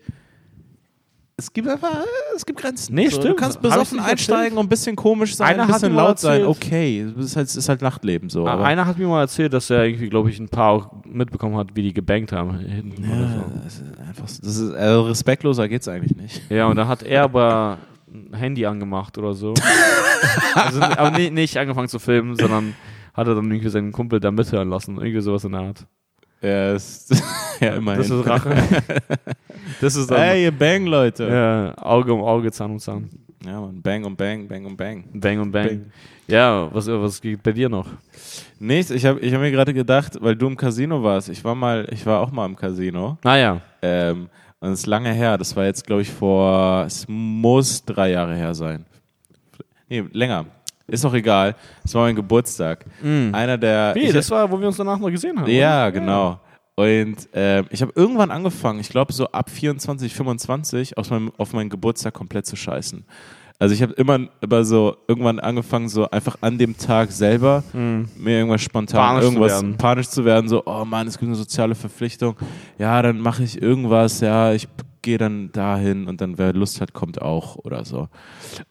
es 1.38 1.53
gibt 1.53 1.69
einfach, 1.69 2.03
es 2.36 2.45
gibt 2.45 2.59
Grenzen. 2.59 2.95
Nee, 2.95 3.07
so, 3.07 3.15
Du 3.17 3.23
stimmt. 3.23 3.39
kannst 3.39 3.57
Hab 3.59 3.63
ich 3.65 3.71
besoffen 3.71 3.99
einsteigen 4.01 4.36
erzählt? 4.39 4.53
und 4.59 4.65
ein 4.65 4.69
bisschen 4.69 4.95
komisch 4.97 5.38
sein, 5.38 5.53
Einer 5.53 5.63
ein 5.63 5.71
bisschen 5.71 5.93
laut 5.95 6.19
sein, 6.19 6.43
okay. 6.45 7.01
Es 7.17 7.26
ist 7.28 7.36
halt, 7.38 7.55
ist 7.55 7.69
halt 7.69 7.82
Nachtleben 7.82 8.30
so. 8.30 8.45
Aber 8.45 8.65
Einer 8.65 8.86
hat 8.86 8.97
mir 8.97 9.07
mal 9.07 9.21
erzählt, 9.21 9.53
dass 9.53 9.69
er 9.69 9.86
irgendwie, 9.86 10.09
glaube 10.09 10.30
ich, 10.30 10.38
ein 10.39 10.49
paar 10.49 10.71
auch 10.71 10.91
mitbekommen 11.05 11.55
hat, 11.55 11.76
wie 11.76 11.84
die 11.84 11.93
gebankt 11.93 12.34
haben. 12.34 12.59
ja, 12.59 13.28
so. 13.28 13.61
das 13.63 13.73
ist 13.76 13.99
einfach, 13.99 14.23
das 14.26 14.57
ist, 14.57 14.73
also 14.73 15.01
respektloser 15.03 15.69
geht's 15.69 15.88
eigentlich 15.88 16.17
nicht. 16.17 16.41
Ja, 16.49 16.67
und 16.67 16.76
dann 16.76 16.89
hat 16.89 17.03
er 17.03 17.23
aber 17.23 17.78
ein 18.16 18.34
Handy 18.34 18.66
angemacht 18.66 19.18
oder 19.18 19.34
so. 19.34 19.53
also, 20.55 20.82
aber 20.82 21.11
nicht, 21.11 21.34
nicht 21.34 21.57
angefangen 21.57 21.88
zu 21.88 21.99
filmen, 21.99 22.36
sondern 22.36 22.76
hat 23.13 23.28
er 23.28 23.36
dann 23.36 23.49
irgendwie 23.49 23.70
seinen 23.70 23.91
Kumpel 23.91 24.20
da 24.20 24.32
mithören 24.32 24.70
lassen. 24.70 24.97
Irgendwie 24.97 25.22
sowas 25.22 25.43
in 25.43 25.53
der 25.53 25.61
Art. 25.61 25.88
Ja, 26.41 26.74
ist, 26.74 27.24
ja 27.59 27.76
immerhin. 27.76 28.01
Das 28.01 28.09
ist 28.09 28.28
Rache. 28.28 28.49
das 29.82 29.95
ist 29.95 30.11
dann 30.11 30.18
Hey, 30.20 30.43
ihr 30.43 30.51
Bang, 30.51 30.86
Leute. 30.86 31.28
ja, 31.28 31.74
Auge 31.84 32.13
um 32.13 32.22
Auge, 32.22 32.51
Zahn 32.51 32.72
um 32.72 32.80
Zahn. 32.80 33.09
Ja, 33.45 33.61
man, 33.61 33.82
Bang 33.82 34.03
und 34.03 34.18
Bang, 34.18 34.47
Bang 34.47 34.66
und 34.66 34.76
Bang. 34.76 35.05
Bang 35.13 35.39
und 35.39 35.51
Bang. 35.51 35.68
Bang. 35.68 35.86
Ja, 36.28 36.68
was, 36.74 36.88
was 36.88 37.22
geht 37.22 37.43
bei 37.43 37.51
dir 37.51 37.70
noch? 37.70 37.88
Nichts, 38.59 38.89
ich 38.89 39.05
habe 39.05 39.20
ich 39.20 39.34
hab 39.34 39.39
mir 39.39 39.51
gerade 39.51 39.74
gedacht, 39.74 40.18
weil 40.20 40.36
du 40.36 40.47
im 40.47 40.57
Casino 40.57 41.03
warst, 41.03 41.30
ich 41.30 41.43
war 41.43 41.53
mal, 41.53 41.88
ich 41.91 42.05
war 42.05 42.22
auch 42.22 42.32
mal 42.32 42.47
im 42.47 42.55
Casino. 42.55 43.18
Ah 43.24 43.36
ja. 43.36 43.61
Ähm, 43.84 44.30
und 44.66 44.74
es 44.74 44.80
ist 44.82 44.86
lange 44.88 45.13
her, 45.13 45.38
das 45.38 45.55
war 45.55 45.66
jetzt, 45.66 45.86
glaube 45.86 46.01
ich, 46.01 46.09
vor, 46.09 46.84
es 46.86 47.05
muss 47.07 47.84
drei 47.86 48.11
Jahre 48.11 48.36
her 48.36 48.53
sein. 48.55 48.86
Nee, 49.88 50.03
länger. 50.11 50.45
Ist 50.88 51.05
auch 51.05 51.13
egal. 51.13 51.55
Es 51.84 51.93
war 51.95 52.03
mein 52.03 52.16
Geburtstag. 52.16 52.86
Einer 53.34 53.57
der. 53.57 53.93
Wie, 53.95 54.11
das 54.11 54.30
war, 54.30 54.49
wo 54.51 54.59
wir 54.59 54.68
uns 54.68 54.78
danach 54.78 54.99
noch 54.99 55.09
gesehen 55.09 55.39
haben. 55.39 55.49
ja, 55.49 55.89
genau. 55.89 56.39
Und 56.76 57.30
ähm, 57.34 57.68
ich 57.70 57.82
habe 57.82 57.93
irgendwann 57.95 58.32
angefangen, 58.32 58.80
ich 58.82 58.89
glaube 58.89 59.13
so 59.13 59.28
ab 59.28 59.49
24, 59.49 60.13
25, 60.13 60.97
aus 60.97 61.09
meinem, 61.09 61.32
auf 61.38 61.53
meinen 61.53 61.70
Geburtstag 61.70 62.13
komplett 62.13 62.45
zu 62.45 62.57
scheißen. 62.57 63.05
Also 63.57 63.73
ich 63.73 63.81
habe 63.81 63.93
immer, 63.93 64.19
immer 64.41 64.65
so 64.65 64.97
irgendwann 65.07 65.39
angefangen, 65.39 65.87
so 65.87 66.09
einfach 66.09 66.37
an 66.41 66.57
dem 66.57 66.77
Tag 66.77 67.11
selber 67.11 67.63
mir 68.17 68.37
irgendwas 68.37 68.61
spontan, 68.61 68.99
Panisch 68.99 69.21
zu 69.21 69.25
irgendwas 69.27 69.51
werden. 69.51 69.77
panisch 69.77 70.09
zu 70.09 70.25
werden, 70.25 70.49
so, 70.49 70.63
oh 70.65 70.83
Mann, 70.83 71.07
es 71.07 71.17
gibt 71.17 71.29
eine 71.29 71.35
soziale 71.35 71.73
Verpflichtung. 71.73 72.35
Ja, 72.77 73.01
dann 73.01 73.19
mache 73.19 73.43
ich 73.43 73.61
irgendwas, 73.61 74.19
ja, 74.19 74.51
ich 74.51 74.67
gehe 75.01 75.17
dann 75.17 75.51
dahin 75.51 76.07
und 76.07 76.19
dann 76.19 76.37
wer 76.37 76.51
Lust 76.51 76.81
hat, 76.81 76.91
kommt 76.93 77.21
auch 77.21 77.55
oder 77.57 77.85
so. 77.85 78.09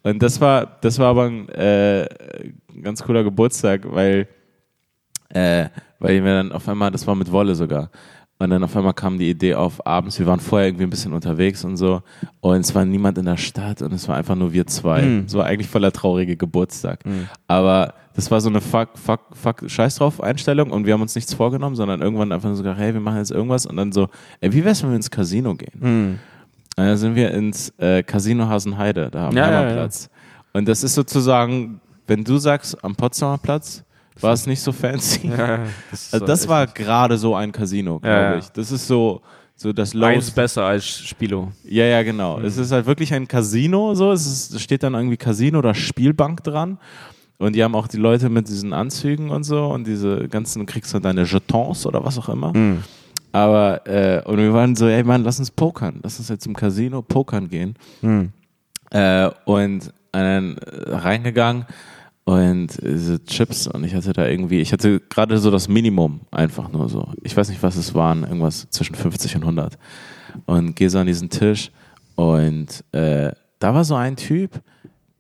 Und 0.02 0.22
das 0.22 0.40
war, 0.40 0.78
das 0.82 0.98
war 0.98 1.08
aber 1.08 1.24
ein 1.26 1.48
äh, 1.48 2.06
ganz 2.82 3.02
cooler 3.02 3.24
Geburtstag, 3.24 3.82
weil 3.90 4.28
äh, 5.30 5.68
weil 5.98 6.22
wir 6.22 6.34
dann 6.34 6.52
auf 6.52 6.68
einmal, 6.68 6.90
das 6.90 7.06
war 7.06 7.14
mit 7.14 7.32
Wolle 7.32 7.54
sogar. 7.54 7.90
Und 8.38 8.50
dann 8.50 8.64
auf 8.64 8.76
einmal 8.76 8.94
kam 8.94 9.18
die 9.18 9.30
Idee 9.30 9.54
auf 9.54 9.86
abends, 9.86 10.18
wir 10.18 10.26
waren 10.26 10.40
vorher 10.40 10.68
irgendwie 10.68 10.84
ein 10.84 10.90
bisschen 10.90 11.12
unterwegs 11.12 11.64
und 11.64 11.76
so. 11.76 12.02
Und 12.40 12.60
es 12.60 12.74
war 12.74 12.84
niemand 12.84 13.16
in 13.16 13.26
der 13.26 13.36
Stadt 13.36 13.80
und 13.80 13.92
es 13.92 14.08
war 14.08 14.16
einfach 14.16 14.34
nur 14.34 14.52
wir 14.52 14.66
zwei. 14.66 15.02
Mhm. 15.02 15.24
Es 15.26 15.34
war 15.34 15.46
eigentlich 15.46 15.68
voller 15.68 15.92
traurige 15.92 16.36
Geburtstag. 16.36 17.06
Mhm. 17.06 17.28
Aber 17.46 17.94
das 18.14 18.30
war 18.30 18.40
so 18.40 18.48
eine 18.48 18.60
Fuck, 18.60 18.90
fuck, 18.98 19.20
fuck, 19.32 19.62
Scheiß 19.66 19.96
drauf 19.96 20.20
Einstellung 20.20 20.70
und 20.70 20.84
wir 20.84 20.94
haben 20.94 21.02
uns 21.02 21.14
nichts 21.14 21.32
vorgenommen, 21.32 21.76
sondern 21.76 22.02
irgendwann 22.02 22.32
einfach 22.32 22.50
so 22.54 22.62
gesagt, 22.62 22.78
hey, 22.78 22.92
wir 22.92 23.00
machen 23.00 23.18
jetzt 23.18 23.30
irgendwas 23.30 23.66
und 23.66 23.76
dann 23.76 23.92
so, 23.92 24.08
ey, 24.40 24.52
wie 24.52 24.64
wär's, 24.64 24.82
wenn 24.82 24.90
wir 24.90 24.96
ins 24.96 25.10
Casino 25.10 25.54
gehen? 25.54 25.78
Mhm. 25.80 26.18
Und 26.76 26.84
dann 26.84 26.96
sind 26.96 27.14
wir 27.14 27.30
ins 27.30 27.72
äh, 27.78 28.02
Casino 28.02 28.48
Hasenheide, 28.48 29.10
da 29.10 29.28
am 29.28 29.36
Ja, 29.36 29.48
ja, 29.48 29.58
Heimatplatz. 29.58 30.10
Und 30.52 30.68
das 30.68 30.82
ist 30.82 30.94
sozusagen, 30.94 31.80
wenn 32.08 32.24
du 32.24 32.38
sagst, 32.38 32.82
am 32.84 32.96
Potsdamer 32.96 33.38
Platz, 33.38 33.84
war 34.20 34.32
es 34.32 34.46
nicht 34.46 34.60
so 34.60 34.72
fancy. 34.72 35.28
Ja, 35.36 35.60
das, 35.90 36.12
Also 36.12 36.26
das 36.26 36.48
war 36.48 36.66
gerade 36.66 37.18
so 37.18 37.34
ein 37.34 37.52
Casino, 37.52 37.98
glaube 37.98 38.38
ich. 38.38 38.48
Das 38.50 38.70
ist 38.70 38.86
so, 38.86 39.22
so 39.56 39.72
das 39.72 39.90
eins 39.94 40.00
Lowest. 40.00 40.34
besser 40.34 40.64
als 40.64 40.84
Spilo. 40.86 41.52
Ja, 41.64 41.84
ja, 41.84 42.02
genau. 42.02 42.40
Es 42.40 42.56
ist 42.56 42.72
halt 42.72 42.86
wirklich 42.86 43.12
ein 43.12 43.26
Casino, 43.26 43.94
so. 43.94 44.12
Es, 44.12 44.26
ist, 44.26 44.54
es 44.54 44.62
steht 44.62 44.82
dann 44.82 44.94
irgendwie 44.94 45.16
Casino 45.16 45.58
oder 45.58 45.74
Spielbank 45.74 46.42
dran. 46.44 46.78
Und 47.38 47.56
die 47.56 47.64
haben 47.64 47.74
auch 47.74 47.88
die 47.88 47.96
Leute 47.96 48.28
mit 48.28 48.48
diesen 48.48 48.72
Anzügen 48.72 49.30
und 49.30 49.42
so 49.42 49.66
und 49.66 49.86
diese 49.86 50.28
ganzen, 50.28 50.66
kriegst 50.66 50.94
du 50.94 51.00
deine 51.00 51.24
Jetons 51.24 51.84
oder 51.84 52.04
was 52.04 52.16
auch 52.18 52.28
immer. 52.28 52.56
Mhm. 52.56 52.84
Aber, 53.32 53.84
äh, 53.88 54.22
und 54.24 54.38
wir 54.38 54.54
waren 54.54 54.76
so, 54.76 54.86
ey 54.86 55.02
Mann, 55.02 55.24
lass 55.24 55.40
uns 55.40 55.50
pokern. 55.50 55.98
Lass 56.04 56.20
uns 56.20 56.28
jetzt 56.28 56.46
im 56.46 56.54
Casino 56.54 57.02
pokern 57.02 57.48
gehen. 57.48 57.74
Mhm. 58.00 58.30
Äh, 58.90 59.28
und 59.44 59.92
dann 60.12 60.56
reingegangen 60.86 61.66
und 62.24 62.68
diese 62.82 63.22
Chips 63.24 63.66
und 63.66 63.84
ich 63.84 63.94
hatte 63.94 64.12
da 64.12 64.26
irgendwie, 64.26 64.60
ich 64.60 64.72
hatte 64.72 65.00
gerade 65.00 65.38
so 65.38 65.50
das 65.50 65.68
Minimum 65.68 66.20
einfach 66.30 66.72
nur 66.72 66.88
so. 66.88 67.06
Ich 67.22 67.36
weiß 67.36 67.50
nicht, 67.50 67.62
was 67.62 67.76
es 67.76 67.94
waren, 67.94 68.22
irgendwas 68.22 68.66
zwischen 68.70 68.94
50 68.94 69.36
und 69.36 69.42
100. 69.42 69.78
Und 70.46 70.74
gehe 70.74 70.90
so 70.90 70.98
an 70.98 71.06
diesen 71.06 71.28
Tisch 71.28 71.70
und 72.16 72.84
äh, 72.92 73.32
da 73.58 73.74
war 73.74 73.84
so 73.84 73.94
ein 73.94 74.16
Typ, 74.16 74.60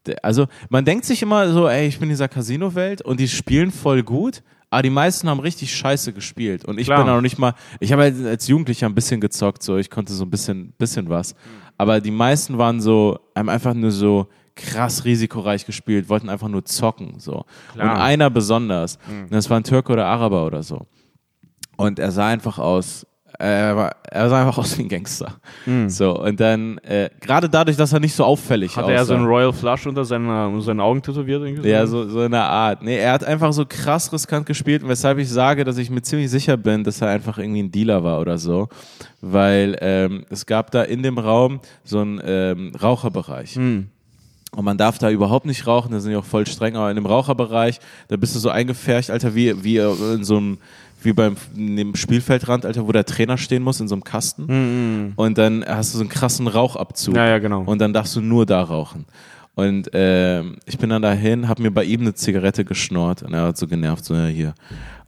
der, 0.06 0.24
also 0.24 0.46
man 0.68 0.84
denkt 0.84 1.04
sich 1.04 1.22
immer 1.22 1.52
so, 1.52 1.68
ey, 1.68 1.86
ich 1.86 1.98
bin 1.98 2.08
in 2.08 2.14
dieser 2.14 2.28
Casino-Welt 2.28 3.02
und 3.02 3.20
die 3.20 3.28
spielen 3.28 3.70
voll 3.70 4.02
gut, 4.02 4.42
aber 4.70 4.82
die 4.82 4.90
meisten 4.90 5.28
haben 5.28 5.40
richtig 5.40 5.74
scheiße 5.74 6.12
gespielt. 6.12 6.64
Und 6.64 6.78
ich 6.78 6.86
Klar. 6.86 6.98
bin 6.98 7.06
da 7.06 7.14
noch 7.14 7.22
nicht 7.22 7.38
mal, 7.38 7.54
ich 7.80 7.92
habe 7.92 8.02
halt 8.02 8.26
als 8.26 8.48
Jugendlicher 8.48 8.86
ein 8.86 8.94
bisschen 8.94 9.20
gezockt, 9.20 9.62
so 9.62 9.76
ich 9.76 9.90
konnte 9.90 10.12
so 10.12 10.24
ein 10.24 10.30
bisschen, 10.30 10.72
bisschen 10.78 11.08
was. 11.08 11.34
Aber 11.76 12.00
die 12.00 12.10
meisten 12.10 12.58
waren 12.58 12.80
so, 12.80 13.18
haben 13.36 13.48
einfach 13.48 13.74
nur 13.74 13.90
so 13.90 14.28
krass 14.56 15.04
risikoreich 15.04 15.66
gespielt, 15.66 16.08
wollten 16.08 16.28
einfach 16.28 16.48
nur 16.48 16.64
zocken. 16.64 17.18
So. 17.18 17.44
Klar. 17.72 17.92
Und 17.94 18.00
einer 18.00 18.30
besonders, 18.30 18.98
und 19.08 19.32
das 19.32 19.50
war 19.50 19.58
ein 19.58 19.64
Türke 19.64 19.92
oder 19.92 20.06
Araber 20.06 20.46
oder 20.46 20.62
so. 20.62 20.86
Und 21.76 21.98
er 21.98 22.12
sah 22.12 22.28
einfach 22.28 22.58
aus, 22.58 23.06
er, 23.38 23.76
war, 23.76 23.96
er 24.10 24.28
sah 24.28 24.40
einfach 24.40 24.58
aus 24.58 24.78
wie 24.78 24.82
ein 24.82 24.88
Gangster. 24.88 25.34
So, 25.88 26.20
und 26.22 26.38
dann, 26.38 26.78
äh, 26.78 27.10
gerade 27.20 27.48
dadurch, 27.48 27.76
dass 27.76 27.92
er 27.92 28.00
nicht 28.00 28.14
so 28.14 28.24
auffällig 28.24 28.76
Hat 28.76 28.84
aussah. 28.84 28.92
er 28.92 29.04
so 29.04 29.14
einen 29.14 29.26
Royal 29.26 29.52
Flush 29.52 29.86
unter 29.86 30.04
seinen, 30.04 30.60
seinen 30.60 30.80
Augen 30.80 31.02
tätowiert? 31.02 31.42
irgendwie 31.42 31.68
Ja, 31.68 31.86
so, 31.86 32.08
so 32.08 32.22
in 32.22 32.30
der 32.30 32.44
Art. 32.44 32.82
Nee, 32.82 32.96
er 32.96 33.12
hat 33.12 33.24
einfach 33.24 33.52
so 33.52 33.64
krass 33.66 34.12
riskant 34.12 34.46
gespielt, 34.46 34.86
weshalb 34.86 35.18
ich 35.18 35.28
sage, 35.28 35.64
dass 35.64 35.78
ich 35.78 35.90
mir 35.90 36.02
ziemlich 36.02 36.30
sicher 36.30 36.56
bin, 36.56 36.84
dass 36.84 37.00
er 37.00 37.08
einfach 37.08 37.38
irgendwie 37.38 37.62
ein 37.62 37.72
Dealer 37.72 38.04
war 38.04 38.20
oder 38.20 38.38
so. 38.38 38.68
Weil 39.20 39.76
ähm, 39.80 40.26
es 40.30 40.46
gab 40.46 40.70
da 40.70 40.82
in 40.82 41.02
dem 41.02 41.18
Raum 41.18 41.60
so 41.82 42.00
einen 42.00 42.20
ähm, 42.24 42.72
Raucherbereich. 42.80 43.56
Hm. 43.56 43.88
Und 44.56 44.64
man 44.64 44.78
darf 44.78 44.98
da 44.98 45.10
überhaupt 45.10 45.46
nicht 45.46 45.66
rauchen, 45.66 45.92
da 45.92 46.00
sind 46.00 46.12
die 46.12 46.16
auch 46.16 46.24
voll 46.24 46.46
streng, 46.46 46.76
aber 46.76 46.90
in 46.90 46.96
dem 46.96 47.06
Raucherbereich, 47.06 47.80
da 48.08 48.16
bist 48.16 48.34
du 48.34 48.38
so 48.38 48.50
eingefärcht, 48.50 49.10
Alter, 49.10 49.34
wie, 49.34 49.64
wie 49.64 49.78
in 49.78 50.24
so 50.24 50.36
einem, 50.36 50.58
wie 51.02 51.12
beim 51.12 51.36
dem 51.54 51.94
Spielfeldrand, 51.96 52.64
Alter, 52.64 52.86
wo 52.86 52.92
der 52.92 53.04
Trainer 53.04 53.36
stehen 53.36 53.62
muss, 53.62 53.80
in 53.80 53.88
so 53.88 53.94
einem 53.94 54.04
Kasten. 54.04 55.12
Und 55.16 55.38
dann 55.38 55.64
hast 55.66 55.92
du 55.92 55.98
so 55.98 56.02
einen 56.02 56.10
krassen 56.10 56.46
Rauchabzug. 56.46 57.16
Ja, 57.16 57.26
ja, 57.26 57.38
genau. 57.38 57.62
Und 57.62 57.80
dann 57.80 57.92
darfst 57.92 58.14
du 58.16 58.20
nur 58.20 58.46
da 58.46 58.62
rauchen. 58.62 59.06
Und 59.54 59.90
ähm, 59.92 60.56
ich 60.66 60.78
bin 60.78 60.90
dann 60.90 61.02
dahin, 61.02 61.48
habe 61.48 61.62
mir 61.62 61.70
bei 61.70 61.84
ihm 61.84 62.00
eine 62.00 62.14
Zigarette 62.14 62.64
geschnort 62.64 63.22
und 63.22 63.34
er 63.34 63.42
hat 63.42 63.56
so 63.56 63.66
genervt, 63.68 64.04
so 64.04 64.14
ja 64.14 64.26
hier. 64.26 64.54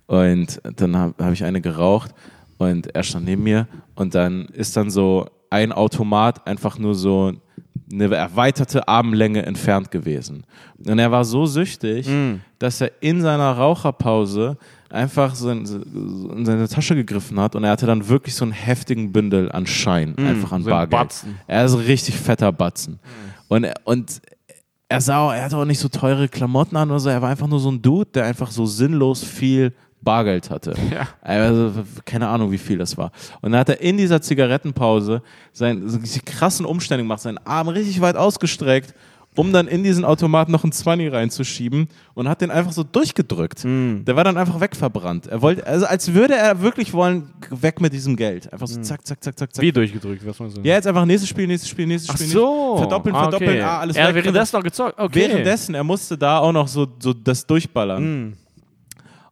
Und 0.07 0.61
dann 0.77 0.97
habe 0.97 1.25
hab 1.25 1.33
ich 1.33 1.43
eine 1.45 1.61
geraucht 1.61 2.13
und 2.59 2.95
er 2.95 3.03
stand 3.03 3.25
neben 3.25 3.43
mir 3.43 3.67
und 3.97 4.15
dann 4.15 4.47
ist 4.47 4.77
dann 4.77 4.91
so 4.91 5.27
ein 5.51 5.73
Automat 5.73 6.47
einfach 6.47 6.79
nur 6.79 6.95
so 6.95 7.33
eine 7.93 8.13
erweiterte 8.15 8.89
Armlänge 8.89 9.45
entfernt 9.47 9.91
gewesen. 9.91 10.45
Und 10.87 10.99
er 10.99 11.11
war 11.13 11.25
so 11.25 11.47
süchtig, 11.47 12.09
dass 12.59 12.81
er 12.81 12.91
in 13.01 13.21
seiner 13.23 13.53
Raucherpause 13.53 14.57
einfach 14.91 15.35
so 15.35 15.51
in, 15.51 15.67
so 15.67 15.77
in 16.33 16.45
seine 16.47 16.69
Tasche 16.69 16.95
gegriffen 16.95 17.39
hat 17.41 17.55
und 17.57 17.65
er 17.65 17.71
hatte 17.71 17.87
dann 17.87 18.09
wirklich 18.09 18.35
so 18.35 18.45
einen 18.45 18.53
heftigen 18.53 19.13
Bündel 19.13 19.51
an 19.53 19.67
Schein, 19.67 20.15
einfach 20.19 20.53
an 20.53 20.63
so 20.63 20.69
ein 20.71 20.73
Bargeld. 20.73 20.91
Batzen. 20.91 21.39
Er 21.47 21.65
ist 21.65 21.75
ein 21.75 21.81
richtig 21.81 22.15
fetter 22.17 22.53
Batzen. 22.53 22.99
Und, 23.49 23.65
er- 23.65 23.75
und 23.85 24.21
er 24.89 25.01
sah, 25.01 25.35
er 25.35 25.45
hatte 25.45 25.57
auch 25.57 25.65
nicht 25.65 25.81
so 25.81 25.89
teure 25.89 26.29
Klamotten 26.29 26.77
an 26.77 26.91
oder 26.91 27.01
so, 27.01 27.09
er 27.09 27.21
war 27.21 27.31
einfach 27.31 27.49
nur 27.49 27.59
so 27.61 27.71
ein 27.71 27.83
Dude, 27.83 28.11
der 28.15 28.25
einfach 28.27 28.51
so 28.53 28.67
sinnlos 28.67 29.25
viel 29.25 29.73
Bargeld 30.07 30.49
hatte. 30.49 30.73
Ja. 30.91 31.09
Also, 31.21 31.73
keine 32.07 32.29
Ahnung, 32.29 32.51
wie 32.53 32.59
viel 32.59 32.79
das 32.79 32.97
war. 32.97 33.11
Und 33.43 33.53
dann 33.53 33.61
hat 33.61 33.69
er 33.69 33.81
in 33.83 33.99
dieser 33.99 34.23
Zigarettenpause 34.23 35.21
sein, 35.53 35.83
so 35.89 35.99
diese 35.99 36.21
krassen 36.21 36.65
Umstände 36.65 37.03
gemacht, 37.05 37.21
seinen 37.21 37.39
Arm 37.45 37.69
richtig 37.69 38.01
weit 38.01 38.17
ausgestreckt, 38.17 38.95
um 39.35 39.53
dann 39.53 39.69
in 39.69 39.83
diesen 39.85 40.07
Automaten 40.07 40.51
noch 40.51 40.65
einen 40.65 40.73
20 40.73 41.13
reinzuschieben 41.13 41.89
und 42.15 42.27
hat 42.27 42.41
den 42.41 42.51
einfach 42.51 42.73
so 42.73 42.83
durchgedrückt. 42.85 43.65
Der 43.65 44.17
war 44.17 44.25
dann 44.25 44.39
einfach 44.39 44.61
wegverbrannt. 44.61 45.27
Er 45.27 45.43
wollte, 45.43 45.67
also 45.67 45.85
als 45.85 46.15
würde 46.15 46.35
er 46.37 46.63
wirklich 46.63 46.95
wollen, 46.95 47.29
weg 47.51 47.83
mit 47.83 47.93
diesem 47.93 48.17
Geld. 48.17 48.51
Einfach 48.51 48.67
so 48.67 48.81
zack, 48.81 49.07
zack, 49.07 49.23
zack, 49.23 49.39
zack, 49.39 49.55
zack. 49.55 49.63
Wie 49.63 49.73
durchgedrückt, 49.73 50.27
was 50.27 50.39
man 50.39 50.49
so. 50.49 50.63
Ja, 50.63 50.75
jetzt 50.77 50.87
einfach 50.87 51.05
nächstes 51.05 51.29
Spiel, 51.29 51.47
nächstes 51.49 51.69
Spiel, 51.69 51.87
nächstes 51.87 52.11
Ach 52.15 52.17
Spiel. 52.17 52.29
so. 52.29 52.77
Verdoppeln, 52.79 53.15
Ah, 53.15 53.23
verdoppeln, 53.25 53.51
okay. 53.51 53.61
ah, 53.61 53.81
alles 53.81 53.97
Er 53.97 54.05
weg. 54.05 54.09
hat 54.09 54.15
währenddessen 54.25 54.57
noch 54.57 54.65
gezockt. 54.65 54.99
Okay. 54.99 55.15
Währenddessen, 55.29 55.75
er 55.75 55.85
musste 55.85 56.17
da 56.17 56.39
auch 56.39 56.53
noch 56.53 56.67
so, 56.69 56.87
so 56.99 57.13
das 57.13 57.47
durchballern. 57.47 58.03
Hm. 58.03 58.33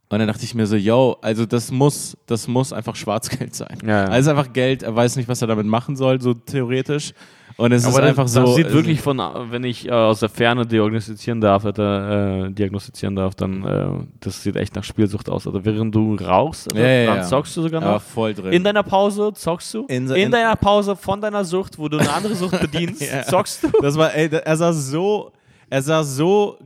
Und 0.07 0.19
dann 0.19 0.27
dachte 0.27 0.43
ich 0.43 0.53
mir 0.53 0.67
so, 0.67 0.75
yo, 0.75 1.17
also 1.21 1.45
das 1.47 1.71
muss, 1.71 2.15
das 2.27 2.47
muss 2.47 2.71
einfach 2.71 2.95
Schwarzgeld 2.95 3.55
sein. 3.55 3.77
Ja, 3.83 4.03
ja. 4.03 4.05
Also 4.05 4.29
einfach 4.29 4.53
Geld, 4.53 4.83
er 4.83 4.95
weiß 4.95 5.15
nicht, 5.15 5.27
was 5.27 5.41
er 5.41 5.47
damit 5.47 5.65
machen 5.65 5.95
soll, 5.95 6.21
so 6.21 6.33
theoretisch. 6.35 7.13
Und 7.57 7.71
es 7.71 7.83
ist 7.83 7.95
Aber 7.95 8.03
einfach 8.05 8.23
das, 8.23 8.33
so. 8.33 8.41
das 8.41 8.55
sieht 8.55 8.67
es- 8.67 8.73
wirklich 8.73 8.99
von, 9.01 9.17
wenn 9.49 9.63
ich 9.63 9.87
äh, 9.87 9.91
aus 9.91 10.19
der 10.19 10.29
Ferne 10.29 10.65
diagnostizieren 10.67 11.39
darf, 11.41 11.63
äh, 11.65 12.49
diagnostizieren 12.51 13.15
darf, 13.15 13.33
dann 13.33 13.63
äh, 13.65 14.05
das 14.19 14.43
sieht 14.43 14.57
echt 14.57 14.75
nach 14.75 14.83
Spielsucht 14.83 15.29
aus. 15.29 15.47
Also 15.47 15.63
während 15.63 15.95
du 15.95 16.15
rauchst, 16.15 16.71
Ja, 16.75 16.85
ja, 16.85 17.05
dann 17.07 17.17
ja. 17.17 17.23
zockst 17.23 17.55
du 17.57 17.61
sogar 17.63 17.81
noch. 17.81 18.01
voll 18.01 18.33
drin. 18.33 18.51
In 18.51 18.63
deiner 18.63 18.83
Pause 18.83 19.31
zockst 19.33 19.73
du. 19.73 19.85
In 19.87 20.07
In, 20.09 20.15
in- 20.15 20.31
deiner 20.31 20.55
Pause 20.57 20.95
von 20.97 21.19
deiner 21.21 21.45
Sucht, 21.45 21.79
wo 21.79 21.87
du 21.87 21.97
eine 21.97 22.11
andere 22.13 22.35
Sucht 22.35 22.59
bedienst, 22.71 23.01
Ja. 23.01 23.23
zockst 23.23 23.63
du. 23.63 23.69
das 23.81 23.97
war, 23.97 24.13
ey, 24.13 24.29
er 24.29 24.57
sah 24.57 24.73
so, 24.73 25.31
er 25.69 25.81
sah 25.81 26.03
so 26.03 26.57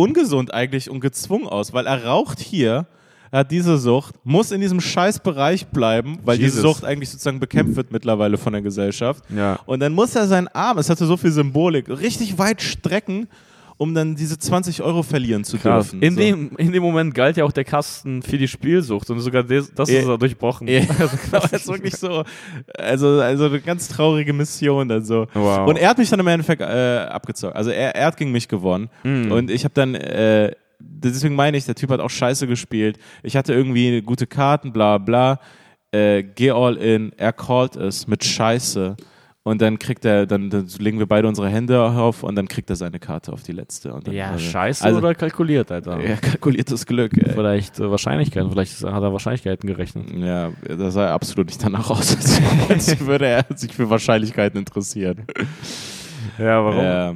ungesund 0.00 0.52
eigentlich 0.54 0.90
und 0.90 1.00
gezwungen 1.00 1.46
aus, 1.46 1.72
weil 1.72 1.86
er 1.86 2.04
raucht 2.04 2.40
hier, 2.40 2.86
er 3.30 3.40
hat 3.40 3.50
diese 3.50 3.78
Sucht, 3.78 4.14
muss 4.24 4.50
in 4.50 4.60
diesem 4.60 4.80
scheiß 4.80 5.20
Bereich 5.20 5.66
bleiben, 5.68 6.18
weil 6.24 6.36
diese 6.36 6.56
Jesus. 6.56 6.62
Sucht 6.62 6.84
eigentlich 6.84 7.10
sozusagen 7.10 7.38
bekämpft 7.38 7.76
wird 7.76 7.92
mittlerweile 7.92 8.38
von 8.38 8.52
der 8.52 8.62
Gesellschaft. 8.62 9.22
Ja. 9.34 9.60
Und 9.66 9.80
dann 9.80 9.92
muss 9.92 10.16
er 10.16 10.26
seinen 10.26 10.48
Arm, 10.48 10.78
es 10.78 10.90
hatte 10.90 11.06
so 11.06 11.16
viel 11.16 11.30
Symbolik, 11.30 11.88
richtig 11.88 12.38
weit 12.38 12.62
strecken, 12.62 13.28
um 13.80 13.94
dann 13.94 14.14
diese 14.14 14.38
20 14.38 14.82
Euro 14.82 15.02
verlieren 15.02 15.42
zu 15.42 15.56
Krass. 15.56 15.92
dürfen. 15.92 16.02
In, 16.02 16.12
so. 16.12 16.20
dem, 16.20 16.50
in 16.58 16.70
dem 16.70 16.82
Moment 16.82 17.14
galt 17.14 17.38
ja 17.38 17.44
auch 17.46 17.52
der 17.52 17.64
Kasten 17.64 18.20
für 18.20 18.36
die 18.36 18.46
Spielsucht 18.46 19.08
und 19.08 19.20
sogar 19.20 19.42
des, 19.42 19.72
das 19.72 19.88
Ja. 19.90 20.00
ist 20.00 20.06
er 20.06 20.18
durchbrochen. 20.18 20.68
Ja, 20.68 20.82
das 21.30 21.50
ist 21.50 21.66
wirklich 21.66 21.96
so, 21.96 22.22
also, 22.76 23.20
also 23.20 23.46
eine 23.46 23.58
ganz 23.58 23.88
traurige 23.88 24.34
Mission 24.34 24.86
dann 24.86 25.02
so. 25.02 25.28
Wow. 25.32 25.66
Und 25.66 25.78
er 25.78 25.88
hat 25.88 25.96
mich 25.96 26.10
dann 26.10 26.20
im 26.20 26.26
Endeffekt 26.26 26.60
äh, 26.60 27.06
abgezockt. 27.08 27.56
Also 27.56 27.70
er, 27.70 27.94
er 27.96 28.04
hat 28.08 28.18
gegen 28.18 28.32
mich 28.32 28.48
gewonnen. 28.48 28.90
Mhm. 29.02 29.32
Und 29.32 29.50
ich 29.50 29.64
habe 29.64 29.72
dann, 29.72 29.94
äh, 29.94 30.52
deswegen 30.78 31.34
meine 31.34 31.56
ich, 31.56 31.64
der 31.64 31.74
Typ 31.74 31.88
hat 31.88 32.00
auch 32.00 32.10
scheiße 32.10 32.46
gespielt. 32.46 32.98
Ich 33.22 33.34
hatte 33.34 33.54
irgendwie 33.54 34.02
gute 34.02 34.26
Karten, 34.26 34.74
bla 34.74 34.98
bla. 34.98 35.40
Äh, 35.90 36.22
geh 36.22 36.50
all 36.50 36.76
in, 36.76 37.12
er 37.16 37.32
callt 37.32 37.76
es 37.76 38.06
mit 38.06 38.24
Scheiße. 38.24 38.94
Und 39.42 39.62
dann 39.62 39.78
kriegt 39.78 40.04
er, 40.04 40.26
dann, 40.26 40.50
dann 40.50 40.66
legen 40.78 40.98
wir 40.98 41.06
beide 41.06 41.26
unsere 41.26 41.48
Hände 41.48 41.80
auf 41.80 42.22
und 42.22 42.34
dann 42.34 42.46
kriegt 42.46 42.68
er 42.68 42.76
seine 42.76 42.98
Karte 42.98 43.32
auf 43.32 43.42
die 43.42 43.52
letzte. 43.52 43.88
Dann, 43.88 44.12
Ja, 44.12 44.32
also, 44.32 44.44
scheiße 44.44 44.84
also, 44.84 44.98
oder 44.98 45.14
kalkuliert, 45.14 45.72
Alter. 45.72 45.98
Ja, 45.98 46.16
kalkuliertes 46.20 46.84
Glück. 46.84 47.16
Ey. 47.16 47.32
Vielleicht 47.32 47.80
äh, 47.80 47.90
Wahrscheinlichkeiten, 47.90 48.50
vielleicht 48.50 48.82
hat 48.84 49.02
er 49.02 49.12
Wahrscheinlichkeiten 49.12 49.66
gerechnet. 49.66 50.10
Ja, 50.14 50.50
das 50.62 50.92
sah 50.92 51.14
absolut 51.14 51.46
nicht 51.46 51.64
danach 51.64 51.88
aus, 51.88 52.14
als, 52.14 52.38
als 52.68 53.00
würde 53.00 53.26
er 53.28 53.46
sich 53.56 53.72
für 53.72 53.88
Wahrscheinlichkeiten 53.88 54.58
interessieren. 54.58 55.24
Ja, 56.38 56.62
warum? 56.62 56.84
Ja, 56.84 57.14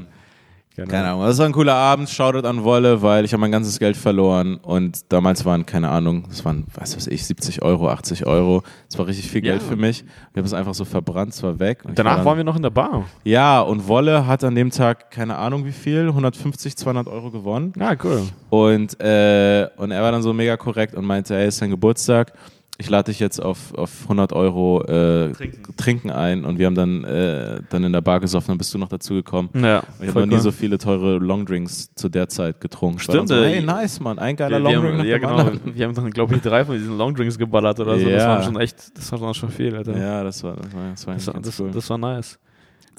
keine 0.77 1.09
Ahnung. 1.09 1.23
Das 1.27 1.39
war 1.39 1.47
ein 1.47 1.53
cooler 1.53 1.75
Abend. 1.75 2.09
Shoutout 2.11 2.47
an 2.47 2.65
Wolle, 2.65 3.01
weil 3.01 3.25
ich 3.25 3.33
habe 3.33 3.41
mein 3.41 3.53
ganzes 3.53 3.79
Geld 3.79 3.97
verloren 3.97 4.57
und 4.57 5.13
damals 5.13 5.45
waren, 5.45 5.65
keine 5.67 5.89
Ahnung, 5.89 6.25
das 6.29 6.45
waren, 6.45 6.65
was 6.75 6.97
weiß 6.97 7.07
ich, 7.07 7.25
70 7.25 7.63
Euro, 7.63 7.89
80 7.89 8.27
Euro. 8.27 8.63
Das 8.89 8.99
war 8.99 9.07
richtig 9.07 9.31
viel 9.31 9.45
Ja. 9.45 9.53
Geld 9.53 9.63
für 9.63 9.77
mich. 9.77 10.03
Ich 10.33 10.37
habe 10.37 10.47
es 10.47 10.53
einfach 10.53 10.75
so 10.75 10.85
verbrannt, 10.85 11.33
es 11.33 11.43
war 11.43 11.59
weg. 11.61 11.85
Und 11.85 11.99
Danach 11.99 12.11
war 12.11 12.17
dann, 12.19 12.27
waren 12.27 12.37
wir 12.39 12.45
noch 12.45 12.57
in 12.57 12.63
der 12.63 12.71
Bar. 12.71 13.05
Ja, 13.23 13.61
und 13.61 13.87
Wolle 13.87 14.27
hat 14.27 14.43
an 14.43 14.55
dem 14.55 14.71
Tag, 14.71 15.11
keine 15.11 15.37
Ahnung 15.37 15.65
wie 15.65 15.73
viel, 15.73 16.09
150, 16.09 16.77
200 16.77 17.07
Euro 17.07 17.31
gewonnen. 17.31 17.73
Ja, 17.79 17.95
cool. 18.03 18.23
Und, 18.51 19.01
äh, 19.01 19.69
und 19.77 19.91
er 19.93 20.03
war 20.03 20.11
dann 20.13 20.23
so 20.23 20.33
mega 20.33 20.57
korrekt 20.57 20.95
und 20.95 21.05
meinte, 21.05 21.37
ey, 21.37 21.49
ist 21.49 21.59
sein 21.59 21.71
Geburtstag. 21.71 22.33
Ich 22.79 22.91
lade 22.91 23.11
dich 23.13 23.21
jetzt 23.21 23.39
auf, 23.41 23.73
auf 23.75 24.03
100 24.03 24.33
Euro 24.33 24.83
äh, 24.83 25.33
Trinken. 25.33 25.77
Trinken 25.77 26.11
ein 26.11 26.45
und 26.45 26.59
wir 26.59 26.67
haben 26.67 26.75
dann, 26.75 27.05
äh, 27.05 27.61
dann 27.71 27.85
in 27.85 27.93
der 27.93 28.01
Bar 28.01 28.19
gesoffen, 28.21 28.49
dann 28.49 28.59
bist 28.59 28.75
du 28.75 28.79
noch 28.79 28.89
dazu 28.89 29.15
gekommen. 29.15 29.49
Ja, 29.55 29.83
Ich 30.01 30.09
habe 30.09 30.21
noch 30.21 30.27
nie 30.27 30.35
cool. 30.35 30.41
so 30.41 30.51
viele 30.51 30.77
teure 30.79 31.19
Longdrinks 31.19 31.95
zu 31.95 32.09
der 32.09 32.29
Zeit 32.29 32.61
getrunken. 32.61 32.99
Stimmt, 32.99 33.29
so, 33.29 33.35
äh, 33.37 33.55
hey, 33.55 33.63
nice, 33.63 34.01
Mann, 34.01 34.19
ein 34.19 34.35
geiler 34.35 34.59
wir, 34.59 34.71
wir 34.71 34.73
Longdrink 34.73 34.93
haben, 34.93 34.99
nach 34.99 35.05
ja, 35.05 35.19
genau. 35.55 35.75
Wir 35.75 35.87
haben 35.87 35.95
dann, 35.95 36.11
glaube 36.11 36.35
ich, 36.35 36.43
drei 36.43 36.65
von 36.65 36.75
diesen 36.77 36.99
Longdrinks 36.99 37.39
geballert 37.39 37.79
oder 37.79 37.99
so. 37.99 38.05
Das 38.09 38.23
Ja. 38.23 38.29
war 38.29 38.43
schon 38.43 38.59
echt, 38.59 38.97
das 38.99 39.13
war 39.13 39.21
dann 39.21 39.35
schon 39.35 39.51
viel, 39.51 39.75
Alter. 39.77 39.97
Ja, 39.97 40.25
das 40.25 40.43
war, 40.43 40.57
das 40.57 40.75
war, 40.75 40.91
das 40.91 41.07
war, 41.07 41.15
Das, 41.15 41.27
war- 41.29 41.41
das, 41.41 41.61
cool. 41.61 41.71
das 41.73 41.89
war 41.91 41.99
nice. 41.99 42.39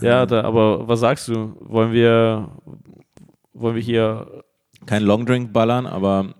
Ja, 0.02 0.26
da, 0.26 0.42
aber 0.44 0.88
was 0.88 1.02
sagst 1.02 1.28
du? 1.28 1.56
Wollen 1.60 1.92
wir, 1.92 2.50
wollen 3.54 3.76
wir 3.76 3.82
hier 3.82 4.44
Kein 4.86 5.04
Longdrink 5.04 5.52
ballern, 5.54 5.86
aber 5.86 6.34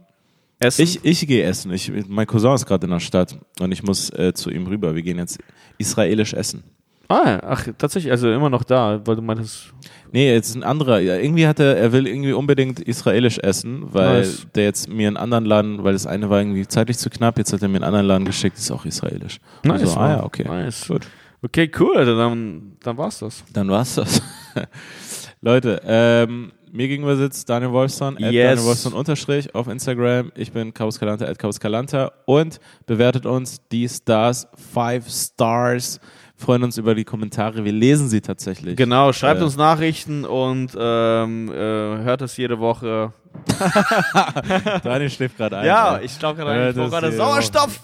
essen? 0.66 0.82
ich, 0.82 0.99
ich 1.03 1.28
gehe 1.28 1.43
essen. 1.43 1.72
Ich, 1.72 1.91
mein 2.07 2.28
Cousin 2.28 2.53
ist 2.53 2.66
gerade 2.66 2.86
in 2.86 2.91
der 2.91 2.99
Stadt 2.99 3.38
und 3.59 3.72
ich 3.72 3.84
muss 3.84 4.09
äh, 4.11 4.34
zu 4.34 4.49
ihm 4.49 4.68
rüber. 4.68 4.95
Wir 4.95 5.01
gehen 5.01 5.18
jetzt 5.18 5.39
israelisch 5.78 6.34
essen. 6.34 6.63
ah, 7.09 7.39
ach, 7.43 7.68
tatsächlich, 7.78 8.11
also 8.11 8.32
immer 8.32 8.49
noch 8.49 8.63
da, 8.63 9.01
weil 9.05 9.16
du 9.16 9.22
meintest, 9.22 9.74
Nee, 10.16 10.32
jetzt 10.32 10.47
ist 10.47 10.55
ein 10.55 10.63
anderer. 10.63 10.99
Ja, 11.01 11.18
irgendwie 11.18 11.45
hat 11.45 11.59
er, 11.59 11.76
er 11.76 11.91
will 11.91 12.07
irgendwie 12.07 12.32
unbedingt 12.32 12.80
israelisch 12.80 13.38
essen, 13.39 13.93
weil 13.93 14.20
Nice. 14.20 14.47
der 14.55 14.63
jetzt 14.63 14.88
mir 14.88 15.09
einen 15.09 15.18
anderen 15.18 15.43
Laden, 15.43 15.84
weil 15.84 15.91
das 15.91 16.07
eine 16.07 16.30
war 16.30 16.39
irgendwie 16.39 16.66
zeitlich 16.66 16.97
zu 16.97 17.09
knapp, 17.09 17.38
jetzt 17.38 17.51
hat 17.51 17.61
er 17.61 17.68
mir 17.68 17.76
einen 17.76 17.84
anderen 17.84 18.05
Laden 18.05 18.24
geschickt, 18.26 18.57
ist 18.57 18.72
auch 18.72 18.86
israelisch. 18.86 19.39
nice, 19.66 19.82
Also, 19.82 19.97
ah 19.97 20.09
ja, 20.09 20.24
okay. 20.24 20.45
Nice. 20.47 20.88
Gut. 20.88 21.05
Okay, 21.41 21.70
cool, 21.80 21.97
Alter, 21.97 22.16
dann, 22.16 22.78
dann 22.82 22.97
war's 22.97 23.20
das. 23.20 23.43
Dann 23.51 23.68
war's 23.68 23.95
das. 23.95 24.22
Leute, 25.41 25.82
ähm, 25.86 26.53
mir 26.76 26.88
gegenüber 26.88 27.15
sitzt 27.15 27.49
Daniel 27.49 27.71
Wolfson, 27.71 28.13
Yes. 28.19 28.32
Daniel 28.32 28.63
Wolfson 28.63 28.93
unterstrich 28.93 29.53
auf 29.55 29.67
Instagram. 29.67 30.32
Ich 30.36 30.51
bin 30.51 30.73
Chaos 30.73 30.99
Kalanta, 30.99 31.26
at 31.26 31.39
Chaos 31.39 31.59
Kalanta 31.59 32.11
und 32.26 32.59
bewertet 32.86 33.26
uns 33.26 33.59
die 33.71 33.88
Stars, 33.89 34.47
five 34.73 35.07
Stars. 35.09 35.99
Freuen 36.38 36.63
uns 36.63 36.78
über 36.78 36.95
die 36.95 37.05
Kommentare. 37.05 37.63
Wir 37.63 37.71
lesen 37.71 38.09
sie 38.09 38.19
tatsächlich. 38.19 38.76
Genau, 38.76 39.13
schreibt 39.13 39.39
Äh, 39.39 39.43
uns 39.45 39.55
Nachrichten 39.55 40.26
und 40.26 40.71
ähm, 40.78 41.49
äh, 41.49 41.53
hört 41.55 42.19
das 42.19 42.36
jede 42.36 42.59
Woche. 42.59 43.13
Daniel 44.84 45.09
schläft 45.09 45.38
gerade 45.38 45.57
ein. 45.59 45.65
Ja, 45.65 45.97
ey. 45.97 46.05
ich 46.05 46.19
glaube 46.19 46.39
Ja, 46.41 46.45
gerade, 46.45 46.69
ich 46.71 46.76
brauche 46.76 46.89
das 46.89 46.99
gerade 47.01 47.11
Sauerstoff. 47.15 47.80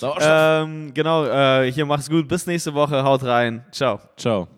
Sauerstoff. 0.00 0.24
Ähm, 0.66 0.92
genau, 0.94 1.24
äh, 1.26 1.70
hier 1.72 1.86
macht's 1.86 2.10
gut. 2.10 2.26
Bis 2.26 2.46
nächste 2.46 2.74
Woche. 2.74 3.04
Haut 3.04 3.22
rein. 3.22 3.64
Ciao. 3.70 4.00
Ciao. 4.16 4.48